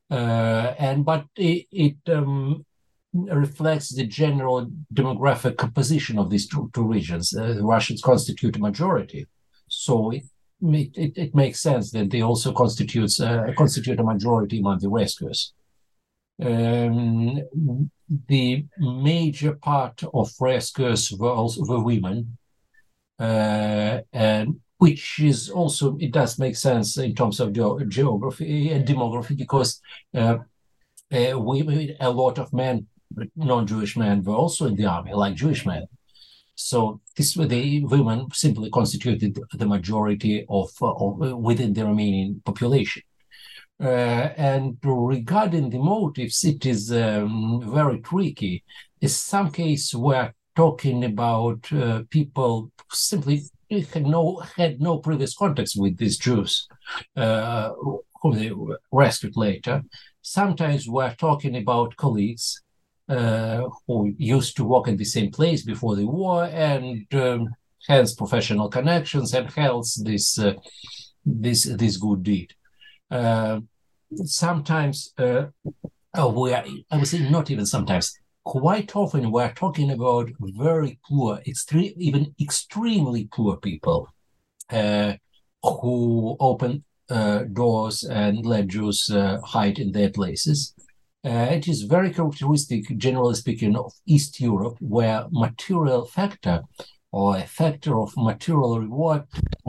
uh, 0.10 0.76
and 0.78 1.06
but 1.06 1.24
it, 1.38 1.68
it 1.72 1.96
um, 2.08 2.66
reflects 3.14 3.94
the 3.94 4.06
general 4.06 4.70
demographic 4.94 5.58
composition 5.58 6.18
of 6.18 6.30
these 6.30 6.48
two, 6.48 6.70
two 6.74 6.88
regions. 6.88 7.36
Uh, 7.36 7.54
the 7.54 7.64
Russians 7.64 8.02
constitute 8.02 8.56
a 8.56 8.60
majority, 8.60 9.28
so 9.68 10.12
it, 10.12 10.24
it, 10.62 11.18
it 11.18 11.36
makes 11.36 11.62
sense 11.62 11.92
that 11.92 12.10
they 12.10 12.22
also 12.22 12.54
constitutes 12.54 13.20
uh, 13.20 13.52
constitute 13.58 14.00
a 14.00 14.04
majority 14.04 14.60
among 14.60 14.80
the 14.80 14.90
rescuers. 14.90 15.54
Um, 16.42 17.42
the 18.28 18.66
major 18.80 19.54
part 19.54 20.04
of 20.14 20.32
rescuers 20.40 21.12
were 21.12 21.30
also 21.30 21.64
were 21.66 21.84
women, 21.84 22.38
uh, 23.20 24.00
and 24.12 24.60
which 24.78 25.20
is 25.20 25.50
also 25.50 25.98
it 26.00 26.12
does 26.12 26.40
make 26.40 26.56
sense 26.56 26.98
in 26.98 27.14
terms 27.14 27.40
of 27.40 27.54
ge- 27.54 27.88
geography 27.88 28.72
and 28.72 28.88
demography 28.88 29.38
because 29.38 29.80
uh, 30.16 30.38
uh, 31.14 31.40
we 31.40 31.96
a 32.00 32.10
lot 32.10 32.40
of 32.40 32.52
men, 32.54 32.88
non-Jewish 33.36 33.98
men, 33.98 34.24
were 34.24 34.36
also 34.36 34.68
in 34.68 34.76
the 34.76 34.86
army, 34.86 35.14
like 35.14 35.36
Jewish 35.36 35.66
men. 35.66 35.86
So 36.56 37.02
this 37.18 37.34
the 37.34 37.84
women 37.86 38.28
simply 38.34 38.70
constituted 38.70 39.40
the 39.54 39.66
majority 39.66 40.46
of, 40.48 40.70
of 40.82 41.18
within 41.18 41.74
the 41.74 41.82
Romanian 41.82 42.44
population. 42.44 43.04
Uh, 43.82 44.30
and 44.38 44.78
regarding 44.84 45.72
the 45.72 45.80
motives, 45.80 46.44
it 46.44 46.66
is 46.68 46.92
um, 46.92 47.64
very 47.74 48.00
tricky. 48.02 48.64
In 49.02 49.10
some 49.10 49.50
case, 49.52 49.94
we're 49.96 50.32
talking 50.56 51.04
about 51.04 51.72
uh, 51.74 52.04
people 52.12 52.72
simply 52.92 53.42
had 53.94 54.06
no 54.06 54.44
had 54.56 54.80
no 54.82 55.00
previous 55.00 55.34
contacts 55.36 55.76
with 55.76 55.98
these 55.98 56.18
Jews, 56.18 56.68
uh, 57.16 57.72
whom 58.22 58.34
they 58.34 58.52
rescued 58.92 59.36
later. 59.36 59.82
Sometimes 60.22 60.88
we're 60.88 61.16
talking 61.16 61.56
about 61.58 61.96
colleagues 61.96 62.62
uh, 63.12 63.68
who 63.86 64.14
used 64.18 64.56
to 64.56 64.64
work 64.64 64.88
in 64.88 64.96
the 64.96 65.04
same 65.04 65.30
place 65.32 65.64
before 65.64 65.96
the 65.98 66.06
war 66.06 66.46
and 66.46 67.06
um, 67.14 67.50
hence 67.88 68.14
professional 68.14 68.70
connections 68.70 69.34
and 69.34 69.52
hence 69.52 69.96
this 69.96 70.40
uh, 70.40 70.54
this 71.26 71.64
this 71.76 71.98
good 71.98 72.24
deed. 72.24 72.54
Uh, 73.10 73.60
sometimes 74.24 75.14
uh, 75.18 75.44
oh, 76.16 76.32
we 76.42 76.54
are, 76.54 76.64
I 76.90 76.98
would 76.98 77.08
say 77.08 77.30
not 77.30 77.52
even 77.52 77.66
sometimes, 77.66 78.18
quite 78.46 78.96
often 78.96 79.30
we're 79.30 79.54
talking 79.54 79.92
about 79.92 80.30
very 80.40 80.98
poor, 81.08 81.42
extreme, 81.46 81.94
even 81.98 82.34
extremely 82.42 83.28
poor 83.34 83.58
people 83.58 84.08
uh, 84.70 85.14
who 85.64 86.38
open 86.40 86.86
uh, 87.10 87.40
doors 87.52 88.04
and 88.04 88.46
let 88.46 88.68
Jews 88.68 89.12
hide 89.44 89.80
in 89.80 89.92
their 89.92 90.10
places. 90.10 90.74
Uh, 91.24 91.48
it 91.52 91.68
is 91.68 91.84
very 91.84 92.12
characteristic, 92.12 92.98
generally 92.98 93.36
speaking, 93.36 93.76
of 93.76 93.94
East 94.08 94.40
Europe, 94.40 94.78
where 94.80 95.26
material 95.32 96.06
factor 96.06 96.64
or 97.12 97.38
a 97.38 97.42
factor 97.42 98.00
of 98.00 98.14
material 98.18 98.80
reward 98.80 99.24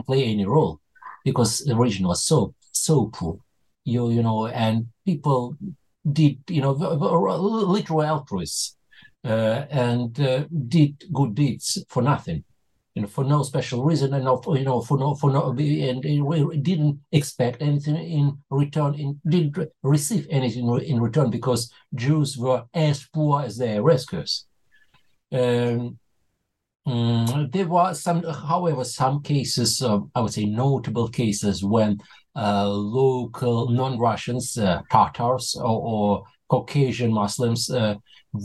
play 0.05 0.23
any 0.23 0.45
role 0.45 0.79
because 1.23 1.59
the 1.59 1.75
region 1.75 2.07
was 2.07 2.23
so 2.23 2.55
so 2.71 3.07
poor. 3.13 3.37
You 3.85 4.09
you 4.09 4.23
know 4.23 4.47
and 4.47 4.87
people 5.05 5.57
did 6.11 6.39
you 6.49 6.61
know 6.61 6.71
literal 6.71 8.01
altruists 8.01 8.77
uh, 9.23 9.65
and 9.69 10.19
uh, 10.19 10.45
did 10.67 11.03
good 11.13 11.35
deeds 11.35 11.83
for 11.87 12.01
nothing 12.01 12.43
you 12.95 13.01
know 13.01 13.07
for 13.07 13.23
no 13.23 13.41
special 13.43 13.83
reason 13.83 14.13
and 14.13 14.23
you 14.23 14.63
know 14.63 14.81
for 14.81 14.97
no 14.97 15.15
for 15.15 15.31
no 15.31 15.49
and 15.49 16.03
we 16.25 16.57
didn't 16.57 16.99
expect 17.11 17.61
anything 17.61 17.95
in 17.95 18.37
return 18.49 18.93
in 18.95 19.19
didn't 19.27 19.57
receive 19.81 20.27
anything 20.29 20.67
in 20.85 21.01
return 21.01 21.29
because 21.29 21.71
jews 21.95 22.37
were 22.37 22.63
as 22.73 23.07
poor 23.13 23.41
as 23.41 23.57
their 23.57 23.81
rescuers. 23.81 24.45
Um, 25.31 25.97
mm, 26.87 27.51
there 27.51 27.67
were 27.67 27.93
some 27.95 28.23
however 28.23 28.83
some 28.83 29.23
cases 29.23 29.81
i 29.81 30.21
would 30.21 30.33
say 30.33 30.45
notable 30.45 31.07
cases 31.07 31.63
when 31.63 31.99
uh, 32.35 32.67
local 32.67 33.69
non-Russians, 33.69 34.57
uh, 34.57 34.81
Tatars 34.89 35.55
or, 35.55 35.63
or, 35.65 36.23
Caucasian 36.53 37.11
Muslims 37.11 37.61
uh, 37.69 37.95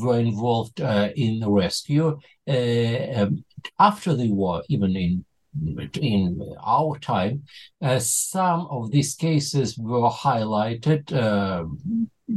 were 0.03 0.21
involved 0.21 0.79
in 1.25 1.33
the 1.41 1.51
rescue. 1.51 2.09
Um, 2.49 3.45
after 3.79 4.11
the 4.15 4.31
war, 4.41 4.63
even 4.69 4.97
in 4.97 5.25
in 6.15 6.23
our 6.65 6.99
time, 6.99 7.43
uh, 7.83 7.99
some 7.99 8.67
of 8.71 8.91
these 8.91 9.15
cases 9.15 9.77
were 9.79 10.11
highlighted 10.11 11.03
uh, 11.13 11.65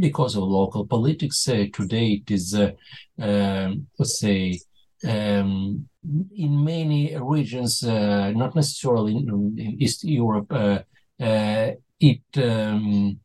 because 0.05 0.35
of 0.35 0.43
local 0.43 0.85
politics. 0.85 1.47
Uh, 1.47 1.65
today, 1.73 2.07
it 2.19 2.31
is, 2.31 2.55
um, 2.55 3.87
let's 3.99 4.19
say, 4.19 4.59
um, 5.07 5.87
in 6.35 6.63
many 6.63 7.15
regions, 7.17 7.83
uh, 7.83 8.31
not 8.31 8.55
necessarily 8.55 9.15
in, 9.15 9.55
in 9.57 9.81
East 9.81 10.03
Europe, 10.03 10.51
uh, 10.51 10.79
uh, 11.19 11.71
it 11.99 12.21
um, 12.37 13.19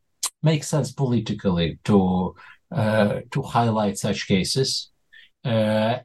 makes 0.51 0.69
sense 0.75 0.91
politically 1.03 1.69
to 1.89 1.99
uh, 2.81 3.21
to 3.33 3.41
highlight 3.43 3.97
such 4.07 4.29
cases. 4.35 4.91
Uh, 5.45 5.99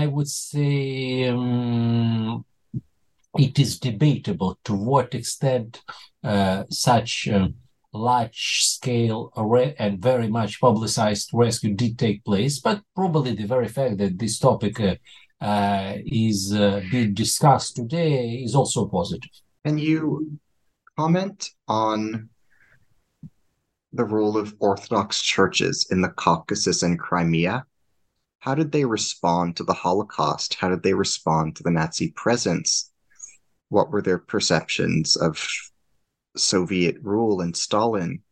I 0.00 0.04
would 0.14 0.28
say 0.28 1.28
um, 1.28 2.44
it 3.46 3.58
is 3.64 3.78
debatable 3.78 4.52
to 4.66 4.74
what 4.74 5.14
extent 5.14 5.70
such 6.70 7.12
um, 7.28 7.54
large 7.92 8.60
scale 8.76 9.32
and 9.78 10.02
very 10.02 10.28
much 10.28 10.60
publicized 10.60 11.30
rescue 11.32 11.74
did 11.74 11.98
take 11.98 12.24
place, 12.24 12.60
but 12.60 12.82
probably 12.94 13.32
the 13.34 13.46
very 13.46 13.68
fact 13.68 13.98
that 13.98 14.18
this 14.18 14.38
topic 14.38 14.80
uh, 14.80 14.96
uh, 15.40 15.94
is 16.04 16.54
uh, 16.54 16.82
being 16.90 17.14
discussed 17.14 17.76
today 17.76 18.42
is 18.46 18.54
also 18.54 18.86
positive. 18.86 19.30
Can 19.64 19.78
you 19.78 20.38
comment 20.96 21.50
on 21.66 22.28
the 23.92 24.04
role 24.04 24.36
of 24.36 24.54
Orthodox 24.58 25.22
churches 25.22 25.86
in 25.90 26.00
the 26.00 26.08
Caucasus 26.08 26.82
and 26.82 26.98
Crimea? 26.98 27.66
How 28.40 28.54
did 28.54 28.72
they 28.72 28.84
respond 28.84 29.56
to 29.56 29.64
the 29.64 29.72
Holocaust? 29.72 30.54
How 30.54 30.68
did 30.68 30.82
they 30.82 30.94
respond 30.94 31.56
to 31.56 31.62
the 31.62 31.70
Nazi 31.70 32.12
presence? 32.12 32.90
What 33.68 33.90
were 33.90 34.02
their 34.02 34.18
perceptions 34.18 35.16
of 35.16 35.46
Soviet 36.36 36.96
rule 37.02 37.40
and 37.40 37.56
Stalin, 37.56 38.22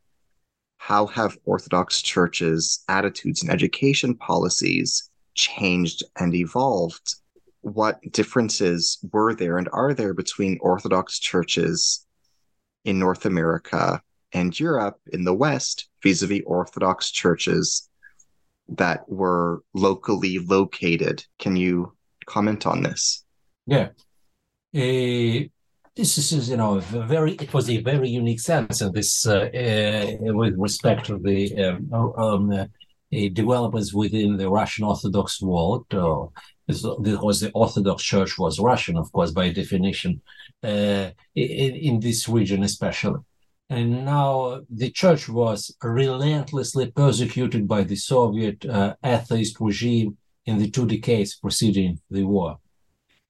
how 0.78 1.07
have 1.07 1.39
Orthodox 1.45 2.03
churches' 2.03 2.85
attitudes 2.89 3.43
and 3.43 3.51
education 3.51 4.15
policies 4.15 5.11
changed 5.35 6.05
and 6.16 6.35
evolved? 6.35 7.16
What 7.62 8.01
differences 8.12 8.99
were 9.12 9.35
there 9.35 9.59
and 9.59 9.69
are 9.73 9.95
there 9.95 10.15
between 10.15 10.59
Orthodox 10.61 11.19
churches 11.19 12.07
in 12.85 12.99
North 12.99 13.27
America 13.27 14.01
and 14.32 14.59
Europe 14.59 14.98
in 15.12 15.24
the 15.24 15.35
West 15.35 15.89
vis 16.03 16.23
a 16.23 16.27
vis 16.27 16.43
Orthodox 16.47 17.11
churches 17.11 17.89
that 18.69 19.09
were 19.09 19.62
locally 19.74 20.39
located? 20.39 21.24
Can 21.39 21.57
you 21.57 21.93
comment 22.27 22.66
on 22.66 22.82
this? 22.82 23.24
Yeah. 23.66 23.89
Uh, 24.74 25.48
this 25.94 26.19
is, 26.19 26.51
you 26.51 26.57
know, 26.57 26.81
very. 26.81 27.32
It 27.35 27.55
was 27.55 27.70
a 27.70 27.81
very 27.81 28.11
unique 28.11 28.40
sense 28.40 28.82
of 28.82 28.93
this 28.93 29.27
uh, 29.27 29.48
uh, 29.55 30.32
with 30.35 30.55
respect 30.59 31.07
to 31.07 31.19
the 31.19 31.40
um, 31.65 32.12
um, 32.19 32.51
uh, 32.51 32.66
developments 33.32 33.94
within 33.94 34.36
the 34.36 34.51
Russian 34.51 34.85
Orthodox 34.85 35.40
world. 35.40 35.86
Uh, 35.93 36.27
because 36.66 37.40
the 37.40 37.51
Orthodox 37.55 38.03
Church 38.03 38.39
was 38.39 38.59
Russian, 38.59 38.97
of 38.97 39.11
course, 39.12 39.31
by 39.31 39.51
definition, 39.51 40.20
uh, 40.65 41.11
in, 41.35 41.74
in 41.77 42.01
this 42.01 42.28
region 42.28 42.62
especially. 42.65 43.20
And 43.69 44.05
now 44.05 44.61
the 44.71 44.91
church 44.91 45.29
was 45.29 45.75
relentlessly 45.83 46.91
persecuted 46.93 47.67
by 47.67 47.83
the 47.83 47.97
Soviet 47.97 48.65
uh, 48.65 48.95
atheist 49.05 49.57
regime 49.61 50.17
in 50.45 50.59
the 50.59 50.71
two 50.71 50.87
decades 50.87 51.35
preceding 51.35 52.01
the 52.11 52.23
war. 52.23 52.59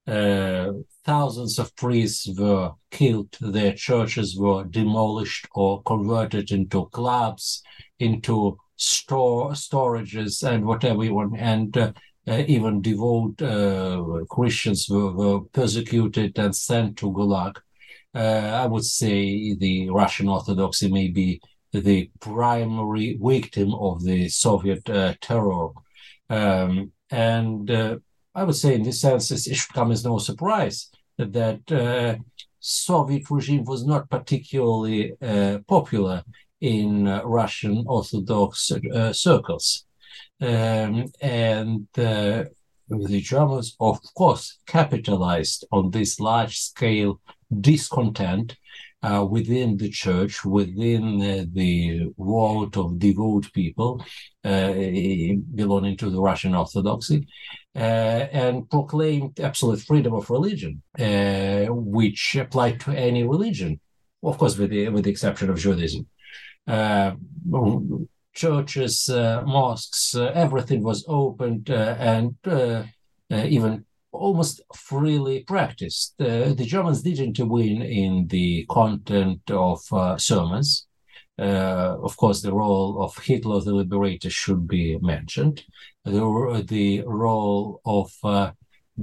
Uh, 0.05 0.73
thousands 1.03 1.59
of 1.59 1.75
priests 1.75 2.29
were 2.37 2.71
killed, 2.91 3.35
their 3.41 3.73
churches 3.73 4.37
were 4.37 4.63
demolished 4.63 5.47
or 5.53 5.81
converted 5.83 6.51
into 6.51 6.85
clubs, 6.87 7.61
into 7.99 8.57
store 8.77 9.51
storages, 9.51 10.47
and 10.47 10.65
whatever 10.65 11.03
you 11.03 11.15
want. 11.15 11.35
And 11.37 11.75
uh, 11.75 11.91
uh, 12.27 12.43
even 12.47 12.81
devout 12.81 13.41
uh, 13.41 14.23
Christians 14.29 14.87
were, 14.89 15.11
were, 15.13 15.41
persecuted 15.51 16.37
and 16.37 16.55
sent 16.55 16.97
to 16.97 17.11
Gulag. 17.11 17.57
Uh, 18.17 18.61
I 18.63 18.65
would 18.65 18.83
say 18.83 19.53
the 19.53 19.89
Russian 19.91 20.27
Orthodoxy 20.27 20.89
may 20.89 21.07
be 21.09 21.39
the 21.71 22.09
primary 22.19 23.19
victim 23.21 23.73
of 23.75 24.03
the 24.03 24.27
Soviet 24.29 24.89
uh, 24.89 25.13
terror. 25.21 25.69
Um, 26.29 26.91
and 27.11 27.69
uh, 27.69 27.97
I 28.33 28.43
would 28.43 28.55
say 28.55 28.73
in 28.73 28.83
this 28.83 29.01
sense, 29.01 29.29
it 29.31 29.55
should 29.55 29.73
come 29.73 29.91
as 29.91 30.03
no 30.03 30.17
surprise 30.17 30.89
that 31.17 32.21
Soviet 32.59 33.29
regime 33.29 33.65
was 33.65 33.85
not 33.85 34.09
particularly 34.09 35.13
popular 35.67 36.23
in 36.61 37.07
uh, 37.07 37.21
Russian 37.23 37.83
Orthodox 37.87 38.71
uh, 38.71 39.13
circles. 39.13 39.85
Um, 40.41 41.05
and 41.21 41.87
uh, 41.97 42.45
the 42.89 43.21
Germans, 43.21 43.75
of 43.79 43.99
course, 44.15 44.59
capitalized 44.65 45.65
on 45.71 45.91
this 45.91 46.19
large 46.19 46.57
scale 46.57 47.19
discontent 47.61 48.55
uh, 49.03 49.25
within 49.29 49.77
the 49.77 49.89
church, 49.89 50.43
within 50.43 51.21
uh, 51.21 51.45
the 51.53 52.07
world 52.17 52.77
of 52.77 52.99
devout 52.99 53.51
people 53.53 54.03
uh, 54.43 54.73
belonging 55.53 55.95
to 55.97 56.09
the 56.09 56.19
Russian 56.19 56.55
Orthodoxy, 56.55 57.27
uh, 57.75 57.79
and 57.79 58.69
proclaimed 58.69 59.39
absolute 59.39 59.79
freedom 59.81 60.13
of 60.13 60.29
religion, 60.29 60.81
uh, 60.99 61.65
which 61.69 62.35
applied 62.35 62.79
to 62.81 62.91
any 62.91 63.23
religion, 63.23 63.79
of 64.23 64.37
course, 64.37 64.57
with 64.57 64.71
the, 64.71 64.89
with 64.89 65.03
the 65.03 65.11
exception 65.11 65.49
of 65.49 65.59
Judaism. 65.59 66.07
Uh, 66.65 67.11
churches, 68.33 69.09
mosques, 69.09 70.15
everything 70.15 70.83
was 70.83 71.05
opened, 71.07 71.69
and 71.69 72.35
even 73.29 73.85
almost 74.17 74.61
freely 74.75 75.43
practiced. 75.43 76.15
Uh, 76.19 76.53
the 76.53 76.65
Germans 76.65 77.01
didn't 77.01 77.39
win 77.39 77.81
in 77.81 78.27
the 78.27 78.65
content 78.69 79.41
of 79.49 79.81
uh, 79.91 80.17
sermons. 80.17 80.87
Uh, 81.39 81.97
of 82.01 82.17
course, 82.17 82.41
the 82.41 82.53
role 82.53 83.03
of 83.03 83.15
Hitler 83.17 83.61
the 83.61 83.73
Liberator 83.73 84.29
should 84.29 84.67
be 84.67 84.97
mentioned. 84.99 85.63
The, 86.03 86.65
the 86.67 87.03
role 87.05 87.79
of 87.85 88.11
uh, 88.23 88.51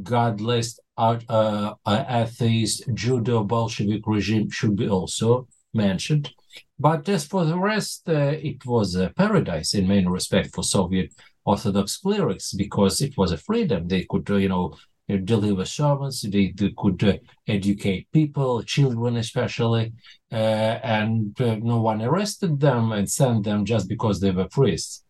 godless, 0.02 0.78
uh, 0.98 1.74
atheist, 1.86 2.88
Judeo 2.88 3.46
Bolshevik 3.46 4.06
regime 4.06 4.50
should 4.50 4.76
be 4.76 4.88
also 4.88 5.46
mentioned. 5.72 6.32
But 6.78 7.08
as 7.08 7.24
for 7.24 7.44
the 7.44 7.58
rest, 7.58 8.08
uh, 8.08 8.34
it 8.50 8.64
was 8.66 8.94
a 8.96 9.10
paradise 9.10 9.74
in 9.74 9.88
many 9.88 10.06
respects 10.06 10.50
for 10.52 10.64
Soviet 10.64 11.12
Orthodox 11.44 11.98
clerics 11.98 12.52
because 12.52 13.00
it 13.00 13.16
was 13.16 13.32
a 13.32 13.38
freedom. 13.38 13.86
They 13.86 14.06
could, 14.08 14.28
you 14.28 14.48
know, 14.48 14.74
deliver 15.09 15.64
sermons. 15.64 16.22
They, 16.22 16.52
they 16.56 16.72
could 16.76 17.02
uh, 17.05 17.18
educate 17.47 18.10
people, 18.12 18.62
children 18.62 19.16
especially, 19.16 19.93
uh, 20.32 20.35
and 20.35 21.40
uh, 21.40 21.56
no 21.56 21.81
one 21.81 22.02
arrested 22.02 22.60
them 22.60 22.93
and 22.93 23.10
sent 23.10 23.44
them 23.44 23.64
just 23.64 23.89
because 23.89 24.20
they 24.20 24.31
were 24.31 24.48
priests. 24.48 25.05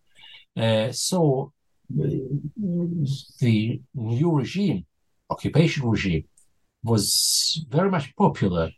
Uh, 0.56 0.90
so 0.92 1.52
the 1.88 3.80
new 3.94 4.30
regime, 4.32 4.86
occupation 5.30 5.88
regime, 5.88 6.24
was 6.82 7.64
very 7.70 7.90
much 7.90 8.14
popular 8.16 8.70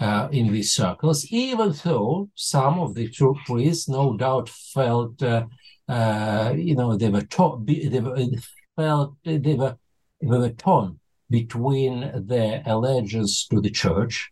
uh, 0.00 0.28
in 0.30 0.52
these 0.52 0.72
circles, 0.72 1.26
even 1.30 1.74
though 1.84 2.28
some 2.34 2.78
of 2.78 2.94
the 2.94 3.08
true 3.08 3.34
priests 3.46 3.88
no 3.88 4.16
doubt 4.16 4.48
felt, 4.48 5.22
uh, 5.22 5.46
uh, 5.88 6.52
you 6.56 6.74
know, 6.74 6.96
they 6.96 7.08
were 7.08 7.22
taught, 7.22 7.64
they 7.66 8.00
were, 8.00 8.26
felt 8.76 9.16
they 9.24 9.54
were 9.54 9.76
were 10.20 10.48
torn 10.50 11.00
between 11.30 12.26
their 12.26 12.62
allegiance 12.66 13.46
to 13.48 13.60
the 13.60 13.70
church 13.70 14.30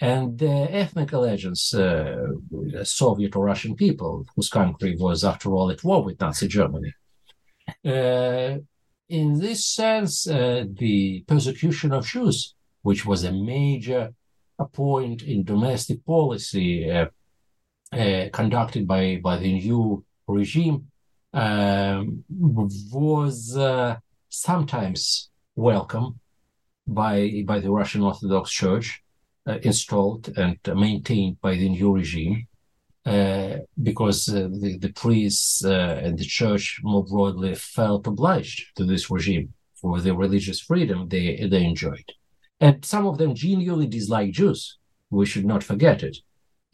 and 0.00 0.38
their 0.38 0.68
ethnic 0.70 1.12
allegiance, 1.12 1.72
uh, 1.74 2.26
Soviet 2.82 3.36
or 3.36 3.44
Russian 3.44 3.76
people, 3.76 4.26
whose 4.34 4.48
country 4.48 4.96
was, 4.98 5.22
after 5.22 5.54
all, 5.54 5.70
at 5.70 5.84
war 5.84 6.02
with 6.02 6.20
Nazi 6.20 6.48
Germany. 6.48 6.92
Uh, 7.84 8.58
in 9.08 9.38
this 9.38 9.64
sense, 9.64 10.26
uh, 10.26 10.64
the 10.72 11.22
persecution 11.28 11.92
of 11.92 12.06
Jews, 12.06 12.54
which 12.82 13.06
was 13.06 13.22
a 13.22 13.32
major 13.32 14.12
point 14.72 15.22
in 15.22 15.44
domestic 15.44 16.04
policy 16.04 16.90
uh, 16.90 17.06
uh, 17.92 18.28
conducted 18.32 18.86
by, 18.86 19.20
by 19.22 19.36
the 19.36 19.52
new 19.52 20.04
regime, 20.26 20.88
um, 21.32 22.24
was 22.28 23.56
uh, 23.56 23.96
sometimes 24.32 25.28
welcome 25.56 26.18
by 26.86 27.42
by 27.46 27.60
the 27.60 27.70
Russian 27.70 28.02
Orthodox 28.02 28.50
Church, 28.50 29.02
uh, 29.46 29.58
installed 29.62 30.30
and 30.36 30.58
maintained 30.74 31.40
by 31.40 31.54
the 31.54 31.68
new 31.68 31.92
regime, 31.92 32.48
uh, 33.04 33.58
because 33.82 34.28
uh, 34.30 34.48
the, 34.62 34.78
the 34.78 34.92
priests 34.92 35.64
uh, 35.64 36.00
and 36.02 36.18
the 36.18 36.24
church 36.24 36.80
more 36.82 37.04
broadly 37.04 37.54
felt 37.54 38.06
obliged 38.06 38.74
to 38.76 38.84
this 38.84 39.10
regime 39.10 39.52
for 39.74 40.00
the 40.00 40.14
religious 40.14 40.60
freedom 40.60 41.08
they 41.08 41.46
they 41.50 41.64
enjoyed, 41.64 42.08
and 42.58 42.84
some 42.84 43.06
of 43.06 43.18
them 43.18 43.34
genuinely 43.34 43.86
disliked 43.86 44.34
Jews. 44.34 44.78
We 45.10 45.26
should 45.26 45.44
not 45.44 45.62
forget 45.62 46.02
it. 46.02 46.16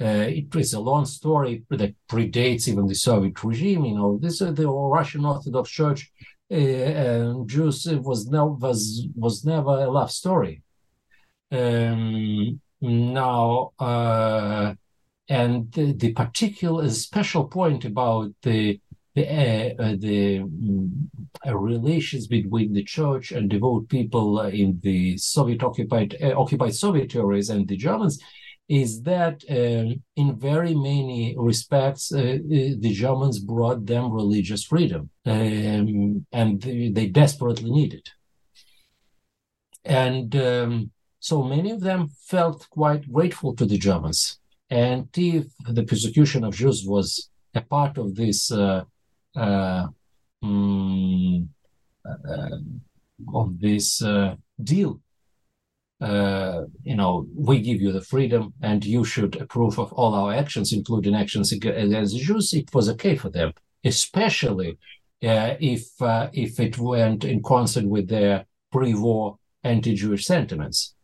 Uh, 0.01 0.29
it 0.41 0.55
is 0.55 0.75
a 0.75 0.81
long 0.91 1.05
story 1.07 1.65
that 1.71 1.97
predates 2.09 2.69
even 2.69 2.87
the 2.87 2.95
Soviet 2.95 3.43
regime. 3.43 3.85
You 3.85 3.97
know, 3.97 4.19
this 4.23 4.41
uh, 4.41 4.53
the 4.53 4.69
Russian 4.69 5.25
Orthodox 5.25 5.71
Church 5.71 6.13
uh, 6.51 7.45
Jews 7.47 7.87
was 7.87 8.27
was 8.29 9.07
was 9.15 9.45
never 9.45 9.71
a 9.71 9.91
love 9.91 10.11
story. 10.11 10.63
Um, 11.51 12.61
now, 12.81 13.73
uh, 13.79 14.75
and 15.29 15.73
the, 15.73 15.93
the, 15.93 16.13
particular 16.13 16.89
special 16.91 17.45
point 17.49 17.85
about 17.85 18.31
the 18.43 18.81
the 19.15 19.27
uh, 19.29 19.83
uh 19.83 19.97
the 19.99 20.41
uh, 21.47 21.57
relations 21.57 22.27
between 22.27 22.73
the 22.73 22.85
church 22.85 23.33
and 23.33 23.51
devout 23.51 23.89
people 23.89 24.41
in 24.41 24.79
the 24.83 25.17
Soviet 25.19 25.63
occupied 25.63 26.17
uh, 26.23 26.39
occupied 26.39 26.75
Soviet 26.75 27.15
areas 27.15 27.51
and 27.51 27.67
the 27.67 27.77
Germans 27.77 28.23
is 28.69 29.03
that 29.03 29.43
um, 29.49 30.03
in 30.17 30.39
very 30.39 30.75
many 30.75 31.35
respects, 31.39 32.13
uh, 32.13 32.19
uh, 32.19 32.75
the 32.79 32.93
Germans 32.93 33.39
brought 33.39 33.87
them 33.87 34.13
religious 34.13 34.63
freedom, 34.65 35.11
um, 35.25 36.27
and 36.33 36.61
they 36.61 37.07
desperately 37.07 37.71
needed. 37.71 38.07
And 39.85 40.37
um, 40.37 40.91
so 41.19 41.43
many 41.43 41.71
of 41.71 41.81
them 41.81 42.09
felt 42.27 42.69
quite 42.69 43.11
grateful 43.11 43.55
to 43.57 43.65
the 43.65 43.79
Germans. 43.79 44.39
And 44.69 45.09
if 45.17 45.47
the 45.67 45.85
persecution 45.85 46.45
of 46.45 46.55
Jews 46.55 46.85
was 46.87 47.31
a 47.55 47.63
part 47.63 47.97
of 47.97 48.15
this 48.15 48.53
uh, 48.53 48.85
uh, 49.35 49.87
um, 50.43 51.49
of 53.35 53.61
this 53.61 54.03
uh, 54.03 54.37
deal 54.63 55.01
uh, 56.01 56.63
you 56.83 56.95
know, 56.95 57.27
we 57.35 57.61
give 57.61 57.81
you 57.81 57.93
the 57.93 58.01
freedom 58.01 58.53
and 58.63 58.85
you 58.85 59.05
should 59.05 59.37
approve 59.37 59.79
of 59.79 59.93
all 59.93 60.15
our 60.15 60.33
actions, 60.33 60.73
including 60.73 61.15
actions 61.15 61.53
against 61.53 62.17
Jews, 62.17 62.53
it 62.53 62.73
was 62.73 62.89
okay 62.91 63.17
for 63.17 63.31
them, 63.31 63.53
especially 63.85 64.79
uh, 65.25 65.55
if 65.59 66.01
uh, 66.01 66.29
if 66.33 66.61
it 66.61 66.79
went 66.79 67.25
in 67.25 67.43
concert 67.43 67.85
with 67.85 68.09
their 68.09 68.47
pre-war 68.71 69.39
anti-Jewish 69.65 70.25
sentiments. 70.25 70.95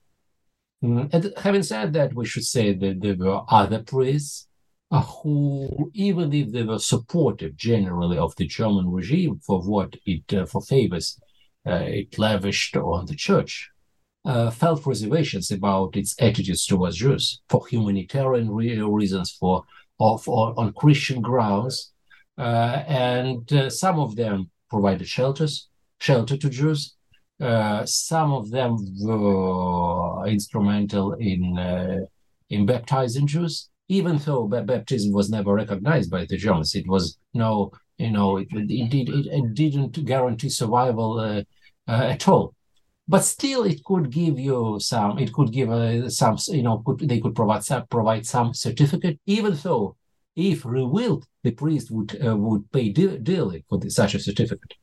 Mm, 0.83 1.13
and 1.13 1.33
having 1.39 1.63
said 1.65 1.93
that, 1.95 2.15
we 2.15 2.27
should 2.27 2.45
say 2.45 2.73
that 2.73 3.01
there 3.01 3.17
were 3.17 3.43
other 3.49 3.83
priests 3.83 4.47
uh, 4.93 5.01
who, 5.01 5.91
even 5.95 6.33
if 6.33 6.53
they 6.53 6.63
were 6.63 6.79
supportive 6.79 7.57
generally 7.57 8.19
of 8.19 8.37
the 8.37 8.47
German 8.47 8.91
regime 8.91 9.41
for 9.45 9.61
what 9.61 9.97
it 10.07 10.33
uh, 10.33 10.47
for 10.47 10.63
favors 10.63 11.19
uh, 11.67 11.85
it 11.87 12.19
lavished 12.19 12.77
on 12.77 13.07
the 13.07 13.17
church, 13.17 13.71
uh, 14.25 14.51
felt 14.51 14.87
reservations 14.87 15.51
about 15.51 15.97
its 15.97 16.15
attitudes 16.21 16.67
towards 16.67 16.97
Jews 16.97 17.41
for 17.49 17.67
humanitarian 17.67 18.51
re- 18.51 18.81
reasons, 18.81 19.33
for 19.33 19.65
of 20.01 20.29
on 20.29 20.73
Christian 20.73 21.21
grounds, 21.21 21.93
uh, 22.39 22.83
and 22.89 23.51
uh, 23.53 23.71
some 23.71 23.99
of 24.01 24.17
them 24.17 24.51
provided 24.71 25.07
shelters, 25.07 25.69
shelter 26.01 26.37
to 26.37 26.49
Jews. 26.49 26.95
Uh, 27.41 27.85
some 27.85 28.33
of 28.33 28.51
them 28.51 28.77
were 29.01 30.27
instrumental 30.27 31.13
in 31.15 31.59
uh, 31.59 32.01
in 32.51 32.67
baptizing 32.67 33.27
Jews, 33.27 33.69
even 33.89 34.19
though 34.19 34.47
baptism 34.47 35.13
was 35.13 35.31
never 35.31 35.53
recognized 35.55 36.11
by 36.11 36.27
the 36.29 36.37
Germans. 36.37 36.75
It 36.75 36.87
was 36.89 37.19
no, 37.35 37.73
you 37.99 38.11
know, 38.11 38.39
it, 38.39 38.49
it, 38.53 38.95
it, 38.95 39.27
it 39.27 39.55
didn't 39.55 40.05
guarantee 40.05 40.49
survival 40.49 41.19
uh, 41.19 41.43
at 41.87 42.27
all 42.29 42.55
but 43.07 43.25
still 43.25 43.65
it 43.65 43.85
could 43.85 44.11
give 44.11 44.39
you 44.39 44.79
some 44.81 45.19
it 45.19 45.33
could 45.33 45.53
give 45.53 45.71
uh, 45.71 46.09
some 46.09 46.37
you 46.49 46.63
know 46.63 46.83
could, 46.85 47.01
they 47.01 47.21
could 47.21 47.35
provide 47.35 47.65
some 47.65 47.87
provide 47.87 48.27
some 48.27 48.55
certificate 48.55 49.19
even 49.27 49.55
though 49.63 49.97
if 50.37 50.65
revealed 50.65 51.27
the 51.43 51.51
priest 51.51 51.91
would 51.91 52.19
uh, 52.27 52.37
would 52.37 52.71
pay 52.73 52.89
de- 52.89 53.19
dearly 53.19 53.65
for 53.69 53.79
the, 53.79 53.91
such 53.91 54.15
a 54.15 54.19
certificate. 54.19 54.75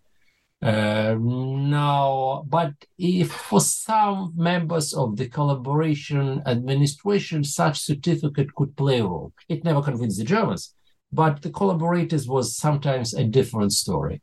Uh, 0.62 1.16
now 1.20 2.44
but 2.48 2.72
if 3.00 3.32
for 3.32 3.60
some 3.60 4.32
members 4.36 4.94
of 4.94 5.18
the 5.18 5.28
collaboration 5.28 6.40
administration 6.46 7.44
such 7.44 7.80
certificate 7.80 8.54
could 8.54 8.76
play 8.78 9.00
a 9.00 9.04
role. 9.04 9.34
It 9.50 9.64
never 9.64 9.82
convinced 9.82 10.20
the 10.20 10.24
germans 10.24 10.76
but 11.12 11.42
the 11.42 11.50
collaborators 11.50 12.28
was 12.28 12.56
sometimes 12.56 13.14
a 13.14 13.24
different 13.24 13.74
story. 13.74 14.22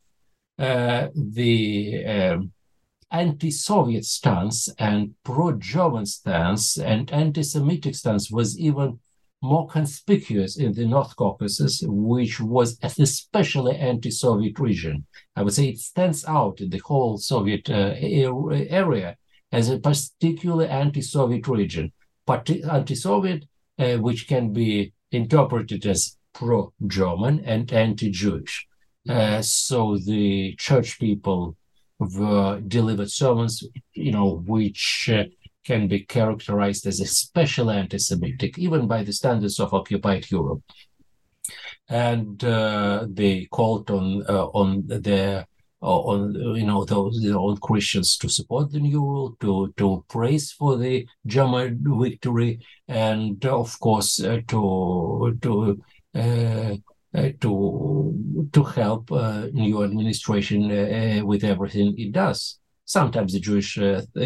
Uh, 0.58 1.08
the 1.14 2.04
um, 2.06 2.52
anti-Soviet 3.10 4.04
stance 4.04 4.68
and 4.78 5.14
pro-German 5.24 6.06
stance 6.06 6.78
and 6.78 7.10
anti-Semitic 7.10 7.94
stance 7.94 8.30
was 8.30 8.58
even 8.58 8.98
more 9.40 9.68
conspicuous 9.68 10.58
in 10.58 10.72
the 10.72 10.86
North 10.86 11.14
Caucasus, 11.16 11.82
which 11.86 12.40
was 12.40 12.78
an 12.82 12.90
especially 12.98 13.76
anti-Soviet 13.76 14.58
region. 14.58 15.06
I 15.36 15.42
would 15.42 15.54
say 15.54 15.68
it 15.68 15.78
stands 15.78 16.24
out 16.24 16.60
in 16.60 16.70
the 16.70 16.82
whole 16.84 17.18
Soviet 17.18 17.70
uh, 17.70 17.94
area 17.98 19.16
as 19.52 19.68
a 19.68 19.78
particularly 19.78 20.68
anti-Soviet 20.68 21.46
region, 21.46 21.92
but 22.26 22.50
anti-Soviet, 22.50 23.44
uh, 23.78 23.96
which 23.96 24.26
can 24.26 24.52
be 24.52 24.92
interpreted 25.12 25.86
as 25.86 26.16
pro-German 26.34 27.40
and 27.44 27.72
anti-Jewish. 27.72 28.66
Uh, 29.08 29.40
so 29.40 29.96
the 29.96 30.54
church 30.58 30.98
people 30.98 31.56
were 31.98 32.60
delivered 32.60 33.10
sermons, 33.10 33.64
you 33.92 34.12
know, 34.12 34.42
which 34.46 35.10
uh, 35.12 35.24
can 35.64 35.88
be 35.88 36.00
characterized 36.00 36.86
as 36.86 37.00
especially 37.00 37.76
anti-Semitic, 37.76 38.58
even 38.58 38.86
by 38.86 39.02
the 39.02 39.12
standards 39.12 39.60
of 39.60 39.74
occupied 39.74 40.30
Europe. 40.30 40.62
And 41.88 42.42
uh, 42.44 43.06
they 43.08 43.46
called 43.46 43.90
on 43.90 44.24
uh, 44.28 44.46
on 44.46 44.84
their 44.86 45.46
uh, 45.80 46.00
on 46.12 46.34
you 46.56 46.66
know 46.66 46.84
those 46.84 47.20
their 47.22 47.38
own 47.38 47.56
Christians 47.58 48.16
to 48.18 48.28
support 48.28 48.72
the 48.72 48.80
new 48.80 49.00
rule, 49.00 49.36
to 49.40 49.72
to 49.76 50.04
praise 50.08 50.52
for 50.52 50.76
the 50.76 51.06
German 51.26 51.82
victory, 52.04 52.60
and 52.88 53.44
of 53.46 53.78
course 53.80 54.22
uh, 54.22 54.40
to 54.48 55.38
to 55.40 55.82
uh, 56.14 56.18
uh, 56.18 56.76
to 57.14 58.48
to 58.52 58.62
help 58.62 59.10
uh, 59.10 59.46
new 59.52 59.82
administration 59.82 60.70
uh, 60.70 61.24
with 61.24 61.44
everything 61.44 61.94
it 61.98 62.12
does. 62.12 62.58
Sometimes 62.84 63.32
the 63.32 63.40
Jewish 63.40 63.78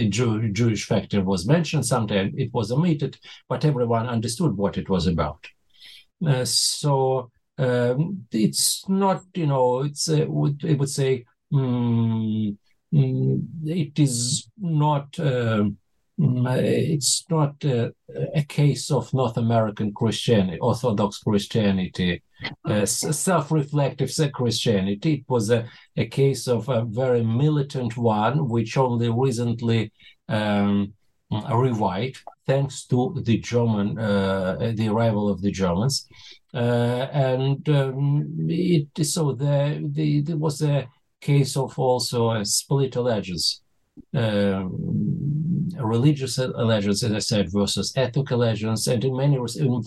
Jew, 0.09 0.53
Jewish 0.53 0.87
factor 0.87 1.23
was 1.23 1.47
mentioned, 1.47 1.85
sometimes 1.85 2.33
it 2.37 2.53
was 2.53 2.71
omitted, 2.71 3.19
but 3.49 3.65
everyone 3.65 4.07
understood 4.07 4.57
what 4.57 4.79
it 4.79 4.89
was 4.89 5.07
about. 5.09 5.49
so 6.45 7.31
um, 7.59 8.27
it's 8.31 8.89
not, 8.89 9.23
you 9.35 9.47
know, 9.47 9.83
it's 9.83 10.09
uh, 10.09 10.23
I 10.23 10.75
would 10.75 10.89
say 10.89 11.25
um, 11.53 12.59
it 12.93 13.99
is 13.99 14.49
not. 14.59 15.19
Uh, 15.19 15.65
it's 16.19 17.25
not 17.31 17.65
uh, 17.65 17.89
a 18.35 18.43
case 18.45 18.91
of 18.91 19.13
North 19.15 19.39
American 19.39 19.93
Christianity, 19.93 20.59
Orthodox 20.61 21.19
Christianity, 21.19 22.23
uh, 22.65 22.87
self-reflective 22.87 24.11
Christianity. 24.33 25.15
It 25.15 25.25
was 25.29 25.51
a, 25.51 25.69
a 25.97 26.07
case 26.07 26.49
of 26.49 26.69
a 26.69 26.85
very 26.85 27.23
militant 27.23 27.97
one, 27.97 28.49
which 28.49 28.77
only 28.77 29.11
recently 29.11 29.93
um, 30.29 30.93
revived 31.31 32.19
thanks 32.47 32.85
to 32.87 33.15
the 33.25 33.39
German, 33.39 33.99
uh, 33.99 34.73
the 34.75 34.89
arrival 34.89 35.29
of 35.29 35.41
the 35.41 35.51
Germans. 35.51 36.07
Uh, 36.55 37.09
and 37.13 37.67
um, 37.69 38.29
it, 38.49 38.89
so 39.07 39.33
there, 39.33 39.81
the, 39.83 40.21
there 40.21 40.37
was 40.37 40.61
a 40.63 40.87
case 41.21 41.57
of 41.57 41.79
also 41.79 42.33
a 42.33 42.45
split 42.45 42.97
allegiance 42.97 43.63
um, 44.15 45.12
religious 45.79 46.39
allegiance, 46.39 47.03
as 47.03 47.13
I 47.13 47.19
said, 47.19 47.53
versus 47.53 47.93
ethnic 47.97 48.31
allegiance, 48.31 48.87
and 48.87 49.05
in 49.05 49.17
many 49.17 49.39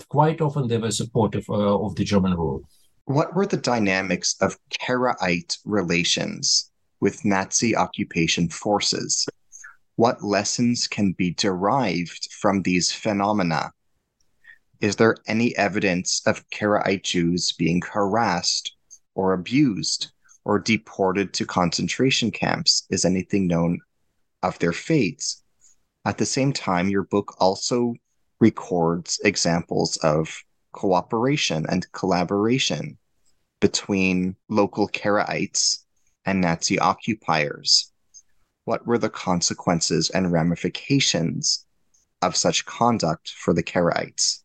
quite 0.10 0.42
often 0.42 0.68
they 0.68 0.78
were 0.78 0.92
supportive 0.92 1.50
uh, 1.50 1.80
of 1.80 1.96
the 1.96 2.04
German 2.04 2.34
rule. 2.36 2.64
What 3.06 3.36
were 3.36 3.46
the 3.46 3.58
dynamics 3.58 4.36
of 4.42 4.58
Karaite 4.70 5.58
relations 5.66 6.72
with 7.00 7.24
Nazi 7.24 7.76
occupation 7.76 8.50
forces? 8.50 9.26
What 9.96 10.24
lessons 10.24 10.88
can 10.88 11.14
be 11.14 11.32
derived 11.32 12.30
from 12.34 12.62
these 12.62 12.92
phenomena? 12.92 13.72
Is 14.82 14.96
there 14.96 15.16
any 15.28 15.56
evidence 15.56 16.22
of 16.26 16.50
Karaite 16.50 17.04
Jews 17.04 17.52
being 17.52 17.82
harassed 17.82 18.76
or 19.14 19.34
abused 19.34 20.12
or 20.44 20.60
deported 20.60 21.34
to 21.34 21.46
concentration 21.46 22.32
camps? 22.32 22.86
Is 22.90 23.06
anything 23.06 23.48
known 23.48 23.80
of 24.46 24.60
their 24.60 24.72
fates. 24.72 25.42
At 26.06 26.20
the 26.20 26.26
same 26.26 26.54
time, 26.54 26.90
your 26.90 27.04
book 27.04 27.36
also 27.40 27.96
records 28.40 29.20
examples 29.24 29.98
of 29.98 30.44
cooperation 30.72 31.66
and 31.68 31.92
collaboration 31.94 32.98
between 33.60 34.36
local 34.48 34.88
Karaites 34.88 35.84
and 36.26 36.42
Nazi 36.42 36.78
occupiers. 36.78 37.92
What 38.66 38.86
were 38.86 39.00
the 39.00 39.10
consequences 39.10 40.12
and 40.12 40.32
ramifications 40.32 41.66
of 42.22 42.36
such 42.36 42.66
conduct 42.66 43.30
for 43.30 43.54
the 43.54 43.64
Karaites? 43.64 44.44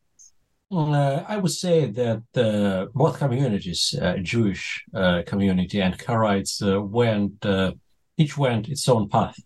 uh, 0.72 1.24
I 1.28 1.36
would 1.36 1.50
say 1.50 1.90
that 1.90 2.22
uh, 2.36 2.86
both 2.94 3.18
communities, 3.18 3.94
uh, 4.00 4.16
Jewish 4.22 4.82
uh, 4.94 5.22
community 5.26 5.80
and 5.82 5.98
Karaites, 5.98 6.62
uh, 6.62 6.80
went 6.80 7.44
uh, 7.44 7.72
each 8.16 8.38
went 8.38 8.68
its 8.68 8.88
own 8.88 9.08
path 9.08 9.36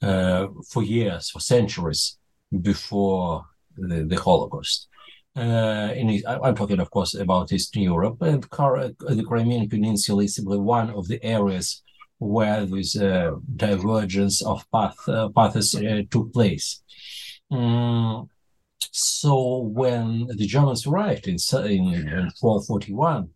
for 0.00 0.82
years, 0.82 1.30
for 1.30 1.40
centuries 1.40 2.18
before 2.60 3.44
the, 3.76 4.04
the 4.04 4.16
Holocaust. 4.16 4.88
in, 5.36 6.22
I'm 6.26 6.54
talking, 6.54 6.80
of 6.80 6.90
course, 6.90 7.14
about 7.14 7.52
Eastern 7.52 7.82
Europe, 7.82 8.22
and 8.22 8.42
the 8.42 9.24
Crimean 9.26 9.68
Peninsula 9.68 10.24
is 10.24 10.34
simply 10.34 10.58
one 10.58 10.90
of 10.90 11.08
the 11.08 11.22
areas 11.24 11.82
where 12.18 12.66
this 12.66 12.94
divergence 13.56 14.42
of 14.42 14.64
path, 14.72 14.98
paths 15.34 15.76
took 16.10 16.32
place. 16.32 16.82
Um, 17.50 18.28
so 18.92 19.58
when 19.58 20.26
the 20.26 20.46
Germans 20.46 20.86
arrived 20.86 21.28
in, 21.28 21.36
in, 21.52 21.94
in 21.94 22.30
1241, 22.38 23.30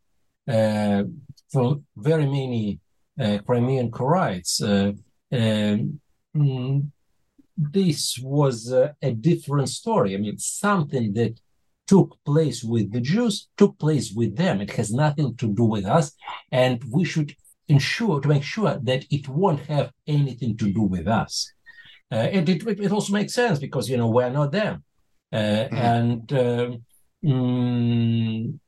uh, 0.48 1.05
from 1.51 1.84
very 1.97 2.26
many 2.26 2.80
uh, 3.20 3.39
Crimean 3.47 3.90
Karaites, 3.90 4.60
uh, 4.62 4.93
um, 5.36 6.01
mm, 6.36 6.90
this 7.56 8.18
was 8.22 8.72
uh, 8.72 8.92
a 9.02 9.12
different 9.12 9.68
story. 9.68 10.14
I 10.14 10.18
mean, 10.18 10.38
something 10.38 11.12
that 11.14 11.40
took 11.86 12.16
place 12.24 12.62
with 12.64 12.92
the 12.92 13.00
Jews 13.00 13.48
took 13.56 13.78
place 13.78 14.12
with 14.12 14.36
them. 14.36 14.60
It 14.60 14.70
has 14.72 14.92
nothing 14.92 15.36
to 15.36 15.48
do 15.48 15.64
with 15.64 15.84
us, 15.84 16.12
and 16.50 16.82
we 16.90 17.04
should 17.04 17.34
ensure 17.68 18.20
to 18.20 18.28
make 18.28 18.42
sure 18.42 18.78
that 18.82 19.04
it 19.10 19.28
won't 19.28 19.60
have 19.66 19.92
anything 20.06 20.56
to 20.59 20.72
do 20.72 20.82
with 20.82 21.06
us. 21.06 21.52
Uh, 22.10 22.28
and 22.36 22.48
it, 22.48 22.66
it 22.66 22.92
also 22.92 23.12
makes 23.12 23.34
sense 23.34 23.59
because 23.59 23.88
you 23.88 23.96
know 23.96 24.09
we're 24.09 24.30
not 24.30 24.52
them. 24.52 24.84
Uh, 25.32 25.36
mm-hmm. 25.36 25.76
And 25.76 26.32
um, 26.32 26.84
mm, 27.24 28.59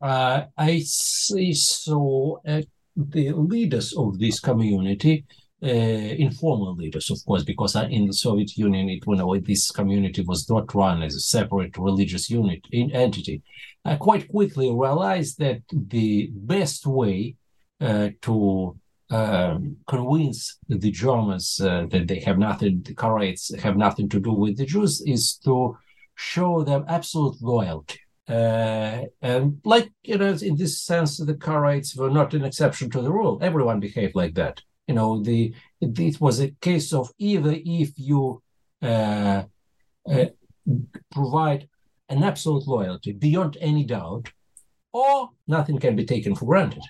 uh, 0.00 0.44
I 0.56 0.78
see 0.80 1.52
so 1.52 2.40
uh, 2.46 2.62
the 2.96 3.32
leaders 3.32 3.94
of 3.94 4.18
this 4.18 4.40
community, 4.40 5.24
informal 5.64 6.74
leaders, 6.74 7.10
of 7.10 7.18
course, 7.24 7.42
because 7.42 7.74
in 7.76 8.06
the 8.06 8.12
Soviet 8.12 8.56
Union, 8.56 8.88
it 8.88 9.44
this 9.44 9.70
community 9.70 10.22
was 10.22 10.48
not 10.48 10.74
run 10.74 11.02
as 11.02 11.14
a 11.14 11.20
separate 11.20 11.76
religious 11.78 12.28
unit 12.30 12.60
in, 12.70 12.90
entity. 12.92 13.42
I 13.84 13.96
quite 13.96 14.28
quickly 14.28 14.70
realized 14.70 15.38
that 15.38 15.62
the 15.70 16.30
best 16.32 16.86
way 16.86 17.36
uh, 17.80 18.10
to 18.22 18.78
um, 19.10 19.76
convince 19.86 20.58
the 20.68 20.90
Germans 20.90 21.60
uh, 21.60 21.86
that 21.90 22.08
they 22.08 22.20
have 22.20 22.38
nothing, 22.38 22.82
the 22.82 22.94
Karaites 22.94 23.58
have 23.60 23.76
nothing 23.76 24.08
to 24.10 24.20
do 24.20 24.32
with 24.32 24.56
the 24.56 24.66
Jews, 24.66 25.02
is 25.02 25.34
to 25.44 25.76
show 26.14 26.62
them 26.62 26.84
absolute 26.88 27.36
loyalty. 27.42 28.00
Uh, 28.26 29.02
and 29.20 29.60
like 29.64 29.92
you 30.02 30.16
know, 30.16 30.36
in 30.40 30.56
this 30.56 30.80
sense, 30.80 31.18
the 31.18 31.34
Karaites 31.34 31.96
were 31.96 32.10
not 32.10 32.32
an 32.32 32.44
exception 32.44 32.90
to 32.90 33.02
the 33.02 33.12
rule. 33.12 33.38
Everyone 33.42 33.80
behaved 33.80 34.14
like 34.14 34.34
that. 34.34 34.62
You 34.86 34.94
know, 34.94 35.22
the 35.22 35.54
it, 35.80 36.20
was 36.20 36.40
a 36.40 36.50
case 36.60 36.92
of 36.92 37.10
either 37.18 37.54
if 37.54 37.92
you 37.96 38.42
uh, 38.82 39.44
uh 40.10 40.26
provide 41.10 41.68
an 42.08 42.22
absolute 42.22 42.66
loyalty 42.66 43.12
beyond 43.12 43.56
any 43.60 43.84
doubt, 43.84 44.30
or 44.92 45.30
nothing 45.46 45.78
can 45.78 45.96
be 45.96 46.04
taken 46.04 46.34
for 46.34 46.46
granted. 46.46 46.82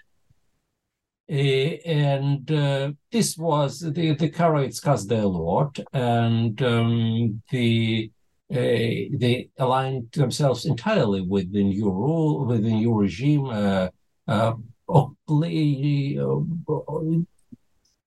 Uh, 1.30 1.78
and 1.86 2.50
uh, 2.50 2.92
this 3.10 3.38
was 3.38 3.80
the 3.80 4.14
the 4.14 4.28
Karaites 4.28 4.82
cast 4.82 5.08
their 5.08 5.24
lot, 5.24 5.78
and 5.92 6.60
um, 6.62 7.42
the 7.50 8.10
uh, 8.50 8.56
they 8.56 9.48
aligned 9.58 10.12
themselves 10.12 10.66
entirely 10.66 11.22
with 11.22 11.50
the 11.50 11.64
new 11.64 11.90
rule, 11.90 12.44
with 12.44 12.62
the 12.62 12.70
new 12.70 12.92
regime, 12.92 13.46
uh, 13.46 13.88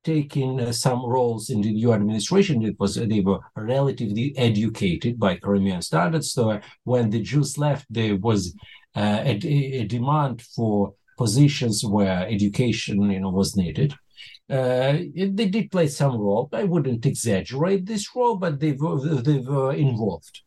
uh, 0.07 0.13
taking 0.13 0.59
uh, 0.59 0.71
some 0.71 1.05
roles 1.05 1.49
in 1.49 1.61
the 1.61 1.73
new 1.73 1.93
administration. 1.93 2.63
It 2.63 2.79
was 2.79 2.95
they 2.95 3.21
were 3.21 3.39
relatively 3.55 4.34
educated 4.38 5.19
by 5.19 5.38
Crimean 5.38 5.81
standards. 5.81 6.31
So 6.31 6.59
when 6.84 7.09
the 7.09 7.21
Jews 7.21 7.57
left, 7.57 7.85
there 7.89 8.15
was 8.15 8.55
a, 8.95 9.38
a 9.81 9.85
demand 9.85 10.41
for 10.41 10.93
positions 11.17 11.84
where 11.85 12.27
education, 12.27 13.11
you 13.11 13.19
know, 13.19 13.29
was 13.29 13.55
needed. 13.55 13.93
Uh, 14.49 14.97
they 15.15 15.49
did 15.49 15.71
play 15.71 15.88
some 15.88 16.17
role. 16.17 16.49
I 16.53 16.63
wouldn't 16.63 17.05
exaggerate 17.05 17.85
this 17.85 18.15
role, 18.15 18.38
but 18.38 18.59
they 18.59 18.71
were 18.71 19.21
they 19.21 19.39
were 19.39 19.73
involved. 19.73 20.41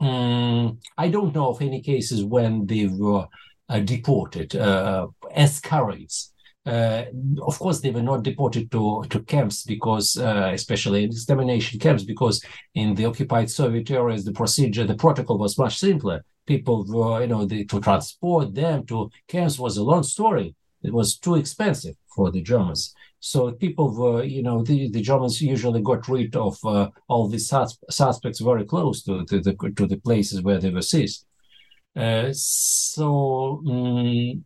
Um, 0.00 0.80
I 0.98 1.08
don't 1.08 1.34
know 1.34 1.50
of 1.50 1.62
any 1.62 1.80
cases 1.80 2.24
when 2.24 2.66
they 2.66 2.86
were 2.86 3.26
uh, 3.68 3.80
deported 3.80 4.56
uh, 4.56 5.06
as 5.34 5.60
Karaites. 5.60 6.33
Uh, 6.66 7.04
of 7.42 7.58
course, 7.58 7.80
they 7.80 7.90
were 7.90 8.02
not 8.02 8.22
deported 8.22 8.70
to, 8.72 9.04
to 9.10 9.20
camps 9.24 9.64
because, 9.64 10.16
uh, 10.16 10.50
especially 10.54 11.04
extermination 11.04 11.78
camps, 11.78 12.04
because 12.04 12.42
in 12.74 12.94
the 12.94 13.04
occupied 13.04 13.50
Soviet 13.50 13.90
areas, 13.90 14.24
the 14.24 14.32
procedure, 14.32 14.84
the 14.84 14.94
protocol 14.94 15.38
was 15.38 15.58
much 15.58 15.78
simpler 15.78 16.24
people 16.46 16.84
were, 16.88 17.22
you 17.22 17.26
know, 17.26 17.44
the, 17.44 17.64
to 17.66 17.80
transport 17.80 18.54
them 18.54 18.84
to 18.86 19.10
camps 19.28 19.58
was 19.58 19.76
a 19.76 19.82
long 19.82 20.02
story. 20.02 20.54
It 20.82 20.92
was 20.92 21.16
too 21.16 21.36
expensive 21.36 21.96
for 22.14 22.30
the 22.30 22.42
Germans. 22.42 22.94
So 23.20 23.52
people 23.52 23.94
were, 23.94 24.22
you 24.22 24.42
know, 24.42 24.62
the, 24.62 24.90
the 24.90 25.00
Germans 25.00 25.40
usually 25.40 25.80
got 25.80 26.06
rid 26.08 26.36
of 26.36 26.58
uh, 26.64 26.90
all 27.08 27.28
these 27.28 27.48
sus- 27.48 27.78
suspects 27.88 28.40
very 28.40 28.64
close 28.64 29.02
to, 29.04 29.24
to, 29.24 29.40
the 29.40 29.54
to 29.76 29.86
the 29.86 29.96
places 29.96 30.42
where 30.42 30.58
they 30.58 30.70
were 30.70 30.82
seized. 30.82 31.24
Uh, 31.96 32.28
so 32.32 33.62
um, 33.66 34.44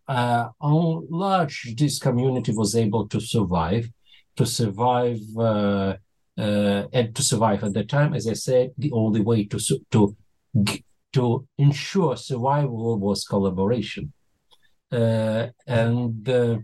on 0.61 1.07
large, 1.11 1.75
this 1.77 1.99
community 1.99 2.53
was 2.53 2.77
able 2.77 3.09
to 3.09 3.21
survive, 3.21 3.89
to 4.37 4.45
survive, 4.45 5.21
uh, 5.39 5.97
and 6.37 7.15
to 7.15 7.23
survive 7.23 7.65
at 7.65 7.73
the 7.73 7.85
time. 7.85 8.15
As 8.15 8.29
I 8.29 8.35
said, 8.35 8.73
the 8.77 8.93
only 8.93 9.21
way 9.23 9.45
to 9.45 9.59
to 9.91 10.17
to 11.13 11.47
ensure 11.57 12.17
survival 12.17 12.99
was 12.99 13.25
collaboration. 13.25 14.13
Uh, 14.91 15.49
and 15.67 16.29
uh, 16.29 16.59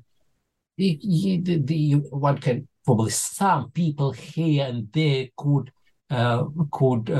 the, 0.77 1.61
the, 1.65 1.93
one 2.11 2.39
can 2.39 2.69
probably 2.85 3.11
some 3.11 3.71
people 3.71 4.13
here 4.13 4.67
and 4.67 4.91
there 4.93 5.29
could 5.37 5.71
uh, 6.11 6.45
could 6.71 7.11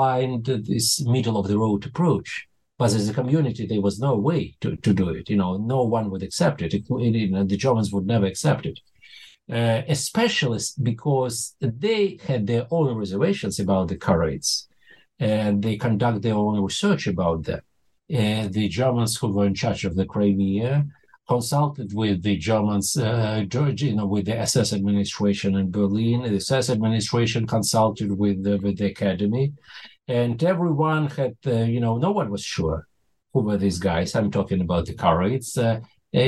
find 0.00 0.44
this 0.44 0.86
middle 1.14 1.36
of 1.38 1.48
the 1.48 1.58
road 1.64 1.82
approach. 1.90 2.30
But 2.78 2.92
as 2.92 3.08
a 3.08 3.18
community, 3.20 3.64
there 3.66 3.86
was 3.88 3.98
no 4.08 4.14
way 4.28 4.42
to, 4.62 4.76
to 4.84 4.92
do 5.00 5.08
it. 5.18 5.30
You 5.30 5.38
know, 5.42 5.52
no 5.56 5.80
one 5.96 6.06
would 6.10 6.24
accept 6.28 6.58
it. 6.60 6.74
it 6.74 6.84
know, 6.90 7.44
the 7.44 7.56
Germans 7.64 7.90
would 7.92 8.06
never 8.06 8.26
accept 8.26 8.66
it. 8.66 8.78
Uh, 9.58 9.82
especially 9.96 10.60
because 10.90 11.36
they 11.60 12.18
had 12.28 12.42
their 12.46 12.66
own 12.76 12.88
reservations 13.02 13.60
about 13.64 13.86
the 13.88 13.96
Karaites 14.06 14.66
and 15.18 15.62
they 15.64 15.76
conduct 15.86 16.20
their 16.22 16.34
own 16.34 16.56
research 16.68 17.06
about 17.06 17.44
them. 17.44 17.62
And 18.10 18.52
the 18.52 18.68
Germans 18.68 19.16
who 19.16 19.28
were 19.28 19.46
in 19.46 19.54
charge 19.62 19.84
of 19.84 19.94
the 19.94 20.04
Crimea 20.04 20.84
consulted 21.28 21.92
with 21.94 22.22
the 22.22 22.36
Germans, 22.36 22.96
uh, 22.96 23.44
you 23.52 23.94
know, 23.96 24.06
with 24.06 24.26
the 24.26 24.38
SS 24.38 24.72
administration 24.72 25.56
in 25.56 25.70
Berlin. 25.70 26.22
The 26.22 26.36
SS 26.36 26.70
administration 26.70 27.46
consulted 27.46 28.16
with 28.16 28.44
the, 28.44 28.58
with 28.58 28.78
the 28.78 28.86
academy, 28.86 29.52
and 30.08 30.42
everyone 30.42 31.08
had, 31.08 31.36
uh, 31.46 31.64
you 31.74 31.80
know, 31.80 31.98
no 31.98 32.12
one 32.12 32.30
was 32.30 32.42
sure 32.42 32.86
who 33.32 33.40
were 33.40 33.58
these 33.58 33.78
guys. 33.78 34.14
I'm 34.14 34.30
talking 34.30 34.60
about 34.60 34.86
the 34.86 34.94
Karaites. 34.94 35.58
Uh, 35.58 35.80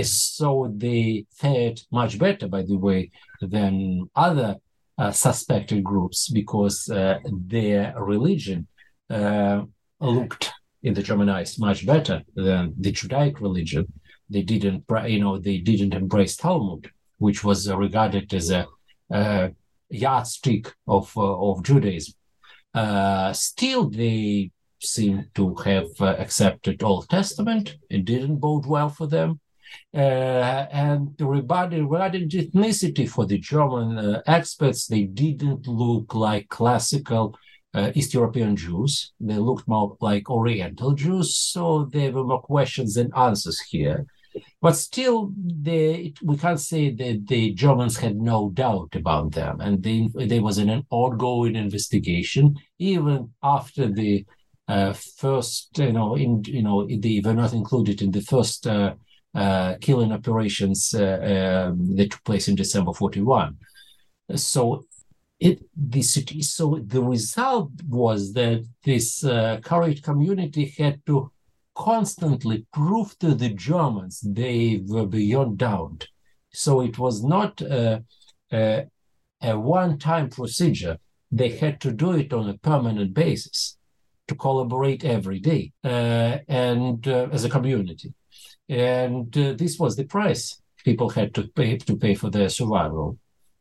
so 0.02 0.72
they 0.76 1.24
fared 1.32 1.80
much 1.90 2.18
better, 2.18 2.48
by 2.48 2.62
the 2.62 2.76
way, 2.76 3.10
than 3.40 4.10
other 4.14 4.56
uh, 4.98 5.12
suspected 5.12 5.82
groups 5.84 6.28
because 6.28 6.90
uh, 6.90 7.18
their 7.24 7.94
religion 7.98 8.66
uh, 9.08 9.62
looked 10.00 10.50
in 10.82 10.94
the 10.94 11.02
German 11.02 11.28
eyes 11.28 11.58
much 11.58 11.86
better 11.86 12.22
than 12.34 12.74
the 12.78 12.92
Judaic 12.92 13.40
religion. 13.40 13.86
They 14.30 14.42
didn't, 14.42 14.84
you 15.06 15.20
know, 15.20 15.38
they 15.38 15.58
didn't 15.58 15.94
embrace 15.94 16.36
Talmud, 16.36 16.90
which 17.18 17.44
was 17.44 17.70
regarded 17.70 18.32
as 18.34 18.50
a, 18.50 18.66
a 19.10 19.50
yardstick 19.90 20.72
of 20.86 21.12
uh, 21.16 21.50
of 21.50 21.62
Judaism. 21.62 22.14
Uh, 22.74 23.32
still, 23.32 23.88
they 23.88 24.50
seem 24.80 25.26
to 25.34 25.54
have 25.56 25.88
uh, 26.00 26.16
accepted 26.18 26.82
Old 26.82 27.08
Testament. 27.08 27.76
It 27.90 28.04
didn't 28.04 28.36
bode 28.36 28.66
well 28.66 28.90
for 28.90 29.06
them. 29.06 29.40
Uh, 29.94 30.66
and 30.72 31.14
regarding, 31.18 31.88
regarding 31.88 32.28
ethnicity 32.28 33.08
for 33.08 33.26
the 33.26 33.38
German 33.38 33.98
uh, 33.98 34.22
experts, 34.26 34.86
they 34.86 35.02
didn't 35.02 35.66
look 35.66 36.14
like 36.14 36.48
classical 36.48 37.36
uh, 37.74 37.90
East 37.94 38.14
European 38.14 38.56
Jews. 38.56 39.12
They 39.20 39.36
looked 39.36 39.68
more 39.68 39.96
like 40.00 40.30
Oriental 40.30 40.92
Jews, 40.92 41.36
so 41.36 41.84
there 41.92 42.12
were 42.12 42.24
more 42.24 42.40
questions 42.42 42.94
than 42.94 43.10
answers 43.16 43.60
here. 43.60 44.06
But 44.60 44.76
still, 44.76 45.32
they, 45.36 46.14
we 46.22 46.36
can't 46.36 46.60
say 46.60 46.90
that 46.90 47.26
the 47.26 47.52
Germans 47.54 47.96
had 47.96 48.16
no 48.16 48.50
doubt 48.50 48.94
about 48.94 49.32
them, 49.32 49.60
and 49.60 49.82
they, 49.82 50.08
there 50.14 50.42
was 50.42 50.58
an 50.58 50.84
ongoing 50.90 51.56
investigation 51.56 52.56
even 52.78 53.30
after 53.42 53.88
the 53.88 54.24
uh, 54.68 54.92
first, 54.92 55.78
you 55.78 55.92
know, 55.92 56.14
in 56.14 56.44
you 56.44 56.62
know, 56.62 56.86
they 56.86 57.22
were 57.24 57.34
not 57.34 57.54
included 57.54 58.02
in 58.02 58.10
the 58.10 58.20
first 58.20 58.66
uh, 58.66 58.94
uh, 59.34 59.74
killing 59.80 60.12
operations 60.12 60.94
uh, 60.94 61.68
um, 61.70 61.96
that 61.96 62.10
took 62.10 62.24
place 62.24 62.48
in 62.48 62.54
December 62.54 62.92
41. 62.92 63.56
So 64.34 64.84
it 65.40 65.62
the 65.76 66.02
city 66.02 66.42
so 66.42 66.82
the 66.84 67.02
result 67.02 67.70
was 67.88 68.32
that 68.32 68.66
this 68.84 69.22
uh, 69.24 69.60
Karaite 69.62 70.02
community 70.02 70.74
had 70.76 71.04
to 71.06 71.30
constantly 71.78 72.66
proved 72.72 73.20
to 73.20 73.34
the 73.34 73.50
Germans 73.50 74.20
they 74.20 74.82
were 74.86 75.06
beyond 75.06 75.58
doubt. 75.58 76.08
So 76.52 76.80
it 76.80 76.98
was 76.98 77.22
not 77.22 77.60
a, 77.60 78.04
a, 78.52 78.86
a 79.42 79.58
one-time 79.58 80.28
procedure. 80.28 80.98
They 81.30 81.50
had 81.50 81.80
to 81.82 81.92
do 81.92 82.12
it 82.12 82.32
on 82.32 82.48
a 82.48 82.58
permanent 82.58 83.14
basis 83.14 83.76
to 84.26 84.34
collaborate 84.34 85.04
every 85.04 85.38
day 85.38 85.72
uh, 85.84 86.38
and 86.48 87.06
uh, 87.06 87.28
as 87.32 87.44
a 87.44 87.50
community. 87.50 88.12
And 88.68 89.36
uh, 89.38 89.54
this 89.54 89.78
was 89.78 89.96
the 89.96 90.04
price 90.04 90.60
people 90.84 91.08
had 91.10 91.34
to 91.34 91.42
pay 91.48 91.76
to 91.76 91.96
pay 91.96 92.14
for 92.14 92.30
their 92.30 92.48
survival. 92.48 93.18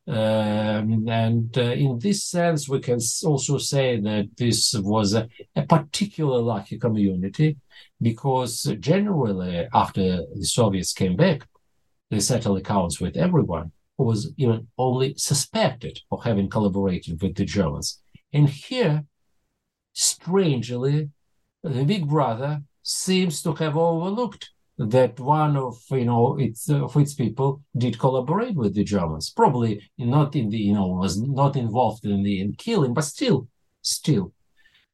Um, 0.08 1.10
and 1.10 1.58
uh, 1.58 1.74
in 1.86 2.00
this 2.00 2.24
sense, 2.24 2.70
we 2.70 2.80
can 2.80 3.00
also 3.26 3.58
say 3.58 4.00
that 4.00 4.26
this 4.38 4.74
was 4.74 5.14
a, 5.14 5.28
a 5.56 5.64
particular 5.64 6.40
lucky 6.40 6.78
community 6.80 7.58
because 8.02 8.64
generally, 8.80 9.68
after 9.74 10.24
the 10.36 10.46
Soviets 10.46 10.94
came 10.94 11.16
back, 11.16 11.48
they 12.10 12.20
settled 12.20 12.58
accounts 12.60 13.02
with 13.02 13.18
everyone 13.18 13.72
who 13.98 14.06
was 14.06 14.32
even 14.38 14.68
only 14.78 15.16
suspected 15.18 16.00
of 16.12 16.24
having 16.24 16.50
collaborated 16.50 17.22
with 17.22 17.36
the 17.36 17.46
Germans. 17.46 18.00
And 18.34 18.50
here, 18.50 19.06
strangely, 19.94 21.10
the 21.64 21.84
Big 21.84 22.08
Brother 22.08 22.62
seems 22.84 23.42
to 23.42 23.54
have 23.54 23.76
overlooked 23.76 24.50
that 24.78 25.20
one 25.20 25.58
of 25.58 25.76
you 25.90 26.06
know 26.06 26.38
its 26.38 26.70
of 26.70 26.96
its 26.96 27.16
people 27.16 27.64
did 27.76 28.00
collaborate 28.00 28.56
with 28.56 28.76
the 28.76 28.84
Germans. 28.84 29.32
Probably 29.32 29.82
not 29.98 30.36
in 30.36 30.50
the 30.50 30.58
you 30.58 30.74
know 30.74 30.88
was 30.88 31.20
not 31.20 31.56
involved 31.56 32.06
in 32.06 32.24
the 32.24 32.42
in 32.42 32.54
killing, 32.54 32.94
but 32.94 33.04
still, 33.04 33.48
still, 33.82 34.34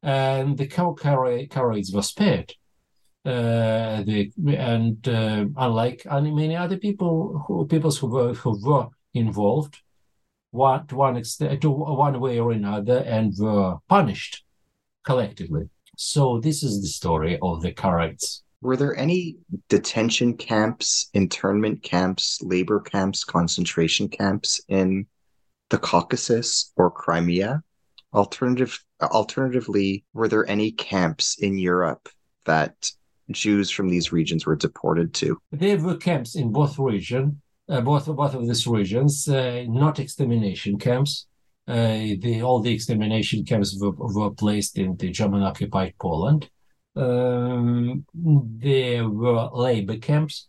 and 0.01 0.57
the 0.57 0.67
Karaites 0.67 1.93
were 1.93 2.01
spared. 2.01 2.53
Uh, 3.25 4.03
the, 4.03 4.31
and 4.57 5.07
uh, 5.07 5.45
unlike 5.55 6.05
many 6.05 6.57
other 6.57 6.77
people 6.77 7.41
who 7.47 7.65
peoples 7.65 7.97
who 7.97 8.07
were 8.07 8.33
who 8.33 8.59
were 8.61 8.87
involved, 9.13 9.81
one 10.51 10.85
to 10.87 10.95
one 10.95 11.15
extent 11.15 11.61
to 11.61 11.69
one 11.69 12.19
way 12.19 12.37
or 12.39 12.51
another, 12.51 12.97
and 12.97 13.33
were 13.39 13.77
punished 13.87 14.43
collectively. 15.05 15.69
So 15.97 16.39
this 16.39 16.63
is 16.63 16.81
the 16.81 16.87
story 16.87 17.39
of 17.41 17.61
the 17.61 17.71
Karaites. 17.71 18.41
Were 18.61 18.77
there 18.77 18.97
any 18.97 19.37
detention 19.69 20.35
camps, 20.37 21.09
internment 21.13 21.83
camps, 21.83 22.41
labor 22.41 22.79
camps, 22.79 23.23
concentration 23.23 24.07
camps 24.07 24.61
in 24.67 25.05
the 25.69 25.77
Caucasus 25.77 26.71
or 26.75 26.89
Crimea? 26.89 27.61
Alternative, 28.13 28.77
alternatively, 29.01 30.05
were 30.13 30.27
there 30.27 30.49
any 30.49 30.71
camps 30.71 31.37
in 31.39 31.57
Europe 31.57 32.09
that 32.45 32.91
Jews 33.31 33.69
from 33.69 33.89
these 33.89 34.11
regions 34.11 34.45
were 34.45 34.55
deported 34.55 35.13
to? 35.15 35.39
There 35.51 35.79
were 35.79 35.97
camps 35.97 36.35
in 36.35 36.51
both 36.51 36.77
regions, 36.77 37.35
uh, 37.69 37.81
both 37.81 38.05
both 38.07 38.33
of 38.33 38.47
these 38.47 38.67
regions, 38.67 39.27
uh, 39.27 39.65
not 39.67 39.99
extermination 39.99 40.77
camps. 40.77 41.27
Uh, 41.65 42.19
the, 42.19 42.41
all 42.43 42.59
the 42.59 42.73
extermination 42.73 43.45
camps 43.45 43.79
were, 43.79 43.91
were 43.91 44.31
placed 44.31 44.77
in 44.77 44.97
the 44.97 45.09
German-occupied 45.09 45.93
Poland 45.97 46.49
um, 46.95 48.05
there 48.13 49.09
were 49.09 49.49
labor 49.53 49.97
camps, 49.97 50.47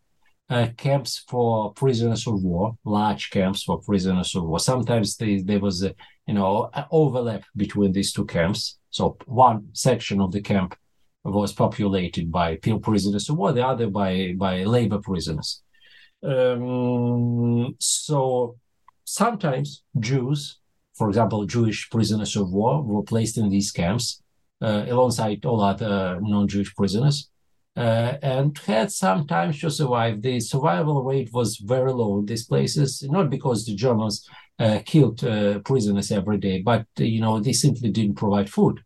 uh, 0.51 0.69
camps 0.77 1.25
for 1.29 1.73
prisoners 1.73 2.27
of 2.27 2.43
war, 2.43 2.77
large 2.85 3.31
camps 3.31 3.63
for 3.63 3.81
prisoners 3.81 4.35
of 4.35 4.45
war. 4.45 4.59
Sometimes 4.59 5.17
they, 5.17 5.41
there 5.41 5.61
was 5.61 5.83
a 5.83 5.95
you 6.27 6.35
know 6.35 6.71
overlap 6.91 7.45
between 7.57 7.93
these 7.93 8.13
two 8.13 8.27
camps. 8.27 8.79
So 8.91 9.17
one 9.27 9.69
section 9.73 10.21
of 10.21 10.33
the 10.33 10.43
camp 10.43 10.77
was 11.25 11.53
populated 11.53 12.31
by 12.31 12.57
prisoners 12.57 13.29
of 13.29 13.37
war, 13.37 13.53
the 13.53 13.67
other 13.67 13.89
by 13.89 14.35
by 14.37 14.65
labor 14.65 14.99
prisoners. 14.99 15.63
Um, 16.23 17.77
so 17.79 18.57
sometimes 19.05 19.83
Jews, 19.99 20.59
for 20.95 21.09
example, 21.09 21.45
Jewish 21.47 21.89
prisoners 21.91 22.37
of 22.37 22.51
war, 22.51 22.83
were 22.83 23.03
placed 23.03 23.39
in 23.39 23.49
these 23.49 23.71
camps 23.71 24.23
uh, 24.63 24.85
alongside 24.89 25.45
all 25.45 25.61
other 25.63 26.19
non-Jewish 26.21 26.75
prisoners. 26.75 27.31
Uh, 27.77 28.17
and 28.23 28.57
had 28.59 28.93
some 28.93 29.27
time 29.27 29.53
to 29.53 29.69
survive. 29.69 30.23
The 30.23 30.39
survival 30.39 31.03
rate 31.03 31.31
was 31.33 31.57
very 31.57 31.93
low 31.93 32.21
in 32.21 32.27
these 32.27 32.47
places, 32.47 33.03
not 33.03 33.31
because 33.31 33.67
the 33.67 33.75
Germans 33.75 34.25
uh, 34.61 34.79
killed 34.85 35.25
uh, 35.25 35.59
prisoners 35.61 36.13
every 36.13 36.39
day, 36.39 36.63
but 36.63 36.87
you 36.97 37.21
know 37.21 37.41
they 37.41 37.53
simply 37.53 37.91
didn't 37.91 38.15
provide 38.15 38.49
food, 38.49 38.81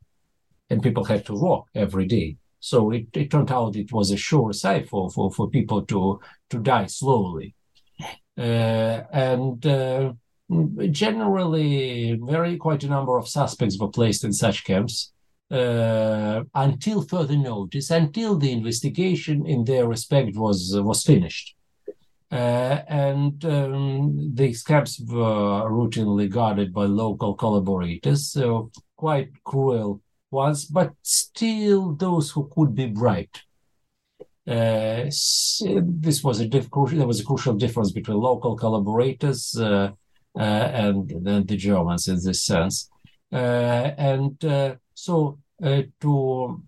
and 0.70 0.82
people 0.82 1.04
had 1.04 1.24
to 1.26 1.34
walk 1.34 1.68
every 1.74 2.06
day. 2.06 2.36
So 2.60 2.90
it, 2.90 3.06
it 3.14 3.30
turned 3.30 3.52
out 3.52 3.76
it 3.76 3.92
was 3.92 4.10
a 4.10 4.16
sure 4.16 4.52
site 4.52 4.88
for, 4.88 5.10
for, 5.10 5.30
for 5.30 5.48
people 5.48 5.82
to 5.82 6.20
to 6.50 6.58
die 6.58 6.86
slowly, 6.86 7.54
uh, 8.36 9.02
and 9.12 9.64
uh, 9.64 10.12
generally, 10.90 12.18
very 12.22 12.56
quite 12.56 12.82
a 12.84 12.88
number 12.88 13.18
of 13.18 13.28
suspects 13.28 13.78
were 13.78 13.88
placed 13.88 14.24
in 14.24 14.32
such 14.32 14.64
camps 14.64 15.12
uh, 15.50 16.42
until 16.54 17.02
further 17.02 17.36
notice, 17.36 17.90
until 17.90 18.36
the 18.38 18.52
investigation 18.52 19.46
in 19.46 19.64
their 19.64 19.86
respect 19.86 20.36
was 20.36 20.74
was 20.80 21.02
finished. 21.04 21.54
Uh, 22.30 22.82
and 22.88 23.42
um, 23.46 24.34
these 24.34 24.62
camps 24.62 25.00
were 25.00 25.70
routinely 25.70 26.28
guarded 26.28 26.74
by 26.74 26.84
local 26.84 27.34
collaborators, 27.34 28.32
so 28.32 28.70
quite 28.96 29.30
cruel 29.44 30.02
ones, 30.30 30.64
but 30.64 30.92
still 31.02 31.94
those 31.94 32.30
who 32.30 32.50
could 32.54 32.74
be 32.74 32.86
bribed. 32.86 33.42
Uh, 34.46 35.04
this 35.04 36.20
was 36.24 36.40
a 36.40 36.48
diff- 36.48 36.70
there 36.70 37.06
was 37.06 37.20
a 37.20 37.24
crucial 37.24 37.54
difference 37.54 37.92
between 37.92 38.16
local 38.18 38.56
collaborators 38.56 39.54
uh, 39.58 39.90
uh, 40.38 40.40
and, 40.40 41.10
and 41.10 41.46
the 41.46 41.56
Germans 41.56 42.08
in 42.08 42.18
this 42.24 42.44
sense. 42.44 42.88
and 43.30 44.36
so 44.94 45.38
uh, 45.62 45.82
to 46.00 46.62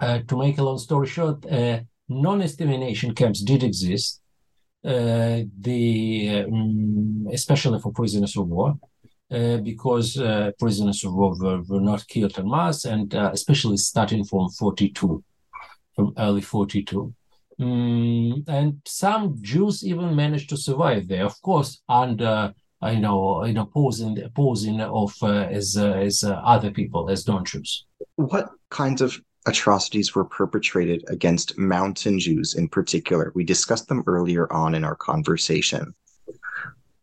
uh, 0.00 0.18
to 0.26 0.36
make 0.36 0.58
a 0.58 0.62
long 0.62 0.78
story 0.78 1.06
short, 1.06 1.44
uh, 1.46 1.80
non-extermination 2.08 3.14
camps 3.14 3.40
did 3.42 3.62
exist. 3.62 4.20
the 4.82 6.44
um, 6.46 7.28
especially 7.32 7.78
for 7.80 7.92
prisoners 7.92 8.36
of 8.36 8.48
war. 8.48 8.78
Uh, 9.32 9.58
because 9.58 10.18
uh, 10.18 10.50
prisoners 10.58 11.04
of 11.04 11.14
war 11.14 11.36
were, 11.38 11.62
were, 11.68 11.80
not 11.80 12.04
killed 12.08 12.36
en 12.36 12.50
masse, 12.50 12.84
and 12.84 13.14
uh, 13.14 13.30
especially 13.32 13.76
starting 13.76 14.24
from 14.24 14.50
42, 14.50 15.22
from 15.94 16.12
early 16.18 16.40
42. 16.40 17.14
Mm, 17.60 18.48
and 18.48 18.80
some 18.84 19.36
Jews 19.40 19.86
even 19.86 20.16
managed 20.16 20.48
to 20.48 20.56
survive 20.56 21.06
there, 21.06 21.26
of 21.26 21.40
course, 21.42 21.80
under 21.88 22.52
you 22.82 22.98
know, 22.98 23.44
you 23.44 23.52
know, 23.52 23.66
posing 23.66 24.16
posing 24.34 24.80
of 24.80 25.14
as 25.22 25.76
as 25.76 26.24
other 26.24 26.72
people 26.72 27.08
as 27.08 27.28
non-Jews. 27.28 27.86
What 28.16 28.48
kinds 28.70 29.00
of 29.00 29.20
atrocities 29.46 30.14
were 30.14 30.24
perpetrated 30.24 31.04
against 31.08 31.56
mountain 31.56 32.18
Jews 32.18 32.54
in 32.54 32.68
particular? 32.68 33.30
We 33.34 33.44
discussed 33.44 33.86
them 33.86 34.02
earlier 34.06 34.52
on 34.52 34.74
in 34.74 34.82
our 34.82 34.96
conversation. 34.96 35.94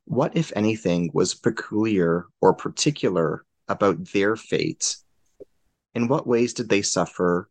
What, 0.07 0.37
if 0.37 0.53
anything, 0.55 1.11
was 1.13 1.35
peculiar 1.35 2.27
or 2.39 2.53
particular 2.53 3.43
about 3.67 4.13
their 4.13 4.37
fate? 4.37 4.95
In 5.95 6.07
what 6.07 6.25
ways 6.25 6.53
did 6.53 6.69
they 6.69 6.81
suffer, 6.81 7.49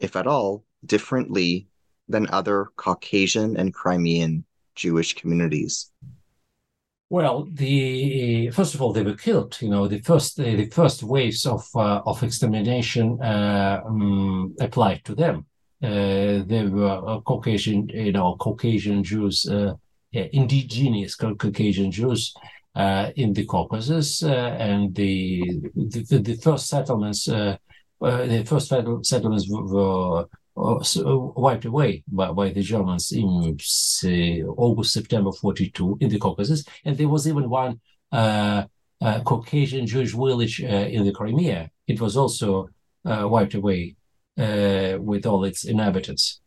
if 0.00 0.16
at 0.16 0.26
all, 0.26 0.64
differently 0.84 1.68
than 2.08 2.28
other 2.30 2.70
Caucasian 2.76 3.56
and 3.56 3.72
Crimean 3.72 4.44
Jewish 4.74 5.14
communities? 5.14 5.92
Well, 7.08 7.46
the 7.52 8.50
first 8.50 8.74
of 8.74 8.82
all, 8.82 8.92
they 8.92 9.04
were 9.04 9.14
killed. 9.14 9.56
You 9.60 9.68
know, 9.68 9.86
the 9.86 10.00
first 10.00 10.38
the 10.38 10.66
first 10.70 11.04
waves 11.04 11.46
of 11.46 11.68
uh, 11.76 12.00
of 12.04 12.22
extermination 12.24 13.22
uh, 13.22 13.80
um, 13.86 14.56
applied 14.58 15.04
to 15.04 15.14
them. 15.14 15.46
Uh, 15.80 16.42
they 16.46 16.66
were 16.68 17.02
uh, 17.06 17.20
Caucasian, 17.20 17.88
you 17.88 18.12
know, 18.12 18.36
Caucasian 18.36 19.04
Jews, 19.04 19.46
uh, 19.46 19.74
indigenous 20.12 21.14
Caucasian 21.14 21.90
Jews 21.90 22.34
uh, 22.74 23.10
in 23.16 23.32
the 23.32 23.44
Caucasus, 23.44 24.22
and 24.22 24.94
the, 24.94 25.42
the 25.74 26.18
the 26.18 26.34
first 26.36 26.68
settlements, 26.68 27.26
the 27.26 27.58
first 28.46 28.68
settlements 29.02 29.46
were 29.48 30.26
wiped 30.54 31.64
away 31.64 32.02
by, 32.08 32.30
by 32.32 32.50
the 32.50 32.62
Germans 32.62 33.12
in 33.12 33.56
say, 33.60 34.42
August, 34.42 34.92
September 34.92 35.32
42 35.32 35.98
in 36.00 36.08
the 36.08 36.18
Caucasus. 36.18 36.64
And 36.84 36.96
there 36.96 37.08
was 37.08 37.26
even 37.26 37.48
one 37.48 37.80
uh, 38.10 38.64
uh, 39.00 39.20
Caucasian 39.22 39.86
Jewish 39.86 40.12
village 40.12 40.62
uh, 40.62 40.66
in 40.66 41.04
the 41.04 41.12
Crimea. 41.12 41.70
It 41.86 42.00
was 42.00 42.16
also 42.16 42.68
uh, 43.04 43.26
wiped 43.28 43.54
away 43.54 43.96
with 44.36 45.26
all 45.26 45.44
its 45.44 45.64
inhabitants 45.64 46.40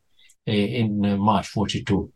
in 0.45 1.19
March 1.19 1.47
42. 1.47 2.11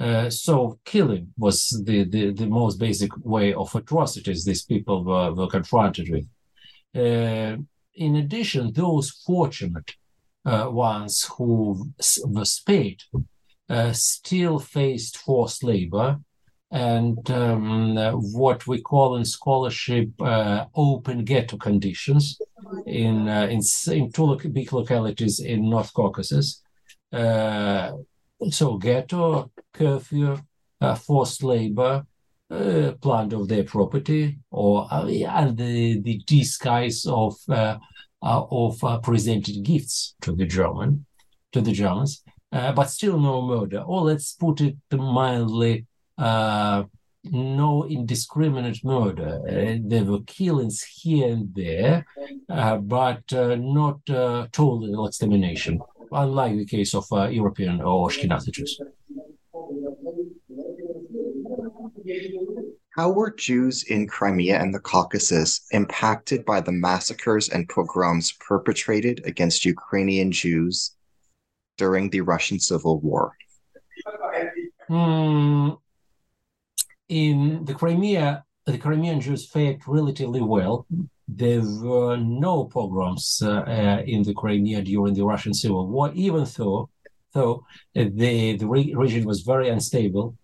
Uh, 0.00 0.30
so 0.30 0.78
killing 0.86 1.30
was 1.36 1.82
the, 1.84 2.04
the, 2.04 2.32
the, 2.32 2.46
most 2.46 2.78
basic 2.78 3.10
way 3.22 3.52
of 3.52 3.74
atrocities 3.74 4.46
these 4.46 4.64
people 4.64 5.04
were, 5.04 5.34
were 5.34 5.46
confronted 5.46 6.08
with. 6.08 6.26
Uh, 6.96 7.58
in 7.94 8.16
addition, 8.16 8.72
those 8.72 9.10
fortunate 9.26 9.94
uh, 10.46 10.68
ones 10.70 11.28
who 11.36 11.92
were 12.24 12.46
spared 12.46 13.02
uh, 13.68 13.92
still 13.92 14.58
faced 14.58 15.18
forced 15.18 15.62
labor 15.62 16.18
and 16.72 17.30
um, 17.30 17.96
what 18.32 18.66
we 18.66 18.80
call 18.80 19.16
in 19.16 19.24
scholarship 19.24 20.08
uh, 20.22 20.64
open 20.74 21.24
ghetto 21.24 21.58
conditions 21.58 22.40
in, 22.86 23.28
in, 23.28 23.60
in 23.88 24.12
two 24.12 24.38
big 24.50 24.72
localities 24.72 25.40
in 25.40 25.68
North 25.68 25.92
Caucasus. 25.92 26.62
So 28.48 28.76
ghetto 28.76 29.50
curfew, 29.72 30.38
uh, 30.80 30.94
forced 30.94 31.42
labor, 31.42 32.06
uh, 32.50 32.92
of 33.32 33.48
their 33.48 33.64
property, 33.64 34.38
or 34.50 34.88
uh, 34.90 35.06
and 35.06 35.56
the, 35.56 36.00
the 36.00 36.20
disguise 36.26 37.06
of 37.06 37.36
uh, 37.48 37.76
uh 38.22 38.44
of 38.50 38.82
uh, 38.82 38.98
presented 38.98 39.62
gifts 39.62 40.14
to 40.20 40.32
the 40.32 40.46
German, 40.46 41.06
to 41.52 41.60
the 41.60 41.72
Germans, 41.72 42.22
but 42.50 42.86
still 42.86 43.18
no 43.20 43.42
murder. 43.42 43.80
Or 43.86 44.02
let's 44.02 44.32
put 44.34 44.60
it 44.60 44.76
mildly, 44.92 45.86
no 46.18 47.86
indiscriminate 47.88 48.84
murder. 48.84 49.40
there 49.84 50.04
were 50.04 50.22
killings 50.26 50.82
here 50.82 51.28
and 51.32 51.54
there, 51.54 52.04
but 52.48 53.22
not 53.30 54.04
total 54.06 55.06
extermination, 55.06 55.80
unlike 56.12 56.56
the 56.56 56.64
case 56.64 56.94
of 56.94 57.06
European 57.10 57.80
or 57.80 58.08
Ashkenazi 58.08 58.52
Jews. 58.52 58.80
How 62.96 63.10
were 63.10 63.30
Jews 63.30 63.84
in 63.84 64.08
Crimea 64.08 64.60
and 64.60 64.74
the 64.74 64.80
Caucasus 64.80 65.66
impacted 65.70 66.44
by 66.44 66.60
the 66.60 66.72
massacres 66.72 67.48
and 67.48 67.68
pogroms 67.68 68.32
perpetrated 68.40 69.22
against 69.24 69.64
Ukrainian 69.64 70.32
Jews 70.32 70.96
during 71.78 72.10
the 72.10 72.20
Russian 72.20 72.58
Civil 72.58 73.00
War? 73.00 73.32
Mm, 74.90 75.78
in 77.08 77.64
the 77.64 77.74
Crimea, 77.74 78.44
the 78.66 78.78
Crimean 78.78 79.20
Jews 79.20 79.46
fared 79.46 79.80
relatively 79.86 80.40
well. 80.40 80.86
There 81.32 81.62
were 81.62 82.16
no 82.16 82.64
pogroms 82.64 83.42
uh, 83.44 83.60
uh, 83.60 84.02
in 84.06 84.22
the 84.22 84.34
Crimea 84.34 84.82
during 84.82 85.14
the 85.14 85.24
Russian 85.24 85.54
Civil 85.54 85.86
War, 85.86 86.10
even 86.14 86.44
though 86.56 86.90
though 87.32 87.64
the, 87.94 88.56
the 88.56 88.66
region 88.66 89.24
was 89.24 89.42
very 89.42 89.68
unstable 89.68 90.36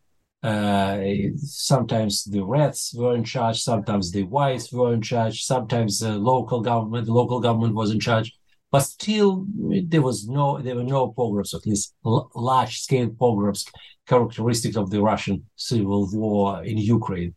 uh, 0.47 0.99
sometimes 1.37 2.25
the 2.25 2.41
Reds 2.41 2.95
were 2.97 3.17
in 3.17 3.25
charge, 3.25 3.63
sometimes 3.63 4.13
the 4.13 4.23
Whites 4.23 4.73
were 4.73 4.95
in 4.95 5.03
charge, 5.03 5.43
sometimes 5.43 5.99
the 5.99 6.13
local 6.17 6.61
government, 6.61 7.07
the 7.07 7.13
local 7.13 7.41
government 7.41 7.75
was 7.75 7.91
in 7.91 7.99
charge. 7.99 8.33
But 8.71 8.81
still, 8.81 9.47
there 9.59 10.03
was 10.03 10.29
no, 10.29 10.61
there 10.61 10.77
were 10.77 10.85
no 10.85 11.09
pogroms, 11.09 11.53
at 11.53 11.67
least 11.67 11.95
large-scale 12.05 13.11
pogroms, 13.19 13.65
characteristics 14.07 14.77
of 14.77 14.91
the 14.91 15.03
Russian 15.03 15.47
civil 15.57 16.09
war 16.13 16.63
in 16.63 16.79
Ukraine, 16.79 17.35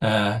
uh, 0.00 0.40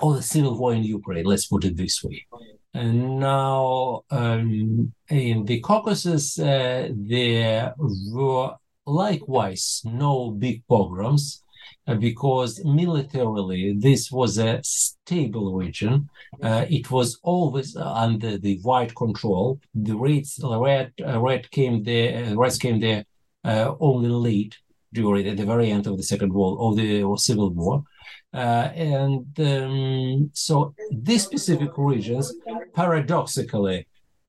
or 0.00 0.14
the 0.14 0.22
civil 0.22 0.58
war 0.58 0.74
in 0.74 0.84
Ukraine. 0.84 1.24
Let's 1.24 1.46
put 1.46 1.64
it 1.64 1.76
this 1.76 2.02
way. 2.02 2.26
And 2.72 3.18
now, 3.18 4.02
um, 4.10 4.92
in 5.08 5.44
the 5.44 5.60
Caucasus, 5.60 6.38
uh, 6.38 6.88
there 6.92 7.74
were 7.78 8.54
likewise 8.86 9.82
no 9.84 10.30
big 10.30 10.62
pogroms 10.68 11.42
uh, 11.86 11.94
because 11.94 12.64
militarily 12.64 13.74
this 13.78 14.10
was 14.12 14.38
a 14.38 14.60
stable 14.62 15.54
region. 15.54 16.08
Uh, 16.42 16.64
it 16.68 16.90
was 16.90 17.18
always 17.22 17.76
under 17.76 18.38
the 18.38 18.58
white 18.62 18.94
control. 18.94 19.60
The 19.74 19.96
Reds, 19.96 20.40
red, 20.42 20.92
uh, 21.04 21.20
red 21.20 21.50
came 21.50 21.82
there, 21.82 22.24
uh, 22.24 22.34
Reds 22.34 22.58
came 22.58 22.78
there 22.80 23.04
uh, 23.44 23.74
only 23.80 24.08
late 24.08 24.56
during 24.92 25.34
the 25.34 25.46
very 25.46 25.70
end 25.70 25.86
of 25.86 25.96
the 25.96 26.02
Second 26.02 26.32
World 26.32 26.58
of 26.60 26.76
the 26.76 27.16
Civil 27.16 27.50
War. 27.50 27.84
Uh, 28.32 28.70
and 28.74 29.26
um, 29.40 30.30
so 30.32 30.74
these 30.92 31.24
specific 31.24 31.70
regions, 31.76 32.32
paradoxically, 32.74 33.86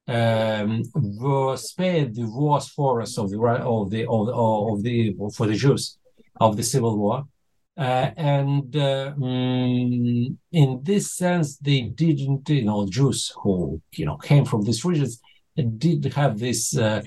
um, 0.07 0.83
were 0.95 1.55
spared 1.55 2.15
the 2.15 2.27
worst 2.29 2.71
forests 2.71 3.17
of 3.17 3.29
the 3.29 3.39
of 3.39 3.89
the 3.91 4.07
of 4.07 4.29
of 4.29 4.83
the 4.83 5.15
for 5.35 5.45
the 5.45 5.53
Jews 5.53 5.97
of 6.39 6.57
the 6.57 6.63
Civil 6.63 6.97
War. 6.97 7.25
Uh, 7.77 8.11
and 8.17 8.75
uh, 8.75 9.13
mm, 9.17 10.35
in 10.51 10.79
this 10.83 11.13
sense, 11.13 11.57
they 11.57 11.81
didn't, 11.81 12.47
you 12.49 12.63
know, 12.63 12.85
Jews 12.87 13.31
who, 13.37 13.81
you 13.93 14.05
know, 14.05 14.17
came 14.17 14.45
from 14.45 14.63
these 14.63 14.83
regions 14.83 15.21
did 15.77 16.05
have 16.13 16.39
this 16.39 16.77
uh, 16.77 17.01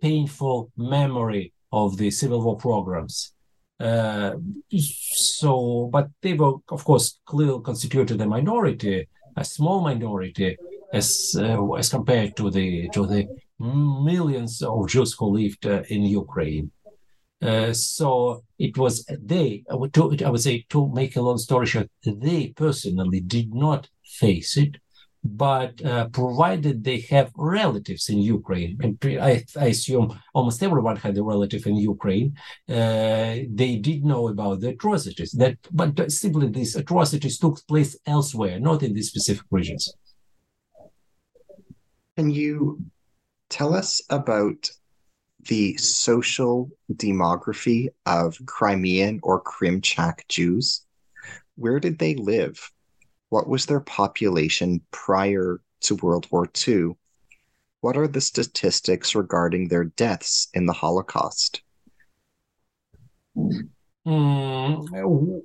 painful 0.00 0.70
memory 0.76 1.52
of 1.72 1.96
the 1.96 2.10
Civil 2.10 2.42
War 2.42 2.56
pogroms. 2.56 3.32
Uh, 3.80 4.32
so, 4.70 5.88
but 5.92 6.08
they 6.20 6.34
were, 6.34 6.54
of 6.68 6.84
course, 6.84 7.20
clearly 7.24 7.62
constituted 7.62 8.20
a 8.20 8.26
minority, 8.26 9.06
a 9.36 9.44
small 9.44 9.80
minority, 9.80 10.56
as 10.92 11.36
uh, 11.38 11.72
as 11.74 11.88
compared 11.88 12.36
to 12.36 12.50
the 12.50 12.88
to 12.90 13.06
the 13.06 13.28
millions 13.58 14.62
of 14.62 14.88
Jews 14.88 15.14
who 15.14 15.26
lived 15.26 15.66
uh, 15.66 15.82
in 15.88 16.02
Ukraine. 16.02 16.70
Uh, 17.40 17.72
so 17.72 18.42
it 18.58 18.76
was 18.76 19.04
they. 19.06 19.62
I 19.70 19.76
would, 19.76 19.94
to, 19.94 20.16
I 20.24 20.30
would 20.30 20.40
say 20.40 20.66
to 20.70 20.88
make 20.88 21.14
a 21.14 21.22
long 21.22 21.38
story 21.38 21.66
short, 21.66 21.88
they 22.04 22.48
personally 22.48 23.20
did 23.20 23.54
not 23.54 23.88
face 24.02 24.56
it, 24.56 24.78
but 25.36 25.84
uh, 25.84 26.08
provided 26.08 26.84
they 26.84 27.00
have 27.00 27.30
relatives 27.36 28.08
in 28.08 28.18
Ukraine, 28.18 28.78
and 28.82 28.98
I, 29.20 29.44
I, 29.58 29.66
assume 29.66 30.18
almost 30.34 30.62
everyone 30.62 30.96
had 30.96 31.16
a 31.18 31.22
relative 31.22 31.66
in 31.66 31.76
Ukraine, 31.76 32.36
uh, 32.68 33.36
they 33.60 33.76
did 33.80 34.04
know 34.04 34.28
about 34.28 34.60
the 34.60 34.70
atrocities. 34.70 35.32
That, 35.32 35.56
but 35.72 36.10
simply 36.10 36.48
these 36.48 36.76
atrocities 36.76 37.38
took 37.38 37.66
place 37.66 37.96
elsewhere, 38.06 38.58
not 38.58 38.82
in 38.82 38.94
these 38.94 39.08
specific 39.08 39.46
regions. 39.50 39.92
Can 42.16 42.30
you 42.30 42.82
tell 43.48 43.74
us 43.74 44.02
about 44.10 44.70
the 45.48 45.76
social 45.76 46.70
demography 46.92 47.88
of 48.06 48.38
Crimean 48.46 49.20
or 49.22 49.42
Krimchak 49.42 50.26
Jews? 50.28 50.84
Where 51.56 51.80
did 51.80 51.98
they 51.98 52.14
live? 52.14 52.70
What 53.30 53.48
was 53.48 53.66
their 53.66 53.80
population 53.80 54.80
prior 54.90 55.60
to 55.80 55.94
World 55.96 56.26
War 56.30 56.48
II? 56.66 56.96
What 57.80 57.96
are 57.96 58.08
the 58.08 58.20
statistics 58.20 59.14
regarding 59.14 59.68
their 59.68 59.84
deaths 59.84 60.48
in 60.54 60.66
the 60.66 60.72
Holocaust? 60.72 61.62
Mm, 64.06 65.42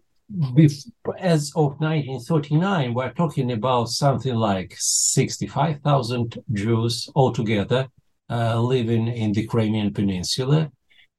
as 1.20 1.52
of 1.56 1.80
1939, 1.80 2.94
we're 2.94 3.14
talking 3.14 3.52
about 3.52 3.90
something 3.90 4.34
like 4.34 4.76
65,000 4.78 6.38
Jews 6.54 7.10
altogether 7.16 7.88
uh, 8.30 8.60
living 8.60 9.08
in 9.08 9.32
the 9.34 9.46
Crimean 9.46 9.94
Peninsula. 9.94 10.72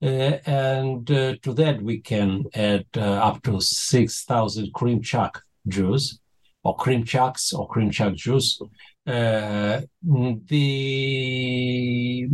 Uh, 0.02 0.38
and 0.46 1.10
uh, 1.10 1.36
to 1.42 1.52
that, 1.54 1.80
we 1.80 2.00
can 2.00 2.44
add 2.54 2.86
uh, 2.96 3.00
up 3.00 3.42
to 3.44 3.60
6,000 3.60 4.72
Krimchak 4.74 5.40
Jews, 5.68 6.18
or 6.64 6.76
Krimchaks, 6.76 7.54
or 7.56 7.68
Krimchak 7.68 8.16
Jews. 8.16 8.60
Uh, 9.06 9.82
the 10.48 12.28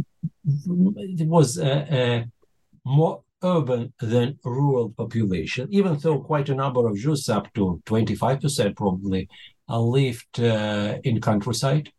it 0.46 1.26
was 1.26 1.58
a, 1.58 1.72
a 1.90 2.30
more 2.84 3.22
urban 3.42 3.92
than 4.00 4.38
rural 4.44 4.90
population, 4.90 5.68
even 5.70 5.98
though 5.98 6.20
quite 6.20 6.48
a 6.48 6.54
number 6.54 6.86
of 6.86 6.96
Jews, 6.96 7.28
up 7.28 7.52
to 7.54 7.82
25% 7.86 8.76
probably, 8.76 9.28
uh, 9.68 9.80
lived 9.80 10.40
uh, 10.40 10.98
in 11.04 11.20
countryside. 11.20 11.92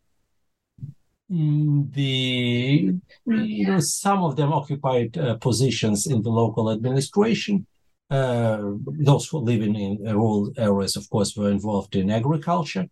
Mm, 1.30 1.92
the 1.94 2.94
you 3.26 3.66
know 3.66 3.80
some 3.80 4.22
of 4.22 4.36
them 4.36 4.52
occupied 4.52 5.16
uh, 5.16 5.36
positions 5.36 6.06
in 6.06 6.22
the 6.22 6.28
local 6.28 6.70
administration. 6.70 7.66
Uh, 8.12 8.72
those 8.98 9.26
who 9.26 9.38
live 9.38 9.62
in, 9.62 9.74
in, 9.74 9.96
rural 10.04 10.52
areas, 10.58 10.96
of 10.96 11.08
course, 11.08 11.34
were 11.34 11.50
involved 11.50 11.96
in 11.96 12.10
agriculture, 12.10 12.86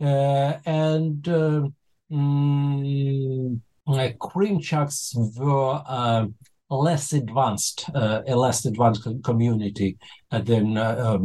uh, 0.00 0.54
and 0.66 1.28
uh, 1.28 1.62
mm, 2.10 3.60
Krimchaks 3.86 5.14
were 5.38 6.28
less 6.70 7.12
advanced, 7.12 7.88
uh, 7.94 8.22
a 8.26 8.34
less 8.34 8.64
advanced 8.64 9.06
community 9.22 9.96
than 10.30 10.76
uh, 10.76 10.96
um, 10.98 11.24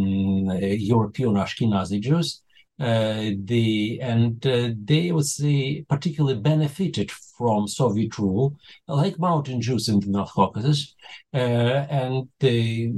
European 0.61 1.33
Ashkenazi 1.33 1.99
Jews. 1.99 2.43
Uh, 2.79 3.31
the 3.43 3.99
and 4.01 4.45
uh, 4.47 4.69
they 4.85 5.11
would 5.11 5.25
say 5.25 5.83
particularly 5.89 6.39
benefited 6.39 7.11
from 7.11 7.67
Soviet 7.67 8.17
rule, 8.17 8.55
like 8.87 9.19
mountain 9.19 9.59
Jews 9.59 9.89
in 9.89 9.99
the 9.99 10.07
North 10.07 10.31
Caucasus, 10.31 10.95
uh, 11.33 11.37
and 11.37 12.29
they 12.39 12.93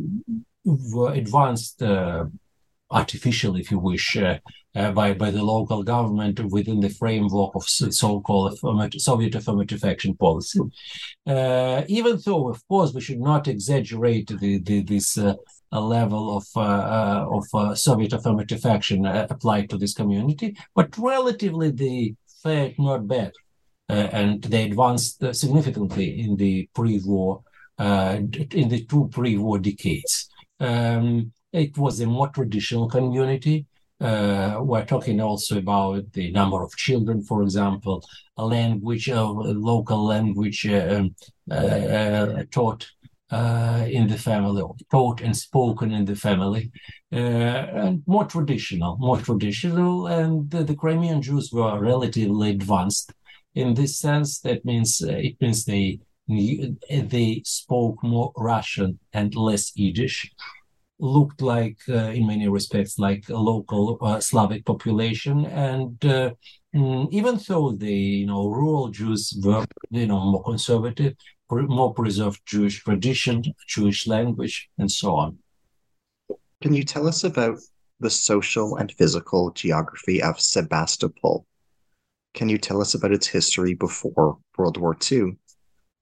were 0.64 1.14
advanced 1.14 1.82
uh, 1.82 2.26
artificially, 2.92 3.62
if 3.62 3.72
you 3.72 3.80
wish, 3.80 4.16
uh, 4.18 4.38
by 4.92 5.16
by 5.16 5.32
the 5.32 5.44
local 5.44 5.82
government 5.82 6.40
within 6.52 6.80
the 6.80 6.90
framework 6.90 7.56
of 7.56 7.64
so-called 7.68 8.60
Soviet 9.00 9.34
affirmative 9.34 9.84
action 9.84 10.16
policy. 10.16 10.60
even 11.26 12.20
though, 12.24 12.50
of 12.50 12.68
course, 12.68 12.94
we 12.94 13.02
should 13.02 13.20
not 13.20 13.48
exaggerate 13.48 14.28
the, 14.28 14.60
the 14.60 14.84
this 14.84 15.18
a 15.72 15.82
level 15.82 16.38
of 16.38 16.46
uh, 16.56 16.60
uh, 16.60 17.26
of 17.32 17.46
uh, 17.54 17.76
Soviet 17.76 18.14
affirmative 18.14 18.66
action 18.66 19.06
applied 19.06 19.70
to 19.70 19.78
this 19.78 19.94
community, 19.94 20.58
but 20.76 20.98
relatively 20.98 21.72
they 21.72 22.16
fared 22.44 22.76
not 22.78 23.08
bad, 23.08 23.32
and 23.88 24.44
they 24.44 24.64
advanced 24.64 25.24
significantly 25.34 26.20
in 26.22 26.36
the 26.36 26.70
pre-war 26.74 27.42
in 27.80 28.70
the 28.70 28.86
two 28.90 29.10
pre-war 29.12 29.60
decades. 29.60 30.30
Um, 30.60 31.32
it 31.52 31.78
was 31.78 32.00
a 32.00 32.06
more 32.06 32.30
traditional 32.30 32.88
community. 32.88 33.66
Uh, 34.00 34.58
we're 34.62 34.86
talking 34.86 35.22
also 35.22 35.60
about 35.60 36.12
the 36.14 36.32
number 36.32 36.64
of 36.64 36.76
children, 36.76 37.22
for 37.22 37.44
example, 37.44 38.04
a 38.38 38.46
language, 38.46 39.08
a 39.10 39.24
local 39.24 40.06
language 40.06 40.66
uh, 40.66 41.04
uh, 41.52 42.44
taught 42.50 42.88
uh, 43.32 43.86
in 43.90 44.08
the 44.08 44.18
family, 44.18 44.62
or 44.62 44.76
taught 44.90 45.22
and 45.22 45.36
spoken 45.36 45.92
in 45.92 46.06
the 46.06 46.16
family, 46.16 46.72
uh, 47.14 47.16
and 47.16 48.04
more 48.06 48.26
traditional, 48.26 48.98
more 48.98 49.18
traditional. 49.18 50.08
And 50.08 50.50
the, 50.50 50.64
the, 50.64 50.76
Crimean 50.76 51.22
Jews 51.22 51.52
were 51.52 51.80
relatively 51.80 52.50
advanced 52.50 53.14
in 53.56 53.74
this 53.74 54.00
sense. 54.00 54.40
That 54.40 54.66
means 54.66 55.02
uh, 55.02 55.14
it 55.14 55.40
means 55.40 55.66
they 55.66 56.00
they 56.28 57.42
spoke 57.46 58.04
more 58.04 58.32
Russian 58.38 59.00
and 59.14 59.36
less 59.36 59.76
Yiddish. 59.76 60.32
Looked 61.00 61.42
like, 61.42 61.80
uh, 61.90 62.12
in 62.14 62.28
many 62.28 62.48
respects, 62.48 63.00
like 63.00 63.28
a 63.30 63.38
local 63.38 63.98
uh, 64.02 64.20
Slavic 64.20 64.66
population, 64.66 65.46
and 65.46 66.04
uh, 66.06 66.32
Mm, 66.76 67.10
even 67.12 67.38
though 67.48 67.74
the 67.74 67.94
you 67.94 68.26
know 68.26 68.48
rural 68.48 68.90
Jews 68.90 69.38
were 69.44 69.66
you 69.90 70.08
know 70.08 70.20
more 70.32 70.44
conservative, 70.44 71.16
more 71.50 71.94
preserved 71.94 72.42
Jewish 72.46 72.84
tradition, 72.84 73.44
Jewish 73.68 74.08
language, 74.08 74.70
and 74.78 74.90
so 74.90 75.16
on. 75.16 75.38
Can 76.62 76.74
you 76.74 76.84
tell 76.84 77.08
us 77.08 77.24
about 77.26 77.58
the 78.00 78.10
social 78.10 78.78
and 78.78 78.92
physical 78.92 79.52
geography 79.52 80.22
of 80.22 80.40
Sebastopol? 80.40 81.46
Can 82.34 82.48
you 82.48 82.58
tell 82.58 82.80
us 82.80 82.94
about 82.94 83.12
its 83.12 83.28
history 83.28 83.74
before 83.74 84.38
World 84.58 84.78
War 84.78 84.96
II? 85.12 85.38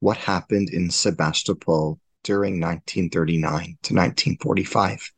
What 0.01 0.17
happened 0.17 0.69
in 0.69 0.91
Sebastopol 0.91 1.99
during 2.23 2.59
1939 2.59 3.41
to 3.81 3.93
1945? 3.95 5.11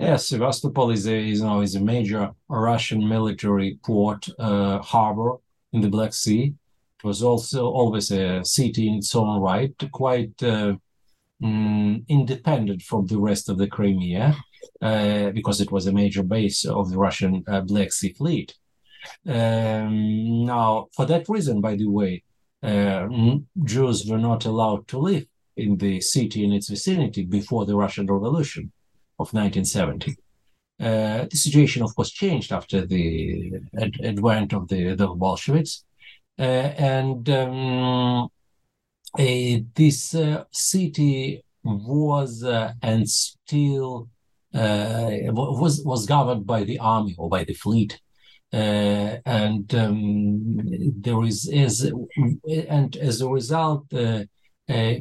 Yes, 0.00 0.28
Sevastopol 0.28 0.92
is 0.92 1.06
a, 1.06 1.14
is, 1.14 1.40
you 1.40 1.44
know, 1.44 1.60
is 1.60 1.74
a 1.74 1.80
major 1.80 2.30
Russian 2.48 3.06
military 3.06 3.78
port 3.84 4.26
uh, 4.38 4.78
harbor 4.78 5.34
in 5.74 5.82
the 5.82 5.90
Black 5.90 6.14
Sea. 6.14 6.54
It 6.98 7.04
was 7.04 7.22
also 7.22 7.66
always 7.66 8.10
a 8.10 8.42
city 8.42 8.88
in 8.88 8.94
its 8.94 9.14
own 9.14 9.42
right, 9.42 9.74
quite 9.92 10.42
uh, 10.42 10.76
mm, 11.42 12.02
independent 12.08 12.80
from 12.80 13.08
the 13.08 13.18
rest 13.18 13.50
of 13.50 13.58
the 13.58 13.66
Crimea, 13.66 14.36
uh, 14.80 15.30
because 15.32 15.60
it 15.60 15.70
was 15.70 15.86
a 15.86 15.92
major 15.92 16.22
base 16.22 16.64
of 16.64 16.90
the 16.90 16.96
Russian 16.96 17.44
uh, 17.46 17.60
Black 17.60 17.92
Sea 17.92 18.14
Fleet. 18.14 18.54
Um, 19.26 20.46
now, 20.46 20.88
for 20.96 21.04
that 21.04 21.28
reason, 21.28 21.60
by 21.60 21.76
the 21.76 21.88
way, 21.88 22.24
uh, 22.62 23.06
Jews 23.64 24.06
were 24.06 24.24
not 24.30 24.46
allowed 24.46 24.88
to 24.88 24.98
live 24.98 25.26
in 25.58 25.76
the 25.76 26.00
city 26.00 26.42
in 26.42 26.54
its 26.54 26.70
vicinity 26.70 27.26
before 27.26 27.66
the 27.66 27.76
Russian 27.76 28.06
Revolution 28.06 28.72
of 29.20 29.32
1970. 29.32 30.16
Uh, 30.80 31.26
the 31.30 31.36
situation, 31.36 31.82
of 31.82 31.94
course, 31.94 32.10
changed 32.10 32.52
after 32.52 32.86
the 32.86 33.52
ad- 33.78 34.00
advent 34.02 34.52
of 34.52 34.66
the, 34.68 34.94
the 34.94 35.06
Bolsheviks. 35.08 35.84
Uh, 36.38 36.72
and 36.78 37.28
um, 37.28 38.28
this 39.74 40.14
uh, 40.14 40.44
city 40.50 41.44
was 41.62 42.42
uh, 42.42 42.72
and 42.82 43.08
still 43.08 44.08
was 44.52 45.82
was 45.84 46.06
governed 46.06 46.46
by 46.46 46.64
the 46.64 46.78
army 46.78 47.14
or 47.18 47.28
by 47.28 47.44
the 47.44 47.54
fleet. 47.54 48.00
Uh, 48.52 49.18
and 49.26 49.72
um, 49.76 50.56
there 51.00 51.22
is, 51.22 51.48
is 51.52 51.92
and 52.68 52.96
as 52.96 53.20
a 53.20 53.28
result, 53.28 53.84
uh, 53.94 54.24
uh, 54.68 54.94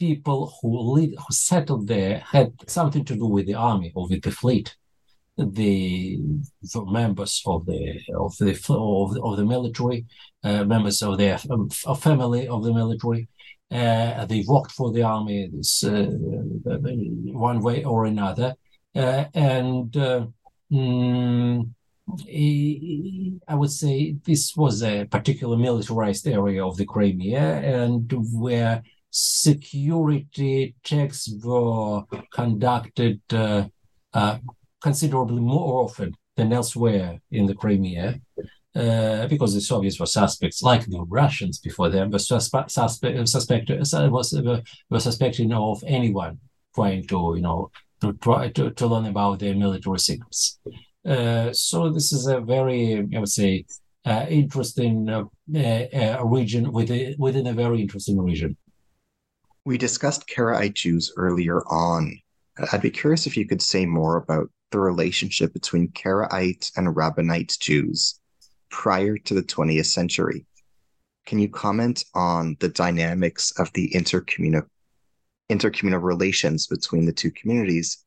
people 0.00 0.52
who 0.60 0.80
live, 0.96 1.10
who 1.10 1.32
settled 1.32 1.86
there 1.86 2.18
had 2.18 2.52
something 2.66 3.04
to 3.04 3.14
do 3.14 3.26
with 3.26 3.46
the 3.46 3.54
army 3.54 3.92
or 3.94 4.08
with 4.08 4.22
the 4.22 4.32
fleet 4.32 4.74
the, 5.46 6.18
the 6.62 6.84
members 6.86 7.42
of 7.46 7.66
the 7.66 8.00
of 8.14 8.36
the 8.38 8.52
of 8.68 9.16
of 9.22 9.36
the 9.36 9.44
military, 9.44 10.06
uh, 10.44 10.64
members 10.64 11.02
of 11.02 11.18
their 11.18 11.38
um, 11.50 11.68
family 11.70 12.48
of 12.48 12.64
the 12.64 12.72
military. 12.72 13.28
Uh, 13.70 14.24
they 14.26 14.44
worked 14.48 14.72
for 14.72 14.92
the 14.92 15.02
army 15.02 15.48
this, 15.52 15.84
uh, 15.84 16.06
one 17.32 17.60
way 17.60 17.84
or 17.84 18.04
another, 18.04 18.54
uh, 18.96 19.24
and 19.32 19.96
uh, 19.96 20.26
mm, 20.72 21.70
I 23.48 23.54
would 23.54 23.70
say 23.70 24.16
this 24.24 24.56
was 24.56 24.82
a 24.82 25.04
particular 25.04 25.56
militarized 25.56 26.26
area 26.26 26.66
of 26.66 26.76
the 26.76 26.84
Crimea, 26.84 27.60
and 27.60 28.12
where 28.32 28.82
security 29.10 30.74
checks 30.82 31.28
were 31.42 32.02
conducted 32.32 33.20
uh, 33.32 33.64
uh, 34.14 34.38
considerably 34.80 35.40
more 35.40 35.84
often 35.84 36.14
than 36.36 36.52
elsewhere 36.52 37.20
in 37.30 37.46
the 37.46 37.54
Crimea. 37.54 38.20
Uh, 38.72 39.26
because 39.26 39.52
the 39.52 39.60
Soviets 39.60 39.98
were 39.98 40.06
suspects, 40.06 40.62
like 40.62 40.86
the 40.86 41.04
Russians 41.08 41.58
before 41.58 41.88
them, 41.88 42.08
were 42.12 42.18
suspe- 42.18 42.70
suspect, 42.70 43.28
suspect, 43.28 43.68
was, 43.68 44.32
uh, 44.32 44.60
were 44.88 45.00
suspecting 45.00 45.52
of 45.52 45.82
anyone 45.88 46.38
trying 46.72 47.04
to, 47.08 47.32
you 47.34 47.42
know, 47.42 47.68
to 48.00 48.12
try 48.14 48.48
to, 48.50 48.70
to 48.70 48.86
learn 48.86 49.06
about 49.06 49.40
their 49.40 49.56
military 49.56 49.98
secrets. 49.98 50.60
Uh, 51.04 51.52
so 51.52 51.90
this 51.90 52.12
is 52.12 52.28
a 52.28 52.40
very, 52.40 53.08
I 53.12 53.18
would 53.18 53.28
say, 53.28 53.64
uh, 54.04 54.26
interesting 54.28 55.08
uh, 55.08 55.24
uh, 55.52 56.24
region 56.24 56.70
within, 56.70 57.16
within 57.18 57.48
a 57.48 57.52
very 57.52 57.80
interesting 57.80 58.20
region. 58.20 58.56
We 59.66 59.76
discussed 59.76 60.26
Karaite 60.26 60.72
Jews 60.72 61.12
earlier 61.18 61.60
on. 61.68 62.18
I'd 62.72 62.80
be 62.80 62.90
curious 62.90 63.26
if 63.26 63.36
you 63.36 63.46
could 63.46 63.60
say 63.60 63.84
more 63.84 64.16
about 64.16 64.50
the 64.70 64.80
relationship 64.80 65.52
between 65.52 65.88
Karaite 65.88 66.72
and 66.76 66.88
Rabbinite 66.88 67.58
Jews 67.58 68.18
prior 68.70 69.18
to 69.18 69.34
the 69.34 69.42
20th 69.42 69.86
century. 69.86 70.46
Can 71.26 71.38
you 71.38 71.48
comment 71.48 72.04
on 72.14 72.56
the 72.60 72.68
dynamics 72.70 73.52
of 73.58 73.72
the 73.74 73.90
intercommunal 73.90 74.66
intercommunal 75.50 76.02
relations 76.02 76.66
between 76.66 77.04
the 77.04 77.12
two 77.12 77.30
communities? 77.30 78.04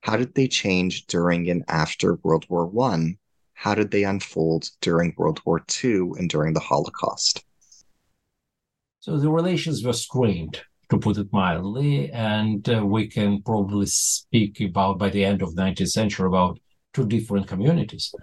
How 0.00 0.16
did 0.16 0.34
they 0.34 0.48
change 0.48 1.06
during 1.06 1.48
and 1.48 1.64
after 1.68 2.14
World 2.24 2.46
War 2.48 2.66
One? 2.66 3.18
How 3.52 3.74
did 3.74 3.90
they 3.92 4.04
unfold 4.04 4.70
during 4.80 5.14
World 5.16 5.40
War 5.44 5.64
II 5.84 6.12
and 6.18 6.28
during 6.28 6.54
the 6.54 6.60
Holocaust? 6.60 7.44
So 9.00 9.16
the 9.16 9.30
relations 9.30 9.84
were 9.84 9.92
strained 9.92 10.60
to 10.90 10.98
put 10.98 11.18
it 11.18 11.32
mildly. 11.32 12.10
And 12.12 12.68
uh, 12.68 12.84
we 12.84 13.08
can 13.08 13.42
probably 13.42 13.86
speak 13.86 14.60
about, 14.60 14.98
by 14.98 15.10
the 15.10 15.24
end 15.24 15.42
of 15.42 15.54
the 15.54 15.62
19th 15.62 15.88
century, 15.88 16.26
about 16.26 16.58
two 16.94 17.06
different 17.06 17.46
communities. 17.46 18.14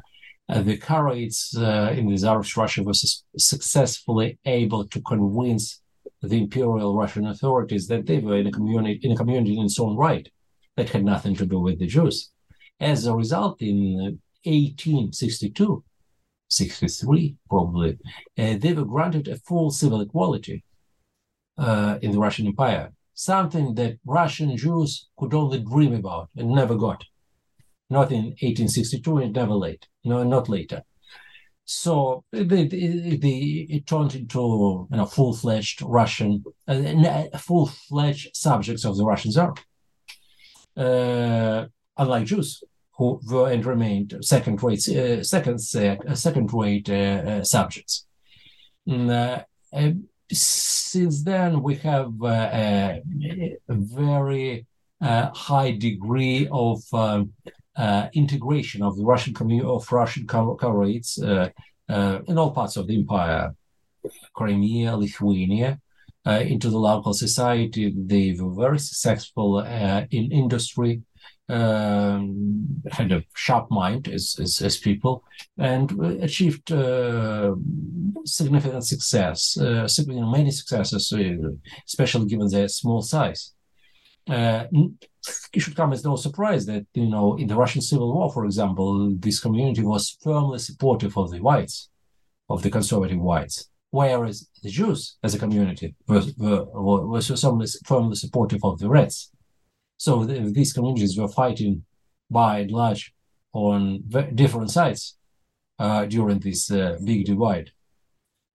Uh, 0.47 0.61
the 0.61 0.77
Karaites 0.77 1.57
uh, 1.57 1.91
in 1.93 2.07
the 2.07 2.15
Tsarist 2.15 2.55
Russia 2.55 2.83
were 2.83 2.93
su- 2.93 3.23
successfully 3.37 4.37
able 4.45 4.85
to 4.87 5.01
convince 5.01 5.81
the 6.21 6.37
imperial 6.37 6.95
Russian 6.95 7.27
authorities 7.27 7.87
that 7.87 8.05
they 8.05 8.19
were 8.19 8.37
in 8.37 8.47
a 8.47 8.51
community 8.51 8.99
in 9.03 9.11
a 9.11 9.15
community 9.15 9.57
in 9.57 9.65
its 9.65 9.79
own 9.79 9.95
right 9.95 10.27
that 10.75 10.89
had 10.89 11.03
nothing 11.03 11.35
to 11.35 11.45
do 11.45 11.59
with 11.59 11.79
the 11.79 11.87
Jews. 11.87 12.31
As 12.79 13.05
a 13.05 13.15
result, 13.15 13.61
in 13.61 14.19
1862, 14.43 15.83
63 16.49 17.35
probably, 17.49 17.97
uh, 18.37 18.55
they 18.57 18.73
were 18.73 18.85
granted 18.85 19.27
a 19.27 19.37
full 19.37 19.71
civil 19.71 20.01
equality 20.01 20.63
uh, 21.57 21.97
in 22.01 22.11
the 22.11 22.19
Russian 22.19 22.47
Empire, 22.47 22.91
something 23.13 23.75
that 23.75 23.97
Russian 24.05 24.55
Jews 24.57 25.07
could 25.17 25.33
only 25.33 25.59
dream 25.59 25.93
about 25.93 26.29
and 26.35 26.49
never 26.49 26.75
got. 26.75 27.03
Not 27.89 28.11
in 28.11 28.25
1862 28.41 29.17
and 29.17 29.33
never 29.33 29.53
late, 29.53 29.87
no, 30.03 30.23
not 30.23 30.49
later. 30.49 30.83
So 31.65 32.23
the, 32.31 32.43
the, 32.43 33.17
the, 33.17 33.61
it 33.69 33.87
turned 33.87 34.13
into 34.13 34.87
you 34.91 34.97
know, 34.97 35.05
full-fledged 35.05 35.81
Russian, 35.81 36.43
uh, 36.67 37.37
full-fledged 37.37 38.35
subjects 38.35 38.85
of 38.85 38.97
the 38.97 39.05
Russian 39.05 39.31
Tsar. 39.31 39.55
Uh, 40.77 41.65
unlike 41.97 42.25
Jews, 42.25 42.63
who 42.97 43.19
were 43.27 43.49
and 43.49 43.65
remained 43.65 44.15
second-rate, 44.21 44.87
uh, 44.89 45.23
second, 45.23 45.59
uh, 45.75 46.15
second-rate 46.15 46.89
uh, 46.89 47.43
subjects. 47.43 48.05
Mm, 48.87 49.43
since 50.31 51.23
then, 51.23 51.61
we 51.61 51.75
have 51.75 52.13
a, 52.23 53.01
a 53.69 53.73
very 53.73 54.65
high 55.01 55.71
degree 55.71 56.47
of 56.51 56.81
um, 56.93 57.31
integration 58.13 58.81
of 58.81 58.97
the 58.97 59.03
Russian 59.03 59.33
community 59.33 59.67
of 59.67 59.91
Russian 59.91 60.25
Karaites 60.25 61.17
in 62.27 62.37
all 62.37 62.51
parts 62.51 62.77
of 62.77 62.87
the 62.87 62.95
empire, 62.95 63.55
Crimea, 64.33 64.95
Lithuania, 64.95 65.79
uh, 66.25 66.39
into 66.39 66.69
the 66.69 66.77
local 66.77 67.13
society. 67.13 67.93
They 67.95 68.35
were 68.39 68.53
very 68.53 68.79
successful 68.79 69.57
uh, 69.57 70.05
in 70.11 70.31
industry, 70.31 71.01
um, 71.49 72.81
had 72.91 73.11
a 73.11 73.23
sharp 73.35 73.69
mind 73.69 74.07
as, 74.07 74.35
as, 74.39 74.61
as 74.61 74.77
people, 74.77 75.23
and 75.57 75.91
achieved 76.21 76.71
uh, 76.71 77.53
significant 78.25 78.83
success, 78.83 79.57
uh, 79.57 79.87
many 80.07 80.51
successes, 80.51 81.13
uh, 81.13 81.49
especially 81.87 82.25
given 82.25 82.49
their 82.49 82.67
small 82.67 83.01
size. 83.01 83.53
Uh, 84.27 84.65
it 85.53 85.59
should 85.59 85.75
come 85.75 85.93
as 85.93 86.03
no 86.03 86.15
surprise 86.15 86.65
that 86.65 86.85
you 86.95 87.07
know 87.07 87.35
in 87.35 87.47
the 87.47 87.55
Russian 87.55 87.81
Civil 87.81 88.13
War, 88.13 88.31
for 88.31 88.45
example, 88.45 89.11
this 89.19 89.39
community 89.39 89.83
was 89.83 90.17
firmly 90.23 90.59
supportive 90.59 91.15
of 91.17 91.31
the 91.31 91.39
whites, 91.39 91.89
of 92.49 92.63
the 92.63 92.71
conservative 92.71 93.19
whites 93.19 93.69
whereas 93.95 94.49
the 94.61 94.69
Jews 94.69 95.17
as 95.23 95.35
a 95.35 95.39
community 95.39 95.95
were, 96.07 96.21
were, 96.37 96.65
were 97.07 97.21
firmly, 97.21 97.67
firmly 97.85 98.15
supportive 98.15 98.59
of 98.63 98.77
the 98.79 98.89
Reds. 98.89 99.31
So 99.97 100.25
the, 100.25 100.51
these 100.51 100.73
communities 100.73 101.17
were 101.17 101.27
fighting 101.27 101.83
by 102.29 102.59
and 102.59 102.71
large 102.71 103.13
on 103.53 104.03
different 104.33 104.71
sides 104.71 105.17
uh, 105.79 106.05
during 106.05 106.39
this 106.39 106.71
uh, 106.71 106.97
big 107.03 107.25
divide. 107.25 107.71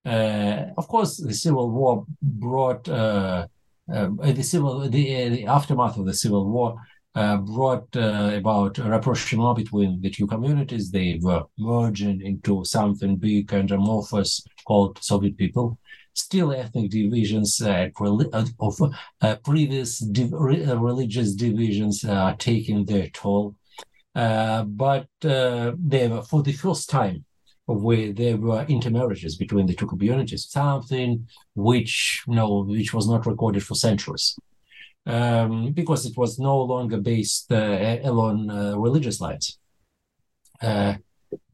Uh, 0.04 0.66
of 0.76 0.88
course, 0.88 1.16
the 1.18 1.34
Civil 1.34 1.70
War 1.70 2.04
brought 2.22 2.88
uh, 2.88 3.46
um, 3.92 4.18
the 4.22 4.42
civil 4.42 4.88
the, 4.88 5.28
the 5.28 5.46
aftermath 5.46 5.98
of 5.98 6.06
the 6.06 6.14
Civil 6.14 6.48
War 6.48 6.76
uh, 7.14 7.36
brought 7.38 7.88
uh, 7.96 8.30
about 8.34 8.78
a 8.78 8.84
rapprochement 8.84 9.56
between 9.56 10.00
the 10.00 10.10
two 10.10 10.26
communities. 10.26 10.90
They 10.90 11.18
were 11.20 11.44
merging 11.58 12.20
into 12.20 12.64
something 12.64 13.16
big 13.16 13.52
and 13.52 13.70
amorphous 13.70 14.44
called 14.64 15.02
Soviet 15.02 15.36
people. 15.36 15.78
Still, 16.14 16.52
ethnic 16.52 16.90
divisions 16.90 17.60
uh, 17.62 17.88
of 18.60 18.80
uh, 19.22 19.36
previous 19.44 20.02
uh, 20.02 20.78
religious 20.78 21.34
divisions 21.34 22.04
are 22.04 22.36
taking 22.36 22.84
their 22.84 23.08
toll. 23.08 23.56
Uh, 24.14 24.64
but 24.64 25.06
they 25.20 26.08
were, 26.08 26.22
for 26.22 26.42
the 26.42 26.52
first 26.52 26.90
time, 26.90 27.24
where 27.66 28.12
there 28.12 28.36
were 28.36 28.64
intermarriages 28.68 29.36
between 29.36 29.66
the 29.66 29.74
two 29.74 29.86
communities, 29.86 30.48
something 30.50 31.28
which 31.54 32.24
you 32.26 32.34
know, 32.34 32.64
which 32.64 32.92
was 32.92 33.08
not 33.08 33.26
recorded 33.26 33.62
for 33.64 33.76
centuries 33.76 34.36
um, 35.06 35.72
because 35.72 36.06
it 36.06 36.16
was 36.16 36.39
no 36.39 36.62
longer 36.62 36.98
based 36.98 37.51
uh, 37.52 37.98
along 38.02 38.51
uh, 38.51 38.77
religious 38.77 39.20
lines. 39.20 39.59
Uh, 40.62 40.94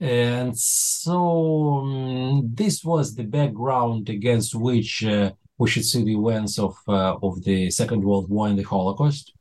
and 0.01 0.59
so 0.59 1.79
um, 1.79 2.51
this 2.55 2.83
was 2.85 3.15
the 3.15 3.25
background 3.25 4.09
against 4.09 4.55
which 4.55 5.05
uh, 5.05 5.31
we 5.59 5.69
should 5.69 5.85
see 5.85 6.03
the 6.03 6.17
events 6.17 6.59
of 6.59 6.77
uh, 6.89 7.17
of 7.23 7.43
the 7.45 7.71
Second 7.71 8.03
World 8.03 8.29
War 8.31 8.49
and 8.49 8.59
the 8.59 8.63
Holocaust. 8.63 9.33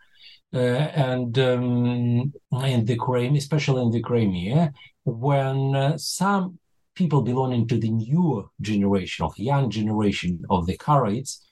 Uh, 0.54 0.88
and 1.10 1.38
um, 1.40 2.34
in 2.64 2.86
the 2.86 2.96
Crimea, 2.96 3.38
especially 3.38 3.82
in 3.82 3.92
the 3.92 4.02
Crimea, 4.02 4.72
when 5.04 5.98
some 5.98 6.58
people 6.96 7.22
belonging 7.22 7.68
to 7.68 7.78
the 7.78 7.90
newer 7.90 8.46
generation 8.62 9.26
of 9.26 9.38
young 9.38 9.70
generation 9.70 10.42
of 10.50 10.66
the 10.66 10.78
Karaites 10.78 11.45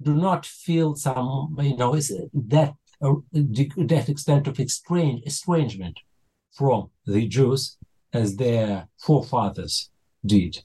do 0.00 0.14
not 0.14 0.44
feel 0.46 0.94
some, 0.94 1.56
you 1.60 1.76
know, 1.76 1.94
that 1.94 2.74
uh, 3.02 3.14
that 3.32 4.06
extent 4.08 4.46
of 4.46 4.58
estrange, 4.58 5.22
estrangement 5.26 5.98
from 6.52 6.90
the 7.06 7.26
Jews 7.26 7.76
as 8.12 8.36
their 8.36 8.88
forefathers 8.98 9.90
did. 10.24 10.62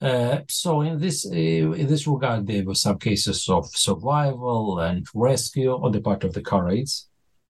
Uh, 0.00 0.40
so 0.48 0.80
in 0.80 0.98
this 1.00 1.26
uh, 1.26 1.34
in 1.34 1.86
this 1.86 2.06
regard, 2.06 2.46
there 2.46 2.64
were 2.64 2.74
some 2.74 2.98
cases 2.98 3.48
of 3.48 3.66
survival 3.68 4.78
and 4.78 5.06
rescue 5.14 5.72
on 5.72 5.92
the 5.92 6.00
part 6.00 6.24
of 6.24 6.32
the 6.34 6.42
Karaites, 6.42 7.06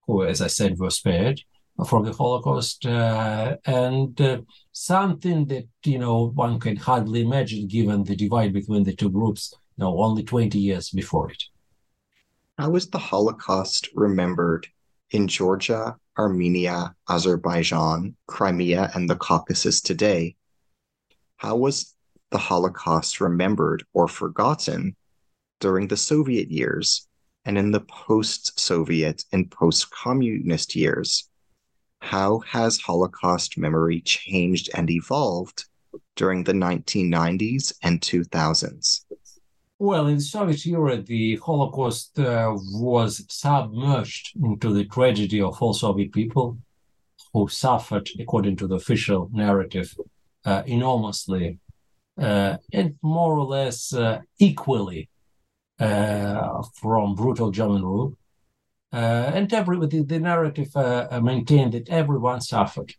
who, 0.06 0.24
as 0.24 0.40
I 0.40 0.46
said, 0.46 0.78
were 0.78 0.90
spared 0.90 1.42
from 1.86 2.04
the 2.04 2.12
Holocaust, 2.12 2.86
uh, 2.86 3.56
and 3.64 4.20
uh, 4.20 4.40
something 4.72 5.46
that 5.46 5.68
you 5.84 5.98
know 5.98 6.30
one 6.34 6.58
can 6.58 6.76
hardly 6.76 7.20
imagine 7.20 7.68
given 7.68 8.02
the 8.04 8.16
divide 8.16 8.52
between 8.52 8.84
the 8.84 8.96
two 8.96 9.10
groups 9.10 9.54
no, 9.78 10.02
only 10.02 10.24
20 10.24 10.58
years 10.58 10.90
before 10.90 11.30
it. 11.30 11.44
How 12.58 12.74
is 12.74 12.88
the 12.88 12.98
Holocaust 12.98 13.88
remembered 13.94 14.66
in 15.12 15.28
Georgia, 15.28 15.96
Armenia, 16.18 16.96
Azerbaijan, 17.08 18.16
Crimea, 18.26 18.90
and 18.94 19.08
the 19.08 19.14
Caucasus 19.14 19.80
today? 19.80 20.34
How 21.36 21.54
was 21.54 21.94
the 22.30 22.38
Holocaust 22.38 23.20
remembered 23.20 23.84
or 23.92 24.08
forgotten 24.08 24.96
during 25.60 25.86
the 25.86 25.96
Soviet 25.96 26.50
years 26.50 27.06
and 27.44 27.56
in 27.56 27.70
the 27.70 27.80
post 27.80 28.58
Soviet 28.58 29.24
and 29.30 29.48
post 29.48 29.90
communist 29.92 30.74
years? 30.74 31.30
How 32.00 32.40
has 32.40 32.78
Holocaust 32.78 33.56
memory 33.56 34.00
changed 34.00 34.70
and 34.74 34.90
evolved 34.90 35.66
during 36.16 36.42
the 36.42 36.52
1990s 36.52 37.72
and 37.84 38.00
2000s? 38.00 39.04
Well, 39.80 40.08
in 40.08 40.16
the 40.16 40.22
Soviet 40.22 40.66
era, 40.66 41.00
the 41.00 41.36
Holocaust 41.36 42.18
uh, 42.18 42.52
was 42.72 43.24
submerged 43.28 44.32
into 44.42 44.72
the 44.72 44.84
tragedy 44.84 45.40
of 45.40 45.62
all 45.62 45.72
Soviet 45.72 46.12
people 46.12 46.58
who 47.32 47.48
suffered, 47.48 48.10
according 48.18 48.56
to 48.56 48.66
the 48.66 48.74
official 48.74 49.30
narrative, 49.32 49.94
uh, 50.44 50.64
enormously 50.66 51.60
uh, 52.18 52.56
and 52.72 52.96
more 53.02 53.38
or 53.38 53.44
less 53.44 53.94
uh, 53.94 54.20
equally 54.40 55.08
uh, 55.78 56.62
from 56.74 57.14
brutal 57.14 57.52
German 57.52 57.82
rule. 57.82 58.16
Uh, 58.92 59.30
and 59.34 59.52
every 59.52 59.78
the, 59.86 60.02
the 60.02 60.18
narrative 60.18 60.74
maintained 61.22 61.74
that 61.74 61.88
everyone 61.88 62.40
suffered, 62.40 62.94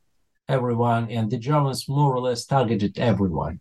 everyone, 0.48 1.10
and 1.10 1.30
the 1.30 1.38
Germans 1.38 1.90
more 1.90 2.16
or 2.16 2.22
less 2.22 2.46
targeted 2.46 2.98
everyone 2.98 3.60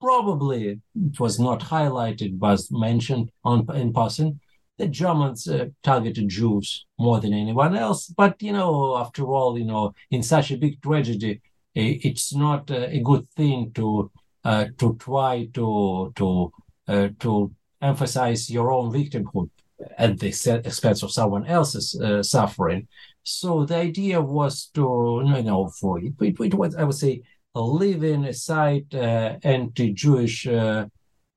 probably 0.00 0.80
it 0.94 1.20
was 1.20 1.38
not 1.38 1.60
highlighted 1.60 2.38
but 2.38 2.60
mentioned 2.70 3.30
on 3.44 3.66
in 3.74 3.92
passing 3.92 4.40
the 4.78 4.86
Germans 4.86 5.48
uh, 5.48 5.66
targeted 5.82 6.28
Jews 6.28 6.86
more 6.98 7.20
than 7.20 7.32
anyone 7.32 7.76
else. 7.76 8.08
But 8.08 8.42
you 8.42 8.52
know, 8.52 8.96
after 8.98 9.24
all, 9.24 9.58
you 9.58 9.64
know, 9.64 9.94
in 10.10 10.22
such 10.22 10.50
a 10.50 10.56
big 10.56 10.82
tragedy, 10.82 11.40
it's 11.74 12.34
not 12.34 12.70
uh, 12.70 12.86
a 12.88 13.00
good 13.00 13.28
thing 13.30 13.72
to 13.74 14.10
uh, 14.44 14.66
to 14.78 14.96
try 14.96 15.48
to 15.54 16.12
to 16.16 16.52
uh, 16.88 17.08
to 17.20 17.52
emphasize 17.82 18.50
your 18.50 18.72
own 18.72 18.92
victimhood 18.92 19.50
at 19.98 20.18
the 20.18 20.28
expense 20.64 21.02
of 21.02 21.12
someone 21.12 21.46
else's 21.46 21.98
uh, 22.00 22.22
suffering. 22.22 22.88
So 23.22 23.64
the 23.64 23.76
idea 23.76 24.20
was 24.20 24.66
to 24.74 25.22
you 25.24 25.42
know 25.42 25.68
for 25.68 25.98
it, 25.98 26.14
it 26.20 26.54
was 26.54 26.74
I 26.76 26.84
would 26.84 26.94
say 26.94 27.22
leaving 27.60 28.24
aside 28.24 28.94
uh, 28.94 29.36
anti-Jewish 29.42 30.46
uh, 30.46 30.86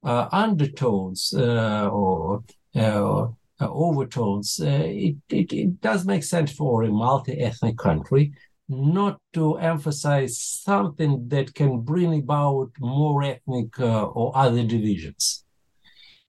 uh, 0.03 0.29
undertones 0.31 1.33
or 1.33 2.43
overtones, 3.61 4.59
it, 4.61 5.15
it, 5.29 5.53
it 5.53 5.81
does 5.81 6.05
make 6.05 6.23
sense 6.23 6.51
for 6.51 6.83
a 6.83 6.89
multi-ethnic 6.89 7.77
country 7.77 8.33
not 8.69 9.19
to 9.33 9.57
emphasize 9.57 10.39
something 10.39 11.27
that 11.27 11.55
can 11.55 11.81
bring 11.81 12.19
about 12.19 12.71
more 12.79 13.23
ethnic 13.23 13.79
uh, 13.79 14.03
or 14.03 14.31
other 14.37 14.63
divisions. 14.63 15.43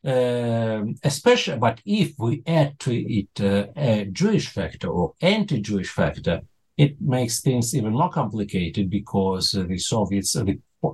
Um, 0.03 0.95
especially, 1.05 1.59
but 1.59 1.83
if 1.85 2.15
we 2.19 2.43
add 2.47 2.79
to 2.81 2.95
it 2.95 3.29
uh, 3.39 3.67
a 3.77 4.07
Jewish 4.07 4.49
factor 4.49 4.89
or 4.89 5.13
anti-Jewish 5.21 5.91
factor, 5.91 6.41
it 6.85 6.99
makes 6.99 7.41
things 7.41 7.75
even 7.77 7.93
more 7.93 8.09
complicated 8.09 8.89
because 8.89 9.55
uh, 9.55 9.65
the 9.69 9.77
Soviets, 9.77 10.35
uh, 10.35 10.45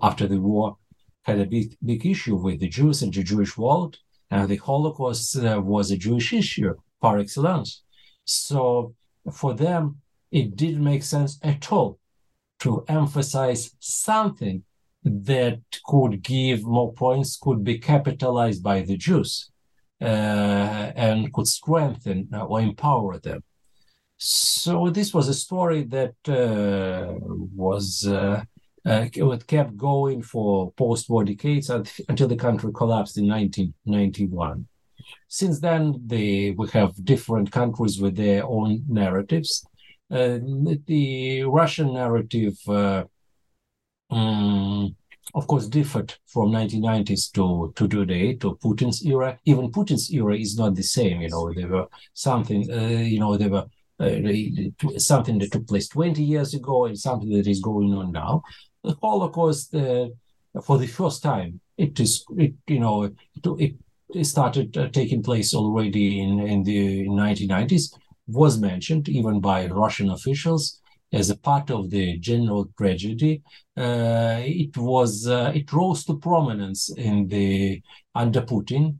after 0.02 0.26
the 0.26 0.40
war, 0.40 0.76
had 1.22 1.38
a 1.38 1.46
big, 1.46 1.76
big 1.84 2.04
issue 2.04 2.34
with 2.34 2.58
the 2.58 2.68
Jews 2.68 3.02
and 3.02 3.14
the 3.14 3.22
Jewish 3.22 3.56
world, 3.56 3.92
and 4.32 4.48
the 4.48 4.56
Holocaust 4.56 5.36
uh, 5.36 5.60
was 5.64 5.92
a 5.92 5.96
Jewish 5.96 6.32
issue 6.32 6.74
par 7.00 7.18
excellence. 7.20 7.84
So 8.24 8.94
for 9.32 9.54
them, 9.54 9.82
it 10.32 10.56
didn't 10.56 10.82
make 10.82 11.04
sense 11.04 11.38
at 11.44 11.70
all 11.70 12.00
to 12.62 12.84
emphasize 12.88 13.70
something 13.78 14.64
that 15.04 15.60
could 15.86 16.20
give 16.20 16.64
more 16.64 16.92
points, 16.94 17.38
could 17.40 17.62
be 17.62 17.78
capitalized 17.78 18.60
by 18.60 18.80
the 18.80 18.96
Jews, 18.96 19.52
uh, 20.00 20.04
and 21.08 21.32
could 21.32 21.46
strengthen 21.46 22.28
or 22.34 22.60
empower 22.60 23.20
them. 23.20 23.40
So 24.18 24.90
this 24.90 25.12
was 25.12 25.28
a 25.28 25.34
story 25.34 25.84
that 25.84 26.14
uh, 26.28 27.14
was 27.54 28.06
uh, 28.06 28.42
uh, 28.86 29.08
kept 29.46 29.76
going 29.76 30.22
for 30.22 30.72
post-war 30.72 31.24
decades 31.24 31.68
until 31.70 32.28
the 32.28 32.36
country 32.36 32.72
collapsed 32.72 33.18
in 33.18 33.28
1991. 33.28 34.66
Since 35.28 35.60
then, 35.60 36.00
they, 36.06 36.52
we 36.56 36.68
have 36.70 37.04
different 37.04 37.52
countries 37.52 38.00
with 38.00 38.16
their 38.16 38.44
own 38.46 38.84
narratives. 38.88 39.66
Uh, 40.10 40.38
the 40.86 41.44
Russian 41.44 41.92
narrative, 41.92 42.56
uh, 42.68 43.04
um, 44.10 44.96
of 45.34 45.46
course, 45.46 45.66
differed 45.66 46.14
from 46.26 46.52
1990s 46.52 47.30
to, 47.32 47.72
to 47.76 47.88
today, 47.88 48.34
to 48.34 48.56
Putin's 48.62 49.04
era. 49.04 49.38
Even 49.44 49.70
Putin's 49.70 50.10
era 50.10 50.36
is 50.36 50.56
not 50.56 50.74
the 50.74 50.82
same. 50.82 51.20
You 51.20 51.28
know, 51.28 51.52
there 51.52 51.68
were 51.68 51.88
something, 52.14 52.70
uh, 52.70 53.02
you 53.02 53.18
know, 53.18 53.36
there 53.36 53.50
were 53.50 53.66
uh, 53.98 54.98
something 54.98 55.38
that 55.38 55.52
took 55.52 55.66
place 55.66 55.88
20 55.88 56.22
years 56.22 56.54
ago 56.54 56.86
and 56.86 56.98
something 56.98 57.30
that 57.30 57.46
is 57.46 57.60
going 57.60 57.92
on 57.94 58.12
now. 58.12 58.42
The 58.84 58.96
Holocaust, 59.02 59.74
uh, 59.74 60.08
for 60.62 60.78
the 60.78 60.86
first 60.86 61.22
time, 61.22 61.60
it 61.76 61.98
is, 62.00 62.24
it, 62.36 62.54
you 62.66 62.80
know, 62.80 63.10
it, 63.58 63.74
it 64.14 64.24
started 64.24 64.76
uh, 64.76 64.88
taking 64.88 65.22
place 65.22 65.54
already 65.54 66.20
in, 66.20 66.40
in 66.40 66.62
the 66.62 67.06
1990s, 67.08 67.92
was 68.26 68.58
mentioned 68.58 69.08
even 69.08 69.40
by 69.40 69.66
Russian 69.66 70.10
officials 70.10 70.80
as 71.12 71.30
a 71.30 71.36
part 71.36 71.70
of 71.70 71.90
the 71.90 72.18
general 72.18 72.68
tragedy. 72.76 73.42
Uh, 73.76 74.40
it 74.42 74.76
was 74.76 75.26
uh, 75.26 75.52
it 75.54 75.72
rose 75.72 76.04
to 76.04 76.18
prominence 76.18 76.90
in 76.96 77.28
the 77.28 77.80
under 78.14 78.42
Putin, 78.42 78.98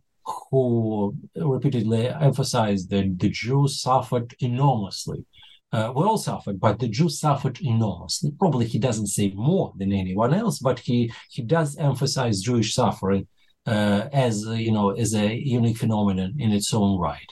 who 0.51 1.15
repeatedly 1.37 2.09
emphasized 2.09 2.91
that 2.91 3.19
the 3.19 3.29
Jews 3.31 3.81
suffered 3.81 4.35
enormously. 4.41 5.25
Uh, 5.73 5.93
we 5.95 6.05
all 6.05 6.19
suffered, 6.19 6.61
but 6.61 6.79
the 6.79 6.89
Jews 6.89 7.19
suffered 7.21 7.61
enormously. 7.61 8.31
Probably 8.39 8.67
he 8.67 8.79
doesn't 8.79 9.09
say 9.09 9.33
more 9.35 9.73
than 9.77 9.93
anyone 9.93 10.33
else, 10.33 10.59
but 10.59 10.79
he 10.79 11.13
he 11.31 11.43
does 11.43 11.77
emphasize 11.77 12.41
Jewish 12.41 12.75
suffering 12.75 13.27
uh, 13.67 14.09
as 14.13 14.45
you 14.47 14.73
know 14.73 14.91
as 14.91 15.15
a 15.15 15.35
unique 15.35 15.79
phenomenon 15.79 16.35
in 16.39 16.53
its 16.53 16.73
own 16.73 16.99
right. 16.99 17.31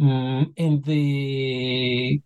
Mm, 0.00 0.52
in 0.56 0.82
the 0.82 2.20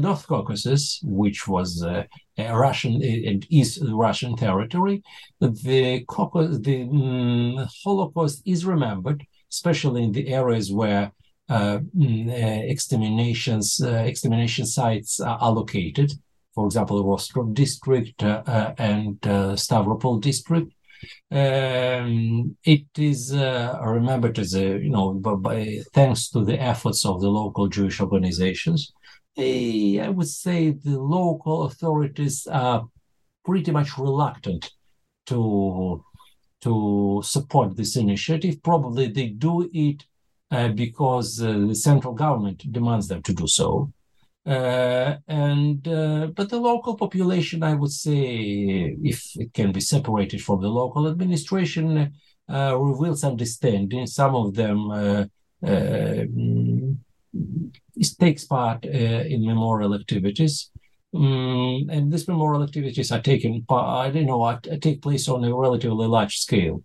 North 0.00 0.26
Caucasus, 0.26 1.00
which 1.02 1.46
was 1.46 1.82
uh, 1.82 2.04
a 2.38 2.56
Russian 2.56 3.02
and 3.02 3.46
East 3.50 3.80
Russian 3.82 4.34
territory, 4.36 5.02
the 5.40 5.48
the 5.50 6.04
mm, 6.06 7.68
Holocaust 7.84 8.42
is 8.46 8.64
remembered, 8.64 9.24
especially 9.50 10.02
in 10.04 10.12
the 10.12 10.28
areas 10.28 10.72
where 10.72 11.12
uh, 11.48 11.78
mm, 11.96 12.28
uh, 12.28 12.62
exterminations 12.70 13.80
uh, 13.82 14.04
extermination 14.06 14.66
sites 14.66 15.18
are 15.20 15.50
located. 15.50 16.12
For 16.54 16.66
example, 16.66 17.02
Rostov 17.04 17.54
district 17.54 18.22
uh, 18.22 18.74
and 18.76 19.20
Stavropol 19.20 20.20
district. 20.20 20.72
Um, 21.30 22.56
it 22.64 22.86
is 22.98 23.32
uh, 23.32 23.78
remembered 23.82 24.38
as 24.38 24.54
a, 24.54 24.78
you 24.78 24.90
know, 24.90 25.14
by, 25.14 25.34
by, 25.34 25.78
thanks 25.94 26.28
to 26.30 26.44
the 26.44 26.60
efforts 26.60 27.06
of 27.06 27.20
the 27.20 27.28
local 27.28 27.68
Jewish 27.68 28.00
organizations. 28.00 28.92
I 29.38 30.10
would 30.12 30.28
say 30.28 30.70
the 30.72 30.98
local 30.98 31.62
authorities 31.62 32.46
are 32.50 32.88
pretty 33.44 33.70
much 33.70 33.96
reluctant 33.96 34.72
to 35.26 36.04
to 36.60 37.20
support 37.24 37.76
this 37.76 37.96
initiative. 37.96 38.62
Probably 38.62 39.08
they 39.08 39.28
do 39.28 39.68
it 39.72 40.04
uh, 40.50 40.68
because 40.68 41.42
uh, 41.42 41.52
the 41.68 41.74
central 41.74 42.14
government 42.14 42.70
demands 42.72 43.08
them 43.08 43.22
to 43.22 43.32
do 43.32 43.46
so. 43.46 43.92
Uh, 44.46 45.16
and 45.28 45.86
uh, 45.86 46.28
but 46.34 46.48
the 46.48 46.58
local 46.58 46.96
population, 46.96 47.62
I 47.62 47.74
would 47.74 47.92
say, 47.92 48.96
if 49.02 49.36
it 49.36 49.52
can 49.52 49.72
be 49.72 49.80
separated 49.80 50.42
from 50.42 50.62
the 50.62 50.68
local 50.68 51.06
administration, 51.06 52.14
uh, 52.48 52.74
reveals 52.78 53.24
understanding. 53.24 54.06
Some 54.06 54.34
of 54.34 54.54
them 54.54 54.90
uh, 54.90 55.24
uh, 55.66 56.24
takes 58.18 58.44
part 58.44 58.86
uh, 58.86 58.88
in 58.88 59.46
memorial 59.46 59.94
activities. 59.94 60.70
Um, 61.14 61.88
and 61.90 62.12
these 62.12 62.28
memorial 62.28 62.62
activities 62.62 63.10
are 63.10 63.20
taken, 63.20 63.64
I 63.70 64.10
don't 64.10 64.26
know, 64.26 64.58
take 64.80 65.00
place 65.00 65.28
on 65.28 65.44
a 65.44 65.54
relatively 65.54 66.06
large 66.06 66.36
scale. 66.38 66.84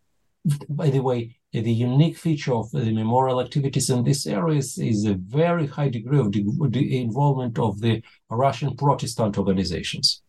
By 0.70 0.90
the 0.90 1.02
way, 1.02 1.38
the 1.52 1.72
unique 1.72 2.18
feature 2.18 2.54
of 2.54 2.72
the 2.72 2.91
memorial 2.91 3.40
activities 3.40 3.90
in 3.90 4.04
these 4.04 4.26
areas 4.26 4.78
is 4.78 5.06
a 5.06 5.14
very 5.14 5.68
high 5.68 5.90
degree 5.90 6.20
of 6.20 6.32
the 6.32 7.02
involvement 7.02 7.60
of 7.60 7.80
the 7.80 8.02
Russian 8.30 8.76
Protestant 8.76 9.38
organizations 9.38 10.24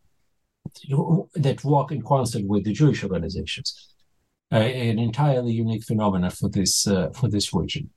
that 1.35 1.65
work 1.65 1.93
in 1.93 2.03
concert 2.03 2.45
with 2.45 2.65
the 2.65 2.73
Jewish 2.73 3.03
organizations. 3.03 3.95
Uh, 4.53 4.57
an 4.57 4.99
entirely 4.99 5.53
unique 5.53 5.85
phenomenon 5.85 6.31
for 6.31 6.49
this 6.49 6.87
uh, 6.87 7.11
for 7.11 7.29
this 7.29 7.53
region. 7.53 7.91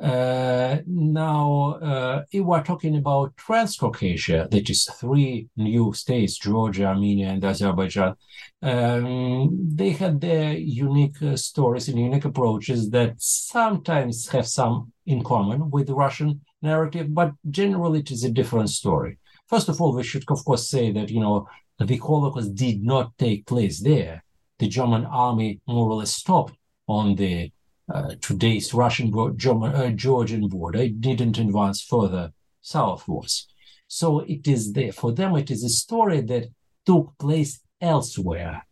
Uh, 0.00 0.78
now, 0.86 1.78
uh, 1.82 2.22
if 2.32 2.42
we're 2.42 2.62
talking 2.62 2.96
about 2.96 3.36
Transcaucasia, 3.36 4.50
that 4.50 4.70
is 4.70 4.86
three 4.98 5.48
new 5.56 5.92
states, 5.92 6.38
Georgia, 6.38 6.86
Armenia, 6.86 7.28
and 7.28 7.44
Azerbaijan, 7.44 8.14
um, 8.62 9.50
they 9.74 9.90
had 9.90 10.20
their 10.20 10.52
unique 10.54 11.20
uh, 11.22 11.36
stories 11.36 11.88
and 11.88 11.98
unique 11.98 12.24
approaches 12.24 12.88
that 12.90 13.14
sometimes 13.18 14.28
have 14.28 14.46
some 14.46 14.90
in 15.04 15.22
common 15.22 15.70
with 15.70 15.86
the 15.88 15.94
Russian 15.94 16.40
narrative, 16.62 17.12
but 17.12 17.32
generally 17.50 18.00
it 18.00 18.10
is 18.10 18.24
a 18.24 18.30
different 18.30 18.70
story. 18.70 19.18
First 19.48 19.68
of 19.68 19.80
all, 19.80 19.94
we 19.94 20.02
should, 20.02 20.24
of 20.28 20.42
course, 20.44 20.70
say 20.70 20.92
that, 20.92 21.10
you 21.10 21.20
know, 21.20 21.46
the 21.78 21.96
Holocaust 21.96 22.54
did 22.54 22.82
not 22.82 23.16
take 23.18 23.46
place 23.46 23.80
there. 23.80 24.24
The 24.58 24.68
German 24.68 25.04
army 25.04 25.60
more 25.66 25.90
or 25.90 25.96
less 25.96 26.14
stopped 26.14 26.54
on 26.86 27.16
the 27.16 27.50
uh, 27.92 28.14
today's 28.20 28.72
Russian 28.72 29.12
uh, 29.16 29.90
Georgian 29.90 30.48
border. 30.48 30.80
It 30.80 31.00
didn't 31.00 31.38
advance 31.38 31.82
further 31.82 32.32
southwards. 32.60 33.48
So 33.88 34.20
it 34.20 34.46
is 34.46 34.72
there 34.72 34.92
for 34.92 35.12
them. 35.12 35.36
It 35.36 35.50
is 35.50 35.64
a 35.64 35.68
story 35.68 36.20
that 36.22 36.48
took 36.86 37.16
place 37.18 37.60
elsewhere. 37.80 38.66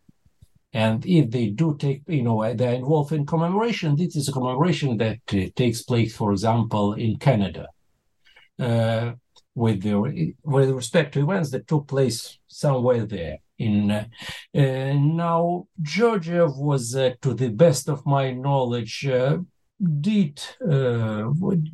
And 0.73 1.05
if 1.07 1.31
they 1.31 1.47
do 1.49 1.77
take, 1.77 2.03
you 2.07 2.23
know, 2.23 2.55
they're 2.55 2.75
involved 2.75 3.13
in 3.13 3.27
commemoration, 3.27 3.97
this 3.97 4.15
is 4.17 4.29
a 4.29 4.33
commemoration 4.33 4.99
that 4.99 5.21
uh, 5.33 5.47
takes 5.57 5.83
place, 5.83 6.15
for 6.15 6.31
example, 6.33 6.93
in 6.95 7.17
Canada. 7.17 7.69
Uh, 8.59 9.13
with 9.55 9.83
the 9.83 10.35
with 10.45 10.71
respect 10.71 11.15
to 11.15 11.21
events 11.21 11.51
that 11.51 11.67
took 11.67 11.87
place 11.89 12.39
somewhere 12.47 13.05
there 13.05 13.39
in 13.59 13.91
uh, 13.91 14.05
uh, 14.55 14.93
now 14.95 15.67
Georgia 15.83 16.47
was 16.47 16.95
uh, 16.95 17.13
to 17.23 17.35
the 17.35 17.49
best 17.49 17.89
of 17.89 18.05
my 18.07 18.33
knowledge 18.33 19.07
uh, 19.07 19.39
did 20.01 20.41
uh, 20.69 21.31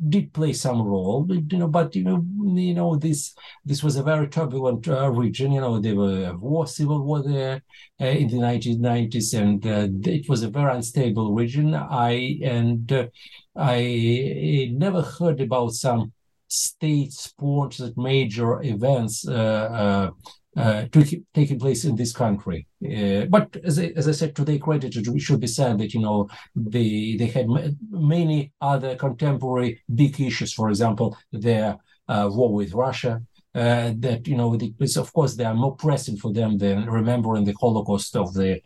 did 0.09 0.31
play 0.31 0.53
some 0.53 0.81
role 0.81 1.25
you 1.29 1.57
know 1.57 1.67
but 1.67 1.95
you 1.95 2.03
know 2.03 2.23
you 2.53 2.73
know 2.73 2.95
this 2.95 3.33
this 3.65 3.83
was 3.83 3.95
a 3.95 4.03
very 4.03 4.27
turbulent 4.27 4.87
uh, 4.87 5.09
region 5.09 5.51
you 5.51 5.59
know 5.59 5.79
there 5.79 5.95
were 5.95 6.37
war 6.37 6.67
civil 6.67 7.03
war 7.03 7.23
there 7.23 7.63
in 7.99 8.27
the 8.27 8.37
1990s 8.37 9.33
and 9.33 9.65
it 10.07 10.29
was 10.29 10.43
a 10.43 10.49
very 10.49 10.75
unstable 10.75 11.33
region. 11.33 11.73
I 11.73 12.39
and 12.43 13.09
i 13.55 14.69
never 14.71 15.01
heard 15.01 15.39
about 15.41 15.71
some 15.71 16.11
state 16.47 17.11
sponsored 17.11 17.97
major 17.97 18.61
events 18.63 19.27
uh, 19.27 19.31
uh, 19.33 20.09
taking 20.55 21.59
place 21.59 21.83
in 21.85 21.95
this 21.95 22.13
country. 22.13 22.67
Uh, 22.83 23.25
but 23.25 23.55
as 23.63 23.77
I, 23.79 23.91
as 23.95 24.07
I 24.07 24.11
said, 24.11 24.35
to 24.35 24.45
their 24.45 24.57
credit, 24.57 24.95
it 24.95 25.21
should 25.21 25.39
be 25.39 25.47
said 25.47 25.77
that 25.79 25.93
you 25.93 26.01
know 26.01 26.29
they 26.55 27.15
they 27.19 27.27
had 27.27 27.47
many 27.91 28.53
other 28.61 28.95
contemporary 28.95 29.81
big 29.93 30.19
issues. 30.19 30.53
For 30.53 30.69
example, 30.69 31.17
their 31.31 31.77
uh, 32.07 32.29
war 32.31 32.53
with 32.53 32.73
Russia. 32.73 33.21
Uh, 33.53 33.93
that 33.99 34.27
you 34.27 34.35
know, 34.35 34.49
because 34.57 34.97
of 34.97 35.13
course 35.13 35.35
they 35.35 35.45
are 35.45 35.53
more 35.53 35.77
pressing 35.77 36.17
for 36.17 36.33
them 36.33 36.57
than 36.57 36.89
remembering 36.89 37.45
the 37.45 37.55
Holocaust 37.57 38.13
of 38.17 38.33
the 38.33 38.61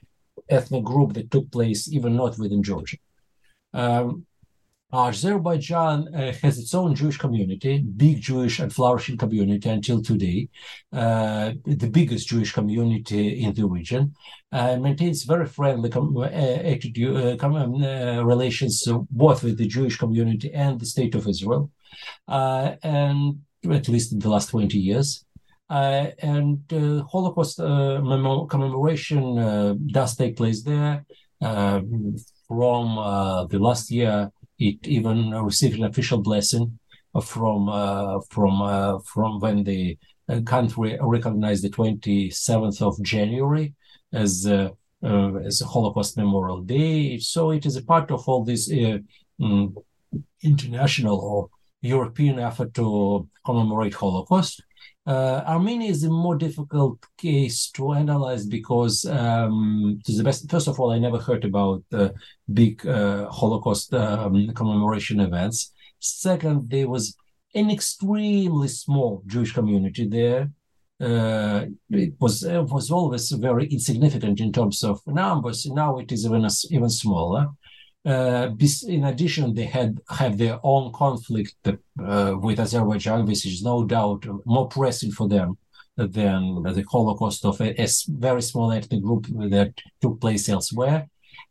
ethnic 0.50 0.84
group 0.84 1.14
that 1.14 1.30
took 1.30 1.52
place, 1.52 1.88
even 1.88 2.16
not 2.16 2.40
within 2.40 2.64
Georgia. 2.64 2.98
Um, 3.72 4.26
Azerbaijan 4.92 6.14
uh, 6.16 6.34
has 6.42 6.58
its 6.58 6.74
own 6.74 6.96
Jewish 6.96 7.18
community, 7.18 7.78
big 7.78 8.22
Jewish 8.22 8.60
and 8.60 8.74
flourishing 8.74 9.18
community 9.18 9.70
until 9.70 10.02
today, 10.02 10.50
uh, 10.92 11.52
the 11.66 11.90
biggest 11.90 12.28
Jewish 12.28 12.52
community 12.52 13.44
in 13.44 13.54
the 13.54 13.68
region, 13.68 14.16
uh, 14.52 14.78
maintains 14.78 15.24
very 15.24 15.46
friendly 15.46 15.92
com- 15.92 16.18
uh, 16.18 16.22
uh, 16.22 17.36
com- 17.38 17.56
um, 17.56 17.84
uh, 17.84 18.24
relations 18.24 18.88
both 19.12 19.44
with 19.44 19.60
the 19.60 19.68
Jewish 19.68 19.98
community 19.98 20.52
and 20.54 20.80
the 20.80 20.88
state 20.88 21.14
of 21.14 21.28
Israel, 21.28 21.70
and 22.28 23.42
at 23.70 23.88
least 23.90 24.12
in 24.12 24.20
the 24.20 24.30
last 24.30 24.50
20 24.50 24.80
years. 24.80 25.24
and 25.70 26.64
Holocaust 27.12 27.58
commemoration 27.58 29.24
does 29.88 30.16
take 30.16 30.36
place 30.36 30.64
there. 30.64 31.06
from 32.48 32.96
the 33.52 33.60
last 33.60 33.92
year, 33.92 34.32
it 34.60 34.88
even 34.88 35.32
received 35.32 35.78
an 35.78 35.86
official 35.86 36.20
blessing 36.22 36.80
from 37.24 37.68
from 38.30 39.02
from 39.02 39.40
when 39.40 39.64
the 39.64 39.98
country 40.46 40.98
recognized 41.02 41.64
the 41.64 41.70
27th 41.70 42.82
of 42.82 43.02
January 43.02 43.74
as 44.14 44.46
uh, 44.46 44.70
as 45.46 45.62
a 45.62 45.66
Holocaust 45.66 46.18
Memorial 46.18 46.62
Day. 46.62 47.18
So 47.20 47.52
it 47.52 47.66
is 47.66 47.78
a 47.78 47.84
part 47.84 48.12
of 48.12 48.28
all 48.28 48.44
this 48.44 48.72
uh, 48.72 48.98
um, 49.42 49.76
international 50.44 51.18
or 51.20 51.50
European 51.82 52.40
effort 52.40 52.74
to 52.76 53.28
commemorate 53.46 53.94
Holocaust. 53.94 54.64
Uh, 55.10 55.44
Armenia 55.48 55.90
is 55.90 56.04
a 56.04 56.10
more 56.10 56.36
difficult 56.36 57.04
case 57.18 57.72
to 57.72 57.94
analyze 57.94 58.46
because, 58.46 59.06
um, 59.06 60.00
to 60.06 60.12
the 60.12 60.24
best, 60.24 60.48
first 60.52 60.68
of 60.68 60.80
all, 60.80 60.92
I 60.92 61.00
never 61.00 61.18
heard 61.18 61.44
about 61.46 61.84
the 61.90 62.14
big 62.54 62.86
uh, 62.86 63.28
Holocaust 63.32 63.92
um, 63.96 64.54
commemoration 64.54 65.20
events. 65.20 65.74
Second, 65.98 66.70
there 66.70 66.88
was 66.88 67.18
an 67.56 67.72
extremely 67.72 68.68
small 68.68 69.24
Jewish 69.26 69.52
community 69.52 70.08
there 70.08 70.52
uh, 71.02 71.66
it 71.92 72.14
was 72.20 72.44
it 72.44 72.64
was 72.66 72.92
always 72.92 73.32
very 73.32 73.66
insignificant 73.68 74.40
in 74.42 74.52
terms 74.52 74.84
of 74.84 75.00
numbers. 75.08 75.66
Now 75.66 75.98
it 75.98 76.12
is 76.12 76.26
even 76.26 76.46
even 76.72 76.90
smaller. 76.90 77.48
Uh, 78.06 78.50
in 78.88 79.04
addition, 79.04 79.54
they 79.54 79.66
had 79.66 80.00
have 80.10 80.38
their 80.38 80.60
own 80.64 80.92
conflict 80.94 81.56
uh, 81.68 82.34
with 82.40 82.60
Azerbaijan, 82.60 83.26
which 83.26 83.46
is 83.46 83.62
no 83.62 83.84
doubt 83.84 84.26
more 84.46 84.68
pressing 84.70 85.12
for 85.12 85.28
them 85.28 85.58
than 85.98 86.64
the 86.64 86.86
Holocaust 86.90 87.44
of 87.46 87.60
a, 87.60 87.82
a 87.82 87.88
very 88.08 88.42
small 88.42 88.72
ethnic 88.72 89.02
group 89.02 89.28
that 89.28 89.74
took 90.02 90.22
place 90.22 90.48
elsewhere. 90.48 91.10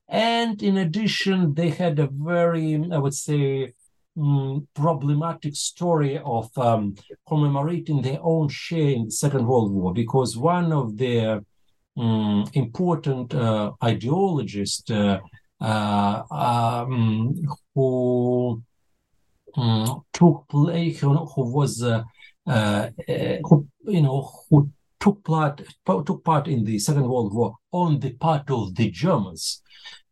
And 0.09 0.62
in 0.62 0.79
addition, 0.79 1.53
they 1.53 1.69
had 1.69 1.99
a 1.99 2.09
very, 2.11 2.83
I 2.91 2.99
would 2.99 3.15
say, 3.15 3.75
um, 4.19 4.66
problematic 4.75 5.55
story 5.55 6.19
of 6.25 6.51
um, 6.59 6.97
commemorating 7.27 8.03
their 8.03 8.19
own 8.23 8.49
share 8.49 8.91
in 8.91 9.05
the 9.07 9.11
Second 9.11 9.47
World 9.47 9.73
War 9.73 9.93
because 9.93 10.37
one 10.37 10.73
of 10.73 10.97
their 10.97 11.43
um, 11.97 12.45
important 12.55 13.35
uh, 13.35 13.73
ideologists 13.83 14.91
uh, 14.91 15.19
um, 15.61 17.35
who 17.75 18.63
um, 19.57 20.03
took 20.13 20.47
place, 20.49 21.01
who, 21.01 21.17
who 21.17 21.53
was 21.53 21.83
uh, 21.83 22.03
uh, 22.47 22.89
who 23.45 23.67
you 23.85 24.03
know 24.03 24.31
who 24.51 24.71
took 25.01 25.23
part 25.25 25.63
took 25.87 26.25
part 26.25 26.49
in 26.49 26.65
the 26.65 26.79
Second 26.79 27.09
World 27.09 27.35
War 27.35 27.57
on 27.73 28.01
the 28.01 28.13
part 28.15 28.51
of 28.51 28.75
the 28.75 28.91
Germans 28.91 29.63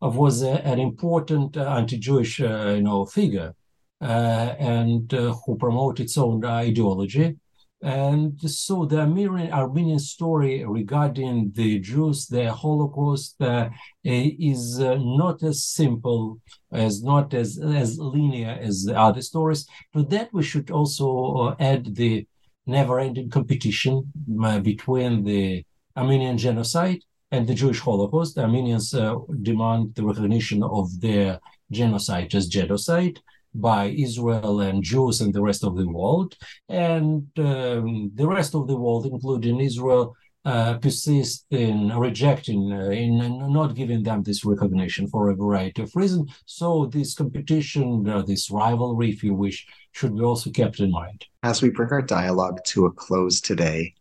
was 0.01 0.43
an 0.43 0.79
important 0.79 1.57
anti-Jewish 1.57 2.39
you 2.41 2.83
know 2.83 3.07
figure. 3.07 3.55
Uh, 3.99 4.55
and 4.59 5.15
uh, 5.15 5.33
who 5.47 5.57
promoted 5.57 6.05
its 6.05 6.19
own 6.19 6.45
ideology. 6.45 7.35
And 7.83 8.41
so 8.41 8.87
the 8.87 9.01
Armenian, 9.01 9.53
Armenian 9.53 9.99
story 9.99 10.65
regarding 10.65 11.53
the 11.55 11.79
Jews, 11.79 12.27
the 12.27 12.51
Holocaust, 12.53 13.41
uh, 13.41 13.69
is 14.03 14.81
uh, 14.81 14.97
not 14.99 15.43
as 15.43 15.65
simple, 15.65 16.41
as 16.73 17.03
not 17.03 17.35
as, 17.35 17.59
as 17.59 17.99
linear 17.99 18.59
as 18.61 18.85
the 18.85 18.99
other 18.99 19.21
stories. 19.21 19.67
To 19.95 20.03
that, 20.05 20.33
we 20.33 20.43
should 20.43 20.71
also 20.71 21.55
add 21.61 21.95
the 21.95 22.27
never-ending 22.67 23.31
competition 23.31 24.11
uh, 24.43 24.59
between 24.61 25.23
the 25.25 25.65
Armenian 25.97 26.39
genocide 26.39 27.03
and 27.31 27.47
the 27.47 27.55
Jewish 27.55 27.81
Holocaust. 27.81 28.35
The 28.35 28.43
Armenians 28.43 28.95
uh, 28.95 29.17
demand 29.43 29.95
the 29.95 30.05
recognition 30.05 30.63
of 30.63 31.01
their 31.01 31.41
genocide 31.71 32.35
as 32.35 32.49
genocide 32.49 33.21
by 33.61 33.87
Israel 33.87 34.61
and 34.61 34.83
Jews 34.83 35.21
and 35.21 35.33
the 35.33 35.43
rest 35.43 35.65
of 35.65 35.77
the 35.77 35.89
world. 35.89 36.37
And 36.69 37.27
um, 37.39 38.11
the 38.15 38.27
rest 38.27 38.55
of 38.55 38.67
the 38.67 38.77
world, 38.77 39.07
including 39.07 39.61
Israel, 39.61 40.17
uh, 40.47 40.79
persist 40.79 41.45
in 41.51 41.89
rejecting, 41.99 42.73
uh, 42.73 42.91
in 42.91 43.19
not 43.53 43.75
giving 43.75 44.05
them 44.05 44.23
this 44.23 44.45
recognition 44.45 45.09
for 45.09 45.29
a 45.29 45.35
variety 45.35 45.83
of 45.83 45.91
reasons. 45.97 46.31
So 46.47 46.87
this 46.87 47.15
competition, 47.15 48.09
uh, 48.09 48.23
this 48.23 48.49
rivalry, 48.49 49.11
if 49.11 49.25
you 49.25 49.35
wish, 49.35 49.67
should 49.91 50.15
be 50.17 50.23
also 50.23 50.51
kept 50.51 50.79
in 50.79 50.93
mind. 50.93 51.25
As 51.43 51.63
we 51.63 51.71
bring 51.71 51.91
our 51.91 52.03
dialogue 52.03 52.61
to 52.67 52.87
a 52.87 52.93
close 52.93 53.41
today, 53.41 53.95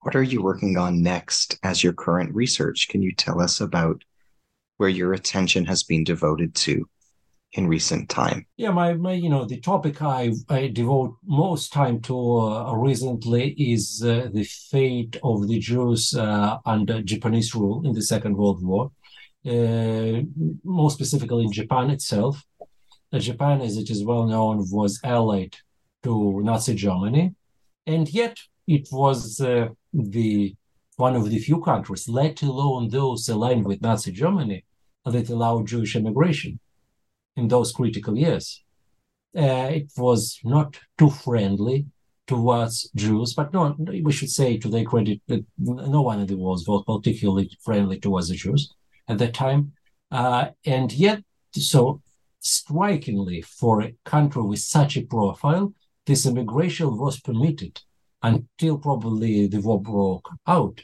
what 0.00 0.16
are 0.16 0.22
you 0.22 0.42
working 0.42 0.78
on 0.78 1.02
next 1.02 1.58
as 1.62 1.84
your 1.84 1.92
current 1.92 2.34
research? 2.34 2.88
Can 2.88 3.02
you 3.02 3.12
tell 3.12 3.38
us 3.38 3.60
about 3.60 4.02
where 4.78 4.88
your 4.88 5.12
attention 5.12 5.66
has 5.66 5.82
been 5.82 6.04
devoted 6.04 6.54
to? 6.54 6.88
In 7.52 7.66
recent 7.66 8.08
time? 8.08 8.46
Yeah, 8.56 8.70
my, 8.70 8.94
my 8.94 9.12
you 9.12 9.28
know 9.28 9.44
the 9.44 9.60
topic 9.60 10.02
I, 10.02 10.32
I 10.48 10.68
devote 10.68 11.16
most 11.24 11.72
time 11.72 12.00
to 12.02 12.16
uh, 12.38 12.72
recently 12.74 13.50
is 13.52 14.02
uh, 14.04 14.28
the 14.32 14.44
fate 14.44 15.16
of 15.22 15.48
the 15.48 15.58
Jews 15.58 16.14
uh, 16.14 16.58
under 16.64 17.02
Japanese 17.02 17.54
rule 17.54 17.84
in 17.84 17.92
the 17.92 18.02
Second 18.02 18.36
World 18.36 18.64
War, 18.64 18.92
uh, 19.46 20.22
more 20.64 20.90
specifically 20.90 21.44
in 21.44 21.52
Japan 21.52 21.90
itself. 21.90 22.44
Uh, 23.12 23.18
Japan, 23.18 23.60
as 23.60 23.76
it 23.76 23.90
is 23.90 24.04
well 24.04 24.26
known, 24.26 24.64
was 24.70 25.00
allied 25.02 25.56
to 26.04 26.40
Nazi 26.42 26.74
Germany, 26.74 27.34
and 27.86 28.08
yet 28.08 28.38
it 28.68 28.88
was 28.92 29.40
uh, 29.40 29.68
the 29.92 30.54
one 30.96 31.16
of 31.16 31.30
the 31.30 31.38
few 31.38 31.60
countries, 31.62 32.08
let 32.08 32.42
alone 32.42 32.88
those 32.88 33.28
aligned 33.28 33.64
with 33.64 33.80
Nazi 33.80 34.12
Germany, 34.12 34.64
that 35.06 35.30
allowed 35.30 35.66
Jewish 35.66 35.96
immigration 35.96 36.60
in 37.40 37.48
those 37.48 37.72
critical 37.72 38.16
years. 38.16 38.62
Uh, 39.36 39.70
it 39.78 39.88
was 39.96 40.38
not 40.44 40.78
too 40.98 41.10
friendly 41.10 41.86
towards 42.26 42.90
Jews, 42.94 43.34
but 43.34 43.52
no, 43.52 43.74
we 43.78 44.12
should 44.12 44.30
say 44.30 44.58
to 44.58 44.68
their 44.68 44.84
credit 44.84 45.20
that 45.28 45.44
no 45.58 46.02
one 46.02 46.20
in 46.20 46.26
the 46.26 46.36
world 46.36 46.62
was 46.66 46.84
particularly 46.86 47.50
friendly 47.62 47.98
towards 47.98 48.28
the 48.28 48.36
Jews 48.36 48.72
at 49.08 49.18
that 49.18 49.34
time. 49.34 49.72
Uh, 50.10 50.46
and 50.64 50.92
yet, 50.92 51.22
so 51.52 52.00
strikingly, 52.40 53.42
for 53.42 53.82
a 53.82 53.94
country 54.04 54.42
with 54.42 54.60
such 54.60 54.96
a 54.96 55.02
profile, 55.02 55.72
this 56.06 56.26
immigration 56.26 56.96
was 56.96 57.20
permitted 57.20 57.80
until 58.22 58.78
probably 58.78 59.46
the 59.46 59.60
war 59.60 59.80
broke 59.80 60.28
out. 60.46 60.80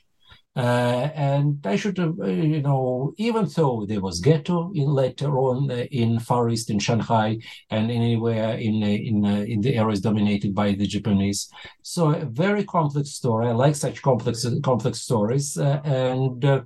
Uh, 0.56 1.10
and 1.14 1.58
I 1.66 1.76
should 1.76 1.98
have, 1.98 2.18
uh, 2.18 2.24
you 2.26 2.62
know, 2.62 3.12
even 3.18 3.46
though 3.54 3.84
there 3.86 4.00
was 4.00 4.20
ghetto 4.20 4.72
in 4.74 4.86
later 4.86 5.38
on 5.38 5.70
uh, 5.70 5.84
in 5.90 6.18
Far 6.18 6.48
East, 6.48 6.70
in 6.70 6.78
Shanghai, 6.78 7.38
and 7.68 7.90
anywhere 7.90 8.54
in 8.54 8.82
uh, 8.82 8.86
in 8.86 9.24
uh, 9.26 9.44
in 9.46 9.60
the 9.60 9.76
areas 9.76 10.00
dominated 10.00 10.54
by 10.54 10.72
the 10.72 10.86
Japanese, 10.86 11.50
so 11.82 12.10
a 12.10 12.24
very 12.24 12.64
complex 12.64 13.10
story. 13.10 13.48
I 13.48 13.52
like 13.52 13.74
such 13.74 14.00
complex 14.00 14.46
complex 14.64 15.02
stories, 15.02 15.58
uh, 15.58 15.80
and 15.84 16.64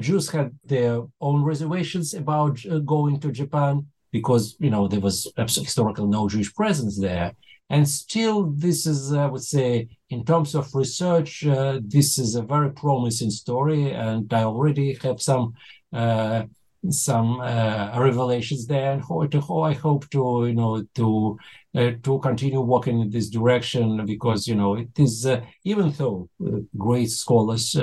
Jews 0.00 0.30
had 0.30 0.58
their 0.64 1.02
own 1.20 1.44
reservations 1.44 2.14
about 2.14 2.58
going 2.86 3.20
to 3.20 3.30
Japan 3.32 3.86
because 4.12 4.56
you 4.58 4.70
know 4.70 4.88
there 4.88 5.00
was 5.00 5.30
historical 5.36 6.06
no 6.06 6.26
Jewish 6.26 6.54
presence 6.54 6.98
there. 6.98 7.32
And 7.68 7.88
still, 7.88 8.52
this 8.52 8.86
is, 8.86 9.12
I 9.12 9.26
would 9.26 9.42
say, 9.42 9.88
in 10.10 10.24
terms 10.24 10.54
of 10.54 10.72
research, 10.74 11.44
uh, 11.46 11.80
this 11.82 12.18
is 12.18 12.34
a 12.34 12.42
very 12.42 12.70
promising 12.72 13.30
story, 13.30 13.90
and 13.92 14.32
I 14.32 14.44
already 14.44 14.94
have 15.02 15.20
some 15.20 15.54
uh, 15.92 16.44
some 16.90 17.40
uh, 17.40 17.98
revelations 17.98 18.66
there, 18.66 18.92
and 18.92 19.02
how 19.02 19.60
I 19.62 19.72
hope 19.72 20.08
to, 20.10 20.44
you 20.46 20.54
know, 20.54 20.84
to 20.94 21.38
uh, 21.74 21.90
to 22.02 22.18
continue 22.20 22.60
working 22.60 23.00
in 23.00 23.10
this 23.10 23.28
direction 23.28 24.06
because, 24.06 24.46
you 24.46 24.54
know, 24.54 24.76
it 24.76 24.96
is 24.98 25.26
uh, 25.26 25.40
even 25.64 25.90
though 25.92 26.28
uh, 26.46 26.58
great 26.76 27.10
scholars 27.10 27.76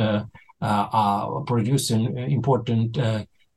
are 0.61 1.41
producing 1.45 2.17
important 2.17 2.97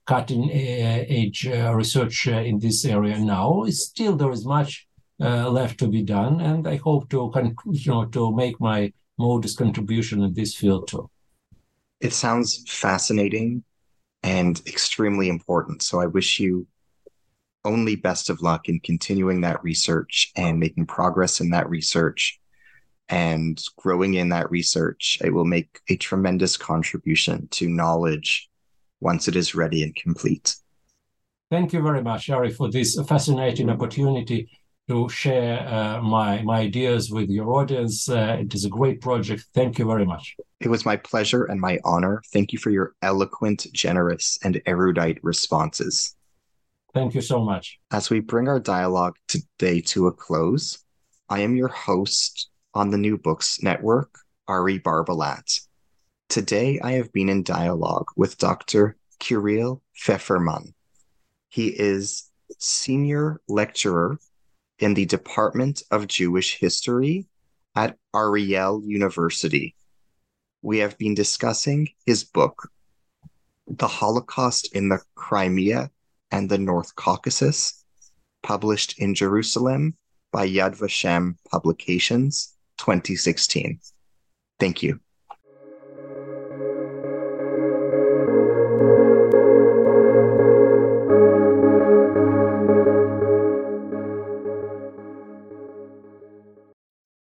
cutting 0.06 0.50
edge 0.52 1.46
research 1.46 2.26
in 2.26 2.58
this 2.58 2.84
area 2.84 3.18
now, 3.18 3.64
still 3.68 4.16
there 4.16 4.32
is 4.32 4.44
much 4.44 4.85
uh, 5.20 5.48
left 5.50 5.78
to 5.78 5.88
be 5.88 6.02
done, 6.02 6.40
and 6.40 6.66
I 6.66 6.76
hope 6.76 7.08
to 7.10 7.32
you 7.66 7.90
know 7.90 8.04
to 8.06 8.34
make 8.34 8.60
my 8.60 8.92
modest 9.18 9.58
contribution 9.58 10.22
in 10.22 10.34
this 10.34 10.54
field 10.54 10.88
too. 10.88 11.10
It 12.00 12.12
sounds 12.12 12.64
fascinating 12.68 13.64
and 14.22 14.60
extremely 14.66 15.28
important. 15.28 15.82
So 15.82 16.00
I 16.00 16.06
wish 16.06 16.38
you 16.40 16.66
only 17.64 17.96
best 17.96 18.30
of 18.30 18.42
luck 18.42 18.68
in 18.68 18.80
continuing 18.80 19.40
that 19.40 19.62
research 19.62 20.32
and 20.36 20.60
making 20.60 20.86
progress 20.86 21.40
in 21.40 21.50
that 21.50 21.68
research 21.68 22.38
and 23.08 23.62
growing 23.76 24.14
in 24.14 24.28
that 24.30 24.50
research. 24.50 25.18
It 25.22 25.32
will 25.32 25.44
make 25.44 25.80
a 25.88 25.96
tremendous 25.96 26.56
contribution 26.56 27.48
to 27.52 27.68
knowledge 27.68 28.48
once 29.00 29.28
it 29.28 29.36
is 29.36 29.54
ready 29.54 29.82
and 29.82 29.94
complete. 29.94 30.56
Thank 31.50 31.72
you 31.72 31.80
very 31.82 32.02
much, 32.02 32.28
Ari, 32.28 32.50
for 32.50 32.70
this 32.70 33.00
fascinating 33.06 33.70
opportunity 33.70 34.48
to 34.88 35.08
share 35.08 35.66
uh, 35.66 36.00
my 36.00 36.42
my 36.42 36.60
ideas 36.60 37.10
with 37.10 37.28
your 37.28 37.50
audience. 37.52 38.08
Uh, 38.08 38.36
it 38.40 38.54
is 38.54 38.64
a 38.64 38.68
great 38.68 39.00
project. 39.00 39.44
Thank 39.52 39.78
you 39.78 39.86
very 39.86 40.06
much. 40.06 40.36
It 40.60 40.68
was 40.68 40.86
my 40.86 40.96
pleasure 40.96 41.44
and 41.44 41.60
my 41.60 41.78
honor. 41.84 42.22
Thank 42.32 42.52
you 42.52 42.58
for 42.58 42.70
your 42.70 42.94
eloquent, 43.02 43.66
generous, 43.72 44.38
and 44.44 44.60
erudite 44.66 45.18
responses. 45.22 46.14
Thank 46.94 47.14
you 47.14 47.20
so 47.20 47.44
much. 47.44 47.78
As 47.90 48.10
we 48.10 48.20
bring 48.20 48.48
our 48.48 48.60
dialogue 48.60 49.16
today 49.28 49.80
to 49.82 50.06
a 50.06 50.12
close, 50.12 50.78
I 51.28 51.40
am 51.40 51.56
your 51.56 51.68
host 51.68 52.48
on 52.72 52.90
the 52.90 52.98
New 52.98 53.18
Books 53.18 53.62
Network, 53.62 54.18
Ari 54.48 54.78
Barbalat. 54.78 55.60
Today 56.28 56.80
I 56.82 56.92
have 56.92 57.12
been 57.12 57.28
in 57.28 57.42
dialogue 57.42 58.06
with 58.16 58.38
Dr. 58.38 58.96
Kiril 59.20 59.80
Feferman. 60.00 60.72
He 61.48 61.68
is 61.68 62.30
senior 62.58 63.40
lecturer 63.48 64.18
in 64.78 64.94
the 64.94 65.06
Department 65.06 65.82
of 65.90 66.06
Jewish 66.06 66.58
History 66.58 67.26
at 67.74 67.96
Ariel 68.14 68.82
University. 68.84 69.74
We 70.62 70.78
have 70.78 70.98
been 70.98 71.14
discussing 71.14 71.88
his 72.04 72.24
book, 72.24 72.70
The 73.66 73.88
Holocaust 73.88 74.74
in 74.74 74.88
the 74.88 75.00
Crimea 75.14 75.90
and 76.30 76.48
the 76.48 76.58
North 76.58 76.94
Caucasus, 76.96 77.84
published 78.42 78.98
in 78.98 79.14
Jerusalem 79.14 79.96
by 80.32 80.48
Yad 80.48 80.76
Vashem 80.76 81.36
Publications, 81.50 82.54
2016. 82.78 83.80
Thank 84.58 84.82
you. 84.82 85.00